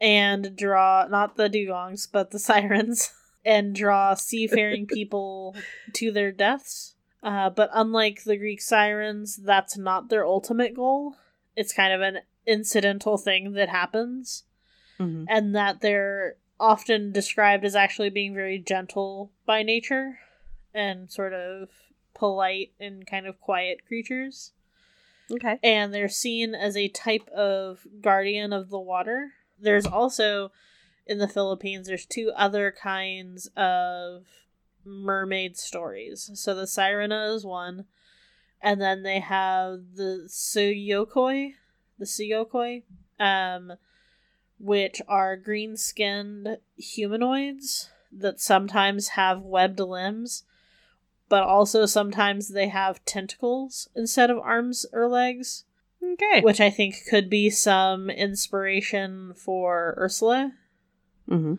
and 0.00 0.56
draw 0.56 1.06
not 1.10 1.36
the 1.36 1.50
dugongs 1.50 2.08
but 2.10 2.30
the 2.30 2.38
sirens 2.48 3.12
and 3.44 3.74
draw 3.74 4.14
seafaring 4.14 4.86
people 4.92 5.54
to 5.92 6.10
their 6.10 6.32
deaths. 6.32 6.93
Uh, 7.24 7.50
but 7.50 7.70
unlike 7.72 8.24
the 8.24 8.36
Greek 8.36 8.60
sirens, 8.60 9.36
that's 9.36 9.78
not 9.78 10.10
their 10.10 10.26
ultimate 10.26 10.74
goal. 10.74 11.16
It's 11.56 11.72
kind 11.72 11.92
of 11.92 12.02
an 12.02 12.18
incidental 12.46 13.16
thing 13.16 13.54
that 13.54 13.70
happens 13.70 14.44
hmm 14.98 15.24
and 15.28 15.56
that 15.56 15.80
they're 15.80 16.36
often 16.60 17.10
described 17.10 17.64
as 17.64 17.74
actually 17.74 18.10
being 18.10 18.34
very 18.34 18.58
gentle 18.58 19.32
by 19.46 19.62
nature 19.62 20.18
and 20.72 21.10
sort 21.10 21.32
of 21.32 21.68
polite 22.14 22.72
and 22.78 23.06
kind 23.06 23.26
of 23.26 23.40
quiet 23.40 23.84
creatures. 23.86 24.52
Okay. 25.32 25.58
And 25.62 25.92
they're 25.92 26.08
seen 26.08 26.54
as 26.54 26.76
a 26.76 26.88
type 26.88 27.28
of 27.30 27.80
guardian 28.00 28.52
of 28.52 28.70
the 28.70 28.78
water. 28.78 29.32
There's 29.58 29.86
also 29.86 30.52
in 31.06 31.18
the 31.18 31.28
Philippines 31.28 31.86
there's 31.86 32.06
two 32.06 32.30
other 32.36 32.70
kinds 32.70 33.48
of 33.56 34.26
mermaid 34.84 35.56
stories. 35.56 36.30
So 36.34 36.54
the 36.54 36.62
Sirena 36.64 37.34
is 37.34 37.44
one, 37.44 37.86
and 38.60 38.80
then 38.80 39.02
they 39.02 39.20
have 39.20 39.80
the 39.94 40.26
Siyokoy, 40.28 41.54
the 41.98 42.04
Siyokoy, 42.06 42.82
um, 43.20 43.74
which 44.58 45.02
are 45.08 45.36
green 45.36 45.76
skinned 45.76 46.58
humanoids 46.76 47.90
that 48.12 48.40
sometimes 48.40 49.08
have 49.08 49.42
webbed 49.42 49.80
limbs, 49.80 50.44
but 51.28 51.42
also 51.42 51.86
sometimes 51.86 52.48
they 52.48 52.68
have 52.68 53.04
tentacles 53.04 53.88
instead 53.94 54.30
of 54.30 54.38
arms 54.38 54.86
or 54.92 55.08
legs, 55.08 55.64
Okay. 56.02 56.42
which 56.42 56.60
I 56.60 56.70
think 56.70 56.96
could 57.08 57.28
be 57.28 57.50
some 57.50 58.10
inspiration 58.10 59.32
for 59.34 59.94
Ursula. 59.96 60.52
Mm-hmm. 61.28 61.54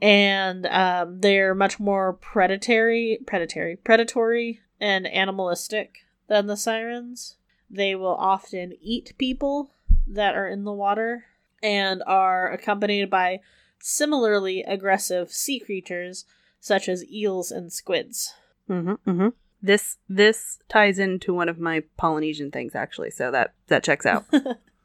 And 0.00 0.66
um, 0.66 1.20
they're 1.20 1.54
much 1.54 1.80
more 1.80 2.12
predatory, 2.12 3.18
predatory, 3.26 3.76
predatory, 3.76 4.60
and 4.80 5.06
animalistic 5.06 6.00
than 6.28 6.46
the 6.46 6.56
sirens. 6.56 7.36
They 7.70 7.94
will 7.94 8.14
often 8.14 8.74
eat 8.80 9.14
people 9.18 9.70
that 10.06 10.34
are 10.34 10.48
in 10.48 10.64
the 10.64 10.72
water 10.72 11.24
and 11.62 12.02
are 12.06 12.50
accompanied 12.50 13.10
by 13.10 13.40
similarly 13.80 14.62
aggressive 14.62 15.32
sea 15.32 15.58
creatures 15.58 16.24
such 16.60 16.88
as 16.88 17.04
eels 17.10 17.50
and 17.50 17.72
squids. 17.72 18.34
Mm-hmm. 18.68 19.10
Mm-hmm. 19.10 19.28
This 19.62 19.96
this 20.08 20.58
ties 20.68 20.98
into 20.98 21.32
one 21.32 21.48
of 21.48 21.58
my 21.58 21.82
Polynesian 21.96 22.50
things 22.50 22.74
actually, 22.74 23.10
so 23.10 23.30
that 23.30 23.54
that 23.68 23.82
checks 23.82 24.06
out. 24.06 24.24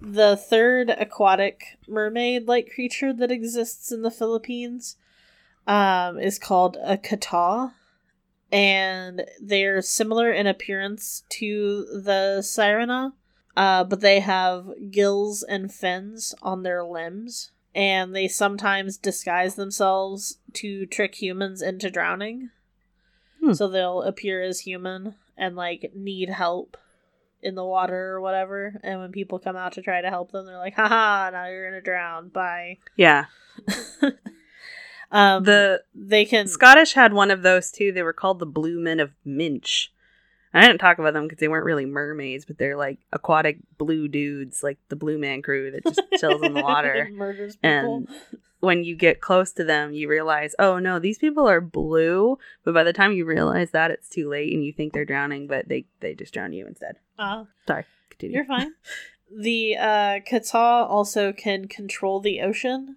The 0.00 0.36
third 0.36 0.90
aquatic 0.90 1.78
mermaid 1.88 2.46
like 2.46 2.72
creature 2.74 3.12
that 3.12 3.30
exists 3.30 3.90
in 3.90 4.02
the 4.02 4.10
Philippines 4.10 4.96
um, 5.66 6.18
is 6.18 6.38
called 6.38 6.76
a 6.82 6.96
kataw. 6.96 7.72
And 8.52 9.24
they're 9.42 9.82
similar 9.82 10.30
in 10.30 10.46
appearance 10.46 11.24
to 11.30 11.84
the 11.92 12.38
sirena, 12.42 13.12
uh, 13.56 13.82
but 13.84 14.00
they 14.00 14.20
have 14.20 14.68
gills 14.90 15.42
and 15.42 15.72
fins 15.72 16.34
on 16.42 16.62
their 16.62 16.84
limbs. 16.84 17.50
And 17.74 18.14
they 18.14 18.28
sometimes 18.28 18.96
disguise 18.96 19.56
themselves 19.56 20.38
to 20.54 20.86
trick 20.86 21.16
humans 21.16 21.60
into 21.60 21.90
drowning. 21.90 22.50
Hmm. 23.42 23.52
So 23.52 23.68
they'll 23.68 24.02
appear 24.02 24.42
as 24.42 24.60
human 24.60 25.16
and 25.36 25.56
like 25.56 25.92
need 25.94 26.30
help 26.30 26.76
in 27.46 27.54
the 27.54 27.64
water 27.64 28.10
or 28.12 28.20
whatever. 28.20 28.78
And 28.82 29.00
when 29.00 29.12
people 29.12 29.38
come 29.38 29.56
out 29.56 29.72
to 29.74 29.82
try 29.82 30.00
to 30.00 30.10
help 30.10 30.32
them, 30.32 30.44
they're 30.46 30.58
like, 30.58 30.74
haha, 30.74 31.30
now 31.30 31.46
you're 31.46 31.70
gonna 31.70 31.80
drown. 31.80 32.28
Bye. 32.28 32.78
yeah. 32.96 33.26
Um, 35.12 35.44
The 35.44 35.82
they 35.94 36.24
can 36.24 36.48
Scottish 36.48 36.94
had 36.94 37.12
one 37.12 37.30
of 37.30 37.42
those 37.42 37.70
too. 37.70 37.92
They 37.92 38.02
were 38.02 38.12
called 38.12 38.40
the 38.40 38.46
Blue 38.46 38.80
Men 38.80 38.98
of 38.98 39.12
Minch. 39.24 39.92
I 40.56 40.66
didn't 40.66 40.78
talk 40.80 40.98
about 40.98 41.12
them 41.12 41.24
because 41.24 41.38
they 41.38 41.48
weren't 41.48 41.64
really 41.64 41.86
mermaids, 41.86 42.44
but 42.44 42.58
they're 42.58 42.76
like 42.76 42.98
aquatic 43.12 43.58
blue 43.78 44.08
dudes, 44.08 44.62
like 44.62 44.78
the 44.88 44.96
Blue 44.96 45.18
Man 45.18 45.42
Crew 45.42 45.70
that 45.70 45.84
just 45.84 46.00
chills 46.18 46.42
in 46.42 46.54
the 46.54 46.62
water. 46.62 46.92
and 46.92 47.16
murders 47.16 47.56
people. 47.56 47.70
And 47.70 48.08
when 48.60 48.84
you 48.84 48.96
get 48.96 49.20
close 49.20 49.52
to 49.52 49.64
them, 49.64 49.92
you 49.92 50.08
realize, 50.08 50.54
oh 50.58 50.78
no, 50.78 50.98
these 50.98 51.18
people 51.18 51.48
are 51.48 51.60
blue. 51.60 52.38
But 52.64 52.74
by 52.74 52.84
the 52.84 52.92
time 52.92 53.12
you 53.12 53.24
realize 53.24 53.70
that, 53.72 53.90
it's 53.90 54.08
too 54.08 54.28
late, 54.28 54.52
and 54.52 54.64
you 54.64 54.72
think 54.72 54.92
they're 54.92 55.04
drowning, 55.04 55.46
but 55.46 55.68
they 55.68 55.86
they 56.00 56.14
just 56.14 56.32
drown 56.34 56.52
you 56.52 56.66
instead. 56.66 56.96
Uh, 57.18 57.44
Sorry, 57.66 57.84
continue. 58.10 58.36
you're 58.36 58.46
fine. 58.46 58.72
The 59.30 59.76
uh, 59.76 60.20
also 60.54 61.32
can 61.32 61.66
control 61.68 62.20
the 62.20 62.40
ocean. 62.40 62.96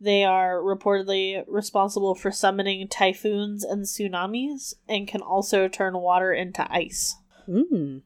They 0.00 0.24
are 0.24 0.60
reportedly 0.60 1.44
responsible 1.46 2.14
for 2.14 2.32
summoning 2.32 2.88
typhoons 2.88 3.64
and 3.64 3.84
tsunamis, 3.84 4.74
and 4.88 5.06
can 5.06 5.20
also 5.20 5.68
turn 5.68 5.98
water 5.98 6.32
into 6.32 6.66
ice. 6.72 7.16
Mm. 7.46 8.02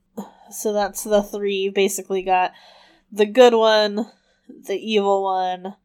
So 0.51 0.73
that's 0.73 1.05
the 1.05 1.23
three. 1.23 1.69
Basically, 1.69 2.23
got 2.23 2.53
the 3.13 3.27
good 3.27 3.55
one, 3.55 4.11
the 4.49 4.77
evil 4.77 5.23
one, 5.23 5.77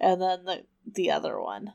and 0.00 0.22
then 0.22 0.44
the 0.44 0.64
the 0.90 1.10
other 1.10 1.38
one. 1.38 1.74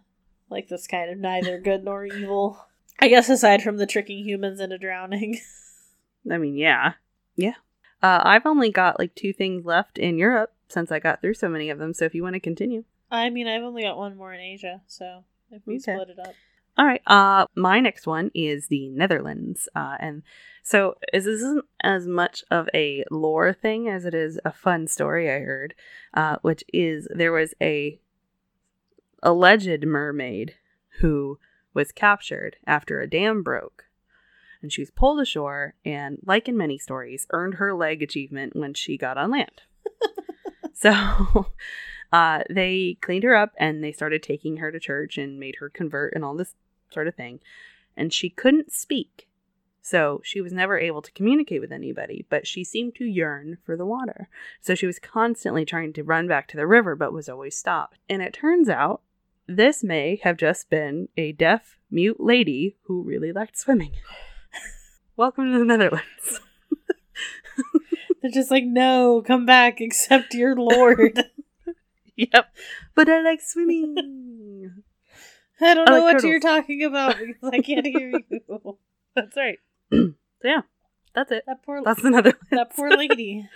Like 0.49 0.67
this 0.67 0.88
kind 0.88 1.11
of 1.11 1.19
neither 1.19 1.59
good 1.59 1.83
nor 1.83 2.05
evil. 2.05 2.65
I 2.99 3.07
guess 3.07 3.29
aside 3.29 3.61
from 3.61 3.77
the 3.77 3.86
tricking 3.86 4.23
humans 4.23 4.59
into 4.59 4.77
drowning. 4.77 5.39
I 6.31 6.38
mean, 6.38 6.57
yeah, 6.57 6.93
yeah. 7.36 7.55
Uh, 8.01 8.21
I've 8.23 8.45
only 8.45 8.71
got 8.71 8.99
like 8.99 9.13
two 9.15 9.33
things 9.33 9.65
left 9.65 9.97
in 9.97 10.17
Europe 10.17 10.53
since 10.69 10.91
I 10.91 10.99
got 10.99 11.21
through 11.21 11.36
so 11.36 11.49
many 11.49 11.69
of 11.69 11.77
them. 11.77 11.93
So 11.93 12.05
if 12.05 12.15
you 12.15 12.23
want 12.23 12.33
to 12.33 12.39
continue, 12.39 12.83
I 13.12 13.30
mean, 13.30 13.47
I've 13.47 13.64
only 13.64 13.84
got 13.84 13.97
one 13.97 14.18
more 14.18 14.34
in 14.34 14.41
Asia, 14.41 14.82
so 14.88 15.24
if 15.51 15.62
we 15.66 15.76
Okay. 15.76 15.93
split 15.93 16.10
it 16.10 16.20
up. 16.20 16.34
All 16.78 16.86
right. 16.86 17.01
Uh, 17.08 17.45
my 17.56 17.80
next 17.80 18.06
one 18.06 18.32
is 18.34 18.68
the 18.68 18.89
Netherlands, 18.89 19.70
uh, 19.76 19.95
and 19.99 20.24
so 20.62 20.95
this 21.14 21.26
isn't 21.26 21.64
as 21.82 22.06
much 22.08 22.43
of 22.51 22.68
a 22.74 23.06
lore 23.10 23.53
thing 23.53 23.88
as 23.88 24.03
it 24.06 24.14
is 24.14 24.39
a 24.43 24.51
fun 24.51 24.88
story 24.88 25.32
I 25.32 25.39
heard, 25.39 25.74
uh, 26.14 26.38
which 26.41 26.64
is 26.74 27.08
there 27.14 27.32
was 27.32 27.53
a 27.62 27.99
alleged 29.24 29.86
mermaid 29.86 30.56
who 30.99 31.39
was 31.74 31.91
captured 31.91 32.58
after 32.68 32.99
a 32.99 33.10
dam 33.10 33.41
broke, 33.41 33.86
and 34.62 34.72
she 34.72 34.82
was 34.82 34.91
pulled 34.91 35.22
ashore, 35.22 35.76
and 35.86 36.18
like 36.26 36.49
in 36.49 36.58
many 36.58 36.78
stories, 36.78 37.26
earned 37.30 37.56
her 37.56 37.74
leg 37.74 38.03
achievement 38.03 38.53
when 38.56 38.74
she 38.74 38.97
got 38.97 39.18
on 39.18 39.32
land. 39.32 39.62
so. 40.74 41.47
Uh, 42.16 42.43
they 42.49 42.97
cleaned 43.01 43.26
her 43.26 43.36
up 43.36 43.51
and 43.57 43.84
they 43.84 43.91
started 43.91 44.24
taking 44.24 44.55
her 44.55 44.72
to 44.72 44.80
church 44.80 45.18
and 45.18 45.38
made 45.38 45.57
her 45.59 45.68
convert 45.68 46.13
and 46.13 46.24
all 46.24 46.34
this 46.34 46.55
sort 46.89 47.09
of 47.09 47.16
thing. 47.16 47.41
And 47.97 48.13
she 48.13 48.30
couldn't 48.30 48.72
speak. 48.72 49.28
So 49.82 50.22
she 50.24 50.39
was 50.39 50.53
never 50.53 50.80
able 50.80 51.01
to 51.01 51.11
communicate 51.11 51.59
with 51.59 51.74
anybody, 51.74 52.26
but 52.30 52.47
she 52.47 52.63
seemed 52.63 52.95
to 52.95 53.03
yearn 53.03 53.57
for 53.66 53.76
the 53.76 53.86
water. 53.86 54.30
So 54.61 54.76
she 54.76 54.86
was 54.86 54.97
constantly 54.97 55.66
trying 55.66 55.91
to 55.91 56.05
run 56.05 56.26
back 56.26 56.47
to 56.47 56.57
the 56.57 56.66
river, 56.66 56.95
but 56.95 57.11
was 57.11 57.28
always 57.28 57.57
stopped. 57.57 57.97
And 58.07 58.22
it 58.22 58.34
turns 58.34 58.70
out 58.70 59.01
this 59.45 59.84
may 59.84 60.22
have 60.24 60.38
just 60.38 60.70
been 60.70 61.09
a 61.18 61.34
deaf, 61.34 61.78
mute 61.91 62.22
lady 62.22 62.78
who 62.84 63.03
really 63.03 63.34
liked 63.34 63.57
swimming. 63.57 63.91
Welcome 65.18 65.51
to 65.51 65.59
the 65.59 65.66
Netherlands. 65.66 66.39
They're 68.22 68.32
just 68.32 68.51
like, 68.51 68.63
no, 68.63 69.22
come 69.22 69.45
back, 69.45 69.82
accept 69.82 70.34
your 70.34 70.55
lord. 70.55 71.22
yep. 72.34 72.53
But 72.95 73.09
I 73.09 73.22
like 73.22 73.41
swimming. 73.41 73.95
I 75.61 75.74
don't 75.74 75.88
I 75.89 75.99
know 75.99 76.03
like 76.05 76.16
what 76.16 76.24
you're 76.24 76.39
talking 76.39 76.84
about 76.84 77.18
because 77.18 77.49
I 77.53 77.59
can't 77.61 77.86
hear 77.86 78.11
you. 78.30 78.78
That's 79.16 79.38
right. 79.38 79.59
so 79.91 80.13
yeah, 80.43 80.61
that's 81.13 81.32
it. 81.32 81.43
That 81.47 81.63
poor 81.63 81.82
That's 81.84 82.03
another. 82.03 82.34
That 82.51 82.76
poor 82.76 82.89
lady. 82.89 83.47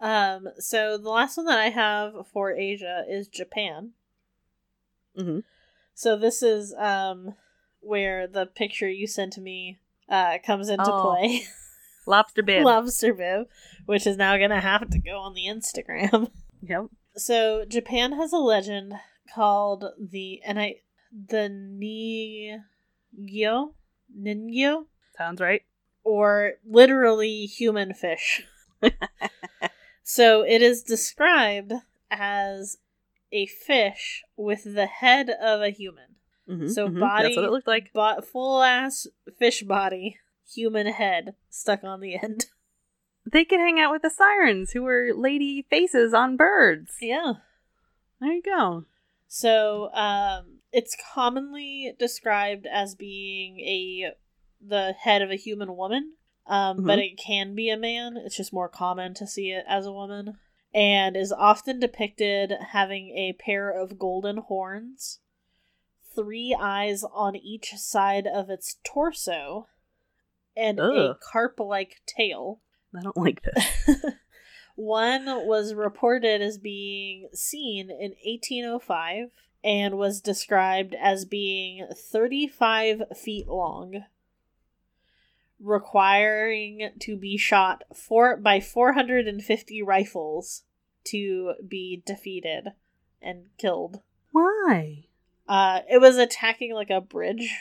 um, 0.00 0.48
so 0.58 0.98
the 0.98 1.08
last 1.10 1.36
one 1.36 1.46
that 1.46 1.58
I 1.60 1.68
have 1.70 2.14
for 2.32 2.52
Asia 2.52 3.04
is 3.08 3.28
Japan. 3.28 3.92
Mm-hmm. 5.18 5.40
So 5.94 6.16
this 6.16 6.42
is 6.42 6.74
um 6.78 7.34
where 7.80 8.26
the 8.26 8.46
picture 8.46 8.88
you 8.90 9.06
sent 9.06 9.32
to 9.34 9.40
me 9.40 9.78
uh 10.08 10.38
comes 10.44 10.68
into 10.68 10.84
Oh. 10.92 11.02
play. 11.16 11.44
Lobster 12.06 12.42
bib. 12.42 12.64
Lobster 12.64 13.14
bib, 13.14 13.46
which 13.86 14.08
is 14.08 14.16
now 14.16 14.36
gonna 14.36 14.60
have 14.60 14.90
to 14.90 14.98
go 14.98 15.18
on 15.20 15.34
the 15.34 15.46
Instagram. 15.46 16.30
Yep. 16.62 16.86
So 17.16 17.64
Japan 17.66 18.12
has 18.12 18.32
a 18.32 18.38
legend 18.38 18.94
called 19.34 19.84
the 19.98 20.40
and 20.46 20.58
I 20.60 20.76
the 21.12 21.48
Ningyo 23.18 23.74
Ningyo 24.16 24.86
Sounds 25.16 25.40
right. 25.40 25.62
or 26.04 26.52
literally 26.66 27.46
human 27.46 27.92
fish. 27.94 28.46
so 30.02 30.42
it 30.42 30.62
is 30.62 30.82
described 30.82 31.72
as 32.10 32.78
a 33.30 33.46
fish 33.46 34.22
with 34.36 34.64
the 34.74 34.86
head 34.86 35.30
of 35.30 35.60
a 35.60 35.70
human. 35.70 36.16
Mhm, 36.48 36.70
So 36.70 36.88
mhm. 36.88 37.00
body 37.00 37.24
That's 37.28 37.36
what 37.36 37.44
it 37.44 37.50
looked 37.50 37.66
like. 37.68 37.90
But 37.92 38.26
full 38.26 38.62
ass 38.62 39.06
fish 39.38 39.62
body, 39.62 40.18
human 40.50 40.86
head 40.86 41.34
stuck 41.50 41.84
on 41.84 42.00
the 42.00 42.16
end. 42.22 42.46
They 43.30 43.44
could 43.44 43.60
hang 43.60 43.78
out 43.80 43.92
with 43.92 44.02
the 44.02 44.10
sirens, 44.10 44.72
who 44.72 44.82
were 44.82 45.10
lady 45.14 45.62
faces 45.70 46.12
on 46.12 46.36
birds. 46.36 46.96
Yeah. 47.00 47.34
There 48.20 48.32
you 48.32 48.42
go. 48.42 48.84
So 49.28 49.92
um 49.94 50.58
it's 50.72 50.96
commonly 51.14 51.94
described 51.98 52.66
as 52.66 52.94
being 52.94 53.60
a 53.60 54.12
the 54.60 54.94
head 55.00 55.22
of 55.22 55.30
a 55.30 55.36
human 55.36 55.76
woman. 55.76 56.14
Um, 56.46 56.84
but 56.84 56.98
Mhm. 56.98 57.12
it 57.12 57.16
can 57.16 57.54
be 57.54 57.70
a 57.70 57.76
man. 57.76 58.16
It's 58.16 58.36
just 58.36 58.52
more 58.52 58.68
common 58.68 59.14
to 59.14 59.26
see 59.26 59.50
it 59.52 59.64
as 59.68 59.86
a 59.86 59.92
woman. 59.92 60.38
And 60.74 61.16
is 61.16 61.30
often 61.32 61.78
depicted 61.78 62.50
having 62.70 63.10
a 63.16 63.34
pair 63.34 63.70
of 63.70 63.98
golden 63.98 64.38
horns, 64.38 65.20
three 66.14 66.56
eyes 66.58 67.04
on 67.04 67.36
each 67.36 67.74
side 67.76 68.26
of 68.26 68.50
its 68.50 68.78
torso, 68.82 69.68
and 70.56 70.80
a 70.80 71.14
carp 71.20 71.60
like 71.60 72.00
tail. 72.06 72.60
I 72.96 73.02
don't 73.02 73.16
like 73.16 73.42
this. 73.42 74.04
One 74.74 75.26
was 75.46 75.74
reported 75.74 76.40
as 76.40 76.58
being 76.58 77.28
seen 77.32 77.90
in 77.90 78.14
1805 78.24 79.30
and 79.64 79.98
was 79.98 80.20
described 80.20 80.94
as 80.94 81.24
being 81.24 81.86
35 81.94 83.02
feet 83.16 83.48
long, 83.48 84.04
requiring 85.60 86.90
to 87.00 87.16
be 87.16 87.36
shot 87.36 87.84
four 87.94 88.36
by 88.36 88.60
450 88.60 89.82
rifles 89.82 90.62
to 91.04 91.54
be 91.66 92.02
defeated 92.04 92.68
and 93.20 93.44
killed. 93.58 94.00
Why? 94.30 95.04
Uh, 95.48 95.80
it 95.90 96.00
was 96.00 96.16
attacking 96.16 96.74
like 96.74 96.90
a 96.90 97.00
bridge. 97.00 97.52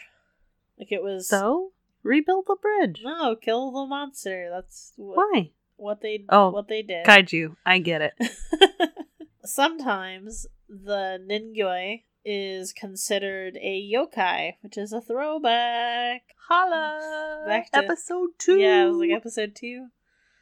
Like 0.80 0.92
it 0.92 1.04
was 1.04 1.28
So 1.28 1.74
rebuild 2.04 2.46
the 2.48 2.56
bridge. 2.62 3.02
no 3.04 3.36
kill 3.36 3.72
the 3.72 3.86
monster. 3.86 4.50
That's 4.52 4.94
what, 4.96 5.18
Why? 5.18 5.52
what 5.78 6.02
they 6.02 6.26
Oh, 6.30 6.50
what 6.50 6.68
they 6.68 6.82
did. 6.82 7.06
Kaiju. 7.06 7.56
I 7.66 7.80
get 7.80 8.02
it. 8.02 8.14
Sometimes 9.46 10.46
the 10.70 11.20
Ningyoi 11.28 12.04
is 12.24 12.72
considered 12.74 13.58
a 13.60 13.92
yokai, 13.92 14.54
which 14.62 14.78
is 14.78 14.94
a 14.94 15.02
throwback. 15.02 16.22
Holla. 16.48 17.44
Back 17.48 17.72
to- 17.72 17.78
episode 17.80 18.30
two. 18.38 18.60
Yeah, 18.60 18.86
it 18.86 18.90
was 18.90 18.98
like 18.98 19.12
episode 19.12 19.56
two. 19.56 19.88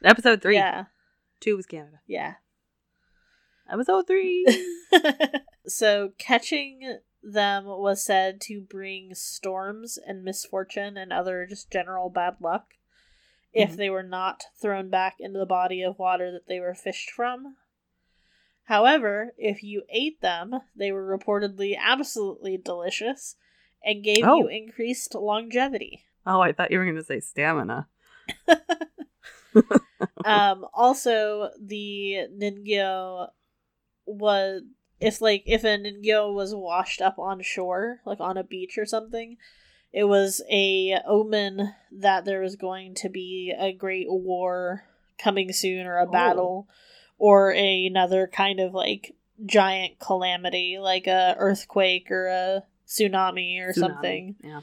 episode 0.04 0.42
three. 0.42 0.56
Yeah, 0.56 0.84
Two 1.40 1.56
was 1.56 1.66
Canada. 1.66 2.00
yeah. 2.06 2.34
Episode 3.72 4.06
three. 4.06 4.44
so 5.66 6.10
catching 6.18 6.98
them 7.22 7.64
was 7.66 8.02
said 8.04 8.40
to 8.42 8.60
bring 8.60 9.14
storms 9.14 9.98
and 9.98 10.24
misfortune 10.24 10.96
and 10.96 11.12
other 11.12 11.46
just 11.46 11.70
general 11.70 12.08
bad 12.10 12.36
luck 12.40 12.74
if 13.52 13.72
Mhm. 13.72 13.76
they 13.76 13.90
were 13.90 14.02
not 14.02 14.44
thrown 14.56 14.88
back 14.90 15.16
into 15.20 15.38
the 15.38 15.46
body 15.46 15.82
of 15.82 15.98
water 15.98 16.30
that 16.32 16.46
they 16.46 16.60
were 16.60 16.74
fished 16.74 17.10
from. 17.10 17.56
However, 18.64 19.34
if 19.36 19.62
you 19.62 19.82
ate 19.88 20.20
them, 20.20 20.60
they 20.76 20.92
were 20.92 21.18
reportedly 21.18 21.76
absolutely 21.76 22.56
delicious 22.56 23.36
and 23.84 24.04
gave 24.04 24.24
Oh. 24.24 24.36
you 24.38 24.46
increased 24.48 25.14
longevity. 25.14 26.04
oh, 26.26 26.40
I 26.40 26.52
thought 26.52 26.70
you 26.70 26.78
were 26.78 26.84
going 26.84 26.96
to 26.96 27.02
say 27.04 27.18
stamina. 27.20 27.88
um 30.24 30.66
also 30.74 31.50
the 31.60 32.26
ningyo 32.32 33.28
was 34.06 34.62
if 35.00 35.20
like 35.20 35.42
if 35.46 35.64
a 35.64 35.78
ningyo 35.78 36.32
was 36.32 36.54
washed 36.54 37.00
up 37.00 37.18
on 37.18 37.40
shore 37.42 38.00
like 38.04 38.20
on 38.20 38.36
a 38.36 38.44
beach 38.44 38.76
or 38.78 38.84
something 38.86 39.36
it 39.92 40.04
was 40.04 40.40
a 40.50 40.96
omen 41.06 41.74
that 41.90 42.24
there 42.24 42.40
was 42.40 42.54
going 42.56 42.94
to 42.94 43.08
be 43.08 43.52
a 43.58 43.72
great 43.72 44.06
war 44.08 44.84
coming 45.18 45.52
soon 45.52 45.86
or 45.86 45.96
a 45.98 46.06
Oh. 46.06 46.10
battle 46.10 46.68
or 47.18 47.52
a, 47.52 47.86
another 47.86 48.26
kind 48.26 48.60
of 48.60 48.72
like 48.74 49.14
giant 49.44 49.98
calamity 49.98 50.78
like 50.78 51.06
a 51.06 51.34
earthquake 51.38 52.10
or 52.10 52.26
a 52.28 52.62
tsunami 52.86 53.58
or 53.60 53.72
Tsunami. 53.72 53.74
something 53.78 54.36
Yeah. 54.42 54.60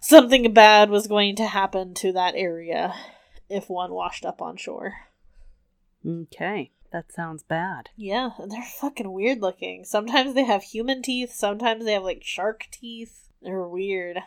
something 0.00 0.52
bad 0.52 0.90
was 0.90 1.06
going 1.06 1.36
to 1.36 1.46
happen 1.46 1.94
to 1.94 2.12
that 2.12 2.34
area 2.36 2.94
if 3.48 3.68
one 3.68 3.92
washed 3.92 4.24
up 4.24 4.40
on 4.40 4.56
shore. 4.56 4.92
Okay. 6.06 6.70
That 6.92 7.12
sounds 7.12 7.42
bad. 7.42 7.90
Yeah, 7.96 8.30
they're 8.46 8.62
fucking 8.80 9.12
weird 9.12 9.40
looking. 9.40 9.84
Sometimes 9.84 10.34
they 10.34 10.44
have 10.44 10.62
human 10.62 11.02
teeth, 11.02 11.32
sometimes 11.32 11.84
they 11.84 11.92
have 11.92 12.02
like 12.02 12.22
shark 12.24 12.66
teeth. 12.70 13.28
They're 13.42 13.66
weird. 13.66 14.18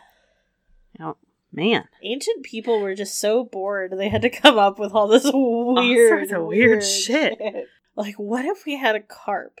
Oh, 1.00 1.16
man. 1.52 1.84
Ancient 2.02 2.44
people 2.44 2.80
were 2.80 2.94
just 2.94 3.18
so 3.18 3.44
bored 3.44 3.94
they 3.96 4.08
had 4.08 4.22
to 4.22 4.30
come 4.30 4.58
up 4.58 4.78
with 4.78 4.92
all 4.92 5.06
this 5.06 5.30
weird, 5.32 6.28
sorts 6.28 6.32
of 6.32 6.46
weird 6.46 6.82
shit. 6.82 7.38
Like, 7.96 8.16
what 8.16 8.44
if 8.44 8.64
we 8.66 8.76
had 8.76 8.96
a 8.96 9.00
carp, 9.00 9.60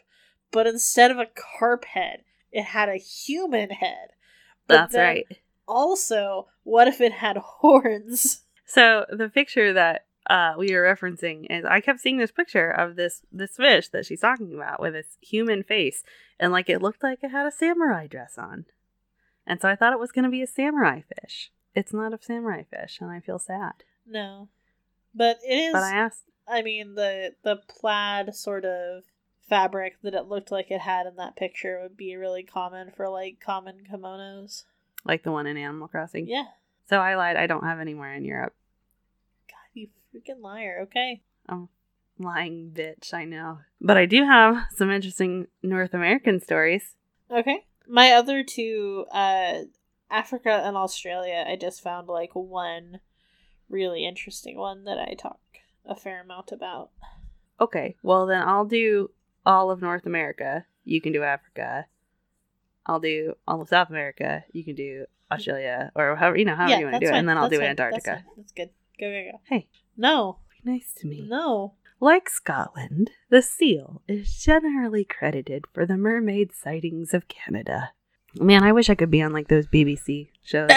but 0.50 0.66
instead 0.66 1.10
of 1.10 1.18
a 1.18 1.28
carp 1.58 1.84
head, 1.84 2.22
it 2.50 2.64
had 2.64 2.88
a 2.88 2.96
human 2.96 3.70
head? 3.70 4.08
But 4.66 4.74
That's 4.74 4.94
right. 4.94 5.26
Also, 5.68 6.48
what 6.62 6.88
if 6.88 7.00
it 7.00 7.12
had 7.12 7.36
horns? 7.42 8.42
So 8.66 9.04
the 9.10 9.28
picture 9.28 9.72
that 9.72 10.06
uh, 10.28 10.54
we 10.56 10.72
were 10.74 10.82
referencing 10.82 11.46
is 11.50 11.64
I 11.64 11.80
kept 11.80 12.00
seeing 12.00 12.18
this 12.18 12.32
picture 12.32 12.70
of 12.70 12.96
this 12.96 13.22
this 13.30 13.56
fish 13.56 13.88
that 13.88 14.06
she's 14.06 14.20
talking 14.20 14.54
about 14.54 14.80
with 14.80 14.94
its 14.94 15.18
human 15.20 15.62
face, 15.62 16.02
and 16.38 16.52
like 16.52 16.68
it 16.68 16.82
looked 16.82 17.02
like 17.02 17.20
it 17.22 17.30
had 17.30 17.46
a 17.46 17.52
samurai 17.52 18.06
dress 18.06 18.38
on, 18.38 18.64
and 19.46 19.60
so 19.60 19.68
I 19.68 19.76
thought 19.76 19.92
it 19.92 19.98
was 19.98 20.12
going 20.12 20.24
to 20.24 20.30
be 20.30 20.42
a 20.42 20.46
samurai 20.46 21.00
fish. 21.00 21.52
It's 21.74 21.92
not 21.92 22.14
a 22.14 22.18
samurai 22.22 22.62
fish, 22.62 22.98
and 23.00 23.10
I 23.10 23.20
feel 23.20 23.38
sad. 23.38 23.84
No. 24.06 24.48
But 25.14 25.38
it 25.46 25.54
is 25.54 25.72
But 25.72 25.82
I 25.82 25.94
asked, 25.94 26.24
I 26.48 26.62
mean 26.62 26.94
the 26.94 27.34
the 27.42 27.56
plaid 27.56 28.34
sort 28.34 28.64
of 28.64 29.04
fabric 29.48 29.98
that 30.02 30.14
it 30.14 30.26
looked 30.26 30.50
like 30.50 30.70
it 30.70 30.80
had 30.80 31.06
in 31.06 31.16
that 31.16 31.36
picture 31.36 31.80
would 31.82 31.96
be 31.96 32.16
really 32.16 32.42
common 32.42 32.90
for 32.90 33.08
like 33.08 33.40
common 33.40 33.80
kimonos. 33.90 34.64
Like 35.04 35.22
the 35.22 35.32
one 35.32 35.46
in 35.46 35.56
Animal 35.56 35.88
Crossing. 35.88 36.26
Yeah. 36.26 36.46
So 36.88 36.98
I 36.98 37.14
lied. 37.14 37.36
I 37.36 37.46
don't 37.46 37.64
have 37.64 37.78
anywhere 37.78 38.14
in 38.14 38.24
Europe. 38.24 38.54
Freaking 40.14 40.40
liar. 40.40 40.80
Okay. 40.84 41.22
I'm 41.48 41.68
lying 42.18 42.70
bitch. 42.72 43.12
I 43.12 43.24
know. 43.24 43.58
But 43.80 43.96
I 43.96 44.06
do 44.06 44.24
have 44.24 44.66
some 44.74 44.90
interesting 44.90 45.48
North 45.62 45.94
American 45.94 46.40
stories. 46.40 46.94
Okay. 47.30 47.66
My 47.88 48.12
other 48.12 48.44
two, 48.44 49.06
uh, 49.12 49.62
Africa 50.10 50.62
and 50.64 50.76
Australia, 50.76 51.44
I 51.46 51.56
just 51.56 51.82
found 51.82 52.08
like 52.08 52.34
one 52.34 53.00
really 53.68 54.06
interesting 54.06 54.56
one 54.56 54.84
that 54.84 54.98
I 54.98 55.14
talk 55.14 55.40
a 55.84 55.96
fair 55.96 56.22
amount 56.22 56.52
about. 56.52 56.90
Okay. 57.60 57.96
Well, 58.02 58.26
then 58.26 58.42
I'll 58.42 58.64
do 58.64 59.10
all 59.44 59.70
of 59.70 59.82
North 59.82 60.06
America. 60.06 60.64
You 60.84 61.00
can 61.00 61.12
do 61.12 61.22
Africa. 61.22 61.86
I'll 62.86 63.00
do 63.00 63.34
all 63.48 63.60
of 63.62 63.68
South 63.68 63.90
America. 63.90 64.44
You 64.52 64.64
can 64.64 64.74
do 64.74 65.06
Australia 65.30 65.90
or 65.94 66.14
however 66.16 66.36
you 66.36 66.44
know 66.44 66.54
however 66.54 66.78
you 66.78 66.86
want 66.86 67.00
to 67.00 67.00
do 67.00 67.12
it, 67.12 67.16
and 67.16 67.28
then 67.28 67.36
I'll 67.36 67.44
That's 67.44 67.54
do 67.54 67.60
fine. 67.60 67.70
Antarctica. 67.70 68.04
That's. 68.04 68.36
That's 68.36 68.52
good. 68.52 68.70
Go 69.00 69.10
go 69.10 69.32
go. 69.32 69.40
Hey, 69.48 69.68
No, 69.96 70.38
be 70.50 70.70
nice 70.72 70.92
to 70.98 71.06
me. 71.06 71.26
no. 71.28 71.74
Like 72.00 72.28
Scotland, 72.28 73.12
the 73.30 73.40
seal 73.40 74.02
is 74.06 74.34
generally 74.42 75.04
credited 75.04 75.64
for 75.72 75.86
the 75.86 75.96
mermaid 75.96 76.52
sightings 76.52 77.14
of 77.14 77.28
Canada. 77.28 77.92
Man, 78.34 78.62
I 78.64 78.72
wish 78.72 78.90
I 78.90 78.94
could 78.94 79.10
be 79.10 79.22
on 79.22 79.32
like 79.32 79.48
those 79.48 79.66
BBC 79.68 80.28
shows. 80.44 80.68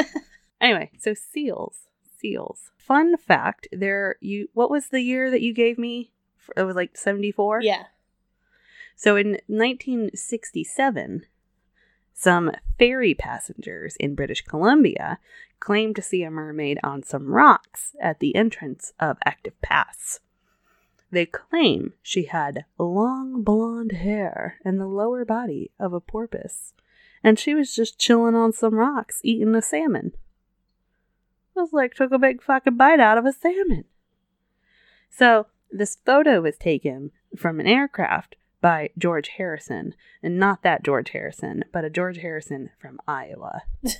anyway, 0.60 0.90
so 0.98 1.14
seals, 1.14 1.86
seals. 2.18 2.72
Fun 2.76 3.16
fact: 3.16 3.68
there, 3.72 4.16
you. 4.20 4.48
What 4.54 4.70
was 4.70 4.88
the 4.88 5.00
year 5.00 5.30
that 5.30 5.40
you 5.40 5.54
gave 5.54 5.78
me? 5.78 6.12
It 6.56 6.62
was 6.64 6.76
like 6.76 6.96
seventy 6.96 7.30
four. 7.32 7.60
yeah. 7.62 7.84
So 8.96 9.14
in 9.16 9.38
1967, 9.46 11.26
some 12.18 12.50
ferry 12.78 13.12
passengers 13.14 13.94
in 13.96 14.14
British 14.14 14.40
Columbia 14.40 15.18
claimed 15.60 15.94
to 15.96 16.02
see 16.02 16.22
a 16.22 16.30
mermaid 16.30 16.78
on 16.82 17.02
some 17.02 17.28
rocks 17.28 17.94
at 18.00 18.20
the 18.20 18.34
entrance 18.34 18.94
of 18.98 19.18
Active 19.26 19.60
Pass. 19.60 20.20
They 21.10 21.26
claim 21.26 21.92
she 22.02 22.24
had 22.24 22.64
long 22.78 23.42
blonde 23.42 23.92
hair 23.92 24.58
and 24.64 24.80
the 24.80 24.86
lower 24.86 25.26
body 25.26 25.70
of 25.78 25.92
a 25.92 26.00
porpoise, 26.00 26.72
and 27.22 27.38
she 27.38 27.54
was 27.54 27.74
just 27.74 27.98
chilling 27.98 28.34
on 28.34 28.52
some 28.52 28.74
rocks 28.74 29.20
eating 29.22 29.54
a 29.54 29.60
salmon. 29.60 30.12
It 31.54 31.60
was 31.60 31.74
like 31.74 31.94
took 31.94 32.12
a 32.12 32.18
big 32.18 32.42
fucking 32.42 32.76
bite 32.76 32.98
out 32.98 33.18
of 33.18 33.26
a 33.26 33.32
salmon. 33.32 33.84
So 35.10 35.48
this 35.70 35.98
photo 36.04 36.40
was 36.40 36.56
taken 36.56 37.12
from 37.36 37.60
an 37.60 37.66
aircraft 37.66 38.36
by 38.66 38.90
George 38.98 39.28
Harrison, 39.28 39.94
and 40.24 40.40
not 40.40 40.64
that 40.64 40.82
George 40.82 41.10
Harrison, 41.10 41.62
but 41.72 41.84
a 41.84 41.88
George 41.88 42.18
Harrison 42.18 42.70
from 42.80 42.98
Iowa. 43.06 43.62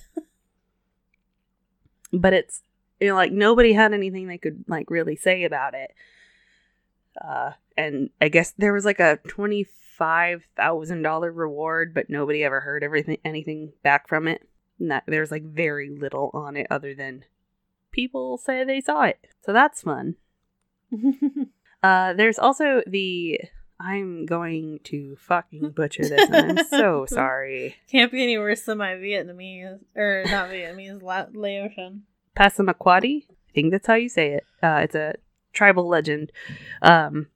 but 2.12 2.32
it's 2.32 2.62
you 2.98 3.06
know 3.06 3.14
like 3.14 3.30
nobody 3.30 3.74
had 3.74 3.92
anything 3.92 4.26
they 4.26 4.38
could 4.38 4.64
like 4.66 4.90
really 4.90 5.14
say 5.14 5.44
about 5.44 5.74
it. 5.74 5.92
Uh, 7.24 7.52
and 7.76 8.10
I 8.20 8.28
guess 8.28 8.54
there 8.58 8.72
was 8.72 8.84
like 8.84 8.98
a 8.98 9.20
twenty 9.28 9.68
five 9.96 10.42
thousand 10.56 11.02
dollar 11.02 11.30
reward, 11.30 11.94
but 11.94 12.10
nobody 12.10 12.42
ever 12.42 12.58
heard 12.58 12.82
everything 12.82 13.18
anything 13.24 13.72
back 13.84 14.08
from 14.08 14.26
it. 14.26 14.48
That 14.80 15.04
there's 15.06 15.30
like 15.30 15.44
very 15.44 15.90
little 15.90 16.32
on 16.34 16.56
it 16.56 16.66
other 16.72 16.92
than 16.92 17.24
people 17.92 18.36
say 18.36 18.64
they 18.64 18.80
saw 18.80 19.04
it, 19.04 19.28
so 19.44 19.52
that's 19.52 19.82
fun. 19.82 20.16
Uh, 21.82 22.14
there's 22.14 22.38
also 22.38 22.82
the 22.88 23.38
I'm 23.78 24.26
going 24.26 24.80
to 24.84 25.16
fucking 25.16 25.70
butcher 25.70 26.02
this, 26.08 26.28
and 26.30 26.58
I'm 26.58 26.66
so 26.66 27.06
sorry. 27.08 27.76
Can't 27.90 28.12
be 28.12 28.22
any 28.22 28.38
worse 28.38 28.62
than 28.62 28.78
my 28.78 28.94
Vietnamese 28.94 29.80
or 29.94 30.24
not 30.26 30.50
Vietnamese, 30.50 31.02
La- 31.02 31.26
Laotian. 31.32 32.02
Passamaquoddy. 32.36 33.24
I 33.30 33.52
think 33.54 33.72
that's 33.72 33.86
how 33.86 33.94
you 33.94 34.08
say 34.08 34.32
it. 34.32 34.44
Uh, 34.62 34.80
it's 34.82 34.94
a 34.94 35.14
tribal 35.52 35.88
legend. 35.88 36.32
Um, 36.82 37.28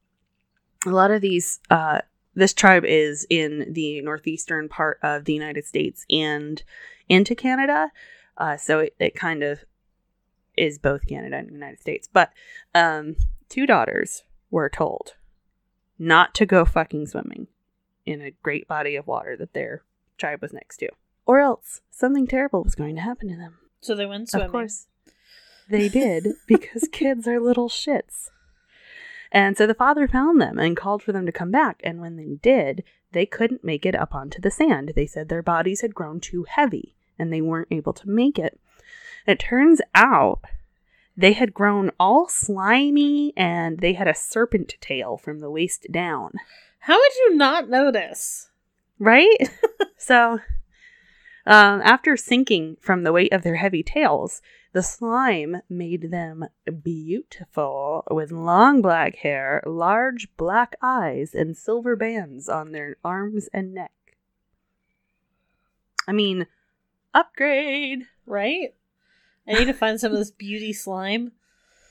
a 0.86 0.91
lot 0.91 1.11
of 1.11 1.20
these, 1.20 1.61
uh, 1.70 2.01
this 2.34 2.55
tribe 2.55 2.84
is 2.84 3.26
in 3.28 3.72
the 3.72 4.01
northeastern 4.03 4.68
part 4.68 4.99
of 5.03 5.24
the 5.24 5.34
United 5.34 5.64
States 5.66 6.05
and 6.11 6.62
into 7.09 7.34
Canada. 7.34 7.91
Uh, 8.36 8.57
so 8.57 8.80
it, 8.80 8.95
it 8.99 9.14
kind 9.14 9.43
of 9.43 9.64
is 10.57 10.78
both 10.78 11.07
Canada 11.07 11.36
and 11.36 11.49
the 11.49 11.55
United 11.55 11.80
States. 11.80 12.09
But 12.11 12.30
um, 12.74 13.16
two 13.49 13.66
daughters 13.66 14.24
were 14.51 14.68
told 14.68 15.14
not 16.01 16.34
to 16.34 16.46
go 16.46 16.64
fucking 16.64 17.07
swimming 17.07 17.46
in 18.07 18.22
a 18.22 18.30
great 18.42 18.66
body 18.66 18.96
of 18.96 19.07
water 19.07 19.36
that 19.36 19.53
their 19.53 19.82
tribe 20.16 20.40
was 20.40 20.53
next 20.53 20.78
to, 20.78 20.88
or 21.26 21.38
else 21.38 21.82
something 21.90 22.26
terrible 22.26 22.64
was 22.64 22.74
going 22.74 22.96
to 22.96 23.03
happen 23.03 23.28
to 23.28 23.36
them. 23.36 23.59
So 23.80 23.94
they 23.94 24.07
went 24.07 24.30
swimming. 24.30 24.46
Of 24.46 24.53
course, 24.53 24.86
they 25.68 25.88
did 25.88 26.28
because 26.46 26.88
kids 26.90 27.28
are 27.28 27.38
little 27.38 27.68
shits. 27.68 28.30
And 29.30 29.57
so 29.57 29.66
the 29.66 29.74
father 29.74 30.09
found 30.09 30.40
them 30.40 30.59
and 30.59 30.76
called 30.76 31.03
for 31.03 31.12
them 31.12 31.26
to 31.26 31.32
come 31.32 31.53
back. 31.53 31.80
And 31.84 32.01
when 32.01 32.16
they 32.16 32.38
did, 32.42 32.82
they 33.12 33.26
couldn't 33.26 33.62
make 33.62 33.86
it 33.86 33.94
up 33.94 34.14
onto 34.14 34.40
the 34.40 34.51
sand. 34.51 34.92
They 34.96 35.07
said 35.07 35.28
their 35.28 35.42
bodies 35.42 35.82
had 35.82 35.94
grown 35.94 36.18
too 36.18 36.46
heavy 36.48 36.96
and 37.18 37.32
they 37.32 37.40
weren't 37.40 37.68
able 37.70 37.92
to 37.92 38.09
make 38.09 38.38
it. 38.38 38.59
It 39.26 39.38
turns 39.38 39.80
out 39.94 40.40
they 41.21 41.35
had 41.35 41.53
grown 41.53 41.91
all 42.01 42.29
slimy 42.29 43.35
and 43.37 43.79
they 43.81 43.93
had 43.93 44.09
a 44.09 44.14
serpent 44.14 44.77
tail 44.81 45.18
from 45.18 45.41
the 45.41 45.51
waist 45.51 45.87
down. 45.91 46.33
How 46.81 46.97
would 46.97 47.12
you 47.16 47.37
not 47.37 47.68
notice? 47.68 48.49
Right? 48.99 49.51
so, 49.99 50.41
um, 51.47 51.83
after 51.83 52.16
sinking 52.16 52.79
from 52.81 53.03
the 53.03 53.12
weight 53.12 53.35
of 53.35 53.43
their 53.43 53.57
heavy 53.57 53.83
tails, 53.83 54.41
the 54.73 54.83
slime 54.83 55.61
made 55.68 56.11
them 56.11 56.47
beautiful 56.83 58.05
with 58.11 58.33
long 58.33 58.81
black 58.81 59.16
hair, 59.16 59.62
large 59.66 60.29
black 60.39 60.77
eyes, 60.81 61.35
and 61.35 61.55
silver 61.55 61.97
bands 61.97 62.49
on 62.49 62.73
their 62.73 62.97
arms 63.05 63.49
and 63.53 63.75
neck. 63.75 63.93
I 66.09 66.12
mean, 66.12 66.47
upgrade, 67.12 68.07
Right? 68.25 68.75
I 69.51 69.59
need 69.59 69.66
to 69.66 69.72
find 69.72 70.01
some 70.01 70.12
of 70.12 70.18
this 70.18 70.30
beauty 70.30 70.72
slime. 70.72 71.32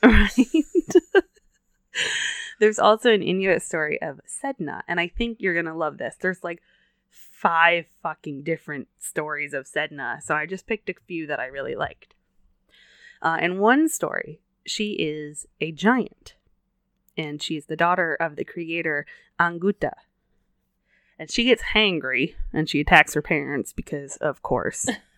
right? 0.04 0.30
There's 2.60 2.80
also 2.80 3.14
an 3.14 3.22
Inuit 3.22 3.62
story 3.62 4.02
of 4.02 4.20
Sedna, 4.28 4.82
and 4.88 5.00
I 5.00 5.08
think 5.08 5.38
you're 5.40 5.56
gonna 5.56 5.76
love 5.76 5.98
this. 5.98 6.16
There's 6.20 6.44
like 6.44 6.62
five 7.10 7.86
fucking 8.02 8.44
different 8.44 8.88
stories 8.98 9.54
of 9.54 9.66
Sedna, 9.66 10.22
so 10.22 10.36
I 10.36 10.46
just 10.46 10.68
picked 10.68 10.90
a 10.90 10.96
few 11.08 11.28
that 11.28 11.40
I 11.40 11.46
really 11.46 11.76
liked. 11.76 12.16
Uh, 13.22 13.38
in 13.42 13.60
one 13.60 13.90
story, 13.90 14.40
she 14.66 14.94
is 14.94 15.48
a 15.60 15.72
giant, 15.72 16.36
and 17.18 17.42
she's 17.42 17.66
the 17.66 17.76
daughter 17.76 18.16
of 18.16 18.36
the 18.36 18.46
creator 18.46 19.06
Anguta. 19.40 19.94
And 21.18 21.30
she 21.30 21.44
gets 21.44 21.64
hangry 21.74 22.36
and 22.54 22.70
she 22.70 22.80
attacks 22.80 23.14
her 23.14 23.22
parents 23.22 23.74
because, 23.74 24.16
of 24.18 24.42
course. 24.42 24.88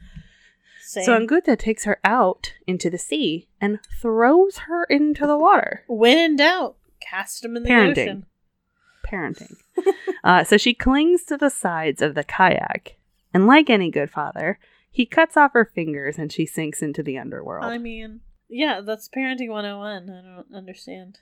Same. 0.84 1.06
So 1.06 1.20
Anguta 1.20 1.58
takes 1.58 1.86
her 1.86 2.00
out 2.04 2.54
into 2.68 2.90
the 2.90 2.98
sea 2.98 3.48
and 3.60 3.80
throws 4.02 4.60
her 4.60 4.84
into 4.86 5.26
the 5.26 5.38
water. 5.38 5.84
when 5.88 6.18
in 6.18 6.36
doubt, 6.36 6.76
cast 7.00 7.42
them 7.42 7.58
in 7.58 7.64
the 7.64 7.70
Parenting. 7.70 7.92
ocean. 7.92 8.26
Parenting. 9.06 9.56
uh, 10.24 10.44
so 10.44 10.58
she 10.58 10.74
clings 10.74 11.24
to 11.26 11.38
the 11.38 11.50
sides 11.50 12.02
of 12.02 12.16
the 12.16 12.24
kayak, 12.24 12.98
and 13.34 13.48
like 13.48 13.70
any 13.70 13.90
good 13.90 14.10
father, 14.10 14.60
he 14.90 15.06
cuts 15.06 15.38
off 15.38 15.54
her 15.54 15.66
fingers 15.66 16.18
and 16.18 16.32
she 16.32 16.46
sinks 16.46 16.82
into 16.82 17.02
the 17.02 17.18
underworld. 17.18 17.66
I 17.66 17.78
mean, 17.78 18.22
yeah, 18.50 18.82
that's 18.82 19.08
parenting 19.08 19.50
101. 19.50 20.10
I 20.10 20.36
don't 20.36 20.54
understand 20.56 21.20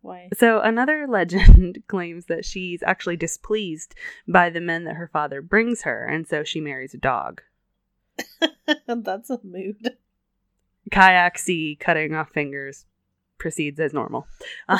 why. 0.00 0.28
So 0.36 0.60
another 0.60 1.06
legend 1.08 1.82
claims 1.88 2.26
that 2.26 2.44
she's 2.44 2.82
actually 2.82 3.16
displeased 3.16 3.94
by 4.26 4.50
the 4.50 4.60
men 4.60 4.84
that 4.84 4.96
her 4.96 5.08
father 5.12 5.40
brings 5.40 5.82
her, 5.82 6.04
and 6.04 6.26
so 6.26 6.42
she 6.44 6.60
marries 6.60 6.94
a 6.94 6.98
dog. 6.98 7.42
that's 8.86 9.30
a 9.30 9.40
mood. 9.42 9.96
Kayak 10.90 11.38
sea 11.38 11.76
cutting 11.78 12.14
off 12.14 12.30
fingers 12.30 12.86
proceeds 13.38 13.80
as 13.80 13.92
normal. 13.92 14.26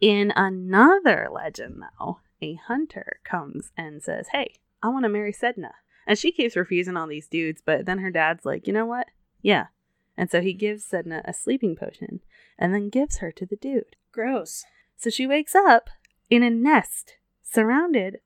In 0.00 0.32
another 0.36 1.28
legend, 1.32 1.82
though, 1.98 2.20
a 2.42 2.54
hunter 2.54 3.20
comes 3.24 3.70
and 3.76 4.02
says, 4.02 4.28
Hey, 4.32 4.54
I 4.82 4.88
want 4.88 5.04
to 5.04 5.08
marry 5.08 5.32
Sedna. 5.32 5.70
And 6.06 6.18
she 6.18 6.32
keeps 6.32 6.56
refusing 6.56 6.96
all 6.96 7.06
these 7.06 7.28
dudes, 7.28 7.62
but 7.64 7.86
then 7.86 7.98
her 7.98 8.10
dad's 8.10 8.44
like, 8.44 8.66
You 8.66 8.72
know 8.72 8.86
what? 8.86 9.06
Yeah. 9.40 9.66
And 10.16 10.30
so 10.30 10.40
he 10.40 10.52
gives 10.52 10.88
Sedna 10.88 11.22
a 11.24 11.32
sleeping 11.32 11.74
potion 11.76 12.20
and 12.58 12.74
then 12.74 12.88
gives 12.88 13.18
her 13.18 13.32
to 13.32 13.46
the 13.46 13.56
dude. 13.56 13.96
Gross. 14.12 14.64
So 14.96 15.10
she 15.10 15.26
wakes 15.26 15.54
up 15.54 15.90
in 16.30 16.42
a 16.42 16.50
nest 16.50 17.16
surrounded 17.42 18.18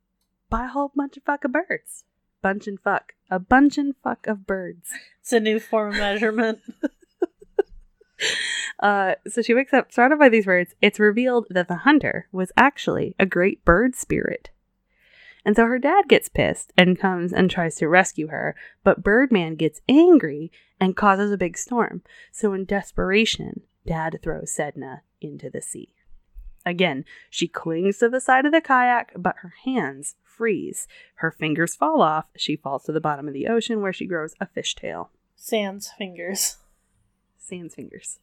by 0.51 0.67
a 0.67 0.69
whole 0.69 0.93
bunch 0.95 1.17
of 1.17 1.23
fucking 1.25 1.53
birds. 1.53 2.05
Bunch 2.43 2.67
and 2.67 2.81
fuck. 2.81 3.15
A 3.31 3.39
bunch 3.39 3.79
and 3.79 3.95
fuck 4.03 4.27
of 4.27 4.47
birds. 4.47 4.91
It's 5.21 5.33
a 5.33 5.41
new 5.41 5.61
form 5.61 5.93
of 5.93 5.99
measurement. 5.99 6.61
Uh, 8.81 9.15
so 9.27 9.43
she 9.43 9.55
wakes 9.55 9.73
up, 9.73 9.93
surrounded 9.93 10.19
by 10.19 10.29
these 10.29 10.47
words. 10.47 10.75
It's 10.81 11.01
revealed 11.01 11.47
that 11.51 11.69
the 11.69 11.79
hunter 11.79 12.29
was 12.31 12.53
actually 12.57 13.15
a 13.19 13.27
great 13.27 13.65
bird 13.65 13.97
spirit. 13.97 14.51
And 15.45 15.57
so 15.57 15.67
her 15.67 15.79
dad 15.79 16.09
gets 16.09 16.29
pissed 16.29 16.73
and 16.77 16.99
comes 16.99 17.33
and 17.33 17.51
tries 17.51 17.77
to 17.77 17.89
rescue 17.89 18.29
her, 18.29 18.55
but 18.85 19.03
Birdman 19.03 19.55
gets 19.55 19.81
angry 19.89 20.53
and 20.79 20.97
causes 20.97 21.33
a 21.33 21.39
big 21.39 21.57
storm. 21.57 22.03
So, 22.31 22.53
in 22.53 22.67
desperation, 22.67 23.63
dad 23.87 24.19
throws 24.23 24.55
Sedna 24.55 25.01
into 25.21 25.49
the 25.49 25.63
sea. 25.63 25.95
Again, 26.67 27.05
she 27.31 27.49
clings 27.49 27.99
to 27.99 28.09
the 28.09 28.21
side 28.21 28.47
of 28.47 28.53
the 28.53 28.61
kayak, 28.61 29.13
but 29.17 29.37
her 29.39 29.55
hands 29.65 30.17
freeze. 30.39 30.87
Her 31.17 31.31
fingers 31.31 31.75
fall 31.75 32.01
off. 32.01 32.27
She 32.37 32.57
falls 32.57 32.85
to 32.85 32.93
the 32.93 33.01
bottom 33.01 33.29
of 33.29 33.35
the 33.35 33.49
ocean 33.49 33.83
where 33.83 33.93
she 33.93 34.07
grows 34.07 34.35
a 34.41 34.47
fishtail. 34.47 35.09
Sans 35.37 35.91
fingers. 35.99 36.57
Sans 37.39 37.75
fingers. 37.75 38.19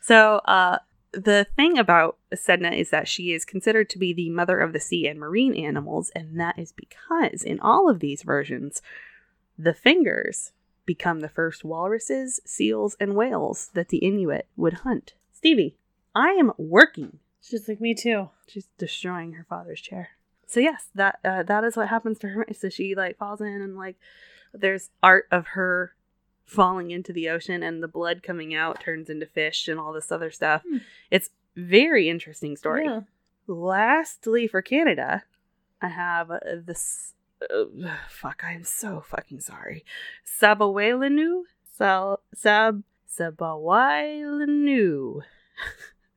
So, 0.00 0.36
uh, 0.44 0.78
the 1.12 1.46
thing 1.56 1.78
about 1.78 2.18
Sedna 2.34 2.76
is 2.76 2.90
that 2.90 3.08
she 3.08 3.32
is 3.32 3.44
considered 3.44 3.88
to 3.90 3.98
be 3.98 4.12
the 4.12 4.30
mother 4.30 4.60
of 4.60 4.72
the 4.72 4.80
sea 4.80 5.06
and 5.06 5.18
marine 5.18 5.54
animals, 5.54 6.10
and 6.14 6.38
that 6.38 6.58
is 6.58 6.72
because 6.72 7.42
in 7.42 7.58
all 7.60 7.90
of 7.90 8.00
these 8.00 8.22
versions, 8.22 8.82
the 9.58 9.74
fingers 9.74 10.52
become 10.84 11.20
the 11.20 11.28
first 11.28 11.64
walruses, 11.64 12.40
seals, 12.44 12.96
and 13.00 13.14
whales 13.14 13.70
that 13.74 13.88
the 13.88 13.98
Inuit 13.98 14.46
would 14.56 14.74
hunt. 14.74 15.14
Stevie, 15.32 15.76
I 16.14 16.30
am 16.30 16.52
working. 16.56 17.18
She's 17.40 17.68
like 17.68 17.80
me 17.80 17.94
too. 17.94 18.30
She's 18.46 18.68
destroying 18.78 19.32
her 19.32 19.46
father's 19.48 19.80
chair. 19.80 20.10
So 20.48 20.60
yes, 20.60 20.88
that 20.94 21.18
uh, 21.24 21.42
that 21.42 21.62
is 21.62 21.76
what 21.76 21.88
happens 21.88 22.18
to 22.20 22.28
her. 22.28 22.46
So 22.58 22.70
she 22.70 22.94
like 22.94 23.18
falls 23.18 23.42
in 23.42 23.46
and 23.46 23.76
like 23.76 23.96
there's 24.54 24.88
art 25.02 25.28
of 25.30 25.48
her 25.48 25.94
falling 26.46 26.90
into 26.90 27.12
the 27.12 27.28
ocean 27.28 27.62
and 27.62 27.82
the 27.82 27.88
blood 27.88 28.22
coming 28.22 28.54
out 28.54 28.80
turns 28.80 29.10
into 29.10 29.26
fish 29.26 29.68
and 29.68 29.78
all 29.78 29.92
this 29.92 30.10
other 30.10 30.30
stuff. 30.30 30.62
Hmm. 30.66 30.78
It's 31.10 31.28
very 31.54 32.08
interesting 32.08 32.56
story. 32.56 32.86
Yeah. 32.86 33.00
Lastly, 33.46 34.46
for 34.46 34.62
Canada, 34.62 35.22
I 35.82 35.88
have 35.88 36.30
this. 36.64 37.12
Uh, 37.42 37.94
fuck, 38.08 38.42
I 38.42 38.52
am 38.52 38.64
so 38.64 39.04
fucking 39.06 39.40
sorry. 39.40 39.84
Sabawelinu? 40.40 41.42
Sal, 41.76 42.20
sab, 42.34 42.82
Sabawelinu. 43.08 45.20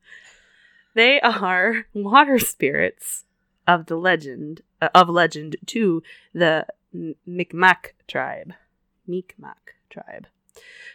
they 0.94 1.20
are 1.20 1.86
water 1.92 2.38
spirits 2.38 3.24
of 3.66 3.86
the 3.86 3.96
legend, 3.96 4.62
uh, 4.80 4.88
of 4.94 5.08
legend 5.08 5.56
to 5.66 6.02
the 6.34 6.66
Mi'kmaq 6.92 7.94
tribe. 8.06 8.52
Mi'kmaq 9.06 9.74
tribe. 9.90 10.26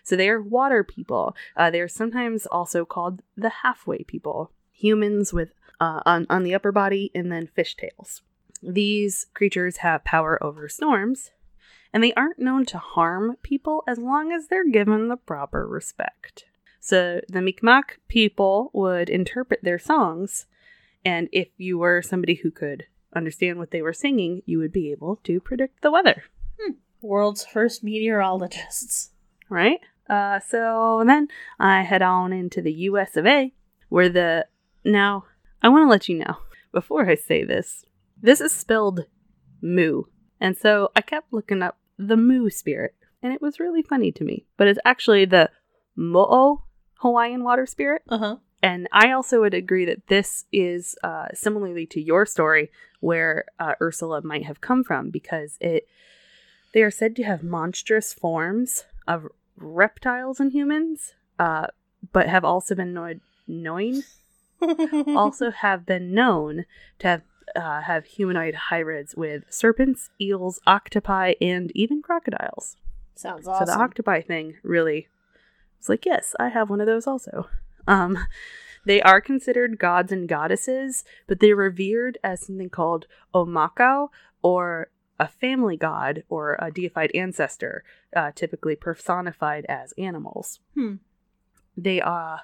So 0.03 0.15
they 0.15 0.29
are 0.29 0.41
water 0.41 0.83
people. 0.83 1.35
Uh, 1.55 1.69
they 1.69 1.81
are 1.81 1.87
sometimes 1.87 2.45
also 2.45 2.85
called 2.85 3.21
the 3.35 3.49
halfway 3.49 4.03
people. 4.03 4.51
Humans 4.71 5.33
with 5.33 5.53
uh, 5.79 6.01
on, 6.05 6.25
on 6.29 6.43
the 6.43 6.55
upper 6.55 6.71
body 6.71 7.11
and 7.13 7.31
then 7.31 7.49
fishtails. 7.57 8.21
These 8.61 9.27
creatures 9.33 9.77
have 9.77 10.03
power 10.03 10.43
over 10.43 10.67
storms, 10.67 11.31
and 11.93 12.03
they 12.03 12.13
aren't 12.13 12.39
known 12.39 12.65
to 12.67 12.77
harm 12.77 13.37
people 13.43 13.83
as 13.87 13.97
long 13.97 14.31
as 14.31 14.47
they're 14.47 14.69
given 14.69 15.07
the 15.07 15.17
proper 15.17 15.67
respect. 15.67 16.45
So 16.79 17.21
the 17.27 17.41
Mi'kmaq 17.41 17.97
people 18.07 18.71
would 18.73 19.09
interpret 19.09 19.63
their 19.63 19.79
songs, 19.79 20.47
and 21.05 21.29
if 21.31 21.47
you 21.57 21.77
were 21.77 22.01
somebody 22.01 22.35
who 22.35 22.51
could 22.51 22.85
understand 23.15 23.57
what 23.57 23.71
they 23.71 23.81
were 23.81 23.93
singing, 23.93 24.41
you 24.45 24.59
would 24.59 24.71
be 24.71 24.91
able 24.91 25.17
to 25.23 25.39
predict 25.39 25.81
the 25.81 25.91
weather, 25.91 26.23
World's 27.01 27.45
first 27.45 27.83
meteorologists. 27.83 29.11
right? 29.49 29.79
Uh, 30.09 30.39
so 30.39 31.03
then 31.05 31.27
I 31.59 31.83
head 31.83 32.01
on 32.01 32.33
into 32.33 32.61
the 32.61 32.73
US 32.73 33.15
of 33.17 33.25
A, 33.25 33.53
where 33.89 34.09
the. 34.09 34.47
Now, 34.83 35.25
I 35.61 35.69
want 35.69 35.83
to 35.83 35.89
let 35.89 36.07
you 36.07 36.15
know, 36.19 36.37
before 36.71 37.09
I 37.09 37.15
say 37.15 37.43
this, 37.43 37.83
this 38.21 38.39
is 38.39 38.51
spelled 38.53 39.05
moo. 39.61 40.03
And 40.39 40.55
so 40.55 40.91
I 40.95 41.01
kept 41.01 41.33
looking 41.33 41.61
up 41.61 41.77
the 41.97 42.15
moo 42.17 42.49
spirit, 42.49 42.95
and 43.21 43.33
it 43.33 43.41
was 43.41 43.59
really 43.59 43.81
funny 43.81 44.11
to 44.13 44.23
me. 44.23 44.45
But 44.55 44.67
it's 44.67 44.79
actually 44.85 45.25
the 45.25 45.49
mo'o 45.95 46.63
Hawaiian 46.99 47.43
water 47.43 47.65
spirit. 47.65 48.01
Uh 48.07 48.17
huh. 48.17 48.35
And 48.61 48.87
I 48.91 49.11
also 49.11 49.41
would 49.41 49.53
agree 49.53 49.85
that 49.85 50.07
this 50.07 50.45
is 50.51 50.95
uh, 51.03 51.27
similarly 51.33 51.85
to 51.87 52.01
your 52.01 52.25
story, 52.25 52.71
where 52.99 53.45
uh, 53.59 53.73
Ursula 53.81 54.21
might 54.23 54.45
have 54.45 54.61
come 54.61 54.83
from, 54.83 55.09
because 55.09 55.57
it 55.61 55.87
they 56.73 56.81
are 56.81 56.91
said 56.91 57.15
to 57.15 57.23
have 57.23 57.43
monstrous 57.43 58.13
forms 58.13 58.85
of 59.07 59.27
reptiles 59.55 60.39
and 60.39 60.51
humans, 60.51 61.13
uh, 61.39 61.67
but 62.11 62.27
have 62.27 62.43
also 62.43 62.75
been 62.75 62.93
known, 62.93 63.21
known 63.47 64.03
also 65.15 65.51
have 65.51 65.85
been 65.85 66.13
known 66.13 66.65
to 66.99 67.07
have 67.07 67.21
uh, 67.55 67.81
have 67.81 68.05
humanoid 68.05 68.55
hybrids 68.55 69.15
with 69.15 69.43
serpents, 69.49 70.09
eels, 70.19 70.59
octopi, 70.67 71.33
and 71.39 71.71
even 71.73 72.01
crocodiles. 72.01 72.75
Sounds 73.15 73.47
awesome. 73.47 73.67
So 73.67 73.71
the 73.71 73.79
octopi 73.79 74.21
thing 74.21 74.57
really 74.63 75.07
was 75.79 75.89
like, 75.89 76.05
yes, 76.05 76.35
I 76.39 76.49
have 76.49 76.69
one 76.69 76.81
of 76.81 76.87
those 76.87 77.07
also. 77.07 77.47
Um, 77.87 78.17
they 78.85 79.01
are 79.01 79.19
considered 79.21 79.79
gods 79.79 80.11
and 80.11 80.27
goddesses, 80.29 81.03
but 81.27 81.39
they're 81.39 81.55
revered 81.55 82.17
as 82.23 82.45
something 82.45 82.69
called 82.69 83.05
aumakua 83.33 84.09
or 84.41 84.89
a 85.19 85.27
family 85.27 85.77
god 85.77 86.23
or 86.29 86.57
a 86.61 86.69
deified 86.71 87.11
ancestor, 87.15 87.83
uh, 88.15 88.31
typically 88.35 88.75
personified 88.75 89.65
as 89.67 89.93
animals. 89.97 90.59
Hmm. 90.75 90.95
They 91.75 92.01
uh, 92.01 92.37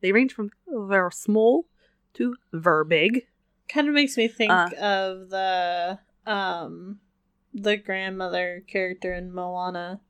they 0.00 0.12
range 0.12 0.32
from 0.32 0.50
very 0.66 1.12
small 1.12 1.66
to 2.14 2.36
very 2.52 2.84
big. 2.84 3.26
kind 3.68 3.88
of 3.88 3.94
makes 3.94 4.16
me 4.16 4.28
think 4.28 4.52
Uh. 4.52 4.68
of 4.80 5.30
the 5.30 5.98
um 6.26 7.00
the 7.52 7.76
grandmother 7.76 8.62
character 8.66 9.12
in 9.14 9.32
Moana, 9.32 10.00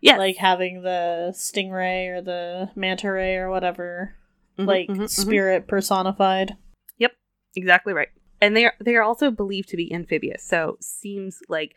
Yes, 0.00 0.18
like 0.18 0.36
having 0.36 0.82
the 0.82 1.32
stingray 1.34 2.08
or 2.08 2.22
the 2.22 2.70
manta 2.74 3.10
ray 3.10 3.36
or 3.36 3.50
whatever, 3.50 4.16
Mhm, 4.58 4.66
like 4.66 4.88
mhm, 4.88 4.96
mhm. 5.00 5.08
spirit 5.08 5.68
personified. 5.68 6.56
Yep. 6.98 7.12
Exactly 7.54 7.92
right. 7.92 8.08
And 8.40 8.56
they 8.56 8.64
are 8.64 8.74
they 8.80 8.96
are 8.96 9.02
also 9.02 9.30
believed 9.30 9.68
to 9.70 9.76
be 9.76 9.92
amphibious. 9.92 10.42
So 10.42 10.78
seems 10.80 11.40
like 11.48 11.74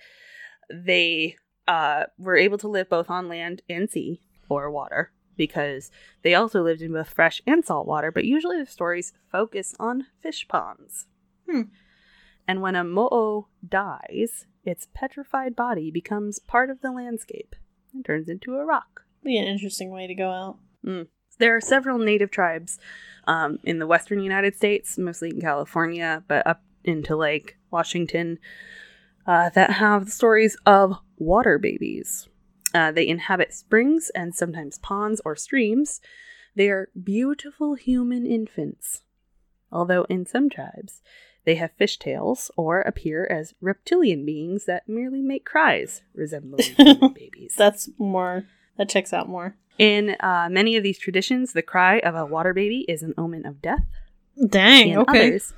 they 0.71 1.35
uh 1.67 2.05
were 2.17 2.37
able 2.37 2.57
to 2.59 2.67
live 2.67 2.89
both 2.89 3.09
on 3.09 3.27
land 3.27 3.61
and 3.69 3.89
sea 3.89 4.21
or 4.49 4.71
water 4.71 5.11
because 5.35 5.91
they 6.21 6.35
also 6.35 6.61
lived 6.61 6.81
in 6.81 6.93
both 6.93 7.09
fresh 7.09 7.41
and 7.47 7.65
salt 7.65 7.87
water, 7.87 8.11
but 8.11 8.23
usually 8.25 8.59
the 8.59 8.65
stories 8.69 9.13
focus 9.31 9.75
on 9.79 10.05
fish 10.21 10.47
ponds. 10.47 11.07
Hmm. 11.49 11.63
And 12.47 12.61
when 12.61 12.75
a 12.75 12.83
mo'o 12.83 13.47
dies, 13.67 14.45
its 14.63 14.87
petrified 14.93 15.55
body 15.55 15.91
becomes 15.91 16.39
part 16.39 16.69
of 16.69 16.81
the 16.81 16.91
landscape 16.91 17.55
and 17.93 18.03
turns 18.05 18.29
into 18.29 18.55
a 18.55 18.65
rock. 18.65 19.05
Be 19.23 19.37
an 19.37 19.45
interesting 19.45 19.91
way 19.91 20.07
to 20.07 20.15
go 20.15 20.29
out. 20.29 20.57
There 21.39 21.55
are 21.55 21.61
several 21.61 21.97
native 21.97 22.31
tribes 22.31 22.79
um, 23.25 23.59
in 23.63 23.79
the 23.79 23.87
western 23.87 24.19
United 24.19 24.55
States, 24.55 24.97
mostly 24.97 25.29
in 25.29 25.41
California, 25.41 26.23
but 26.27 26.45
up 26.45 26.61
into 26.83 27.15
like 27.15 27.57
Washington, 27.71 28.39
uh, 29.25 29.49
that 29.49 29.71
have 29.71 30.05
the 30.05 30.11
stories 30.11 30.57
of 30.65 30.97
water 31.17 31.57
babies. 31.57 32.27
Uh, 32.73 32.91
they 32.91 33.07
inhabit 33.07 33.53
springs 33.53 34.11
and 34.15 34.35
sometimes 34.35 34.79
ponds 34.79 35.21
or 35.23 35.35
streams. 35.35 36.01
They 36.55 36.69
are 36.69 36.89
beautiful 37.01 37.75
human 37.75 38.25
infants, 38.25 39.03
although 39.71 40.03
in 40.03 40.25
some 40.25 40.49
tribes 40.49 41.01
they 41.45 41.55
have 41.55 41.77
fishtails 41.79 42.49
or 42.55 42.81
appear 42.81 43.25
as 43.25 43.53
reptilian 43.61 44.25
beings 44.25 44.65
that 44.65 44.87
merely 44.87 45.21
make 45.21 45.45
cries 45.45 46.01
resembling 46.13 46.63
human 46.77 47.13
babies. 47.13 47.55
That's 47.57 47.89
more. 47.97 48.45
That 48.77 48.89
checks 48.89 49.13
out 49.13 49.29
more. 49.29 49.55
In 49.77 50.15
uh, 50.19 50.47
many 50.51 50.75
of 50.75 50.83
these 50.83 50.97
traditions, 50.99 51.53
the 51.53 51.61
cry 51.61 51.99
of 51.99 52.15
a 52.15 52.25
water 52.25 52.53
baby 52.53 52.85
is 52.87 53.03
an 53.03 53.13
omen 53.17 53.45
of 53.45 53.61
death. 53.61 53.85
Dang. 54.47 54.89
In 54.89 54.97
okay. 54.99 55.27
others, 55.27 55.53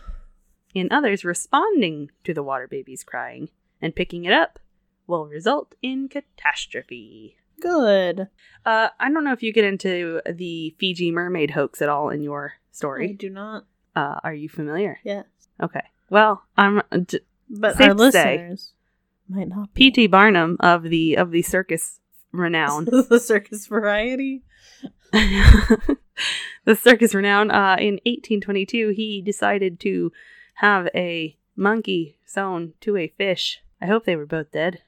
in 0.73 0.87
others, 0.91 1.23
responding 1.23 2.11
to 2.23 2.33
the 2.33 2.43
water 2.43 2.67
baby's 2.67 3.03
crying 3.03 3.49
and 3.81 3.95
picking 3.95 4.25
it 4.25 4.33
up 4.33 4.59
will 5.07 5.25
result 5.25 5.75
in 5.81 6.09
catastrophe. 6.09 7.37
Good. 7.61 8.27
Uh, 8.65 8.89
I 8.99 9.09
don't 9.09 9.23
know 9.23 9.31
if 9.31 9.43
you 9.43 9.53
get 9.53 9.65
into 9.65 10.21
the 10.29 10.75
Fiji 10.79 11.11
mermaid 11.11 11.51
hoax 11.51 11.81
at 11.81 11.89
all 11.89 12.09
in 12.09 12.21
your 12.21 12.53
story. 12.71 13.09
I 13.09 13.13
do 13.13 13.29
not. 13.29 13.65
Uh, 13.95 14.19
are 14.23 14.33
you 14.33 14.49
familiar? 14.49 14.99
Yes. 15.03 15.25
Okay. 15.61 15.83
Well, 16.09 16.43
I'm 16.57 16.81
d- 17.05 17.19
But 17.49 17.79
our 17.81 17.93
to 17.93 18.11
say. 18.11 18.37
listeners 18.37 18.73
might 19.27 19.47
not. 19.47 19.73
P.T. 19.73 20.07
Barnum 20.07 20.57
of 20.59 20.83
the 20.83 21.15
of 21.15 21.31
the 21.31 21.41
circus 21.41 21.99
renown. 22.31 22.85
the 23.09 23.19
circus 23.19 23.67
variety. 23.67 24.43
the 25.11 26.75
circus 26.75 27.13
renown. 27.13 27.51
Uh, 27.51 27.75
in 27.79 27.95
1822, 28.05 28.89
he 28.89 29.21
decided 29.21 29.79
to 29.81 30.11
have 30.55 30.87
a 30.95 31.37
monkey 31.55 32.17
sewn 32.25 32.73
to 32.81 32.97
a 32.97 33.07
fish. 33.07 33.59
I 33.81 33.87
hope 33.87 34.05
they 34.05 34.15
were 34.15 34.25
both 34.25 34.51
dead. 34.51 34.81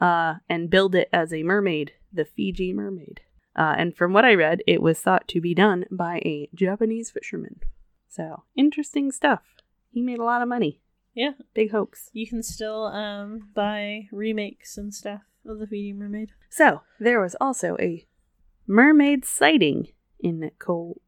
Uh, 0.00 0.34
and 0.48 0.68
build 0.68 0.94
it 0.94 1.08
as 1.10 1.32
a 1.32 1.42
mermaid, 1.42 1.92
the 2.12 2.26
Fiji 2.26 2.72
mermaid. 2.72 3.22
Uh, 3.54 3.74
and 3.78 3.96
from 3.96 4.12
what 4.12 4.26
I 4.26 4.34
read, 4.34 4.62
it 4.66 4.82
was 4.82 5.00
thought 5.00 5.26
to 5.28 5.40
be 5.40 5.54
done 5.54 5.86
by 5.90 6.16
a 6.18 6.50
Japanese 6.54 7.10
fisherman. 7.10 7.60
So, 8.06 8.42
interesting 8.54 9.10
stuff. 9.10 9.40
He 9.96 10.02
made 10.02 10.18
a 10.18 10.24
lot 10.24 10.42
of 10.42 10.48
money. 10.48 10.82
Yeah. 11.14 11.30
Big 11.54 11.70
hoax. 11.70 12.10
You 12.12 12.26
can 12.26 12.42
still 12.42 12.84
um 12.88 13.48
buy 13.54 14.08
remakes 14.12 14.76
and 14.76 14.92
stuff 14.92 15.22
of 15.46 15.58
the 15.58 15.66
Fiji 15.66 15.94
Mermaid. 15.94 16.32
So, 16.50 16.82
there 17.00 17.18
was 17.18 17.34
also 17.40 17.78
a 17.80 18.06
mermaid 18.66 19.24
sighting 19.24 19.88
in 20.20 20.50
Ko- 20.58 21.00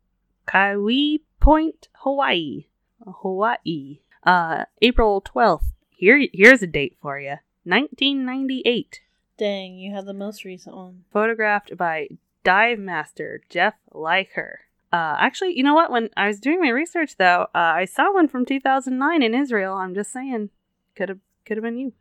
Kauai 0.46 1.18
Point, 1.38 1.88
Hawaii. 1.96 2.68
Hawaii. 3.06 4.00
Uh, 4.24 4.64
April 4.80 5.20
12th. 5.20 5.74
Here, 5.90 6.26
here's 6.32 6.62
a 6.62 6.66
date 6.66 6.96
for 7.02 7.20
you 7.20 7.36
1998. 7.64 9.00
Dang, 9.36 9.74
you 9.76 9.94
had 9.94 10.06
the 10.06 10.14
most 10.14 10.46
recent 10.46 10.74
one. 10.74 11.04
Photographed 11.12 11.76
by 11.76 12.08
dive 12.42 12.78
master 12.78 13.42
Jeff 13.50 13.74
Leicher. 13.92 14.60
Uh, 14.92 15.16
actually, 15.18 15.56
you 15.56 15.62
know 15.62 15.74
what? 15.74 15.90
When 15.90 16.08
I 16.16 16.26
was 16.26 16.40
doing 16.40 16.60
my 16.60 16.70
research, 16.70 17.16
though, 17.18 17.46
uh, 17.54 17.58
I 17.76 17.84
saw 17.84 18.12
one 18.12 18.28
from 18.28 18.46
2009 18.46 19.22
in 19.22 19.34
Israel. 19.34 19.74
I'm 19.74 19.94
just 19.94 20.12
saying, 20.12 20.50
could 20.96 21.08
have 21.08 21.18
could 21.44 21.56
have 21.56 21.64
been 21.64 21.78
you. 21.78 21.92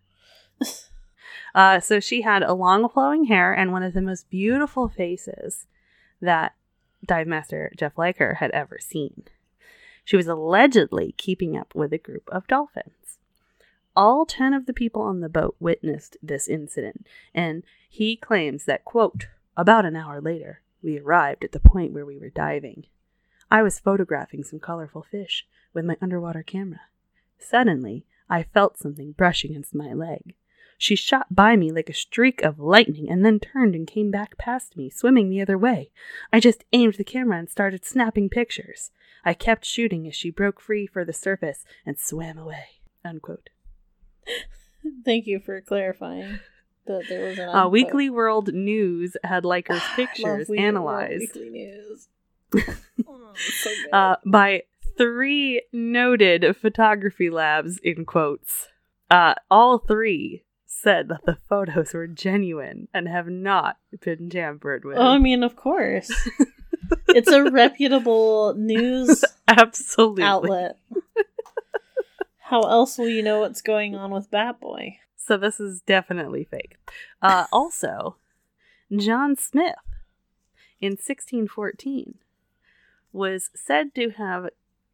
uh, 1.56 1.80
so 1.80 2.00
she 2.00 2.22
had 2.22 2.44
a 2.44 2.54
long 2.54 2.88
flowing 2.90 3.26
hair 3.26 3.54
and 3.54 3.72
one 3.72 3.84
of 3.84 3.94
the 3.94 4.02
most 4.02 4.30
beautiful 4.30 4.88
faces 4.88 5.68
that 6.22 6.56
dive 7.06 7.28
master 7.28 7.72
Jeff 7.78 7.96
Leicher 7.96 8.38
had 8.38 8.52
ever 8.52 8.78
seen. 8.80 9.24
She 10.04 10.16
was 10.16 10.28
allegedly 10.28 11.14
keeping 11.18 11.58
up 11.58 11.76
with 11.76 11.92
a 11.92 11.98
group 11.98 12.30
of 12.32 12.48
dolphins. 12.48 13.20
All 13.96 14.26
10 14.26 14.54
of 14.54 14.66
the 14.66 14.74
people 14.74 15.02
on 15.02 15.20
the 15.20 15.30
boat 15.30 15.56
witnessed 15.60 16.18
this 16.22 16.48
incident, 16.48 17.06
and 17.34 17.64
he 17.90 18.16
claims 18.16 18.66
that, 18.66 18.86
quote, 18.86 19.28
about 19.58 19.86
an 19.86 19.96
hour 19.96 20.22
later, 20.22 20.62
we 20.88 20.98
arrived 20.98 21.44
at 21.44 21.52
the 21.52 21.60
point 21.60 21.92
where 21.92 22.06
we 22.06 22.18
were 22.18 22.30
diving. 22.30 22.86
I 23.52 23.62
was 23.62 23.78
photographing 23.78 24.44
some 24.44 24.60
colorful 24.60 25.04
fish 25.04 25.46
with 25.74 25.86
my 25.86 25.98
underwater 26.02 26.44
camera. 26.44 26.82
Suddenly, 27.38 28.06
I 28.30 28.44
felt 28.44 28.78
something 28.78 29.12
brush 29.12 29.44
against 29.44 29.76
my 29.76 29.92
leg. 29.92 30.34
She 30.78 30.96
shot 30.96 31.28
by 31.30 31.58
me 31.58 31.72
like 31.72 31.90
a 31.90 31.94
streak 31.94 32.42
of 32.42 32.60
lightning 32.60 33.10
and 33.10 33.26
then 33.26 33.40
turned 33.40 33.76
and 33.76 33.86
came 33.86 34.12
back 34.12 34.38
past 34.38 34.78
me, 34.78 34.90
swimming 34.90 35.30
the 35.30 35.42
other 35.42 35.58
way. 35.58 35.92
I 36.32 36.40
just 36.40 36.64
aimed 36.72 36.94
the 36.96 37.04
camera 37.04 37.38
and 37.38 37.50
started 37.50 37.84
snapping 37.84 38.30
pictures. 38.30 38.92
I 39.26 39.34
kept 39.34 39.66
shooting 39.66 40.08
as 40.08 40.16
she 40.16 40.30
broke 40.30 40.62
free 40.62 40.88
for 40.88 41.04
the 41.04 41.14
surface 41.14 41.66
and 41.86 42.00
swam 42.00 42.38
away. 42.38 42.80
Unquote. 43.04 43.50
Thank 45.04 45.28
you 45.28 45.40
for 45.40 45.60
clarifying 45.60 46.40
that 46.88 47.06
there 47.10 47.26
was 47.26 47.38
an 47.38 47.50
Uh. 47.50 47.68
Weekly 47.68 48.10
World 48.10 48.54
News 48.54 49.16
had 49.24 49.46
Love 49.46 49.64
pictures 49.96 50.50
analyzed 50.50 51.36
Weekly 51.36 51.50
News. 51.50 52.08
Oh, 53.08 53.34
so 53.36 53.70
uh, 53.94 54.16
by 54.26 54.64
three 54.98 55.62
noted 55.72 56.56
photography 56.58 57.30
labs, 57.30 57.78
in 57.84 58.06
quotes. 58.06 58.68
Uh, 59.12 59.36
all 59.52 59.78
three 59.78 60.44
said 60.66 61.08
that 61.10 61.26
the 61.26 61.38
photos 61.48 61.94
were 61.94 62.08
genuine 62.08 62.88
and 62.94 63.08
have 63.08 63.28
not 63.28 63.78
been 64.02 64.30
tampered 64.30 64.84
with. 64.86 64.98
oh, 64.98 65.02
I 65.12 65.18
mean, 65.20 65.44
of 65.44 65.56
course. 65.56 66.12
it's 67.10 67.32
a 67.32 67.44
reputable 67.52 68.54
news 68.56 69.24
Absolutely. 69.48 70.24
outlet. 70.24 70.78
How 72.40 72.62
else 72.62 72.98
will 72.98 73.10
you 73.10 73.22
know 73.24 73.42
what's 73.42 73.62
going 73.62 73.96
on 73.96 74.12
with 74.12 74.32
Bat 74.32 74.60
Boy? 74.62 74.98
So 75.28 75.36
this 75.36 75.60
is 75.60 75.82
definitely 75.82 76.46
fake. 76.46 76.78
Uh, 77.22 77.48
also, 77.52 78.16
John 78.96 79.36
Smith 79.36 79.76
in 80.80 80.92
1614 80.92 82.16
was 83.12 83.50
said 83.54 83.94
to 83.96 84.12
have 84.12 84.50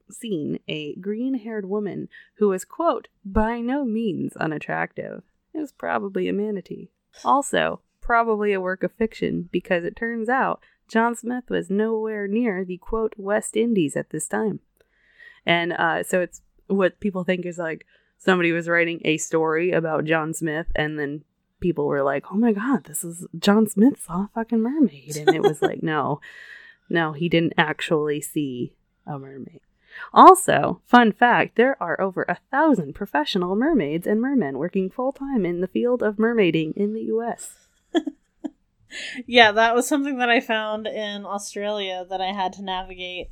seen 0.09 0.59
a 0.67 0.95
green 0.95 1.35
haired 1.35 1.69
woman 1.69 2.09
who 2.35 2.49
was, 2.49 2.65
quote, 2.65 3.09
by 3.23 3.59
no 3.59 3.85
means 3.85 4.35
unattractive. 4.37 5.21
It 5.53 5.59
was 5.59 5.71
probably 5.71 6.27
a 6.27 6.33
manatee. 6.33 6.89
Also, 7.23 7.81
probably 8.01 8.53
a 8.53 8.61
work 8.61 8.81
of 8.81 8.91
fiction 8.93 9.49
because 9.51 9.83
it 9.83 9.95
turns 9.95 10.29
out 10.29 10.63
John 10.87 11.15
Smith 11.15 11.49
was 11.49 11.69
nowhere 11.69 12.27
near 12.27 12.65
the, 12.65 12.77
quote, 12.77 13.13
West 13.17 13.55
Indies 13.55 13.95
at 13.95 14.09
this 14.09 14.27
time. 14.27 14.61
And 15.45 15.73
uh, 15.73 16.01
so 16.01 16.21
it's 16.21 16.41
what 16.65 16.99
people 16.99 17.23
think 17.23 17.45
is 17.45 17.59
like, 17.59 17.85
somebody 18.23 18.51
was 18.51 18.69
writing 18.69 19.01
a 19.03 19.17
story 19.17 19.71
about 19.71 20.05
John 20.05 20.33
Smith, 20.33 20.67
and 20.75 20.97
then 20.97 21.23
people 21.59 21.87
were 21.87 22.03
like, 22.03 22.25
"Oh 22.31 22.35
my 22.35 22.53
god, 22.53 22.85
this 22.85 23.03
is 23.03 23.27
John 23.37 23.67
Smith 23.67 24.01
saw 24.01 24.23
a 24.23 24.29
fucking 24.33 24.61
mermaid," 24.61 25.17
and 25.17 25.35
it 25.35 25.41
was 25.41 25.61
like, 25.61 25.83
no, 25.83 26.21
no, 26.89 27.13
he 27.13 27.29
didn't 27.29 27.53
actually 27.57 28.21
see 28.21 28.75
a 29.05 29.19
mermaid. 29.19 29.61
Also, 30.13 30.81
fun 30.85 31.11
fact: 31.11 31.55
there 31.55 31.81
are 31.81 31.99
over 31.99 32.25
a 32.27 32.39
thousand 32.49 32.93
professional 32.93 33.55
mermaids 33.55 34.07
and 34.07 34.21
mermen 34.21 34.57
working 34.57 34.89
full 34.89 35.11
time 35.11 35.45
in 35.45 35.61
the 35.61 35.67
field 35.67 36.01
of 36.01 36.17
mermaiding 36.17 36.73
in 36.75 36.93
the 36.93 37.03
U.S. 37.03 37.67
Yeah, 39.25 39.51
that 39.53 39.75
was 39.75 39.87
something 39.87 40.17
that 40.17 40.29
I 40.29 40.39
found 40.39 40.87
in 40.87 41.25
Australia 41.25 42.05
that 42.09 42.21
I 42.21 42.31
had 42.31 42.53
to 42.53 42.63
navigate 42.63 43.31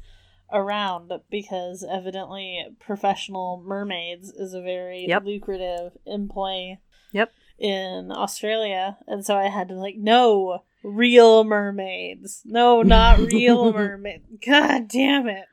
around 0.54 1.12
because 1.30 1.86
evidently 1.90 2.66
professional 2.80 3.64
mermaids 3.66 4.30
is 4.32 4.54
a 4.54 4.62
very 4.62 5.06
Yep. 5.08 5.24
lucrative 5.26 5.98
employ 6.06 6.78
Yep. 7.14 7.32
in 7.60 8.12
Australia. 8.12 8.98
And 9.08 9.26
so 9.26 9.36
I 9.38 9.48
had 9.48 9.70
to 9.70 9.76
like, 9.76 9.96
no, 9.98 10.64
real 10.84 11.44
mermaids. 11.44 12.42
No, 12.46 12.82
not 12.82 13.20
real 13.20 13.72
mermaid. 13.74 14.24
God 14.46 14.88
damn 14.88 15.28
it. 15.28 15.46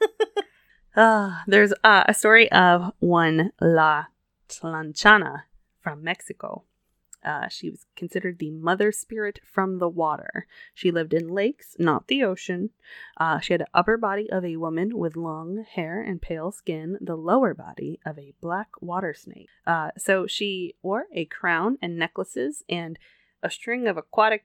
Ah, 0.94 1.42
there's 1.46 1.72
uh, 1.82 2.04
a 2.06 2.12
story 2.12 2.52
of 2.52 2.92
one 2.98 3.52
La 3.62 4.06
Tlanchana 4.50 5.44
from 5.80 6.04
Mexico. 6.04 6.64
Uh, 7.24 7.48
she 7.48 7.70
was 7.70 7.86
considered 7.96 8.38
the 8.38 8.50
mother 8.50 8.92
spirit 8.92 9.40
from 9.44 9.78
the 9.78 9.88
water. 9.88 10.46
She 10.74 10.90
lived 10.90 11.14
in 11.14 11.28
lakes, 11.28 11.76
not 11.78 12.08
the 12.08 12.24
ocean. 12.24 12.70
Uh, 13.16 13.40
she 13.40 13.52
had 13.52 13.60
an 13.60 13.68
upper 13.72 13.96
body 13.96 14.30
of 14.30 14.44
a 14.44 14.56
woman 14.56 14.96
with 14.98 15.16
long 15.16 15.64
hair 15.68 16.02
and 16.02 16.20
pale 16.20 16.52
skin, 16.52 16.98
the 17.00 17.16
lower 17.16 17.54
body 17.54 18.00
of 18.04 18.18
a 18.18 18.34
black 18.40 18.68
water 18.80 19.14
snake. 19.14 19.48
Uh, 19.66 19.90
so 19.96 20.26
she 20.26 20.74
wore 20.82 21.06
a 21.12 21.24
crown 21.26 21.78
and 21.80 21.98
necklaces 21.98 22.62
and 22.68 22.98
a 23.42 23.50
string 23.50 23.86
of 23.86 23.96
aquatic 23.96 24.44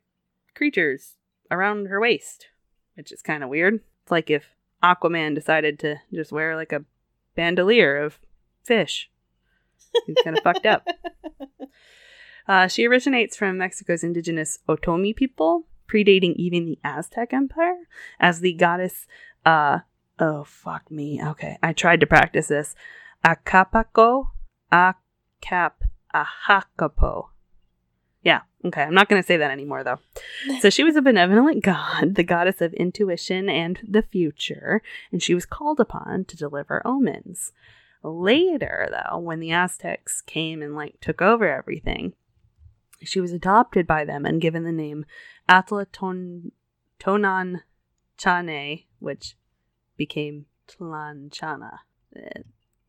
creatures 0.55 1.15
around 1.51 1.87
her 1.87 1.99
waist, 1.99 2.47
which 2.95 3.11
is 3.11 3.21
kind 3.21 3.43
of 3.43 3.49
weird. 3.49 3.75
It's 4.03 4.11
like 4.11 4.29
if 4.29 4.55
Aquaman 4.83 5.35
decided 5.35 5.79
to 5.79 5.97
just 6.13 6.31
wear 6.31 6.55
like 6.55 6.71
a 6.71 6.85
bandolier 7.35 7.97
of 7.97 8.19
fish. 8.63 9.09
He's 10.05 10.17
kind 10.23 10.37
of 10.37 10.43
fucked 10.43 10.65
up. 10.65 10.87
Uh, 12.47 12.67
she 12.67 12.85
originates 12.85 13.35
from 13.35 13.57
Mexico's 13.57 14.03
indigenous 14.03 14.59
Otomi 14.69 15.15
people, 15.15 15.67
predating 15.87 16.35
even 16.35 16.65
the 16.65 16.79
Aztec 16.83 17.33
Empire, 17.33 17.87
as 18.19 18.39
the 18.39 18.53
goddess. 18.53 19.05
Uh, 19.45 19.79
oh 20.19 20.43
fuck 20.43 20.89
me. 20.89 21.21
Okay, 21.23 21.57
I 21.61 21.73
tried 21.73 21.99
to 21.99 22.07
practice 22.07 22.47
this. 22.47 22.75
Acapaco, 23.25 24.29
Acap, 24.71 25.71
Ahacapo. 26.13 27.29
Yeah, 28.23 28.41
okay. 28.65 28.81
I'm 28.81 28.93
not 28.93 29.07
going 29.07 29.21
to 29.21 29.25
say 29.25 29.37
that 29.37 29.51
anymore, 29.51 29.83
though. 29.83 29.99
So 30.59 30.69
she 30.69 30.83
was 30.83 30.95
a 30.95 31.01
benevolent 31.01 31.63
god, 31.63 32.15
the 32.15 32.23
goddess 32.23 32.61
of 32.61 32.73
intuition 32.73 33.49
and 33.49 33.79
the 33.87 34.01
future, 34.01 34.81
and 35.11 35.21
she 35.21 35.33
was 35.33 35.45
called 35.45 35.79
upon 35.79 36.25
to 36.25 36.37
deliver 36.37 36.85
omens. 36.85 37.53
Later, 38.03 38.89
though, 38.91 39.17
when 39.17 39.39
the 39.39 39.51
Aztecs 39.51 40.21
came 40.21 40.61
and 40.61 40.75
like 40.75 40.99
took 41.01 41.21
over 41.21 41.47
everything, 41.49 42.13
she 43.03 43.19
was 43.19 43.31
adopted 43.31 43.85
by 43.85 44.05
them 44.05 44.25
and 44.25 44.41
given 44.41 44.63
the 44.63 44.71
name 44.71 45.05
Atlaton 45.47 46.51
Tonan 46.99 47.61
Chane, 48.17 48.83
which 48.99 49.35
became 49.95 50.45
Tlanchana. 50.67 51.79
Eh, 52.15 52.41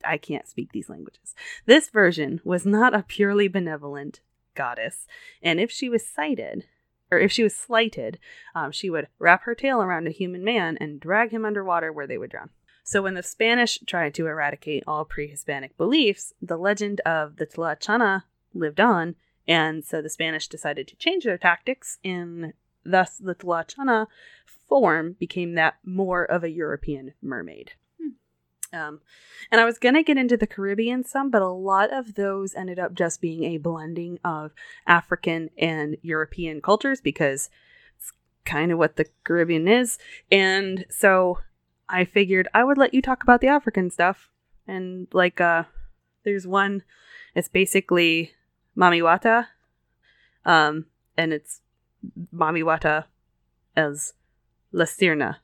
I 0.04 0.16
can't 0.16 0.48
speak 0.48 0.72
these 0.72 0.88
languages. 0.88 1.34
This 1.66 1.90
version 1.90 2.40
was 2.44 2.64
not 2.64 2.94
a 2.94 3.02
purely 3.02 3.48
benevolent 3.48 4.20
goddess, 4.54 5.06
and 5.42 5.60
if 5.60 5.70
she 5.70 5.88
was 5.88 6.06
sighted, 6.06 6.66
or 7.10 7.18
if 7.18 7.32
she 7.32 7.42
was 7.42 7.54
slighted, 7.54 8.18
um, 8.54 8.72
she 8.72 8.90
would 8.90 9.08
wrap 9.18 9.42
her 9.42 9.54
tail 9.54 9.82
around 9.82 10.06
a 10.06 10.12
human 10.12 10.44
man 10.44 10.76
and 10.80 11.00
drag 11.00 11.30
him 11.30 11.44
underwater 11.44 11.92
where 11.92 12.06
they 12.06 12.18
would 12.18 12.30
drown. 12.30 12.50
So 12.84 13.02
when 13.02 13.14
the 13.14 13.22
Spanish 13.22 13.78
tried 13.86 14.14
to 14.14 14.26
eradicate 14.26 14.84
all 14.86 15.04
pre-Hispanic 15.04 15.76
beliefs, 15.76 16.32
the 16.40 16.56
legend 16.56 17.00
of 17.02 17.36
the 17.36 17.46
Tlachana 17.46 18.22
lived 18.54 18.80
on, 18.80 19.14
and 19.48 19.84
so 19.84 20.00
the 20.00 20.10
Spanish 20.10 20.46
decided 20.46 20.86
to 20.88 20.96
change 20.96 21.24
their 21.24 21.38
tactics, 21.38 21.98
and 22.04 22.52
thus 22.84 23.16
the 23.16 23.34
Tlachana 23.34 24.06
form 24.68 25.16
became 25.18 25.54
that 25.54 25.78
more 25.82 26.24
of 26.24 26.44
a 26.44 26.50
European 26.50 27.14
mermaid. 27.22 27.72
Um, 28.72 29.00
and 29.50 29.60
I 29.60 29.64
was 29.64 29.78
gonna 29.78 30.02
get 30.02 30.18
into 30.18 30.36
the 30.36 30.46
Caribbean 30.46 31.04
some, 31.04 31.30
but 31.30 31.42
a 31.42 31.48
lot 31.48 31.90
of 31.90 32.14
those 32.14 32.54
ended 32.54 32.78
up 32.78 32.92
just 32.94 33.20
being 33.20 33.44
a 33.44 33.56
blending 33.56 34.18
of 34.24 34.52
African 34.86 35.50
and 35.56 35.96
European 36.02 36.60
cultures 36.60 37.00
because 37.00 37.48
it's 37.96 38.12
kind 38.44 38.70
of 38.70 38.78
what 38.78 38.96
the 38.96 39.06
Caribbean 39.24 39.68
is. 39.68 39.98
And 40.30 40.84
so 40.90 41.38
I 41.88 42.04
figured 42.04 42.48
I 42.52 42.64
would 42.64 42.76
let 42.76 42.92
you 42.92 43.00
talk 43.00 43.22
about 43.22 43.40
the 43.40 43.48
African 43.48 43.90
stuff. 43.90 44.28
And 44.66 45.08
like 45.12 45.40
uh 45.40 45.64
there's 46.24 46.46
one 46.46 46.82
it's 47.34 47.48
basically 47.48 48.32
Mami 48.78 49.02
Wata. 49.02 49.46
Um 50.44 50.86
and 51.16 51.32
it's 51.32 51.60
Mamiwata 52.32 53.04
as 53.76 54.14
La 54.72 54.84
Sirena 54.84 55.36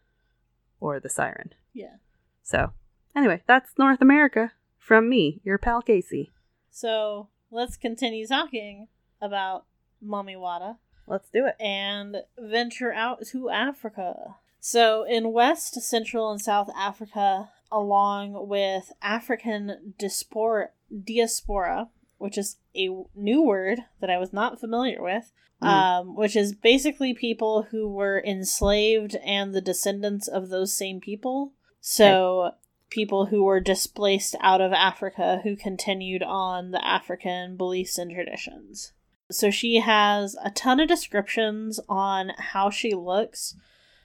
or 0.80 1.00
the 1.00 1.08
siren. 1.08 1.52
Yeah. 1.72 1.96
So 2.42 2.72
anyway, 3.16 3.42
that's 3.46 3.72
North 3.78 4.00
America 4.00 4.52
from 4.78 5.08
me, 5.08 5.40
your 5.44 5.58
pal 5.58 5.82
Casey. 5.82 6.30
So 6.70 7.28
let's 7.50 7.76
continue 7.76 8.26
talking 8.26 8.88
about 9.20 9.64
Mamiwata. 10.04 10.76
Let's 11.06 11.28
do 11.28 11.46
it. 11.46 11.56
and 11.60 12.22
venture 12.38 12.92
out 12.92 13.26
to 13.32 13.50
Africa. 13.50 14.36
So, 14.58 15.02
in 15.02 15.32
West, 15.34 15.74
Central, 15.82 16.30
and 16.30 16.40
South 16.40 16.70
Africa, 16.74 17.50
along 17.70 18.48
with 18.48 18.92
African 19.02 19.94
diaspora, 19.98 20.70
diaspora 21.04 21.88
which 22.24 22.38
is 22.38 22.56
a 22.74 22.88
new 23.14 23.42
word 23.42 23.80
that 24.00 24.08
I 24.10 24.16
was 24.18 24.32
not 24.32 24.58
familiar 24.58 25.02
with, 25.02 25.30
Mm. 25.62 25.66
um, 25.68 26.16
which 26.16 26.34
is 26.34 26.54
basically 26.54 27.12
people 27.14 27.62
who 27.70 27.86
were 27.88 28.22
enslaved 28.24 29.14
and 29.16 29.54
the 29.54 29.60
descendants 29.60 30.26
of 30.26 30.48
those 30.48 30.72
same 30.76 31.00
people. 31.00 31.52
So, 31.80 32.52
people 32.90 33.26
who 33.26 33.44
were 33.44 33.60
displaced 33.60 34.34
out 34.40 34.60
of 34.60 34.72
Africa 34.72 35.40
who 35.42 35.54
continued 35.56 36.22
on 36.22 36.70
the 36.70 36.84
African 36.86 37.56
beliefs 37.56 37.98
and 37.98 38.10
traditions. 38.10 38.92
So 39.30 39.50
she 39.50 39.80
has 39.80 40.36
a 40.44 40.50
ton 40.50 40.80
of 40.80 40.88
descriptions 40.88 41.80
on 41.88 42.30
how 42.38 42.70
she 42.70 42.92
looks, 42.94 43.56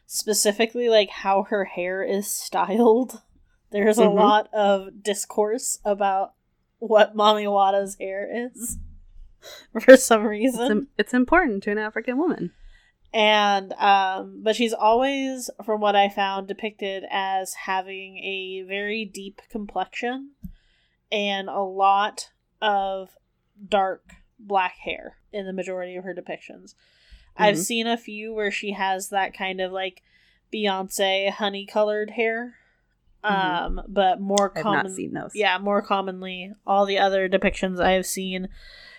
specifically 0.06 0.90
like 0.90 1.10
how 1.10 1.44
her 1.44 1.66
hair 1.66 2.04
is 2.04 2.28
styled. 2.32 3.22
There's 3.72 4.00
a 4.00 4.06
Mhm. 4.06 4.16
lot 4.16 4.54
of 4.54 5.04
discourse 5.04 5.78
about 5.86 6.34
what 6.80 7.16
Mami 7.16 7.46
Wata's 7.46 7.96
hair 8.00 8.28
is 8.52 8.78
for 9.82 9.96
some 9.96 10.22
It's, 10.24 10.30
reason. 10.30 10.72
im- 10.72 10.88
it's 10.98 11.14
important 11.14 11.64
to 11.64 11.72
an 11.72 11.78
African 11.78 12.18
woman. 12.18 12.52
and 13.14 13.74
um 13.74 14.42
but 14.44 14.56
she's 14.56 14.74
always 14.74 15.50
from 15.66 15.82
what 15.82 15.96
I 15.96 16.10
found 16.10 16.48
depicted 16.48 17.04
as 17.10 17.54
having 17.66 18.18
a 18.20 18.64
very 18.68 19.04
deep 19.06 19.42
complexion 19.50 20.32
and 21.12 21.50
a 21.50 21.62
lot 21.62 22.30
of 22.62 23.10
dark 23.68 24.04
black 24.40 24.76
hair 24.84 25.18
in 25.34 25.46
the 25.46 25.54
majority 25.54 25.96
of 25.96 26.04
her 26.04 26.14
depictions. 26.14 26.76
I've 27.36 27.56
Mhm. 27.56 27.64
seen 27.66 27.88
a 27.88 27.98
few 27.98 28.34
where 28.34 28.52
she 28.52 28.72
has 28.74 29.10
that 29.10 29.34
kind 29.34 29.60
of 29.60 29.72
like 29.72 30.02
Beyonce 30.54 31.30
honey 31.32 31.66
colored 31.66 32.12
hair. 32.12 32.56
Mhm. 33.24 33.32
Um, 33.32 33.82
but 33.88 34.22
more 34.22 34.52
I've 34.56 34.64
common 34.64 34.84
not 34.88 34.92
seen 34.96 35.14
those. 35.14 35.32
yeah, 35.36 35.58
more 35.58 35.82
commonly, 35.82 36.54
all 36.66 36.86
the 36.86 37.00
other 37.00 37.28
depictions 37.28 37.80
I 37.80 37.92
have 37.92 38.06
seen, 38.06 38.48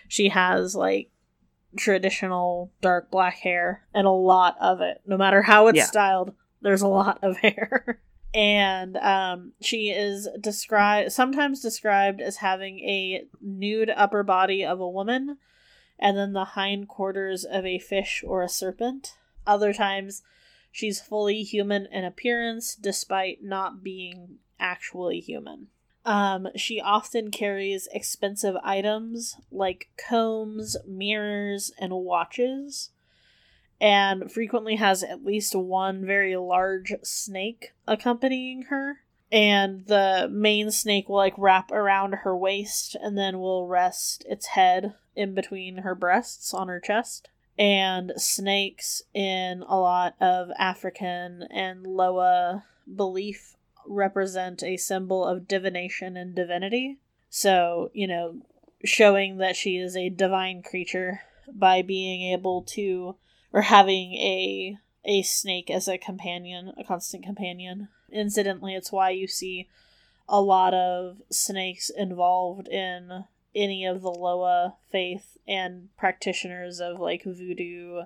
she 0.09 0.29
has 0.29 0.75
like 0.75 1.11
traditional 1.77 2.71
dark 2.81 3.11
black 3.11 3.39
hair 3.39 3.85
and 3.95 4.07
a 4.07 4.11
lot 4.11 4.57
of 4.61 4.81
it. 4.81 5.01
No 5.07 5.17
matter 5.17 5.43
how 5.43 5.69
it's 5.69 5.77
Yeah. 5.79 5.85
styled, 5.85 6.35
there's 6.61 6.83
a 6.83 6.89
lot 6.89 7.19
of 7.23 7.37
hair. 7.39 8.01
and 8.35 8.97
um, 8.99 9.53
she 9.61 9.91
is 9.91 10.29
described 10.41 11.11
sometimes 11.11 11.61
described 11.61 12.21
as 12.21 12.37
having 12.37 12.79
a 12.81 13.25
nude 13.41 13.91
upper 13.91 14.23
body 14.23 14.65
of 14.65 14.79
a 14.79 14.89
woman 14.89 15.37
and 15.99 16.17
then 16.17 16.33
the 16.33 16.45
hindquarters 16.45 17.45
of 17.45 17.67
a 17.67 17.79
fish 17.79 18.23
or 18.27 18.43
a 18.43 18.49
serpent. 18.49 19.17
Other 19.47 19.73
times 19.73 20.23
she's 20.71 21.01
fully 21.01 21.43
human 21.43 21.87
in 21.87 22.05
appearance 22.05 22.75
despite 22.75 23.43
not 23.43 23.83
being 23.83 24.39
actually 24.59 25.21
human. 25.21 25.69
Um, 26.05 26.49
she 26.57 26.81
often 26.81 27.31
carries 27.31 27.89
expensive 27.93 28.57
items 28.63 29.37
like 29.51 29.91
combs, 29.97 30.77
mirrors, 30.87 31.73
and 31.79 31.93
watches, 31.93 32.91
and 33.81 34.31
frequently 34.31 34.77
has 34.77 35.03
at 35.03 35.25
least 35.25 35.55
one 35.55 36.05
very 36.05 36.37
large 36.37 36.95
snake 37.03 37.73
accompanying 37.87 38.63
her. 38.63 39.01
And 39.33 39.87
the 39.87 40.29
main 40.31 40.71
snake 40.71 41.09
will 41.09 41.17
like 41.17 41.35
wrap 41.37 41.71
around 41.71 42.15
her 42.15 42.37
waist 42.37 42.97
and 43.01 43.17
then 43.17 43.39
will 43.39 43.69
rest 43.69 44.25
its 44.29 44.49
head 44.49 44.95
in 45.15 45.35
between 45.35 45.79
her 45.79 45.95
breasts 45.95 46.53
on 46.53 46.69
her 46.69 46.81
chest. 46.81 47.29
And 47.61 48.13
snakes 48.17 49.03
in 49.13 49.63
a 49.69 49.79
lot 49.79 50.15
of 50.19 50.49
African 50.59 51.43
and 51.51 51.87
Loa 51.87 52.65
belief 52.97 53.55
represent 53.87 54.63
a 54.63 54.79
symbol 54.79 55.27
of 55.27 55.47
divination 55.47 56.17
and 56.17 56.35
divinity. 56.35 56.97
So, 57.29 57.91
you 57.93 58.07
know, 58.07 58.39
showing 58.83 59.37
that 59.37 59.57
she 59.57 59.77
is 59.77 59.95
a 59.95 60.09
divine 60.09 60.63
creature 60.63 61.21
by 61.53 61.83
being 61.83 62.33
able 62.33 62.63
to 62.63 63.17
or 63.53 63.63
having 63.63 64.15
a 64.15 64.79
a 65.05 65.21
snake 65.21 65.71
as 65.71 65.87
a 65.87 65.99
companion, 65.99 66.73
a 66.79 66.85
constant 66.85 67.25
companion. 67.25 67.89
Incidentally, 68.11 68.75
it's 68.75 68.91
why 68.91 69.11
you 69.11 69.29
see 69.29 69.69
a 70.27 70.41
lot 70.41 70.73
of 70.73 71.19
snakes 71.31 71.91
involved 71.91 72.69
in 72.69 73.25
any 73.55 73.85
of 73.85 74.03
the 74.03 74.11
Loa 74.11 74.77
faith 74.91 75.37
and 75.47 75.89
practitioners 75.97 76.81
of 76.81 77.01
like 77.01 77.25
voodoo 77.25 78.03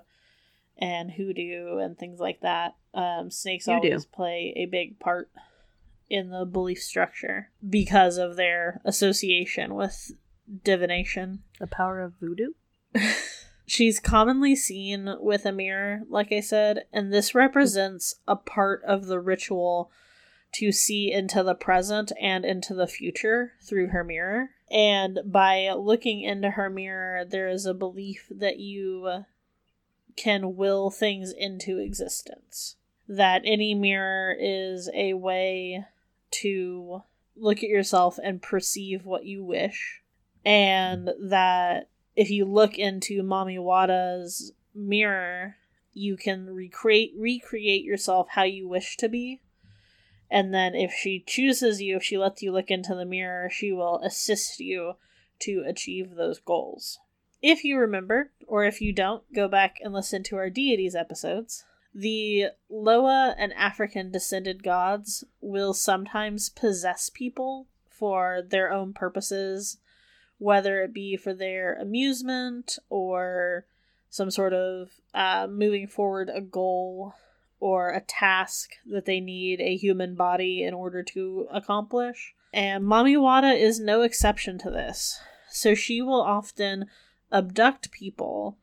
and 0.77 1.11
hoodoo 1.11 1.77
and 1.77 1.97
things 1.97 2.19
like 2.19 2.41
that. 2.41 2.75
Um, 2.93 3.29
snakes 3.31 3.65
Hoodoo. 3.65 3.89
always 3.89 4.05
play 4.05 4.53
a 4.55 4.65
big 4.65 4.99
part 4.99 5.29
in 6.09 6.29
the 6.29 6.45
belief 6.45 6.81
structure 6.81 7.49
because 7.67 8.17
of 8.17 8.35
their 8.35 8.81
association 8.85 9.75
with 9.75 10.11
divination. 10.63 11.43
The 11.59 11.67
power 11.67 12.01
of 12.01 12.13
voodoo. 12.19 12.53
She's 13.67 13.99
commonly 13.99 14.55
seen 14.55 15.15
with 15.19 15.45
a 15.45 15.51
mirror, 15.51 16.01
like 16.07 16.31
I 16.31 16.39
said, 16.39 16.85
and 16.93 17.11
this 17.11 17.33
represents 17.33 18.15
a 18.27 18.35
part 18.35 18.83
of 18.83 19.07
the 19.07 19.19
ritual 19.19 19.91
to 20.53 20.71
see 20.71 21.11
into 21.11 21.41
the 21.41 21.55
present 21.55 22.11
and 22.21 22.45
into 22.45 22.75
the 22.75 22.87
future 22.87 23.53
through 23.67 23.87
her 23.87 24.03
mirror. 24.03 24.51
And 24.71 25.19
by 25.25 25.71
looking 25.73 26.21
into 26.21 26.51
her 26.51 26.69
mirror, 26.69 27.23
there 27.23 27.47
is 27.47 27.65
a 27.65 27.73
belief 27.73 28.27
that 28.31 28.59
you 28.59 29.25
can 30.15 30.55
will 30.55 30.89
things 30.89 31.31
into 31.31 31.77
existence. 31.79 32.75
That 33.07 33.43
any 33.45 33.75
mirror 33.75 34.35
is 34.37 34.89
a 34.93 35.13
way 35.13 35.85
to 36.31 37.03
look 37.35 37.57
at 37.57 37.69
yourself 37.69 38.17
and 38.23 38.41
perceive 38.41 39.05
what 39.05 39.25
you 39.25 39.43
wish. 39.43 40.01
And 40.43 41.09
that 41.21 41.89
if 42.15 42.29
you 42.29 42.45
look 42.45 42.77
into 42.77 43.23
Mami 43.23 43.59
Wata's 43.59 44.53
mirror, 44.73 45.57
you 45.93 46.17
can 46.17 46.53
recreate 46.53 47.13
recreate 47.17 47.83
yourself 47.83 48.27
how 48.31 48.43
you 48.43 48.67
wish 48.67 48.97
to 48.97 49.09
be. 49.09 49.41
And 50.29 50.53
then 50.53 50.75
if 50.75 50.91
she 50.91 51.23
chooses 51.25 51.81
you, 51.81 51.97
if 51.97 52.03
she 52.03 52.17
lets 52.17 52.41
you 52.41 52.51
look 52.51 52.71
into 52.71 52.95
the 52.95 53.05
mirror, 53.05 53.49
she 53.49 53.71
will 53.71 53.99
assist 53.99 54.59
you 54.59 54.95
to 55.39 55.63
achieve 55.65 56.15
those 56.15 56.39
goals. 56.39 56.99
If 57.41 57.63
you 57.63 57.77
remember, 57.77 58.31
or 58.47 58.65
if 58.65 58.81
you 58.81 58.91
don't, 58.91 59.21
go 59.33 59.47
back 59.47 59.77
and 59.83 59.93
listen 59.93 60.23
to 60.23 60.37
our 60.37 60.49
deities 60.49 60.95
episodes. 60.95 61.63
The 61.93 62.47
Loa 62.69 63.35
and 63.37 63.53
African 63.53 64.11
descended 64.11 64.63
gods 64.63 65.23
will 65.41 65.73
sometimes 65.73 66.49
possess 66.49 67.09
people 67.09 67.67
for 67.87 68.41
their 68.45 68.71
own 68.71 68.93
purposes, 68.93 69.77
whether 70.37 70.83
it 70.83 70.93
be 70.93 71.15
for 71.15 71.33
their 71.33 71.75
amusement 71.75 72.77
or 72.89 73.65
some 74.09 74.31
sort 74.31 74.53
of 74.53 74.89
uh, 75.13 75.47
moving 75.49 75.87
forward 75.87 76.29
a 76.33 76.41
goal 76.41 77.13
or 77.59 77.89
a 77.89 78.01
task 78.01 78.71
that 78.85 79.05
they 79.05 79.19
need 79.19 79.59
a 79.61 79.75
human 79.75 80.15
body 80.15 80.63
in 80.63 80.73
order 80.73 81.03
to 81.03 81.47
accomplish. 81.51 82.33
And 82.53 82.83
Mami 82.83 83.15
Wata 83.17 83.57
is 83.57 83.79
no 83.79 84.01
exception 84.01 84.57
to 84.59 84.69
this. 84.69 85.19
So 85.49 85.73
she 85.73 86.01
will 86.01 86.21
often 86.21 86.85
abduct 87.31 87.91
people 87.91 88.57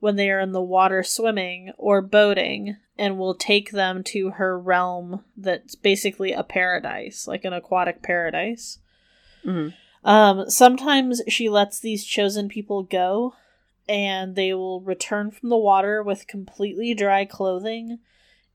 when 0.00 0.16
they 0.16 0.30
are 0.30 0.40
in 0.40 0.52
the 0.52 0.62
water 0.62 1.02
swimming 1.02 1.72
or 1.76 2.00
boating 2.00 2.76
and 2.96 3.18
will 3.18 3.34
take 3.34 3.70
them 3.70 4.02
to 4.04 4.30
her 4.30 4.58
realm 4.58 5.24
that's 5.36 5.74
basically 5.74 6.32
a 6.32 6.42
paradise, 6.42 7.26
like 7.26 7.44
an 7.44 7.52
aquatic 7.52 8.02
paradise. 8.02 8.78
Mhm. 9.44 9.74
Um, 10.04 10.48
sometimes 10.48 11.22
she 11.28 11.48
lets 11.48 11.80
these 11.80 12.04
chosen 12.04 12.48
people 12.48 12.82
go 12.82 13.34
and 13.88 14.36
they 14.36 14.54
will 14.54 14.80
return 14.80 15.30
from 15.30 15.48
the 15.48 15.56
water 15.56 16.02
with 16.02 16.26
completely 16.26 16.94
dry 16.94 17.24
clothing 17.24 17.98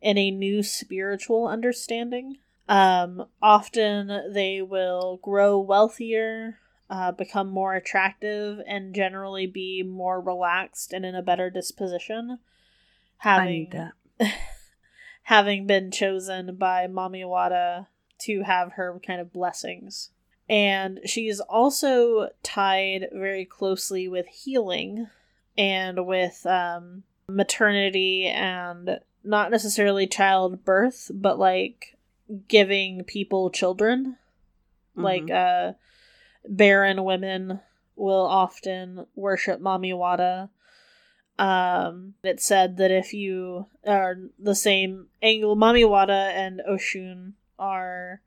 and 0.04 0.20
a 0.20 0.32
new 0.32 0.62
spiritual 0.62 1.48
understanding. 1.48 2.38
Um, 2.68 3.26
often 3.42 4.34
they 4.34 4.62
will 4.62 5.18
grow 5.22 5.60
wealthier, 5.60 6.60
uh, 6.90 7.12
become 7.12 7.48
more 7.50 7.76
attractive, 7.76 8.60
and 8.68 8.94
generally 8.94 9.48
be 9.48 9.84
more 9.84 10.22
relaxed 10.22 10.94
and 10.94 11.06
in 11.06 11.16
a 11.16 11.22
better 11.22 11.50
disposition. 11.50 12.40
I 13.24 13.30
Having 13.30 13.52
need 13.52 13.72
that. 13.72 14.34
having 15.24 15.66
been 15.66 15.92
chosen 15.92 16.56
by 16.56 16.88
Mamiwata 16.88 17.88
to 18.20 18.44
have 18.44 18.74
her 18.74 19.00
kind 19.06 19.20
of 19.20 19.34
blessings. 19.34 20.10
And 20.50 21.00
she's 21.06 21.40
also 21.40 22.30
tied 22.44 23.08
very 23.14 23.46
closely 23.46 24.08
with 24.08 24.28
healing 24.28 25.08
and 25.58 26.06
with 26.06 26.46
um, 26.46 27.04
maternity 27.28 28.26
and 28.28 29.00
not 29.24 29.52
necessarily 29.52 30.08
childbirth, 30.08 31.12
but 31.14 31.40
like 31.40 31.98
giving 32.48 33.04
people 33.04 33.50
children. 33.50 34.18
Mm-hmm. 34.98 35.02
Like 35.02 35.32
uh 35.32 35.74
barren 36.48 37.04
women 37.04 37.62
will 37.96 38.26
often 38.26 39.06
worship 39.16 39.62
Mami 39.62 39.94
Mamiwata. 39.94 40.50
Um 41.40 42.16
it 42.24 42.42
said 42.42 42.78
that 42.78 42.92
if 42.92 43.14
you 43.14 43.68
are 43.86 44.16
the 44.40 44.56
same 44.56 45.08
angle 45.22 45.56
Mamiwata 45.56 46.32
and 46.32 46.62
Oshun 46.70 47.34
are 47.58 48.22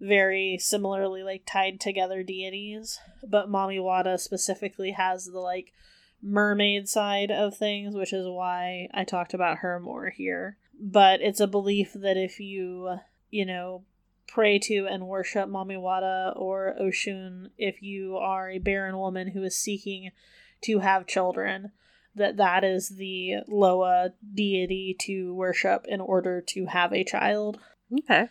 very 0.00 0.56
similarly 0.58 1.22
like 1.22 1.42
tied 1.44 1.78
together 1.80 2.22
deities, 2.22 2.98
but 3.26 3.50
Mami 3.50 3.78
Mamiwata 3.78 4.18
specifically 4.18 4.92
has 4.92 5.26
the 5.26 5.40
like 5.40 5.72
mermaid 6.22 6.88
side 6.88 7.30
of 7.30 7.56
things, 7.56 7.94
which 7.94 8.12
is 8.12 8.26
why 8.26 8.88
I 8.92 9.04
talked 9.04 9.34
about 9.34 9.58
her 9.58 9.80
more 9.80 10.10
here. 10.10 10.56
But 10.78 11.20
it's 11.20 11.40
a 11.40 11.46
belief 11.46 11.92
that 11.94 12.16
if 12.16 12.40
you, 12.40 12.96
you 13.30 13.44
know, 13.44 13.84
pray 14.26 14.58
to 14.60 14.86
and 14.86 15.06
worship 15.06 15.48
Mamiwata 15.48 16.32
or 16.36 16.74
Oshun, 16.80 17.50
if 17.58 17.82
you 17.82 18.16
are 18.16 18.48
a 18.48 18.58
barren 18.58 18.96
woman 18.96 19.28
who 19.28 19.42
is 19.42 19.56
seeking 19.56 20.10
to 20.62 20.78
have 20.78 21.06
children, 21.06 21.72
that 22.14 22.36
that 22.36 22.64
is 22.64 22.90
the 22.90 23.36
Loa 23.48 24.12
deity 24.34 24.96
to 25.00 25.34
worship 25.34 25.84
in 25.88 26.00
order 26.00 26.40
to 26.40 26.66
have 26.66 26.92
a 26.92 27.04
child. 27.04 27.58
Okay. 27.92 28.28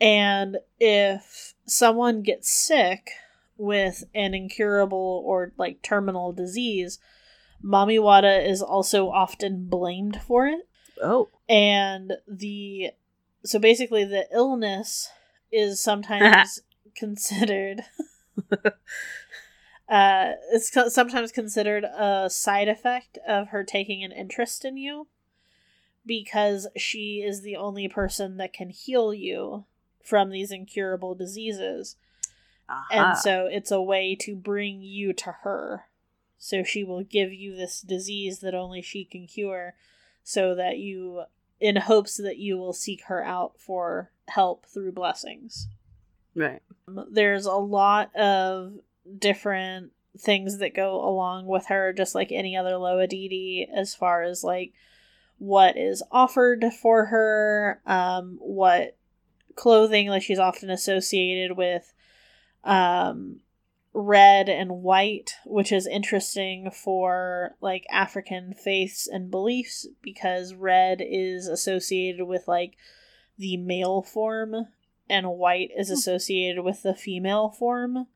And 0.00 0.58
if 0.78 1.54
someone 1.66 2.22
gets 2.22 2.50
sick 2.50 3.10
with 3.56 4.04
an 4.14 4.32
incurable 4.34 5.22
or 5.26 5.52
like 5.58 5.82
terminal 5.82 6.32
disease, 6.32 6.98
Mamiwata 7.64 8.46
is 8.46 8.62
also 8.62 9.10
often 9.10 9.66
blamed 9.66 10.20
for 10.22 10.46
it. 10.46 10.68
Oh. 11.02 11.28
And 11.48 12.14
the 12.28 12.90
so 13.44 13.58
basically 13.58 14.04
the 14.04 14.26
illness 14.32 15.08
is 15.50 15.82
sometimes 15.82 16.60
considered 16.94 17.82
uh 19.88 20.32
it's 20.52 20.70
co- 20.70 20.88
sometimes 20.88 21.32
considered 21.32 21.84
a 21.84 22.28
side 22.30 22.68
effect 22.68 23.18
of 23.26 23.48
her 23.48 23.64
taking 23.64 24.04
an 24.04 24.12
interest 24.12 24.64
in 24.64 24.76
you 24.76 25.06
because 26.04 26.66
she 26.76 27.22
is 27.24 27.42
the 27.42 27.56
only 27.56 27.88
person 27.88 28.36
that 28.38 28.52
can 28.52 28.70
heal 28.70 29.12
you 29.12 29.64
from 30.02 30.30
these 30.30 30.50
incurable 30.50 31.14
diseases. 31.14 31.96
Aha. 32.68 32.86
And 32.90 33.18
so 33.18 33.46
it's 33.46 33.70
a 33.70 33.82
way 33.82 34.16
to 34.20 34.34
bring 34.34 34.80
you 34.82 35.12
to 35.14 35.32
her. 35.42 35.84
So 36.42 36.64
she 36.64 36.82
will 36.82 37.04
give 37.04 37.34
you 37.34 37.54
this 37.54 37.82
disease 37.82 38.40
that 38.40 38.54
only 38.54 38.80
she 38.80 39.04
can 39.04 39.26
cure 39.26 39.74
so 40.24 40.54
that 40.54 40.78
you 40.78 41.24
in 41.60 41.76
hopes 41.76 42.16
that 42.16 42.38
you 42.38 42.56
will 42.56 42.72
seek 42.72 43.04
her 43.04 43.22
out 43.22 43.52
for 43.58 44.10
help 44.26 44.64
through 44.64 44.92
blessings. 44.92 45.68
right. 46.34 46.62
Um, 46.88 47.06
There's 47.12 47.44
a 47.44 47.52
lot 47.52 48.16
of 48.16 48.72
different 49.18 49.92
things 50.18 50.58
that 50.58 50.74
go 50.74 51.06
along 51.06 51.46
with 51.46 51.66
her 51.66 51.92
just 51.92 52.14
like 52.14 52.32
any 52.32 52.56
other 52.56 52.78
Loa 52.78 53.06
deity 53.06 53.68
as 53.72 53.94
far 53.94 54.22
as 54.22 54.42
like 54.42 54.72
what 55.36 55.76
is 55.76 56.02
offered 56.10 56.64
for 56.80 57.06
her, 57.06 57.82
um 57.86 58.38
what 58.40 58.96
clothing 59.56 60.08
like 60.08 60.22
she's 60.22 60.38
often 60.38 60.70
associated 60.70 61.54
with 61.54 61.92
um 62.64 63.40
red 63.92 64.48
and 64.48 64.82
white 64.82 65.32
which 65.44 65.72
is 65.72 65.86
interesting 65.86 66.70
for 66.70 67.56
like 67.60 67.84
african 67.90 68.54
faiths 68.54 69.08
and 69.08 69.30
beliefs 69.30 69.86
because 70.00 70.54
red 70.54 71.02
is 71.04 71.48
associated 71.48 72.24
with 72.24 72.46
like 72.46 72.76
the 73.36 73.56
male 73.56 74.00
form 74.00 74.54
and 75.08 75.28
white 75.30 75.70
is 75.76 75.88
Hmm. 75.88 75.94
associated 75.94 76.62
with 76.62 76.82
the 76.82 76.94
female 76.94 77.48
form 77.48 78.06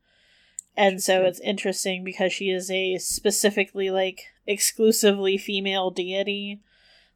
and 0.77 1.03
so 1.03 1.25
it's 1.25 1.41
interesting 1.41 2.05
because 2.05 2.33
she 2.33 2.51
is 2.51 2.71
a 2.71 2.99
specifically 2.99 3.91
like 3.91 4.23
exclusively 4.47 5.37
female 5.37 5.91
deity 5.91 6.61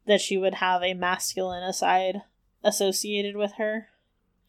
that 0.07 0.21
she 0.21 0.37
would 0.37 0.55
have 0.55 0.83
a 0.83 0.95
masculine 0.95 1.63
aside 1.63 2.23
associated 2.65 3.37
with 3.37 3.53
her 3.53 3.89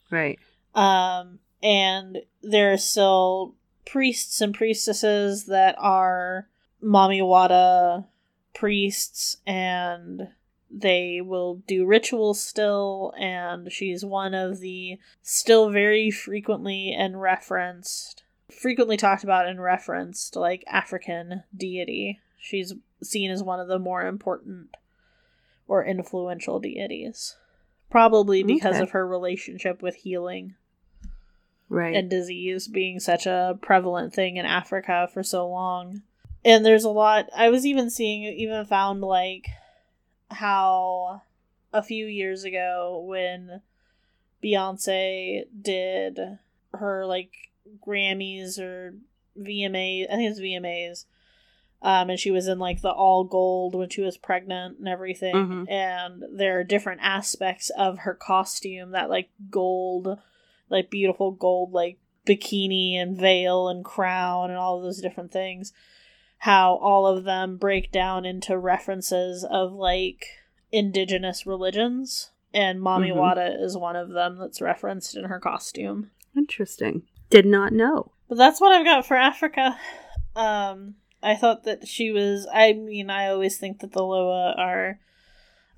Right. 0.09 0.39
um, 0.73 1.37
and 1.61 2.23
there 2.41 2.73
are 2.73 2.77
still 2.77 3.53
priests 3.91 4.41
and 4.41 4.53
priestesses 4.53 5.45
that 5.45 5.75
are 5.79 6.47
Mamiwata 6.83 8.05
priests, 8.53 9.37
and 9.45 10.29
they 10.71 11.21
will 11.21 11.55
do 11.67 11.85
rituals 11.85 12.41
still, 12.41 13.13
and 13.17 13.71
she's 13.71 14.05
one 14.05 14.33
of 14.33 14.59
the 14.59 14.99
still 15.23 15.71
very 15.71 16.11
frequently 16.11 16.93
and 16.93 17.19
referenced, 17.21 18.23
frequently 18.51 18.97
talked 18.97 19.23
about 19.23 19.47
and 19.47 19.61
referenced, 19.61 20.35
like 20.35 20.63
African 20.67 21.43
deity. 21.55 22.19
She's 22.39 22.73
seen 23.01 23.31
as 23.31 23.43
one 23.43 23.59
of 23.59 23.67
the 23.67 23.79
more 23.79 24.05
important 24.05 24.75
or 25.67 25.83
influential 25.85 26.59
deities. 26.59 27.35
Probably 27.89 28.43
because 28.43 28.75
Okay. 28.75 28.83
of 28.83 28.91
her 28.91 29.07
relationship 29.07 29.81
with 29.81 29.95
healing 29.95 30.53
Right. 31.69 31.95
and 31.95 32.09
disease 32.09 32.67
being 32.67 32.99
such 32.99 33.25
a 33.27 33.57
prevalent 33.61 34.13
thing 34.13 34.37
in 34.37 34.45
Africa 34.45 35.07
for 35.13 35.21
so 35.23 35.47
long. 35.47 36.01
And 36.43 36.65
there's 36.65 36.83
a 36.83 36.89
lot 36.89 37.27
I 37.35 37.49
was 37.49 37.65
even 37.65 37.89
seeing 37.89 38.23
even 38.23 38.65
found 38.65 39.01
like 39.01 39.47
how 40.31 41.21
a 41.73 41.83
few 41.83 42.05
years 42.05 42.43
ago 42.43 43.03
when 43.05 43.61
Beyonce 44.43 45.43
did 45.61 46.19
her 46.73 47.05
like 47.05 47.31
Grammys 47.85 48.57
or 48.59 48.95
VMA 49.37 50.05
I 50.11 50.15
think 50.15 50.31
it's 50.31 50.39
VMAs. 50.39 51.05
Um, 51.81 52.09
and 52.09 52.19
she 52.19 52.31
was 52.31 52.47
in 52.47 52.59
like 52.59 52.81
the 52.81 52.91
all 52.91 53.23
gold 53.23 53.73
when 53.73 53.89
she 53.89 54.01
was 54.01 54.17
pregnant 54.17 54.79
and 54.79 54.87
everything. 54.87 55.35
Mhm. 55.35 55.69
And 55.71 56.23
there 56.31 56.59
are 56.59 56.63
different 56.63 57.01
aspects 57.03 57.69
of 57.69 57.99
her 57.99 58.13
costume 58.13 58.91
that 58.91 59.09
like 59.09 59.29
gold 59.49 60.19
like 60.69 60.89
beautiful 60.89 61.31
gold 61.31 61.71
like 61.71 61.97
bikini 62.27 62.95
and 62.95 63.17
veil 63.17 63.67
and 63.69 63.83
crown 63.83 64.49
and 64.49 64.57
all 64.59 64.77
of 64.77 64.83
those 64.83 65.01
different 65.01 65.31
things 65.31 65.73
how 66.43 66.75
all 66.75 67.05
of 67.07 67.23
them 67.25 67.57
break 67.57 67.91
down 67.91 68.25
into 68.25 68.57
references 68.57 69.43
of 69.49 69.73
like 69.73 70.25
indigenous 70.71 71.45
religions 71.45 72.31
and 72.53 72.79
Mami 72.79 73.11
Mhm. 73.11 73.15
Wata 73.17 73.61
is 73.63 73.75
one 73.77 73.95
of 73.95 74.09
them 74.09 74.37
that's 74.37 74.61
referenced 74.61 75.15
in 75.15 75.25
her 75.25 75.39
costume 75.39 76.11
Interesting. 76.35 77.03
Did 77.29 77.45
not 77.45 77.73
know. 77.73 78.11
but 78.27 78.37
that's 78.37 78.61
what 78.61 78.71
I've 78.71 78.85
got 78.85 79.05
for 79.05 79.17
Africa 79.17 79.77
um 80.35 80.95
I 81.21 81.35
thought 81.35 81.63
that 81.63 81.87
she 81.87 82.11
was 82.11 82.47
I 82.53 82.73
mean 82.73 83.09
I 83.09 83.27
always 83.27 83.57
think 83.57 83.79
that 83.79 83.91
the 83.93 84.03
Loa 84.03 84.53
are 84.57 84.99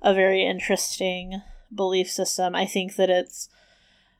a 0.02 0.12
very 0.14 0.44
interesting 0.46 1.40
belief 1.74 2.10
system 2.10 2.54
I 2.54 2.66
think 2.66 2.96
that 2.96 3.08
it's 3.10 3.48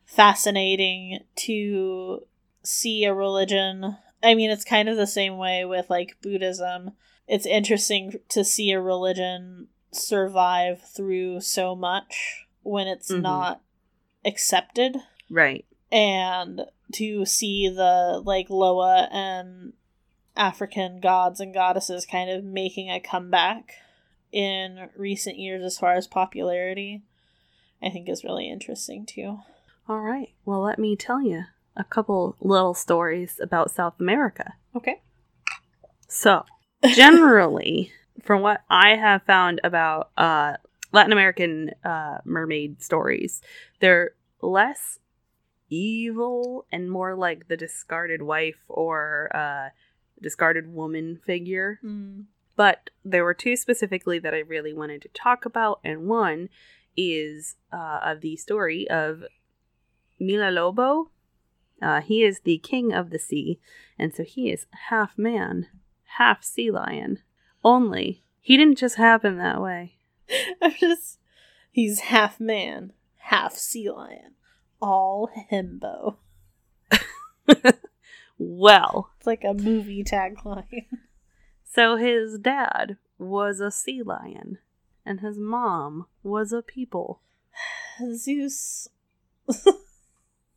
fascinating 0.04 1.20
to 1.36 2.26
see 2.62 3.04
a 3.04 3.14
religion. 3.14 3.96
I 4.22 4.34
mean, 4.34 4.50
it's 4.50 4.64
kind 4.64 4.88
of 4.88 4.96
the 4.96 5.06
same 5.06 5.36
way 5.38 5.64
with 5.64 5.90
like 5.90 6.16
Buddhism. 6.22 6.92
It's 7.26 7.46
interesting 7.46 8.14
to 8.30 8.44
see 8.44 8.70
a 8.72 8.80
religion 8.80 9.68
survive 9.92 10.82
through 10.82 11.40
so 11.40 11.74
much 11.74 12.46
when 12.62 12.86
it's 12.88 13.10
Mhm. 13.10 13.22
not 13.22 13.62
accepted 14.24 14.96
Right. 15.28 15.64
and 15.90 16.66
to 16.92 17.24
see 17.24 17.68
the 17.68 18.22
like 18.24 18.48
Loa 18.50 19.08
and 19.10 19.72
African 20.36 21.00
gods 21.00 21.40
and 21.40 21.52
goddesses 21.52 22.06
kind 22.06 22.30
of 22.30 22.44
making 22.44 22.90
a 22.90 23.00
comeback 23.00 23.74
in 24.30 24.88
recent 24.96 25.36
years 25.38 25.62
as 25.62 25.78
far 25.78 25.92
as 25.94 26.06
popularity, 26.06 27.02
I 27.82 27.90
think 27.90 28.08
is 28.08 28.24
really 28.24 28.48
interesting 28.48 29.04
too. 29.04 29.40
All 29.88 30.00
right. 30.00 30.30
Well, 30.44 30.60
let 30.60 30.78
me 30.78 30.96
tell 30.96 31.22
you 31.22 31.44
a 31.76 31.84
couple 31.84 32.36
little 32.40 32.74
stories 32.74 33.40
about 33.42 33.70
South 33.70 33.94
America. 33.98 34.54
Okay. 34.76 35.02
So, 36.09 36.44
generally, 36.94 37.92
from 38.22 38.42
what 38.42 38.62
I 38.70 38.96
have 38.96 39.22
found 39.24 39.60
about 39.64 40.10
uh, 40.16 40.54
Latin 40.92 41.12
American 41.12 41.70
uh, 41.84 42.18
mermaid 42.24 42.82
stories, 42.82 43.42
they're 43.80 44.12
less 44.40 44.98
evil 45.68 46.66
and 46.70 46.90
more 46.90 47.14
like 47.14 47.48
the 47.48 47.56
discarded 47.56 48.22
wife 48.22 48.59
or 48.68 49.34
uh, 49.34 49.70
discarded 50.20 50.72
woman 50.72 51.18
figure. 51.24 51.80
Mm. 51.82 52.24
But 52.54 52.90
there 53.04 53.24
were 53.24 53.34
two 53.34 53.56
specifically 53.56 54.18
that 54.18 54.34
I 54.34 54.40
really 54.40 54.74
wanted 54.74 55.02
to 55.02 55.09
talk 55.09 55.46
about, 55.46 55.80
and 55.82 56.06
one 56.06 56.50
is 56.96 57.56
uh, 57.72 58.00
of 58.02 58.20
the 58.20 58.36
story 58.36 58.88
of 58.90 59.24
Millalobo. 60.23 61.09
Uh, 61.81 62.01
he 62.01 62.23
is 62.23 62.40
the 62.40 62.59
king 62.59 62.93
of 62.93 63.11
the 63.11 63.19
sea, 63.19 63.59
and 63.99 64.15
so 64.15 64.23
he 64.23 64.51
is 64.51 64.66
half 64.89 65.19
man, 65.19 65.66
half 66.16 66.44
sea 66.44 66.70
lion. 66.70 67.19
Only 67.65 68.24
he 68.40 68.57
didn't 68.57 68.78
just 68.78 68.97
happen 68.97 69.39
that 69.39 69.61
way. 69.61 69.97
I'm 70.62 70.74
just. 70.78 71.19
He's 71.70 72.01
half 72.01 72.39
man, 72.39 72.93
half 73.16 73.55
sea 73.55 73.90
lion. 73.90 74.35
All 74.81 75.31
himbo. 75.51 76.16
Well, 78.44 79.11
It's 79.19 79.27
like 79.27 79.44
a 79.44 79.55
movie 79.55 80.03
tagline. 80.03 80.86
so 81.65 81.97
his 81.97 82.39
dad 82.39 82.97
was 83.16 83.61
a 83.61 83.70
sea 83.70 84.03
lion, 84.03 84.59
and 85.07 85.20
his 85.20 85.39
mom 85.39 86.07
was 86.24 86.53
a 86.53 86.61
people. 86.61 87.20
Zeus. 88.15 88.89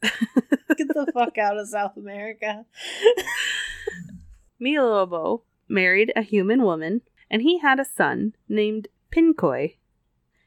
Get 0.78 0.88
the 0.90 1.10
fuck 1.14 1.38
out 1.38 1.58
of 1.58 1.68
South 1.68 1.98
America. 1.98 2.66
Millalobo 4.62 5.42
married 5.68 6.12
a 6.16 6.22
human 6.22 6.64
woman, 6.64 7.02
and 7.30 7.42
he 7.42 7.60
had 7.60 7.80
a 7.80 7.86
son 7.86 8.34
named 8.48 8.88
Pincoy, 9.12 9.76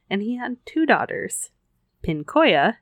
and 0.09 0.23
he 0.23 0.37
had 0.37 0.57
two 0.65 0.87
daughters, 0.87 1.51
Pincoya, 2.03 2.77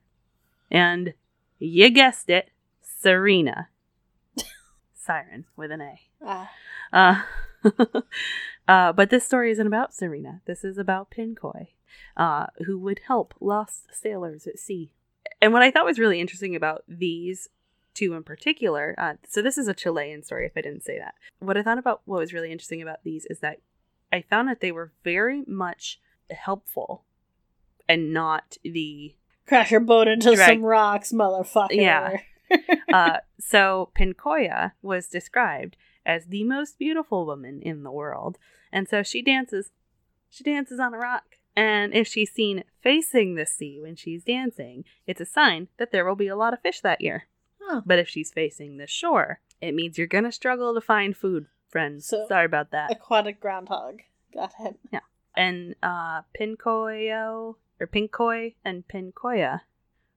and 0.70 1.14
you 1.58 1.90
guessed 1.90 2.28
it, 2.30 2.50
Serena. 2.82 3.68
Siren 4.94 5.44
with 5.56 5.70
an 5.70 5.80
A. 5.80 6.00
Ah, 6.24 6.50
Uh, 6.92 7.22
uh, 8.68 8.92
but 8.92 9.10
this 9.10 9.24
story 9.26 9.50
isn't 9.50 9.66
about 9.66 9.94
Serena. 9.94 10.40
This 10.46 10.64
is 10.64 10.78
about 10.78 11.10
Pincoy, 11.10 11.68
uh, 12.16 12.46
who 12.66 12.78
would 12.78 13.00
help 13.06 13.34
lost 13.40 13.86
sailors 13.92 14.46
at 14.46 14.58
sea. 14.58 14.92
And 15.40 15.52
what 15.52 15.62
I 15.62 15.70
thought 15.70 15.84
was 15.84 15.98
really 15.98 16.20
interesting 16.20 16.56
about 16.56 16.82
these 16.88 17.48
two 17.94 18.14
in 18.14 18.22
particular, 18.22 18.94
uh, 18.98 19.14
so 19.26 19.42
this 19.42 19.58
is 19.58 19.68
a 19.68 19.74
Chilean 19.74 20.22
story, 20.22 20.46
if 20.46 20.52
I 20.56 20.60
didn't 20.60 20.84
say 20.84 20.98
that. 20.98 21.14
What 21.38 21.56
I 21.56 21.62
thought 21.62 21.78
about 21.78 22.02
what 22.04 22.20
was 22.20 22.32
really 22.32 22.52
interesting 22.52 22.82
about 22.82 23.04
these 23.04 23.26
is 23.26 23.40
that 23.40 23.60
I 24.12 24.22
found 24.22 24.48
that 24.48 24.60
they 24.60 24.72
were 24.72 24.92
very 25.04 25.42
much 25.46 26.00
helpful 26.30 27.04
and 27.88 28.12
not 28.12 28.56
the 28.62 29.14
crash 29.46 29.70
your 29.70 29.80
boat 29.80 30.08
into 30.08 30.34
Drag- 30.34 30.56
some 30.56 30.64
rocks, 30.64 31.12
motherfucker. 31.12 31.68
Yeah. 31.70 32.18
uh, 32.92 33.18
so 33.40 33.90
Pincoya 33.98 34.72
was 34.82 35.08
described 35.08 35.76
as 36.04 36.26
the 36.26 36.44
most 36.44 36.78
beautiful 36.78 37.26
woman 37.26 37.60
in 37.62 37.82
the 37.82 37.90
world, 37.90 38.38
and 38.72 38.88
so 38.88 39.02
she 39.02 39.22
dances. 39.22 39.70
She 40.28 40.44
dances 40.44 40.78
on 40.78 40.92
a 40.92 40.98
rock, 40.98 41.36
and 41.56 41.94
if 41.94 42.06
she's 42.06 42.30
seen 42.30 42.62
facing 42.82 43.34
the 43.34 43.46
sea 43.46 43.80
when 43.80 43.96
she's 43.96 44.22
dancing, 44.22 44.84
it's 45.06 45.20
a 45.20 45.26
sign 45.26 45.68
that 45.78 45.90
there 45.90 46.04
will 46.04 46.14
be 46.16 46.28
a 46.28 46.36
lot 46.36 46.52
of 46.52 46.60
fish 46.60 46.80
that 46.82 47.00
year. 47.00 47.26
Huh. 47.62 47.80
But 47.84 47.98
if 47.98 48.08
she's 48.08 48.30
facing 48.30 48.76
the 48.76 48.86
shore, 48.86 49.40
it 49.60 49.74
means 49.74 49.98
you're 49.98 50.06
gonna 50.06 50.30
struggle 50.32 50.74
to 50.74 50.80
find 50.80 51.16
food, 51.16 51.46
friends. 51.68 52.06
So- 52.06 52.26
Sorry 52.28 52.44
about 52.46 52.70
that. 52.70 52.92
Aquatic 52.92 53.40
groundhog. 53.40 54.02
Got 54.32 54.52
him. 54.54 54.74
Yeah. 54.92 55.00
And 55.36 55.74
uh, 55.82 56.22
Pinkoyo 56.38 57.56
or 57.80 57.86
Pincoy 57.86 58.54
and 58.64 58.86
Pincoya 58.88 59.62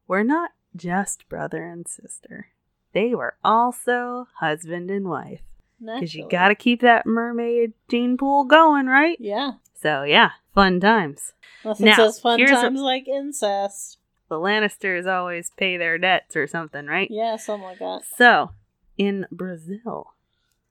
were 0.08 0.24
not 0.24 0.52
just 0.76 1.28
brother 1.30 1.64
and 1.66 1.88
sister. 1.88 2.48
They 2.94 3.14
were 3.16 3.36
also 3.44 4.28
husband 4.40 4.90
and 4.90 5.08
wife. 5.10 5.42
Because 5.82 6.14
you 6.16 6.28
gotta 6.30 6.56
keep 6.56 6.82
that 6.82 7.06
mermaid 7.06 7.72
gene 7.90 8.18
pool 8.18 8.44
going, 8.44 8.88
right? 8.88 9.18
Yeah. 9.20 9.54
So, 9.82 10.04
yeah, 10.04 10.32
fun 10.54 10.80
times. 10.80 11.34
Nothing 11.64 11.86
Now, 11.88 11.96
says 11.96 12.20
fun 12.20 12.40
here's 12.40 12.52
a- 12.52 12.62
times 12.62 12.82
like 12.82 13.08
incest. 13.08 13.98
The 14.28 14.36
Lannisters 14.36 15.08
always 15.08 15.50
pay 15.58 15.78
their 15.78 15.98
debts 15.98 16.36
or 16.36 16.46
something, 16.48 16.86
right? 16.86 17.10
Yeah, 17.10 17.36
something 17.38 17.64
like 17.64 17.80
that. 17.80 18.02
So, 18.16 18.52
in 18.98 19.26
Brazil, 19.32 20.14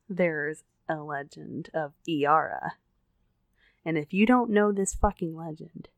there's 0.09 0.63
a 0.89 0.97
legend 0.97 1.71
of 1.75 1.93
Iara. 2.09 2.75
And 3.85 3.99
if 3.99 4.13
you 4.13 4.27
don't 4.27 4.51
know 4.51 4.71
this 4.71 4.95
fucking 4.95 5.35
legend, 5.35 5.89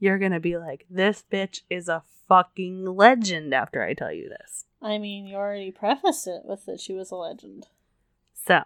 you're 0.00 0.18
gonna 0.18 0.40
be 0.40 0.56
like, 0.56 0.86
this 0.90 1.22
bitch 1.30 1.60
is 1.70 1.88
a 1.88 2.02
fucking 2.28 2.84
legend 2.84 3.54
after 3.54 3.82
I 3.82 3.94
tell 3.94 4.12
you 4.12 4.28
this. 4.28 4.64
I 4.80 4.98
mean, 4.98 5.26
you 5.26 5.36
already 5.36 5.70
prefaced 5.70 6.26
it 6.26 6.42
with 6.44 6.66
that 6.66 6.80
she 6.80 6.94
was 6.94 7.10
a 7.10 7.16
legend. 7.16 7.68
So, 8.34 8.62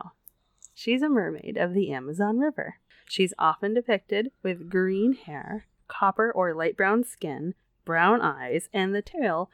she's 0.74 1.02
a 1.02 1.08
mermaid 1.08 1.56
of 1.56 1.74
the 1.74 1.92
Amazon 1.92 2.38
River. 2.38 2.76
She's 3.12 3.34
often 3.38 3.74
depicted 3.74 4.32
with 4.42 4.70
green 4.70 5.12
hair, 5.12 5.66
copper 5.86 6.32
or 6.32 6.54
light 6.54 6.78
brown 6.78 7.04
skin, 7.04 7.52
brown 7.84 8.22
eyes, 8.22 8.70
and 8.72 8.94
the 8.94 9.02
tail 9.02 9.50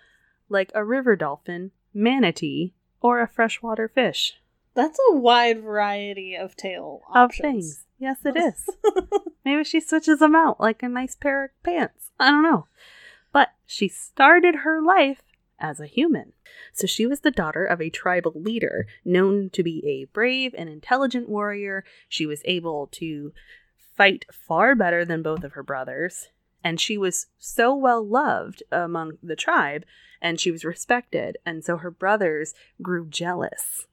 like 0.49 0.71
a 0.77 0.85
river 0.85 1.17
dolphin, 1.17 1.73
manatee, 1.93 2.75
or 3.01 3.21
a 3.21 3.27
freshwater 3.27 3.89
fish. 3.89 4.39
That's 4.75 5.01
a 5.11 5.17
wide 5.17 5.61
variety 5.61 6.37
of 6.37 6.55
tail 6.55 7.03
of 7.09 7.17
options. 7.17 7.43
things. 7.43 7.85
Yes, 7.99 8.19
it 8.25 8.37
is. 8.37 8.71
Maybe 9.45 9.65
she 9.65 9.81
switches 9.81 10.21
them 10.21 10.37
out 10.37 10.61
like 10.61 10.85
a 10.85 10.89
nice 10.89 11.17
pair 11.17 11.47
of 11.47 11.63
pants. 11.65 12.13
I 12.21 12.31
don't 12.31 12.45
know. 12.45 12.69
But 13.33 13.49
she 13.67 13.89
started 13.89 14.55
her 14.63 14.81
life 14.81 15.23
as 15.59 15.81
a 15.81 15.87
human. 15.87 16.33
So 16.73 16.87
she 16.87 17.07
was 17.07 17.21
the 17.21 17.31
daughter 17.31 17.65
of 17.65 17.81
a 17.81 17.91
tribal 17.91 18.33
leader 18.35 18.87
known 19.05 19.51
to 19.51 19.63
be 19.63 19.83
a 19.87 20.13
brave 20.13 20.55
and 20.57 20.69
intelligent 20.69 21.29
warrior. 21.29 21.85
She 22.09 22.27
was 22.27 22.43
able 22.45 22.89
to 22.93 23.33
fight 23.97 24.25
far 24.33 24.75
better 24.75 25.05
than 25.05 25.23
both 25.23 25.45
of 25.45 25.53
her 25.53 25.63
brothers. 25.63 26.29
And 26.63 26.81
she 26.81 26.99
was 26.99 27.27
so 27.39 27.75
well 27.75 28.07
loved 28.07 28.63
among 28.71 29.19
the 29.23 29.37
tribe 29.37 29.85
and 30.21 30.41
she 30.41 30.51
was 30.51 30.65
respected. 30.65 31.37
And 31.47 31.65
so 31.65 31.77
her 31.79 31.91
brothers 31.91 32.55
grew 32.83 33.07
jealous 33.09 33.87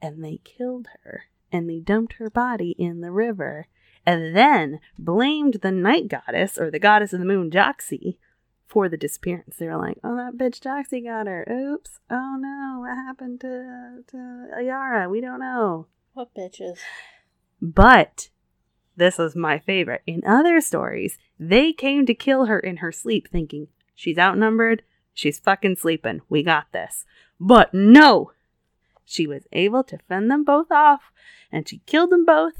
and 0.00 0.24
they 0.24 0.40
killed 0.44 0.88
her 1.02 1.24
and 1.52 1.68
they 1.68 1.80
dumped 1.80 2.14
her 2.14 2.30
body 2.30 2.74
in 2.78 3.00
the 3.00 3.10
river 3.10 3.66
and 4.06 4.34
then 4.34 4.80
blamed 4.98 5.58
the 5.62 5.70
night 5.70 6.08
goddess 6.08 6.58
or 6.58 6.70
the 6.70 6.78
goddess 6.78 7.12
of 7.12 7.20
the 7.20 7.26
moon 7.26 7.50
Joxy 7.50 8.16
for 8.70 8.88
the 8.88 8.96
disappearance. 8.96 9.56
They 9.56 9.66
were 9.66 9.76
like, 9.76 9.98
"Oh, 10.04 10.16
that 10.16 10.38
bitch 10.38 10.60
Joxy 10.60 11.04
got 11.04 11.26
her. 11.26 11.44
Oops. 11.50 11.98
Oh 12.08 12.36
no, 12.38 12.80
what 12.80 12.96
happened 12.96 13.40
to 13.40 14.04
to 14.08 14.16
Ayara? 14.56 15.10
We 15.10 15.20
don't 15.20 15.40
know." 15.40 15.88
What 16.14 16.34
bitches? 16.34 16.78
But 17.60 18.30
this 18.96 19.18
was 19.18 19.34
my 19.36 19.58
favorite. 19.58 20.02
In 20.06 20.22
other 20.24 20.60
stories, 20.60 21.18
they 21.38 21.72
came 21.72 22.06
to 22.06 22.14
kill 22.14 22.46
her 22.46 22.58
in 22.58 22.78
her 22.78 22.92
sleep, 22.92 23.28
thinking 23.30 23.68
she's 23.94 24.18
outnumbered. 24.18 24.82
She's 25.12 25.40
fucking 25.40 25.76
sleeping. 25.76 26.20
We 26.28 26.42
got 26.42 26.72
this. 26.72 27.04
But 27.38 27.74
no, 27.74 28.32
she 29.04 29.26
was 29.26 29.46
able 29.52 29.82
to 29.84 29.98
fend 30.08 30.30
them 30.30 30.44
both 30.44 30.70
off, 30.70 31.12
and 31.50 31.68
she 31.68 31.78
killed 31.86 32.10
them 32.10 32.24
both. 32.24 32.56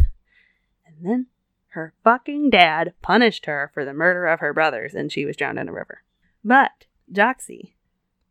And 0.84 0.96
then 1.02 1.26
her 1.70 1.94
fucking 2.02 2.50
dad 2.50 2.94
punished 3.02 3.46
her 3.46 3.70
for 3.74 3.84
the 3.84 3.92
murder 3.92 4.26
of 4.26 4.40
her 4.40 4.52
brothers, 4.52 4.94
and 4.94 5.10
she 5.10 5.24
was 5.24 5.36
drowned 5.36 5.58
in 5.58 5.68
a 5.68 5.72
river. 5.72 6.02
But 6.44 6.86
Joxy 7.12 7.74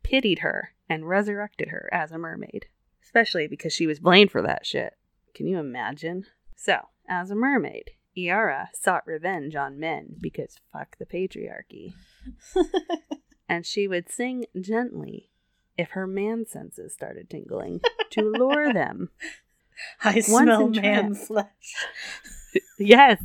pitied 0.02 0.40
her 0.40 0.72
and 0.88 1.08
resurrected 1.08 1.68
her 1.68 1.88
as 1.92 2.12
a 2.12 2.18
mermaid, 2.18 2.66
especially 3.02 3.46
because 3.46 3.72
she 3.72 3.86
was 3.86 4.00
blamed 4.00 4.30
for 4.30 4.42
that 4.42 4.66
shit. 4.66 4.94
Can 5.34 5.46
you 5.46 5.58
imagine? 5.58 6.26
So, 6.56 6.88
as 7.08 7.30
a 7.30 7.34
mermaid, 7.34 7.92
Iara 8.16 8.70
sought 8.74 9.06
revenge 9.06 9.54
on 9.54 9.78
men 9.78 10.16
because 10.20 10.58
fuck 10.72 10.98
the 10.98 11.06
patriarchy, 11.06 11.94
and 13.48 13.64
she 13.64 13.86
would 13.86 14.10
sing 14.10 14.46
gently 14.60 15.30
if 15.78 15.90
her 15.90 16.06
man 16.06 16.46
senses 16.46 16.92
started 16.92 17.30
tingling 17.30 17.80
to 18.10 18.22
lure 18.22 18.72
them 18.72 19.10
I 20.04 20.20
smell 20.20 20.68
man 20.68 21.14
flesh. 21.14 21.86
yes. 22.78 23.22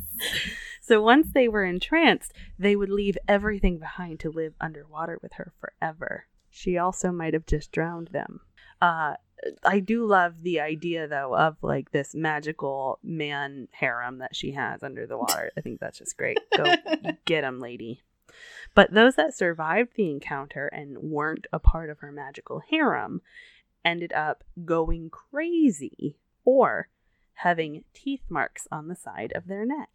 So 0.82 1.02
once 1.02 1.28
they 1.34 1.48
were 1.48 1.66
entranced, 1.66 2.34
they 2.60 2.76
would 2.76 2.90
leave 2.90 3.18
everything 3.28 3.80
behind 3.80 4.20
to 4.22 4.30
live 4.30 4.54
underwater 4.62 5.20
with 5.22 5.34
her 5.34 5.52
forever. 5.60 6.28
She 6.50 6.78
also 6.78 7.12
might 7.12 7.34
have 7.34 7.46
just 7.46 7.72
drowned 7.72 8.10
them. 8.10 8.42
Uh, 8.82 9.16
I 9.64 9.80
do 9.80 10.06
love 10.06 10.42
the 10.42 10.60
idea, 10.60 11.08
though, 11.08 11.36
of 11.36 11.58
like 11.62 11.92
this 11.92 12.16
magical 12.16 13.00
man 13.04 13.68
harem 13.72 14.20
that 14.20 14.36
she 14.36 14.52
has 14.52 14.84
under 14.84 15.06
the 15.06 15.18
water. 15.18 15.52
I 15.58 15.62
think 15.62 15.80
that's 15.80 15.98
just 16.00 16.18
great. 16.18 16.40
Go 16.56 16.76
get 17.26 17.44
him, 17.44 17.60
lady. 17.60 18.04
But 18.74 18.94
those 18.94 19.16
that 19.16 19.36
survived 19.36 19.94
the 19.96 20.10
encounter 20.10 20.68
and 20.68 20.98
weren't 20.98 21.48
a 21.54 21.60
part 21.60 21.90
of 21.90 22.00
her 22.00 22.12
magical 22.12 22.62
harem 22.70 23.22
ended 23.84 24.14
up 24.14 24.44
going 24.66 25.10
crazy 25.10 26.18
or 26.44 26.90
having 27.36 27.84
teeth 27.94 28.24
marks 28.30 28.68
on 28.72 28.88
the 28.88 28.96
side 28.96 29.32
of 29.36 29.48
their 29.48 29.66
neck. 29.66 29.90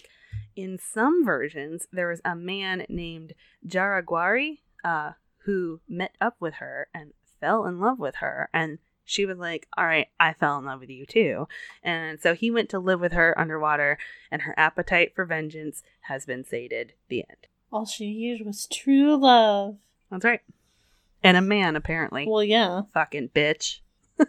In 0.56 0.78
some 0.78 1.24
versions, 1.24 1.86
there 1.92 2.08
was 2.08 2.20
a 2.24 2.36
man 2.36 2.84
named 2.88 3.32
Jaraguari 3.66 4.58
uh, 4.84 5.12
who 5.44 5.80
met 5.88 6.14
up 6.20 6.36
with 6.40 6.54
her 6.54 6.88
and 6.94 7.12
fell 7.40 7.64
in 7.66 7.80
love 7.80 7.98
with 7.98 8.16
her, 8.16 8.48
and 8.52 8.78
she 9.04 9.26
was 9.26 9.38
like, 9.38 9.66
All 9.76 9.86
right, 9.86 10.08
I 10.20 10.34
fell 10.34 10.58
in 10.58 10.66
love 10.66 10.80
with 10.80 10.90
you 10.90 11.04
too. 11.04 11.48
And 11.82 12.20
so 12.20 12.34
he 12.34 12.50
went 12.50 12.68
to 12.70 12.78
live 12.78 13.00
with 13.00 13.12
her 13.12 13.38
underwater, 13.38 13.98
and 14.30 14.42
her 14.42 14.54
appetite 14.56 15.14
for 15.14 15.24
vengeance 15.24 15.82
has 16.02 16.26
been 16.26 16.44
sated. 16.44 16.92
The 17.08 17.24
end. 17.28 17.48
All 17.72 17.86
she 17.86 18.12
needed 18.12 18.46
was 18.46 18.66
true 18.66 19.16
love. 19.16 19.76
That's 20.10 20.24
right. 20.24 20.40
And 21.22 21.36
a 21.36 21.40
man, 21.40 21.76
apparently. 21.76 22.26
Well, 22.28 22.44
yeah. 22.44 22.82
Fucking 22.94 23.30
bitch. 23.30 23.80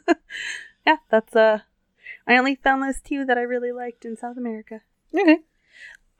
yeah, 0.85 0.97
that's 1.09 1.35
uh 1.35 1.59
I 2.27 2.37
only 2.37 2.55
found 2.55 2.83
those 2.83 3.01
two 3.01 3.25
that 3.25 3.37
I 3.37 3.41
really 3.41 3.71
liked 3.71 4.05
in 4.05 4.15
South 4.15 4.37
America. 4.37 4.81
Okay. 5.13 5.39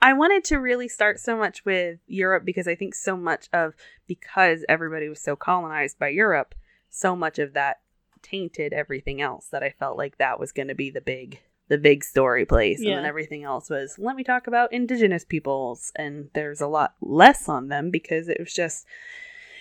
I 0.01 0.13
wanted 0.13 0.43
to 0.45 0.57
really 0.57 0.87
start 0.87 1.19
so 1.19 1.37
much 1.37 1.63
with 1.63 1.99
Europe 2.07 2.43
because 2.43 2.67
I 2.67 2.73
think 2.73 2.95
so 2.95 3.15
much 3.15 3.47
of 3.53 3.75
because 4.07 4.65
everybody 4.67 5.07
was 5.07 5.21
so 5.21 5.35
colonized 5.35 5.99
by 5.99 6.07
Europe, 6.07 6.55
so 6.89 7.15
much 7.15 7.37
of 7.37 7.53
that 7.53 7.81
tainted 8.23 8.73
everything 8.73 9.21
else 9.21 9.47
that 9.47 9.63
I 9.63 9.69
felt 9.69 9.97
like 9.97 10.17
that 10.17 10.39
was 10.39 10.51
going 10.51 10.67
to 10.67 10.75
be 10.75 10.89
the 10.89 11.01
big 11.01 11.39
the 11.67 11.77
big 11.77 12.03
story 12.03 12.45
place 12.45 12.79
and 12.79 12.89
then 12.89 13.05
everything 13.05 13.45
else 13.45 13.69
was 13.69 13.97
let 13.97 14.17
me 14.17 14.25
talk 14.25 14.45
about 14.45 14.73
indigenous 14.73 15.23
peoples 15.23 15.93
and 15.95 16.29
there's 16.33 16.59
a 16.59 16.67
lot 16.67 16.95
less 16.99 17.47
on 17.47 17.69
them 17.69 17.89
because 17.89 18.27
it 18.27 18.37
was 18.37 18.53
just 18.53 18.85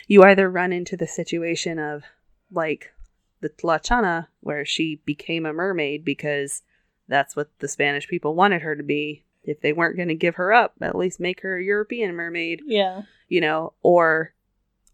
you 0.08 0.24
either 0.24 0.50
run 0.50 0.72
into 0.72 0.96
the 0.96 1.06
situation 1.06 1.78
of 1.78 2.02
like 2.50 2.92
the 3.40 3.48
Tlachana 3.48 4.26
where 4.40 4.64
she 4.64 5.00
became 5.04 5.46
a 5.46 5.52
mermaid 5.52 6.04
because 6.04 6.62
that's 7.08 7.34
what 7.34 7.48
the 7.58 7.68
Spanish 7.68 8.06
people 8.08 8.34
wanted 8.34 8.62
her 8.62 8.76
to 8.76 8.82
be 8.82 9.24
if 9.44 9.60
they 9.60 9.72
weren't 9.72 9.96
going 9.96 10.08
to 10.08 10.14
give 10.14 10.34
her 10.36 10.52
up 10.52 10.74
at 10.80 10.94
least 10.94 11.18
make 11.20 11.40
her 11.40 11.56
a 11.58 11.64
European 11.64 12.14
mermaid 12.14 12.60
Yeah. 12.66 13.02
you 13.28 13.40
know 13.40 13.72
or 13.82 14.34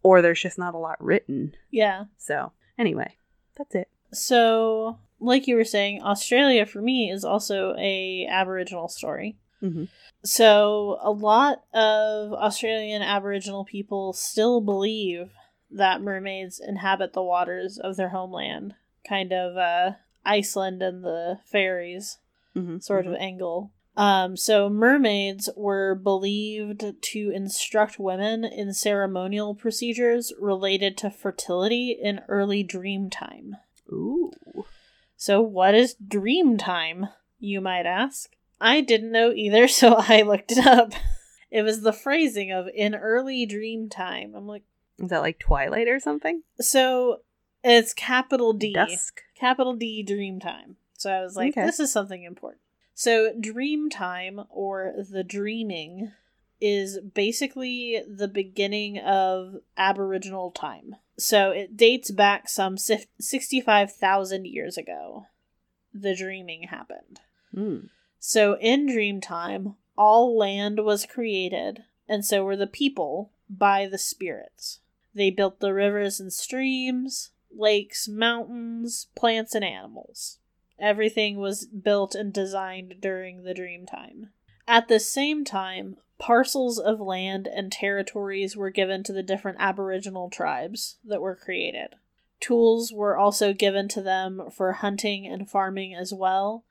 or 0.03 0.23
there's 0.23 0.41
just 0.41 0.59
not 0.59 0.75
a 0.75 0.79
lot 0.79 1.03
written 1.03 1.55
Yeah. 1.71 2.05
so 2.17 2.53
anyway 2.79 3.17
that's 3.57 3.75
it 3.75 3.89
So, 4.13 4.99
like 5.19 5.47
you 5.49 5.57
were 5.57 5.65
saying, 5.65 6.01
Australia 6.03 6.65
for 6.67 6.81
me 6.81 7.11
is 7.11 7.25
also 7.25 7.75
a 7.79 8.27
Aboriginal 8.31 8.89
story. 8.89 9.37
Mhm. 9.63 9.89
So, 10.23 10.99
a 11.03 11.11
lot 11.11 11.65
of 11.75 12.33
Australian 12.33 13.03
Aboriginal 13.03 13.65
people 13.65 14.13
still 14.13 14.61
believe 14.61 15.31
that 15.71 16.01
mermaids 16.01 16.61
inhabit 16.61 17.13
the 17.13 17.23
waters 17.23 17.79
of 17.79 17.97
their 17.97 18.11
homeland, 18.11 18.75
kind 19.09 19.33
of 19.33 19.57
uh, 19.57 19.93
Iceland 20.25 20.83
and 20.83 21.05
the 21.05 21.39
fairies 21.45 22.19
mm-hmm. 22.57 22.79
sort 22.79 23.07
of 23.07 23.15
angle. 23.15 23.73
Um, 23.97 24.37
so 24.37 24.69
mermaids 24.69 25.49
were 25.57 25.95
believed 25.95 26.85
to 27.01 27.31
instruct 27.31 27.99
women 27.99 28.45
in 28.45 28.75
ceremonial 28.75 29.55
procedures 29.55 30.33
related 30.39 30.99
to 30.99 31.11
fertility 31.11 31.97
in 32.01 32.21
early 32.29 32.63
dream 32.63 33.09
time. 33.09 33.57
ooh 33.91 34.31
So, 35.17 35.41
what 35.41 35.75
is 35.75 35.95
dream 35.95 36.59
time, 36.59 37.09
you 37.39 37.63
might 37.63 37.87
ask? 37.87 38.37
I 38.61 38.83
didn't 38.83 39.13
know 39.13 39.33
either, 39.33 39.67
so 39.69 39.95
I 39.97 40.23
looked 40.23 40.53
it 40.53 40.67
up. 40.67 40.93
It 41.51 41.63
was 41.63 41.81
the 41.81 41.93
phrasing 41.93 42.53
of 42.53 42.69
in 42.75 42.95
early 42.95 43.47
dream 43.47 43.89
time. 43.89 44.35
I'm 44.37 44.47
like, 44.47 44.65
is 44.99 45.11
that 45.11 45.23
like 45.23 45.39
twilight 45.39 45.89
or 45.89 46.01
something 46.01 46.43
so 46.61 47.21
it's 47.65 47.93
capital 47.93 48.53
D. 48.53 48.73
dusk 48.73 49.23
Capital 49.39 49.75
D 49.75 50.03
dream 50.03 50.41
time. 50.41 50.77
So 50.97 51.11
I 51.13 51.21
was 51.21 51.37
like, 51.37 51.51
Okay. 51.51 51.67
this 51.67 51.79
is 51.81 51.93
something 51.93 52.23
important. 52.23 52.63
So 52.95 53.33
dream 53.39 53.91
time 53.91 54.41
or 54.49 54.95
the 55.11 55.23
dreaming 55.23 56.13
is 56.61 56.99
basically 57.01 58.03
the 58.09 58.29
beginning 58.29 58.99
of 58.99 59.57
Aboriginal 59.77 60.51
time. 60.53 60.97
So 61.19 61.51
it 61.51 61.77
dates 61.77 62.11
back 62.11 62.49
some 62.49 62.79
65,000 62.79 64.47
years 64.47 64.79
ago. 64.79 65.27
The 65.93 66.15
dreaming 66.15 66.65
happened. 66.65 67.21
mm. 67.55 67.89
So 68.19 68.57
in 68.59 68.87
dream 68.87 69.21
time, 69.21 69.75
all 69.99 70.37
land 70.37 70.83
was 70.85 71.05
created, 71.07 71.85
and 72.09 72.25
so 72.25 72.43
were 72.45 72.57
the 72.57 72.67
people 72.67 73.31
by 73.51 73.87
the 73.87 73.99
spirits. 73.99 74.81
They 75.17 75.31
built 75.31 75.61
the 75.61 75.73
rivers 75.73 76.21
and 76.21 76.31
streams, 76.31 77.31
lakes, 77.51 78.07
mountains, 78.07 79.07
plants, 79.17 79.55
and 79.55 79.65
animals. 79.65 80.41
Everything 80.79 81.39
was 81.39 81.65
built 81.65 82.15
and 82.15 82.35
designed 82.35 82.97
during 83.01 83.43
the 83.43 83.55
dream 83.55 83.87
time. 83.87 84.29
At 84.69 84.89
the 84.89 85.01
same 85.01 85.43
time, 85.43 85.97
parcels 86.19 86.79
of 86.79 87.01
land 87.01 87.47
and 87.47 87.73
territories 87.73 88.59
were 88.59 88.69
given 88.69 89.03
to 89.05 89.13
the 89.15 89.23
different 89.23 89.57
Aboriginal 89.59 90.29
tribes 90.29 90.99
that 91.03 91.23
were 91.23 91.35
created. 91.35 91.95
Tools 92.39 92.93
were 92.93 93.17
also 93.17 93.55
given 93.55 93.89
to 93.89 94.03
them 94.03 94.51
for 94.55 94.73
hunting 94.73 95.27
and 95.27 95.49
farming 95.49 95.95
as 95.95 96.13
well, 96.13 96.67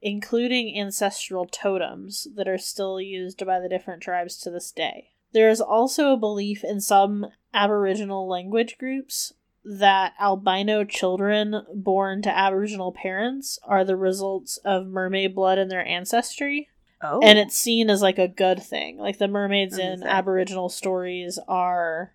including 0.00 0.78
ancestral 0.78 1.44
totems 1.44 2.28
that 2.34 2.48
are 2.48 2.56
still 2.56 2.98
used 2.98 3.44
by 3.44 3.60
the 3.60 3.68
different 3.68 4.02
tribes 4.02 4.38
to 4.38 4.50
this 4.50 4.72
day. 4.72 5.09
There 5.32 5.50
is 5.50 5.60
also 5.60 6.12
a 6.12 6.16
belief 6.16 6.64
in 6.64 6.80
some 6.80 7.26
Aboriginal 7.54 8.28
language 8.28 8.78
groups 8.78 9.32
that 9.64 10.14
albino 10.18 10.84
children 10.84 11.62
born 11.74 12.22
to 12.22 12.36
Aboriginal 12.36 12.92
parents 12.92 13.58
are 13.64 13.84
the 13.84 13.96
results 13.96 14.56
of 14.64 14.86
mermaid 14.86 15.34
blood 15.34 15.58
in 15.58 15.68
their 15.68 15.84
ancestry. 15.84 16.68
oh 17.02 17.20
And 17.22 17.38
it's 17.38 17.56
seen 17.56 17.90
as 17.90 18.02
like 18.02 18.18
a 18.18 18.28
good 18.28 18.62
thing. 18.62 18.96
Like 18.98 19.18
the 19.18 19.28
mermaids 19.28 19.78
in. 19.78 20.02
Aboriginal 20.02 20.68
stories 20.68 21.38
are 21.46 22.14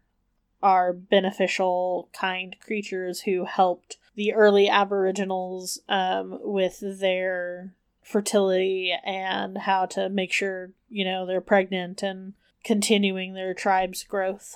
are 0.64 0.94
beneficial, 0.94 2.10
kind 2.12 2.56
creatures 2.60 3.22
who 3.22 3.46
helped 3.46 3.98
the 4.16 4.34
early 4.34 4.68
Aboriginals 4.68 5.80
um, 5.88 6.40
with 6.42 6.82
their 7.00 7.74
fertility 8.02 8.94
and 9.04 9.58
how 9.60 9.86
to 9.86 10.10
make 10.10 10.32
sure 10.32 10.72
you 10.90 11.06
know 11.06 11.26
they're 11.26 11.42
pregnant 11.42 12.02
and 12.02 12.34
continuing 12.66 13.34
their 13.34 13.54
tribe's 13.54 14.04
growth. 14.04 14.56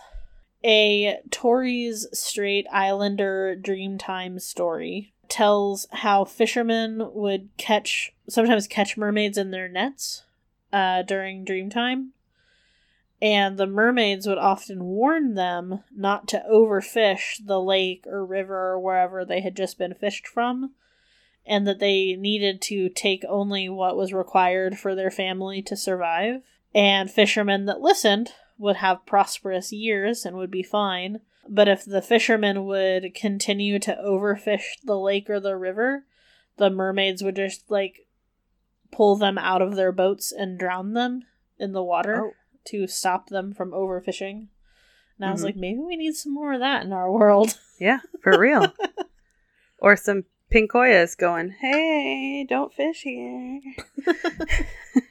A 0.64 1.20
Torres 1.32 2.08
Strait 2.12 2.68
Islander 2.70 3.56
Dreamtime 3.56 4.42
story 4.42 5.14
tells 5.30 5.88
how 5.92 6.26
fishermen 6.26 7.14
would 7.14 7.50
catch 7.58 8.14
sometimes 8.28 8.68
catch 8.68 8.98
mermaids 8.98 9.38
in 9.38 9.52
their 9.52 9.70
nets 9.70 10.24
uh, 10.74 11.04
during 11.04 11.46
Dreamtime, 11.46 12.10
and 13.22 13.58
the 13.58 13.68
mermaids 13.68 14.28
would 14.28 14.38
often 14.38 14.84
warn 14.84 15.36
them 15.36 15.84
not 15.96 16.28
to 16.30 16.44
overfish 16.52 17.46
the 17.46 17.62
lake 17.62 18.06
or 18.08 18.26
river 18.26 18.72
or 18.72 18.80
wherever 18.80 19.24
they 19.24 19.42
had 19.42 19.56
just 19.56 19.78
been 19.78 19.94
fished 19.94 20.28
from, 20.28 20.74
and 21.46 21.66
that 21.68 21.80
they 21.80 22.16
needed 22.16 22.62
to 22.64 22.90
take 22.90 23.24
only 23.30 23.70
what 23.70 23.96
was 23.96 24.14
required 24.14 24.78
for 24.78 24.94
their 24.94 25.12
family 25.12 25.62
to 25.62 25.78
survive. 25.78 26.42
And 26.74 27.10
fishermen 27.10 27.66
that 27.66 27.82
listened 27.82 28.32
would 28.58 28.78
have 28.78 29.06
prosperous 29.06 29.72
years 29.72 30.26
and 30.26 30.36
would 30.38 30.52
be 30.52 30.64
fine. 30.64 31.22
But 31.48 31.68
if 31.68 31.84
the 31.84 32.02
fishermen 32.02 32.66
would 32.66 33.16
continue 33.16 33.80
to 33.80 33.98
overfish 34.04 34.74
the 34.84 34.98
lake 34.98 35.30
or 35.30 35.40
the 35.40 35.56
river, 35.58 36.06
the 36.58 36.70
mermaids 36.70 37.24
would 37.24 37.36
just 37.38 37.70
like 37.72 38.06
pull 38.92 39.16
them 39.16 39.38
out 39.38 39.62
of 39.62 39.76
their 39.76 39.92
boats 39.92 40.32
and 40.32 40.60
drown 40.60 40.94
them 40.94 41.24
in 41.58 41.72
the 41.74 41.84
water 41.84 42.22
Oh. 42.26 42.32
to 42.66 42.86
stop 42.88 43.30
them 43.30 43.54
from 43.54 43.72
overfishing. 43.72 44.48
And 45.18 45.26
I 45.28 45.32
was 45.32 45.42
Mhm. 45.42 45.46
like, 45.46 45.56
maybe 45.56 45.80
we 45.80 45.96
need 45.96 46.14
some 46.16 46.34
more 46.34 46.54
of 46.54 46.60
that 46.60 46.84
in 46.86 46.94
our 46.94 47.12
world. 47.12 47.58
yeah 47.80 48.00
for 48.22 48.38
real 48.38 48.74
or 49.80 49.96
some 49.96 50.26
Pincoyas 50.52 51.18
going 51.18 51.52
hey 51.52 52.46
don't 52.50 52.74
fish 52.74 53.04
here 53.04 53.62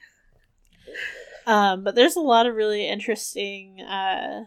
Um, 1.49 1.83
but 1.83 1.95
there's 1.95 2.15
a 2.15 2.21
lot 2.21 2.45
of 2.45 2.53
really 2.53 2.87
interesting 2.87 3.81
uh, 3.81 4.45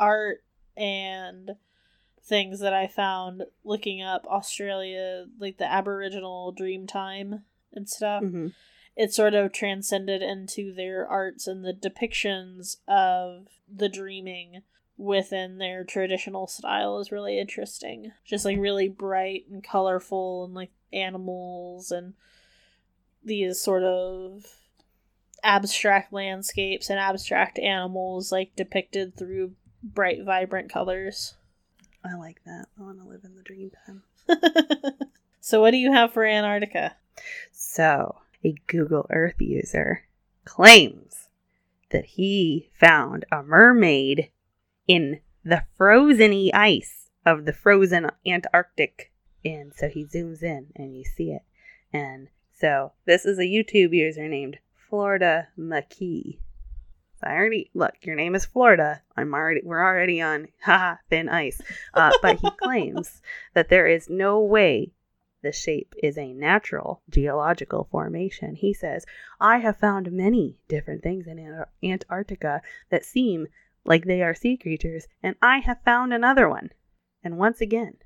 art 0.00 0.42
and 0.74 1.50
things 2.22 2.60
that 2.60 2.72
I 2.72 2.86
found 2.86 3.42
looking 3.62 4.00
up 4.00 4.26
Australia, 4.26 5.26
like 5.38 5.58
the 5.58 5.70
Aboriginal 5.70 6.50
dream 6.50 6.86
time 6.86 7.44
and 7.74 7.86
stuff. 7.86 8.22
hmm 8.22 8.48
It 8.96 9.12
sort 9.12 9.34
of 9.34 9.52
transcended 9.52 10.22
into 10.22 10.72
their 10.72 11.06
arts 11.06 11.46
and 11.46 11.62
the 11.62 11.74
depictions 11.74 12.76
of 12.88 13.48
the 13.68 13.90
dreaming 13.90 14.62
within 14.96 15.58
their 15.58 15.84
traditional 15.84 16.46
style 16.46 17.00
is 17.00 17.12
really 17.12 17.38
interesting. 17.38 18.12
Just 18.24 18.46
like 18.46 18.56
really 18.58 18.88
bright 18.88 19.44
and 19.50 19.62
colorful 19.62 20.46
and 20.46 20.54
like 20.54 20.70
animals 20.90 21.90
and 21.90 22.14
these 23.22 23.60
sort 23.60 23.82
of 23.82 24.46
abstract 25.44 26.12
landscapes 26.12 26.90
and 26.90 26.98
abstract 26.98 27.58
animals 27.58 28.32
like 28.32 28.56
depicted 28.56 29.16
through 29.16 29.52
bright 29.82 30.24
vibrant 30.24 30.72
colors. 30.72 31.34
i 32.04 32.14
like 32.14 32.40
that 32.44 32.66
i 32.78 32.82
want 32.82 32.98
to 32.98 33.06
live 33.06 33.20
in 33.24 33.36
the 33.36 33.42
dream 33.42 33.70
time 33.86 34.02
so 35.40 35.60
what 35.60 35.72
do 35.72 35.76
you 35.76 35.92
have 35.92 36.12
for 36.12 36.24
Antarctica? 36.24 36.96
So, 37.52 38.16
a 38.44 38.54
Google 38.66 39.06
Earth 39.10 39.40
user 39.40 40.04
claims 40.44 41.28
that 41.90 42.04
he 42.04 42.70
found 42.78 43.24
a 43.30 43.42
mermaid 43.42 44.30
in 44.86 45.20
the 45.44 45.64
frozeny 45.78 46.50
ice 46.52 47.10
of 47.24 47.44
the 47.44 47.52
frozen 47.52 48.10
Antarctic 48.26 49.12
And 49.44 49.72
so 49.74 49.88
he 49.88 50.04
zooms 50.04 50.42
in 50.42 50.68
and 50.76 50.96
you 50.96 51.04
see 51.04 51.30
it. 51.30 51.42
And 51.92 52.28
so 52.52 52.92
this 53.04 53.24
is 53.24 53.38
a 53.38 53.42
YouTube 53.42 53.94
user 53.94 54.28
named 54.28 54.58
Florida 54.94 55.48
McKee. 55.58 56.38
I 57.20 57.32
already 57.32 57.68
look. 57.74 57.94
Your 58.02 58.14
name 58.14 58.36
is 58.36 58.44
Florida. 58.44 59.02
I'm 59.16 59.34
already. 59.34 59.60
We're 59.64 59.84
already 59.84 60.22
on 60.22 60.46
haha 60.62 60.98
thin 61.10 61.28
ice. 61.28 61.60
Uh, 61.92 62.12
but 62.22 62.38
he 62.38 62.48
claims 62.62 63.20
that 63.54 63.68
there 63.70 63.88
is 63.88 64.08
no 64.08 64.38
way 64.38 64.92
the 65.42 65.50
shape 65.50 65.96
is 66.00 66.16
a 66.16 66.32
natural 66.32 67.02
geological 67.10 67.88
formation. 67.90 68.54
He 68.54 68.72
says, 68.72 69.04
I 69.40 69.58
have 69.58 69.78
found 69.78 70.12
many 70.12 70.58
different 70.68 71.02
things 71.02 71.26
in 71.26 71.40
Ant- 71.40 71.68
Antarctica 71.82 72.62
that 72.90 73.04
seem 73.04 73.48
like 73.84 74.04
they 74.04 74.22
are 74.22 74.32
sea 74.32 74.56
creatures, 74.56 75.08
and 75.24 75.34
I 75.42 75.58
have 75.58 75.82
found 75.84 76.12
another 76.12 76.48
one. 76.48 76.70
And 77.24 77.36
once 77.36 77.60
again, 77.60 77.96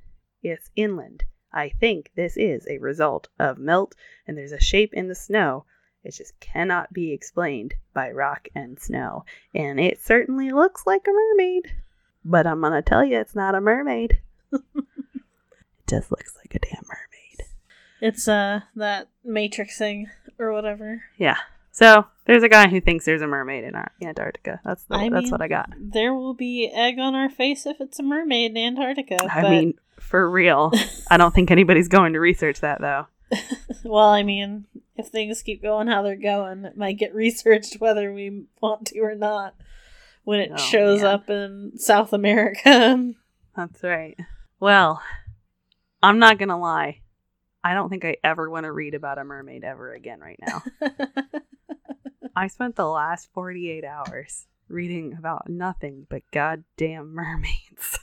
it's 0.42 0.70
inland. 0.74 1.24
I 1.52 1.68
think 1.68 2.12
this 2.14 2.38
is 2.38 2.66
a 2.66 2.78
result 2.78 3.28
of 3.38 3.58
melt, 3.58 3.94
and 4.26 4.38
there's 4.38 4.52
a 4.52 4.58
shape 4.58 4.94
in 4.94 5.08
the 5.08 5.14
snow. 5.14 5.66
It 6.04 6.14
just 6.14 6.38
cannot 6.40 6.92
be 6.92 7.12
explained 7.12 7.74
by 7.92 8.10
rock 8.10 8.48
and 8.54 8.78
snow. 8.80 9.24
And 9.54 9.80
it 9.80 10.00
certainly 10.00 10.50
looks 10.50 10.86
like 10.86 11.06
a 11.06 11.12
mermaid. 11.12 11.72
But 12.24 12.46
I'm 12.46 12.60
going 12.60 12.72
to 12.72 12.82
tell 12.82 13.04
you, 13.04 13.18
it's 13.18 13.34
not 13.34 13.54
a 13.54 13.60
mermaid. 13.60 14.20
it 14.52 14.84
just 15.88 16.10
looks 16.10 16.36
like 16.36 16.54
a 16.54 16.58
damn 16.58 16.84
mermaid. 16.86 17.48
It's 18.00 18.28
uh 18.28 18.60
that 18.76 19.08
Matrix 19.24 19.76
thing 19.76 20.08
or 20.38 20.52
whatever. 20.52 21.02
Yeah. 21.16 21.38
So 21.72 22.06
there's 22.24 22.42
a 22.42 22.48
guy 22.48 22.68
who 22.68 22.80
thinks 22.80 23.04
there's 23.04 23.22
a 23.22 23.26
mermaid 23.26 23.64
in 23.64 23.74
Ar- 23.74 23.92
Antarctica. 24.02 24.60
That's 24.64 24.82
the, 24.84 24.96
that's 24.96 25.10
mean, 25.10 25.30
what 25.30 25.42
I 25.42 25.48
got. 25.48 25.72
There 25.78 26.14
will 26.14 26.34
be 26.34 26.70
egg 26.72 26.98
on 26.98 27.14
our 27.14 27.28
face 27.28 27.66
if 27.66 27.80
it's 27.80 27.98
a 27.98 28.02
mermaid 28.02 28.52
in 28.52 28.56
Antarctica. 28.56 29.18
I 29.30 29.42
but- 29.42 29.50
mean, 29.50 29.74
for 29.98 30.28
real. 30.28 30.72
I 31.10 31.16
don't 31.16 31.34
think 31.34 31.50
anybody's 31.50 31.88
going 31.88 32.12
to 32.14 32.20
research 32.20 32.60
that 32.60 32.80
though. 32.80 33.06
well, 33.84 34.08
I 34.08 34.22
mean, 34.22 34.66
if 34.96 35.08
things 35.08 35.42
keep 35.42 35.62
going 35.62 35.86
how 35.88 36.02
they're 36.02 36.16
going, 36.16 36.64
it 36.64 36.76
might 36.76 36.98
get 36.98 37.14
researched 37.14 37.80
whether 37.80 38.12
we 38.12 38.44
want 38.60 38.86
to 38.88 39.00
or 39.00 39.14
not 39.14 39.54
when 40.24 40.40
it 40.40 40.50
Oh, 40.54 40.56
shows 40.56 41.02
man. 41.02 41.06
up 41.14 41.30
in 41.30 41.72
South 41.78 42.12
America. 42.12 43.12
That's 43.56 43.82
right. 43.82 44.16
Well, 44.60 45.02
I'm 46.02 46.18
not 46.18 46.38
gonna 46.38 46.58
lie. 46.58 47.00
I 47.64 47.74
don't 47.74 47.88
think 47.90 48.04
I 48.04 48.16
ever 48.24 48.48
want 48.48 48.64
to 48.64 48.72
read 48.72 48.94
about 48.94 49.18
a 49.18 49.24
mermaid 49.24 49.64
ever 49.64 49.92
again 49.92 50.20
right 50.20 50.38
now. 50.46 50.62
I 52.36 52.46
spent 52.46 52.76
the 52.76 52.86
last 52.86 53.28
48 53.34 53.84
hours 53.84 54.46
reading 54.68 55.14
about 55.18 55.48
nothing 55.48 56.06
but 56.08 56.22
goddamn 56.32 57.14
mermaids. 57.14 57.98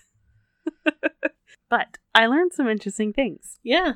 but 1.70 1.98
I 2.14 2.28
learned 2.28 2.54
some 2.54 2.68
interesting 2.68 3.14
things. 3.14 3.60
yeah. 3.64 3.94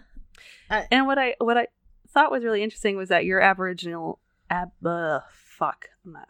And 0.70 1.08
what 1.08 1.18
I 1.18 1.36
what 1.40 1.58
I 1.58 1.68
thought 2.08 2.32
was 2.32 2.44
really 2.44 2.64
interesting 2.64 2.98
was 2.98 3.10
that 3.10 3.26
your 3.26 3.42
Aboriginal 3.42 4.20
ab 4.50 4.72
uh, 4.86 5.20
fuck 5.32 5.90
I'm 6.06 6.14
not, 6.14 6.30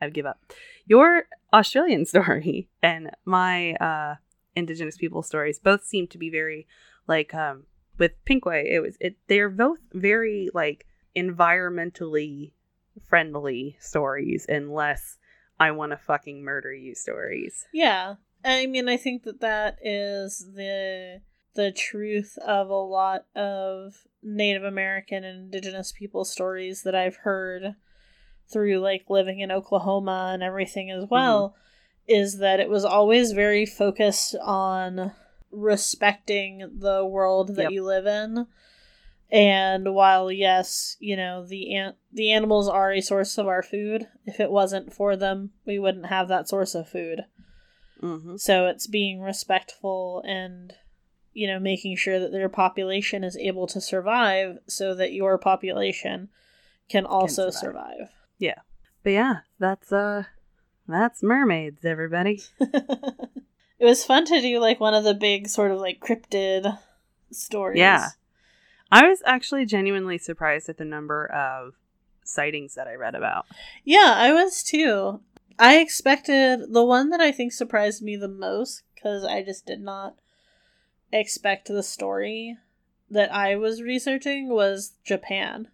I 0.00 0.08
give 0.10 0.26
up. 0.26 0.40
Your 0.86 1.26
Australian 1.52 2.06
story 2.12 2.68
and 2.82 3.10
my 3.24 3.72
uh 3.74 4.16
Indigenous 4.54 4.98
people 4.98 5.22
stories 5.22 5.58
both 5.58 5.84
seem 5.84 6.06
to 6.08 6.18
be 6.18 6.28
very 6.28 6.66
like 7.06 7.32
um 7.34 7.64
with 7.98 8.12
Pincoya 8.24 8.64
it 8.64 8.80
was 8.80 8.96
it 9.00 9.16
they're 9.26 9.48
both 9.48 9.78
very 9.92 10.50
like 10.52 10.86
environmentally 11.16 12.52
friendly 13.06 13.76
stories 13.80 14.46
and 14.46 14.72
less 14.72 15.18
I 15.58 15.70
want 15.70 15.92
to 15.92 15.96
fucking 15.96 16.42
murder 16.42 16.74
you 16.74 16.94
stories. 16.94 17.66
Yeah. 17.72 18.16
I 18.44 18.66
mean, 18.66 18.88
I 18.88 18.96
think 18.96 19.22
that 19.22 19.40
that 19.40 19.78
is 19.80 20.44
the 20.54 21.20
the 21.54 21.70
truth 21.72 22.38
of 22.38 22.68
a 22.68 22.74
lot 22.74 23.26
of 23.34 24.06
Native 24.22 24.64
American 24.64 25.24
and 25.24 25.52
indigenous 25.52 25.92
people 25.92 26.24
stories 26.24 26.82
that 26.82 26.94
I've 26.94 27.16
heard 27.16 27.74
through 28.50 28.78
like 28.78 29.08
living 29.08 29.40
in 29.40 29.50
Oklahoma 29.50 30.30
and 30.32 30.42
everything 30.42 30.90
as 30.90 31.06
well 31.10 31.54
is 32.06 32.38
that 32.38 32.60
it 32.60 32.68
was 32.68 32.84
always 32.84 33.32
very 33.32 33.64
focused 33.64 34.34
on 34.42 35.12
respecting 35.50 36.78
the 36.78 37.04
world 37.04 37.56
that 37.56 37.64
Yep. 37.64 37.70
you 37.72 37.84
live 37.84 38.06
in. 38.06 38.46
And 39.30 39.94
while 39.94 40.30
yes, 40.30 40.96
you 41.00 41.16
know, 41.16 41.46
the 41.46 41.74
an- 41.74 41.94
the 42.12 42.32
animals 42.32 42.68
are 42.68 42.92
a 42.92 43.00
source 43.00 43.38
of 43.38 43.46
our 43.46 43.62
food, 43.62 44.06
if 44.26 44.40
it 44.40 44.50
wasn't 44.50 44.92
for 44.92 45.16
them, 45.16 45.52
we 45.64 45.78
wouldn't 45.78 46.06
have 46.06 46.28
that 46.28 46.48
source 46.48 46.74
of 46.74 46.88
food. 46.88 47.24
Mm-hmm. 48.02 48.36
So 48.36 48.66
it's 48.66 48.86
being 48.86 49.20
respectful 49.20 50.22
and, 50.26 50.74
you 51.32 51.46
know, 51.46 51.58
making 51.58 51.96
sure 51.96 52.18
that 52.18 52.32
their 52.32 52.48
population 52.48 53.24
is 53.24 53.36
able 53.36 53.66
to 53.66 53.80
survive 53.80 54.58
so 54.66 54.94
that 54.94 55.12
your 55.12 55.38
population 55.38 56.28
can 56.88 57.06
also 57.06 57.50
survive. 57.50 57.84
survive. 57.96 58.08
But 59.02 59.10
yeah, 59.10 59.34
that's 59.58 59.92
uh 59.92 60.24
that's 60.86 61.22
mermaids 61.22 61.84
everybody. 61.84 62.42
it 62.60 63.84
was 63.84 64.04
fun 64.04 64.24
to 64.26 64.40
do 64.40 64.58
like 64.58 64.80
one 64.80 64.94
of 64.94 65.04
the 65.04 65.14
big 65.14 65.48
sort 65.48 65.70
of 65.70 65.80
like 65.80 66.00
cryptid 66.00 66.78
stories. 67.30 67.78
Yeah. 67.78 68.08
I 68.90 69.08
was 69.08 69.22
actually 69.24 69.64
genuinely 69.64 70.18
surprised 70.18 70.68
at 70.68 70.76
the 70.76 70.84
number 70.84 71.26
of 71.26 71.74
sightings 72.24 72.74
that 72.74 72.86
I 72.86 72.94
read 72.94 73.14
about. 73.14 73.46
Yeah, 73.84 74.12
I 74.14 74.32
was 74.32 74.62
too. 74.62 75.20
I 75.58 75.78
expected 75.78 76.72
the 76.72 76.84
one 76.84 77.10
that 77.10 77.20
I 77.20 77.32
think 77.32 77.52
surprised 77.52 78.02
me 78.02 78.16
the 78.16 78.28
most 78.28 78.82
because 78.94 79.24
I 79.24 79.42
just 79.42 79.66
did 79.66 79.80
not 79.80 80.16
expect 81.12 81.68
the 81.68 81.82
story 81.82 82.56
that 83.10 83.32
I 83.32 83.56
was 83.56 83.82
researching 83.82 84.48
was 84.48 84.94
Japan. 85.04 85.68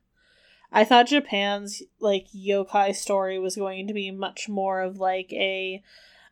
I 0.72 0.84
thought 0.84 1.06
Japan's 1.08 1.82
like 2.00 2.26
yokai 2.36 2.94
story 2.94 3.38
was 3.38 3.56
going 3.56 3.86
to 3.86 3.94
be 3.94 4.10
much 4.10 4.48
more 4.48 4.82
of 4.82 4.98
like 4.98 5.32
a 5.32 5.82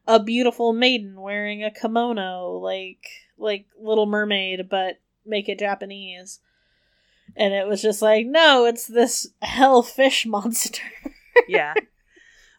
a 0.07 0.23
beautiful 0.23 0.73
maiden 0.73 1.21
wearing 1.21 1.65
a 1.65 1.71
kimono 1.71 2.53
like 2.53 3.07
like 3.39 3.67
Little 3.81 4.07
Mermaid 4.07 4.69
but 4.69 4.99
make 5.25 5.49
it 5.49 5.59
Japanese. 5.59 6.41
And 7.35 7.53
it 7.53 7.67
was 7.67 7.83
just 7.83 8.01
like, 8.01 8.27
no, 8.27 8.67
it's 8.67 8.87
this 8.87 9.29
hellfish 9.43 10.25
monster. 10.27 10.83
Yeah. 11.49 11.75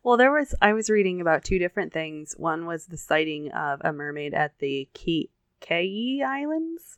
well, 0.04 0.18
there 0.18 0.32
was 0.32 0.54
I 0.62 0.74
was 0.74 0.90
reading 0.90 1.22
about 1.22 1.44
two 1.44 1.60
different 1.60 1.94
things. 1.94 2.34
One 2.38 2.66
was 2.66 2.86
the 2.86 2.98
sighting 2.98 3.52
of 3.52 3.82
a 3.84 3.94
mermaid 3.94 4.34
at 4.34 4.58
the 4.60 4.88
Ki- 4.94 5.30
Kei 5.60 6.22
Islands, 6.26 6.98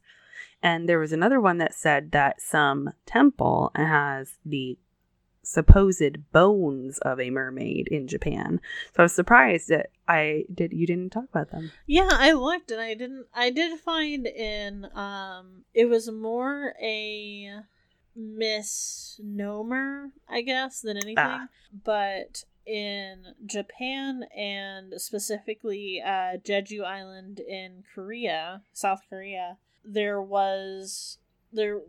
and 0.62 0.88
there 0.88 1.00
was 1.00 1.12
another 1.12 1.40
one 1.40 1.58
that 1.60 1.74
said 1.74 2.12
that 2.12 2.42
some 2.42 2.92
temple 3.06 3.72
has 3.76 4.38
the 4.46 4.78
supposed 5.42 6.32
bones 6.32 7.00
of 7.00 7.20
a 7.20 7.32
mermaid 7.32 7.88
in 7.88 8.08
Japan. 8.08 8.62
So 8.94 9.00
I 9.00 9.04
was 9.04 9.14
surprised 9.14 9.70
that 9.70 9.90
I 10.08 10.46
did 10.54 10.74
you 10.74 10.86
didn't 10.86 11.10
talk 11.12 11.26
about 11.26 11.50
them. 11.50 11.72
Yeah, 11.88 12.10
I 12.12 12.34
looked 12.34 12.70
and 12.72 12.80
I 12.80 12.94
didn't 12.94 13.26
I 13.34 13.50
did 13.50 13.80
find 13.80 14.28
in 14.28 14.86
um 14.94 15.64
it 15.74 15.86
was 15.86 16.12
more 16.12 16.76
a 16.82 17.62
misnomer, 18.16 20.12
I 20.28 20.42
guess, 20.42 20.82
than 20.82 20.98
anything. 20.98 21.18
Ah. 21.18 21.48
But 21.84 22.44
in 22.70 23.34
Japan 23.46 24.26
and 24.36 24.94
specifically 25.02 26.02
uh 26.06 26.38
Jeju 26.38 26.84
Island 26.84 27.40
in 27.40 27.84
Korea, 27.94 28.62
South 28.72 29.02
Korea, 29.10 29.58
there 29.84 30.22
was 30.22 31.18
there 31.52 31.82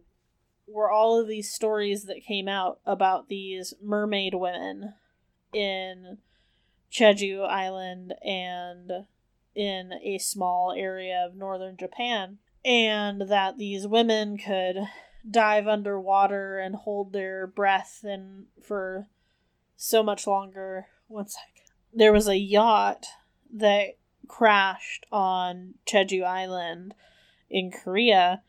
were 0.67 0.91
all 0.91 1.21
of 1.21 1.29
these 1.29 1.53
stories 1.53 2.05
that 2.05 2.25
came 2.25 2.49
out 2.49 2.81
about 2.87 3.29
these 3.29 3.75
mermaid 3.83 4.35
women 4.35 4.95
in 5.53 6.19
Jeju 6.91 7.47
Island 7.47 8.15
and 8.25 9.07
in 9.55 9.93
a 10.03 10.19
small 10.19 10.73
area 10.77 11.27
of 11.27 11.37
northern 11.37 11.77
Japan, 11.77 12.39
and 12.65 13.23
that 13.23 13.59
these 13.59 13.87
women 13.87 14.39
could 14.39 14.77
dive 15.29 15.67
underwater 15.67 16.59
and 16.59 16.75
hold 16.75 17.13
their 17.13 17.47
breath 17.47 18.01
and 18.05 18.47
for 18.63 19.07
so 19.81 20.03
much 20.03 20.27
longer. 20.27 20.87
One 21.09 21.27
sec. 21.27 21.43
There 21.93 22.13
was 22.13 22.29
a 22.29 22.37
yacht 22.37 23.07
that 23.53 23.97
crashed 24.29 25.07
on 25.11 25.75
Jeju 25.87 26.23
Island 26.23 26.95
in 27.49 27.71
Korea 27.71 28.43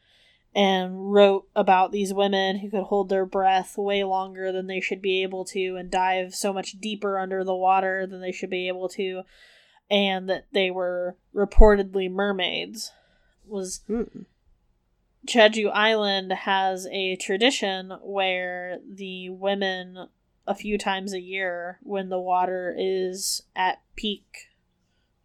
and 0.54 1.14
wrote 1.14 1.48
about 1.56 1.94
these 1.94 2.14
women 2.14 2.58
who 2.60 2.70
could 2.70 2.84
hold 2.84 3.08
their 3.08 3.26
breath 3.26 3.78
way 3.78 4.04
longer 4.04 4.52
than 4.52 4.68
they 4.68 4.82
should 4.82 5.02
be 5.02 5.24
able 5.24 5.46
to 5.46 5.78
and 5.78 5.90
dive 5.90 6.36
so 6.36 6.52
much 6.52 6.74
deeper 6.82 7.18
under 7.18 7.46
the 7.46 7.56
water 7.56 8.06
than 8.06 8.20
they 8.20 8.34
should 8.34 8.50
be 8.50 8.68
able 8.68 8.90
to 8.90 9.22
and 9.90 10.30
that 10.30 10.48
they 10.52 10.70
were 10.70 11.16
reportedly 11.34 12.12
mermaids 12.12 12.92
was 13.48 13.82
Hmm. 13.88 14.24
Jeju 15.26 15.72
Island 15.72 16.34
has 16.34 16.88
a 16.92 17.16
tradition 17.16 17.92
where 18.02 18.80
the 18.86 19.30
women 19.30 20.10
a 20.48 20.56
few 20.56 20.78
times 20.78 21.14
a 21.14 21.22
year 21.22 21.80
when 21.84 22.10
the 22.10 22.20
water 22.20 22.76
is 22.78 23.44
at 23.56 23.82
peak 23.96 24.50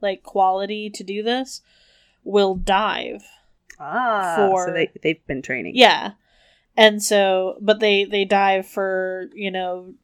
like 0.00 0.22
quality 0.22 0.90
to 0.90 1.02
do 1.02 1.22
this 1.22 1.62
will 2.22 2.54
dive 2.54 3.22
Ah, 3.78 4.34
For- 4.36 4.66
so 4.66 4.72
they 4.72 4.90
they've 5.02 5.26
been 5.26 5.42
training. 5.42 5.72
Yeah. 5.76 6.12
And 6.76 7.02
so 7.02 7.58
but 7.60 7.78
they 7.80 8.04
they 8.04 8.24
dive 8.24 8.66
for, 8.66 9.28
you 9.34 9.50
know, 9.50 9.94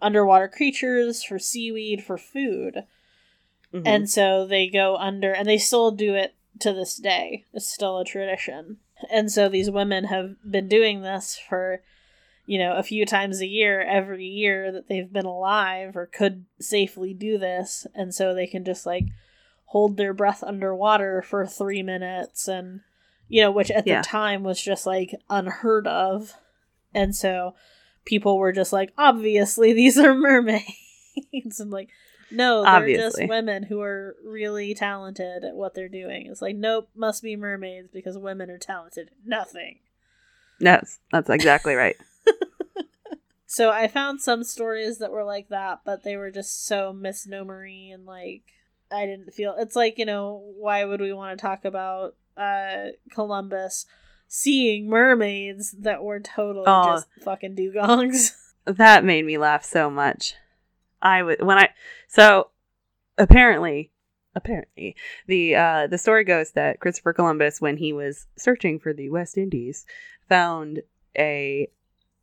underwater 0.00 0.48
creatures, 0.48 1.22
for 1.22 1.38
seaweed, 1.38 2.04
for 2.04 2.16
food. 2.18 2.84
Mhm. 3.74 3.82
And 3.84 4.10
so 4.10 4.46
they 4.46 4.68
go 4.68 4.96
under 4.96 5.32
and 5.32 5.48
they 5.48 5.58
still 5.58 5.90
do 5.90 6.14
it 6.14 6.34
to 6.60 6.72
this 6.72 6.96
day. 6.96 7.46
It's 7.52 7.66
still 7.66 7.98
a 7.98 8.04
tradition. 8.04 8.78
And 9.10 9.30
so 9.30 9.48
these 9.48 9.70
women 9.70 10.04
have 10.04 10.36
been 10.48 10.68
doing 10.68 11.02
this 11.02 11.36
for 11.36 11.82
you 12.46 12.58
know, 12.58 12.74
a 12.76 12.82
few 12.82 13.06
times 13.06 13.40
a 13.40 13.46
year 13.46 13.80
every 13.82 14.26
year 14.26 14.72
that 14.72 14.88
they've 14.88 15.12
been 15.12 15.26
alive 15.26 15.96
or 15.96 16.06
could 16.06 16.44
safely 16.60 17.14
do 17.14 17.38
this 17.38 17.86
and 17.94 18.14
so 18.14 18.34
they 18.34 18.46
can 18.46 18.64
just 18.64 18.86
like 18.86 19.04
hold 19.66 19.96
their 19.96 20.12
breath 20.12 20.42
underwater 20.42 21.22
for 21.22 21.46
3 21.46 21.82
minutes 21.82 22.48
and 22.48 22.80
you 23.28 23.40
know, 23.42 23.52
which 23.52 23.70
at 23.70 23.86
Yeah. 23.86 24.00
the 24.02 24.06
time 24.08 24.42
was 24.42 24.60
just 24.60 24.86
like 24.86 25.14
unheard 25.30 25.86
of. 25.86 26.34
And 26.92 27.14
so 27.14 27.54
people 28.04 28.36
were 28.38 28.50
just 28.50 28.72
like, 28.72 28.92
obviously 28.98 29.72
these 29.74 29.96
are 29.98 30.14
mermaids. 30.14 30.64
and 31.60 31.70
like, 31.70 31.90
no, 32.32 32.62
they're 32.62 32.70
Obviously. 32.72 33.22
just 33.22 33.28
women 33.28 33.62
who 33.64 33.80
are 33.80 34.16
really 34.24 34.74
talented 34.74 35.44
at 35.44 35.54
what 35.54 35.74
they're 35.74 35.88
doing. 35.88 36.26
It's 36.28 36.42
like, 36.42 36.56
nope, 36.56 36.88
must 36.96 37.22
be 37.22 37.36
mermaids 37.36 37.88
because 37.92 38.18
women 38.18 38.50
are 38.50 38.58
talented. 38.58 39.08
at 39.08 39.14
Nothing. 39.24 39.78
yes, 40.60 40.98
that's 41.12 41.30
exactly 41.30 41.74
right. 41.74 41.96
So 43.52 43.70
I 43.70 43.88
found 43.88 44.20
some 44.20 44.44
stories 44.44 44.98
that 44.98 45.10
were 45.10 45.24
like 45.24 45.48
that, 45.48 45.80
but 45.84 46.04
they 46.04 46.16
were 46.16 46.30
just 46.30 46.68
so 46.68 46.92
misnomery 46.92 47.90
and 47.90 48.06
like 48.06 48.44
I 48.92 49.06
didn't 49.06 49.34
feel 49.34 49.56
it's 49.58 49.74
like, 49.74 49.98
you 49.98 50.04
know, 50.04 50.52
why 50.56 50.84
would 50.84 51.00
we 51.00 51.12
want 51.12 51.36
to 51.36 51.42
talk 51.42 51.64
about 51.64 52.14
uh 52.36 52.90
Columbus 53.12 53.86
seeing 54.28 54.88
mermaids 54.88 55.74
that 55.80 56.04
were 56.04 56.20
totally 56.20 56.68
Aw. 56.68 56.94
just 56.94 57.08
fucking 57.24 57.56
dugongs? 57.56 58.36
That 58.66 59.04
made 59.04 59.24
me 59.24 59.36
laugh 59.36 59.64
so 59.64 59.90
much. 59.90 60.34
I 61.02 61.20
would 61.20 61.42
when 61.42 61.58
I 61.58 61.70
so 62.06 62.50
apparently 63.18 63.90
apparently 64.36 64.94
the 65.26 65.56
uh 65.56 65.86
the 65.88 65.98
story 65.98 66.22
goes 66.22 66.52
that 66.52 66.78
Christopher 66.78 67.14
Columbus 67.14 67.60
when 67.60 67.78
he 67.78 67.92
was 67.92 68.28
searching 68.36 68.78
for 68.78 68.92
the 68.92 69.10
West 69.10 69.36
Indies 69.36 69.86
found 70.28 70.82
a 71.18 71.68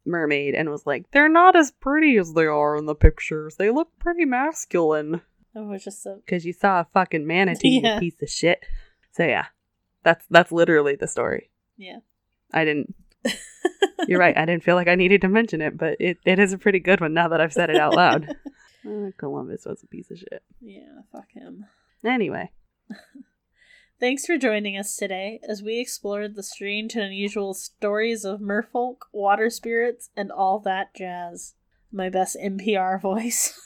mermaid 0.08 0.56
and 0.56 0.70
was 0.70 0.86
like 0.86 1.12
they're 1.12 1.30
not 1.30 1.56
as 1.56 1.72
pretty 1.72 2.18
as 2.18 2.34
they 2.34 2.46
are 2.46 2.76
in 2.78 2.86
the 2.86 2.96
pictures. 2.96 3.56
They 3.58 3.70
look 3.70 3.90
pretty 4.00 4.26
masculine 4.26 5.22
It 5.56 5.60
was 5.60 5.84
just 5.84 6.02
so 6.04 6.22
cuz 6.28 6.46
you 6.46 6.54
saw 6.54 6.80
a 6.82 6.88
fucking 6.94 7.28
manatee, 7.28 7.82
Yeah. 7.84 8.00
piece 8.00 8.22
of 8.22 8.30
shit. 8.30 8.66
So 9.12 9.26
yeah. 9.26 9.48
That's 10.04 10.26
that's 10.30 10.52
literally 10.52 10.96
the 10.96 11.08
story. 11.08 11.50
yeah. 11.78 12.00
I 12.54 12.64
didn't 12.66 12.96
You're 14.08 14.20
right. 14.20 14.38
I 14.38 14.46
didn't 14.46 14.64
feel 14.64 14.76
like 14.76 14.88
I 14.88 14.96
needed 14.96 15.22
to 15.22 15.28
mention 15.28 15.62
it, 15.62 15.78
but 15.78 15.98
it, 16.00 16.18
it 16.26 16.40
is 16.40 16.54
a 16.54 16.58
pretty 16.58 16.80
good 16.80 17.02
one 17.02 17.14
now 17.14 17.28
that 17.28 17.42
I've 17.42 17.52
said 17.54 17.70
it 17.70 17.76
out 17.78 17.94
loud. 17.96 18.36
Uh, 18.88 19.12
Columbus 19.18 19.66
was 19.66 19.84
a 19.84 19.88
piece 19.88 20.10
of 20.12 20.18
shit. 20.20 20.42
yeah, 20.62 21.02
fuck 21.12 21.30
him. 21.34 21.66
Anyway, 22.06 22.50
Thanks 24.00 24.28
for 24.28 24.38
joining 24.38 24.78
us 24.78 24.96
today 24.96 25.40
as 25.50 25.64
we 25.64 25.80
explored 25.80 26.36
the 26.36 26.44
strange 26.44 26.94
and 26.94 27.04
unusual 27.04 27.56
stories 27.56 28.24
of 28.26 28.40
merfolk, 28.40 28.98
water 29.12 29.50
spirits, 29.50 30.12
and 30.16 30.32
all 30.32 30.60
that 30.60 30.94
jazz. 30.94 31.56
My 31.92 32.08
best 32.08 32.38
NPR 32.40 33.02
voice. 33.02 33.60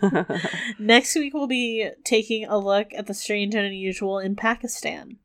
Next 0.78 1.14
week, 1.16 1.34
we'll 1.34 1.46
be 1.46 1.90
taking 2.02 2.46
a 2.46 2.56
look 2.56 2.94
at 2.96 3.08
the 3.08 3.12
strange 3.12 3.54
and 3.54 3.66
unusual 3.66 4.18
in 4.18 4.36
Pakistan. 4.36 5.18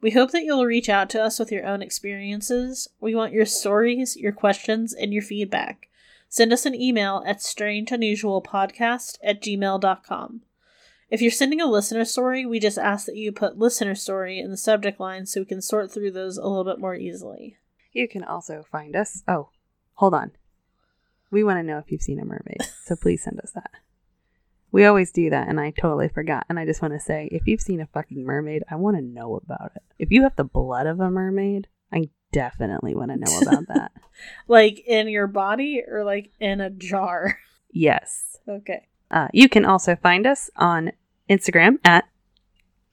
We 0.00 0.12
hope 0.12 0.30
that 0.30 0.44
you'll 0.44 0.66
reach 0.66 0.88
out 0.88 1.10
to 1.10 1.20
us 1.20 1.40
with 1.40 1.50
your 1.50 1.66
own 1.66 1.82
experiences. 1.82 2.86
We 3.00 3.16
want 3.16 3.32
your 3.32 3.46
stories, 3.46 4.16
your 4.16 4.32
questions, 4.32 4.94
and 4.94 5.12
your 5.12 5.22
feedback. 5.22 5.88
Send 6.28 6.52
us 6.52 6.64
an 6.64 6.76
email 6.76 7.24
at 7.26 7.38
strangeunusualpodcast 7.38 9.18
at 9.24 9.42
gmail.com. 9.42 10.42
If 11.14 11.22
you're 11.22 11.30
sending 11.30 11.60
a 11.60 11.70
listener 11.70 12.04
story, 12.04 12.44
we 12.44 12.58
just 12.58 12.76
ask 12.76 13.06
that 13.06 13.14
you 13.14 13.30
put 13.30 13.56
listener 13.56 13.94
story 13.94 14.40
in 14.40 14.50
the 14.50 14.56
subject 14.56 14.98
line 14.98 15.26
so 15.26 15.42
we 15.42 15.46
can 15.46 15.62
sort 15.62 15.92
through 15.92 16.10
those 16.10 16.36
a 16.36 16.48
little 16.48 16.64
bit 16.64 16.80
more 16.80 16.96
easily. 16.96 17.56
you 17.92 18.08
can 18.08 18.24
also 18.24 18.64
find 18.72 18.96
us. 18.96 19.22
Oh, 19.28 19.50
hold 19.92 20.12
on. 20.12 20.32
We 21.30 21.44
want 21.44 21.60
to 21.60 21.62
know 21.62 21.78
if 21.78 21.92
you've 21.92 22.02
seen 22.02 22.18
a 22.18 22.24
mermaid, 22.24 22.62
so 22.84 22.96
please 22.96 23.22
send 23.22 23.38
us 23.38 23.52
that. 23.52 23.70
We 24.72 24.86
always 24.86 25.12
do 25.12 25.30
that, 25.30 25.46
and 25.46 25.60
I 25.60 25.70
totally 25.70 26.08
forgot. 26.08 26.46
And 26.48 26.58
I 26.58 26.66
just 26.66 26.82
want 26.82 26.94
to 26.94 26.98
say 26.98 27.28
if 27.30 27.46
you've 27.46 27.60
seen 27.60 27.80
a 27.80 27.86
fucking 27.86 28.24
mermaid, 28.24 28.64
I 28.68 28.74
want 28.74 28.96
to 28.96 29.00
know 29.00 29.36
about 29.36 29.70
it. 29.76 29.84
If 30.00 30.10
you 30.10 30.24
have 30.24 30.34
the 30.34 30.42
blood 30.42 30.88
of 30.88 30.98
a 30.98 31.12
mermaid, 31.12 31.68
I 31.92 32.08
definitely 32.32 32.96
want 32.96 33.12
to 33.12 33.18
know 33.18 33.38
about 33.38 33.68
that. 33.72 33.92
Like 34.48 34.80
in 34.84 35.06
your 35.06 35.28
body 35.28 35.80
or 35.88 36.02
like 36.02 36.32
in 36.40 36.60
a 36.60 36.70
jar? 36.70 37.38
Yes. 37.70 38.36
Okay. 38.48 38.88
Uh, 39.12 39.28
you 39.32 39.48
can 39.48 39.64
also 39.64 39.94
find 39.94 40.26
us 40.26 40.50
on 40.56 40.90
Instagram 41.28 41.78
at 41.84 42.04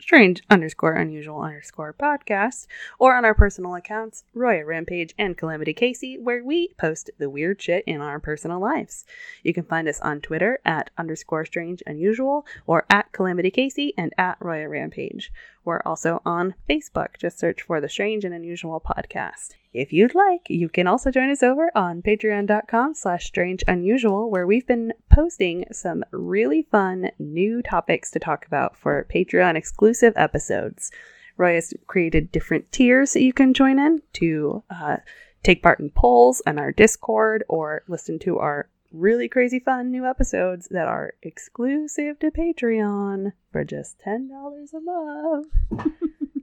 strange 0.01 0.41
underscore 0.49 0.93
unusual 0.93 1.41
underscore 1.41 1.93
podcast 1.93 2.65
or 2.99 3.15
on 3.15 3.23
our 3.23 3.35
personal 3.35 3.75
accounts, 3.75 4.23
Roya 4.33 4.65
Rampage 4.65 5.13
and 5.17 5.37
Calamity 5.37 5.73
Casey, 5.73 6.17
where 6.17 6.43
we 6.43 6.73
post 6.77 7.11
the 7.17 7.29
weird 7.29 7.61
shit 7.61 7.83
in 7.85 8.01
our 8.01 8.19
personal 8.19 8.59
lives. 8.59 9.05
You 9.43 9.53
can 9.53 9.63
find 9.63 9.87
us 9.87 10.01
on 10.01 10.21
Twitter 10.21 10.59
at 10.65 10.89
underscore 10.97 11.45
strange 11.45 11.83
unusual 11.85 12.45
or 12.65 12.85
at 12.89 13.11
Calamity 13.11 13.51
Casey 13.51 13.93
and 13.97 14.11
at 14.17 14.37
Roya 14.39 14.67
Rampage. 14.67 15.31
We're 15.63 15.81
also 15.85 16.21
on 16.25 16.55
Facebook. 16.69 17.17
Just 17.19 17.39
search 17.39 17.61
for 17.61 17.79
the 17.79 17.89
Strange 17.89 18.25
and 18.25 18.33
Unusual 18.33 18.81
podcast. 18.81 19.49
If 19.73 19.93
you'd 19.93 20.15
like, 20.15 20.49
you 20.49 20.67
can 20.67 20.87
also 20.87 21.11
join 21.11 21.29
us 21.29 21.43
over 21.43 21.71
on 21.75 22.01
patreon.com 22.01 22.93
slash 22.95 23.25
strange 23.25 23.63
unusual, 23.67 24.29
where 24.29 24.45
we've 24.45 24.67
been 24.67 24.93
posting 25.09 25.65
some 25.71 26.03
really 26.11 26.63
fun 26.63 27.11
new 27.19 27.61
topics 27.61 28.11
to 28.11 28.19
talk 28.19 28.45
about 28.45 28.75
for 28.75 29.07
Patreon 29.13 29.55
exclusive 29.55 30.13
episodes. 30.17 30.91
Roy 31.37 31.55
has 31.55 31.73
created 31.87 32.31
different 32.31 32.71
tiers 32.71 33.13
that 33.13 33.23
you 33.23 33.33
can 33.33 33.53
join 33.53 33.79
in 33.79 34.01
to 34.13 34.63
uh, 34.69 34.97
take 35.43 35.63
part 35.63 35.79
in 35.79 35.89
polls 35.89 36.41
and 36.45 36.59
our 36.59 36.71
Discord 36.71 37.43
or 37.47 37.83
listen 37.87 38.19
to 38.19 38.39
our 38.39 38.67
really 38.91 39.27
crazy 39.27 39.59
fun 39.59 39.91
new 39.91 40.05
episodes 40.05 40.67
that 40.71 40.87
are 40.87 41.13
exclusive 41.21 42.19
to 42.19 42.31
Patreon 42.31 43.33
for 43.51 43.63
just 43.63 43.99
$10 43.99 44.29
a 44.73 44.79
month. 44.79 45.47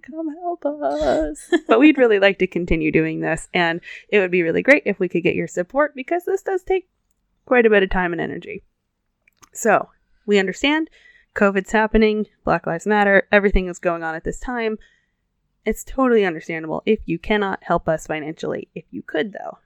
Come 0.03 0.35
help 0.41 0.65
us. 0.65 1.51
But 1.67 1.81
we'd 1.81 1.99
really 1.99 2.19
like 2.19 2.39
to 2.39 2.47
continue 2.47 2.91
doing 2.91 3.21
this, 3.21 3.49
and 3.53 3.81
it 4.09 4.21
would 4.21 4.31
be 4.31 4.43
really 4.43 4.63
great 4.63 4.85
if 4.87 4.99
we 4.99 5.09
could 5.09 5.23
get 5.23 5.35
your 5.35 5.47
support 5.47 5.95
because 5.95 6.25
this 6.25 6.43
does 6.43 6.63
take 6.63 6.89
quite 7.45 7.67
a 7.67 7.71
bit 7.71 7.83
of 7.83 7.91
time 7.91 8.13
and 8.13 8.21
energy. 8.21 8.63
So, 9.53 9.91
we 10.25 10.39
understand 10.39 10.89
COVID's 11.35 11.73
happening, 11.73 12.27
Black 12.45 12.67
Lives 12.67 12.87
Matter, 12.87 13.29
everything 13.31 13.69
is 13.69 13.79
going 13.79 14.03
on 14.03 14.15
at 14.15 14.25
this 14.25 14.41
time. 14.41 14.79
It's 15.67 15.85
totally 15.85 16.25
understandable 16.25 16.83
if 16.87 17.01
you 17.05 17.19
cannot 17.19 17.63
help 17.63 17.89
us 17.89 18.07
financially. 18.07 18.69
If 18.75 18.85
you 18.91 19.03
could, 19.03 19.35
though, 19.35 19.59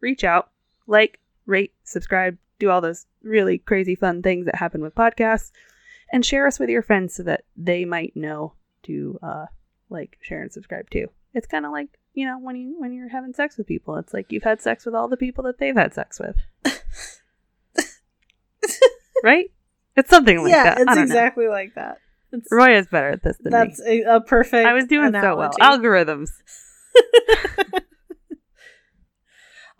reach 0.00 0.24
out, 0.24 0.50
like, 0.86 1.20
rate, 1.50 1.74
subscribe, 1.84 2.38
do 2.58 2.70
all 2.70 2.80
those 2.80 3.06
really 3.22 3.58
crazy 3.58 3.94
fun 3.94 4.22
things 4.22 4.46
that 4.46 4.56
happen 4.56 4.80
with 4.82 4.94
podcasts, 4.94 5.50
and 6.12 6.24
share 6.24 6.46
us 6.46 6.58
with 6.58 6.70
your 6.70 6.82
friends 6.82 7.14
so 7.14 7.22
that 7.24 7.44
they 7.56 7.84
might 7.84 8.16
know 8.16 8.54
to 8.84 9.18
uh, 9.22 9.46
like, 9.88 10.16
share, 10.20 10.42
and 10.42 10.52
subscribe 10.52 10.88
too. 10.90 11.08
It's 11.34 11.46
kind 11.46 11.66
of 11.66 11.72
like 11.72 11.88
you 12.14 12.26
know 12.26 12.38
when 12.38 12.56
you 12.56 12.74
when 12.78 12.92
you're 12.92 13.08
having 13.08 13.34
sex 13.34 13.56
with 13.58 13.66
people. 13.66 13.96
It's 13.96 14.14
like 14.14 14.32
you've 14.32 14.42
had 14.42 14.60
sex 14.60 14.84
with 14.86 14.94
all 14.94 15.08
the 15.08 15.16
people 15.16 15.44
that 15.44 15.58
they've 15.58 15.76
had 15.76 15.94
sex 15.94 16.18
with, 16.18 16.36
right? 19.24 19.50
It's 19.96 20.10
something 20.10 20.42
like 20.42 20.50
yeah, 20.50 20.64
that. 20.64 20.78
I 20.78 20.80
it's 20.80 20.86
don't 20.86 20.96
know. 20.96 21.02
exactly 21.02 21.48
like 21.48 21.74
that. 21.74 21.98
It's, 22.32 22.48
Roy 22.50 22.76
is 22.76 22.86
better 22.86 23.10
at 23.10 23.22
this 23.22 23.36
than 23.38 23.50
that's 23.50 23.80
me. 23.80 24.02
a, 24.02 24.16
a 24.16 24.20
perfect. 24.20 24.66
I 24.66 24.72
was 24.72 24.86
doing 24.86 25.12
so 25.12 25.36
well. 25.36 25.52
analogy. 25.58 25.86
Algorithms. 25.86 26.30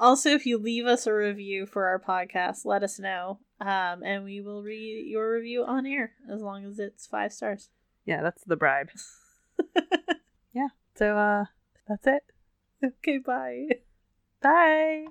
Also, 0.00 0.30
if 0.30 0.46
you 0.46 0.56
leave 0.56 0.86
us 0.86 1.06
a 1.06 1.12
review 1.12 1.66
for 1.66 1.86
our 1.86 2.00
podcast, 2.00 2.64
let 2.64 2.82
us 2.82 2.98
know, 2.98 3.38
um, 3.60 4.02
and 4.02 4.24
we 4.24 4.40
will 4.40 4.62
read 4.62 5.06
your 5.06 5.30
review 5.30 5.62
on 5.66 5.84
air 5.84 6.12
as 6.32 6.40
long 6.40 6.64
as 6.64 6.78
it's 6.78 7.06
five 7.06 7.34
stars. 7.34 7.68
Yeah, 8.06 8.22
that's 8.22 8.42
the 8.44 8.56
bribe. 8.56 8.88
yeah. 10.54 10.68
So 10.96 11.18
uh, 11.18 11.44
that's 11.86 12.06
it. 12.06 12.22
Okay, 12.82 13.18
bye. 13.18 13.66
Bye. 14.42 15.04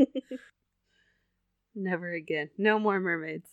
Never 1.76 2.10
again. 2.12 2.50
No 2.58 2.80
more 2.80 2.98
mermaids. 2.98 3.50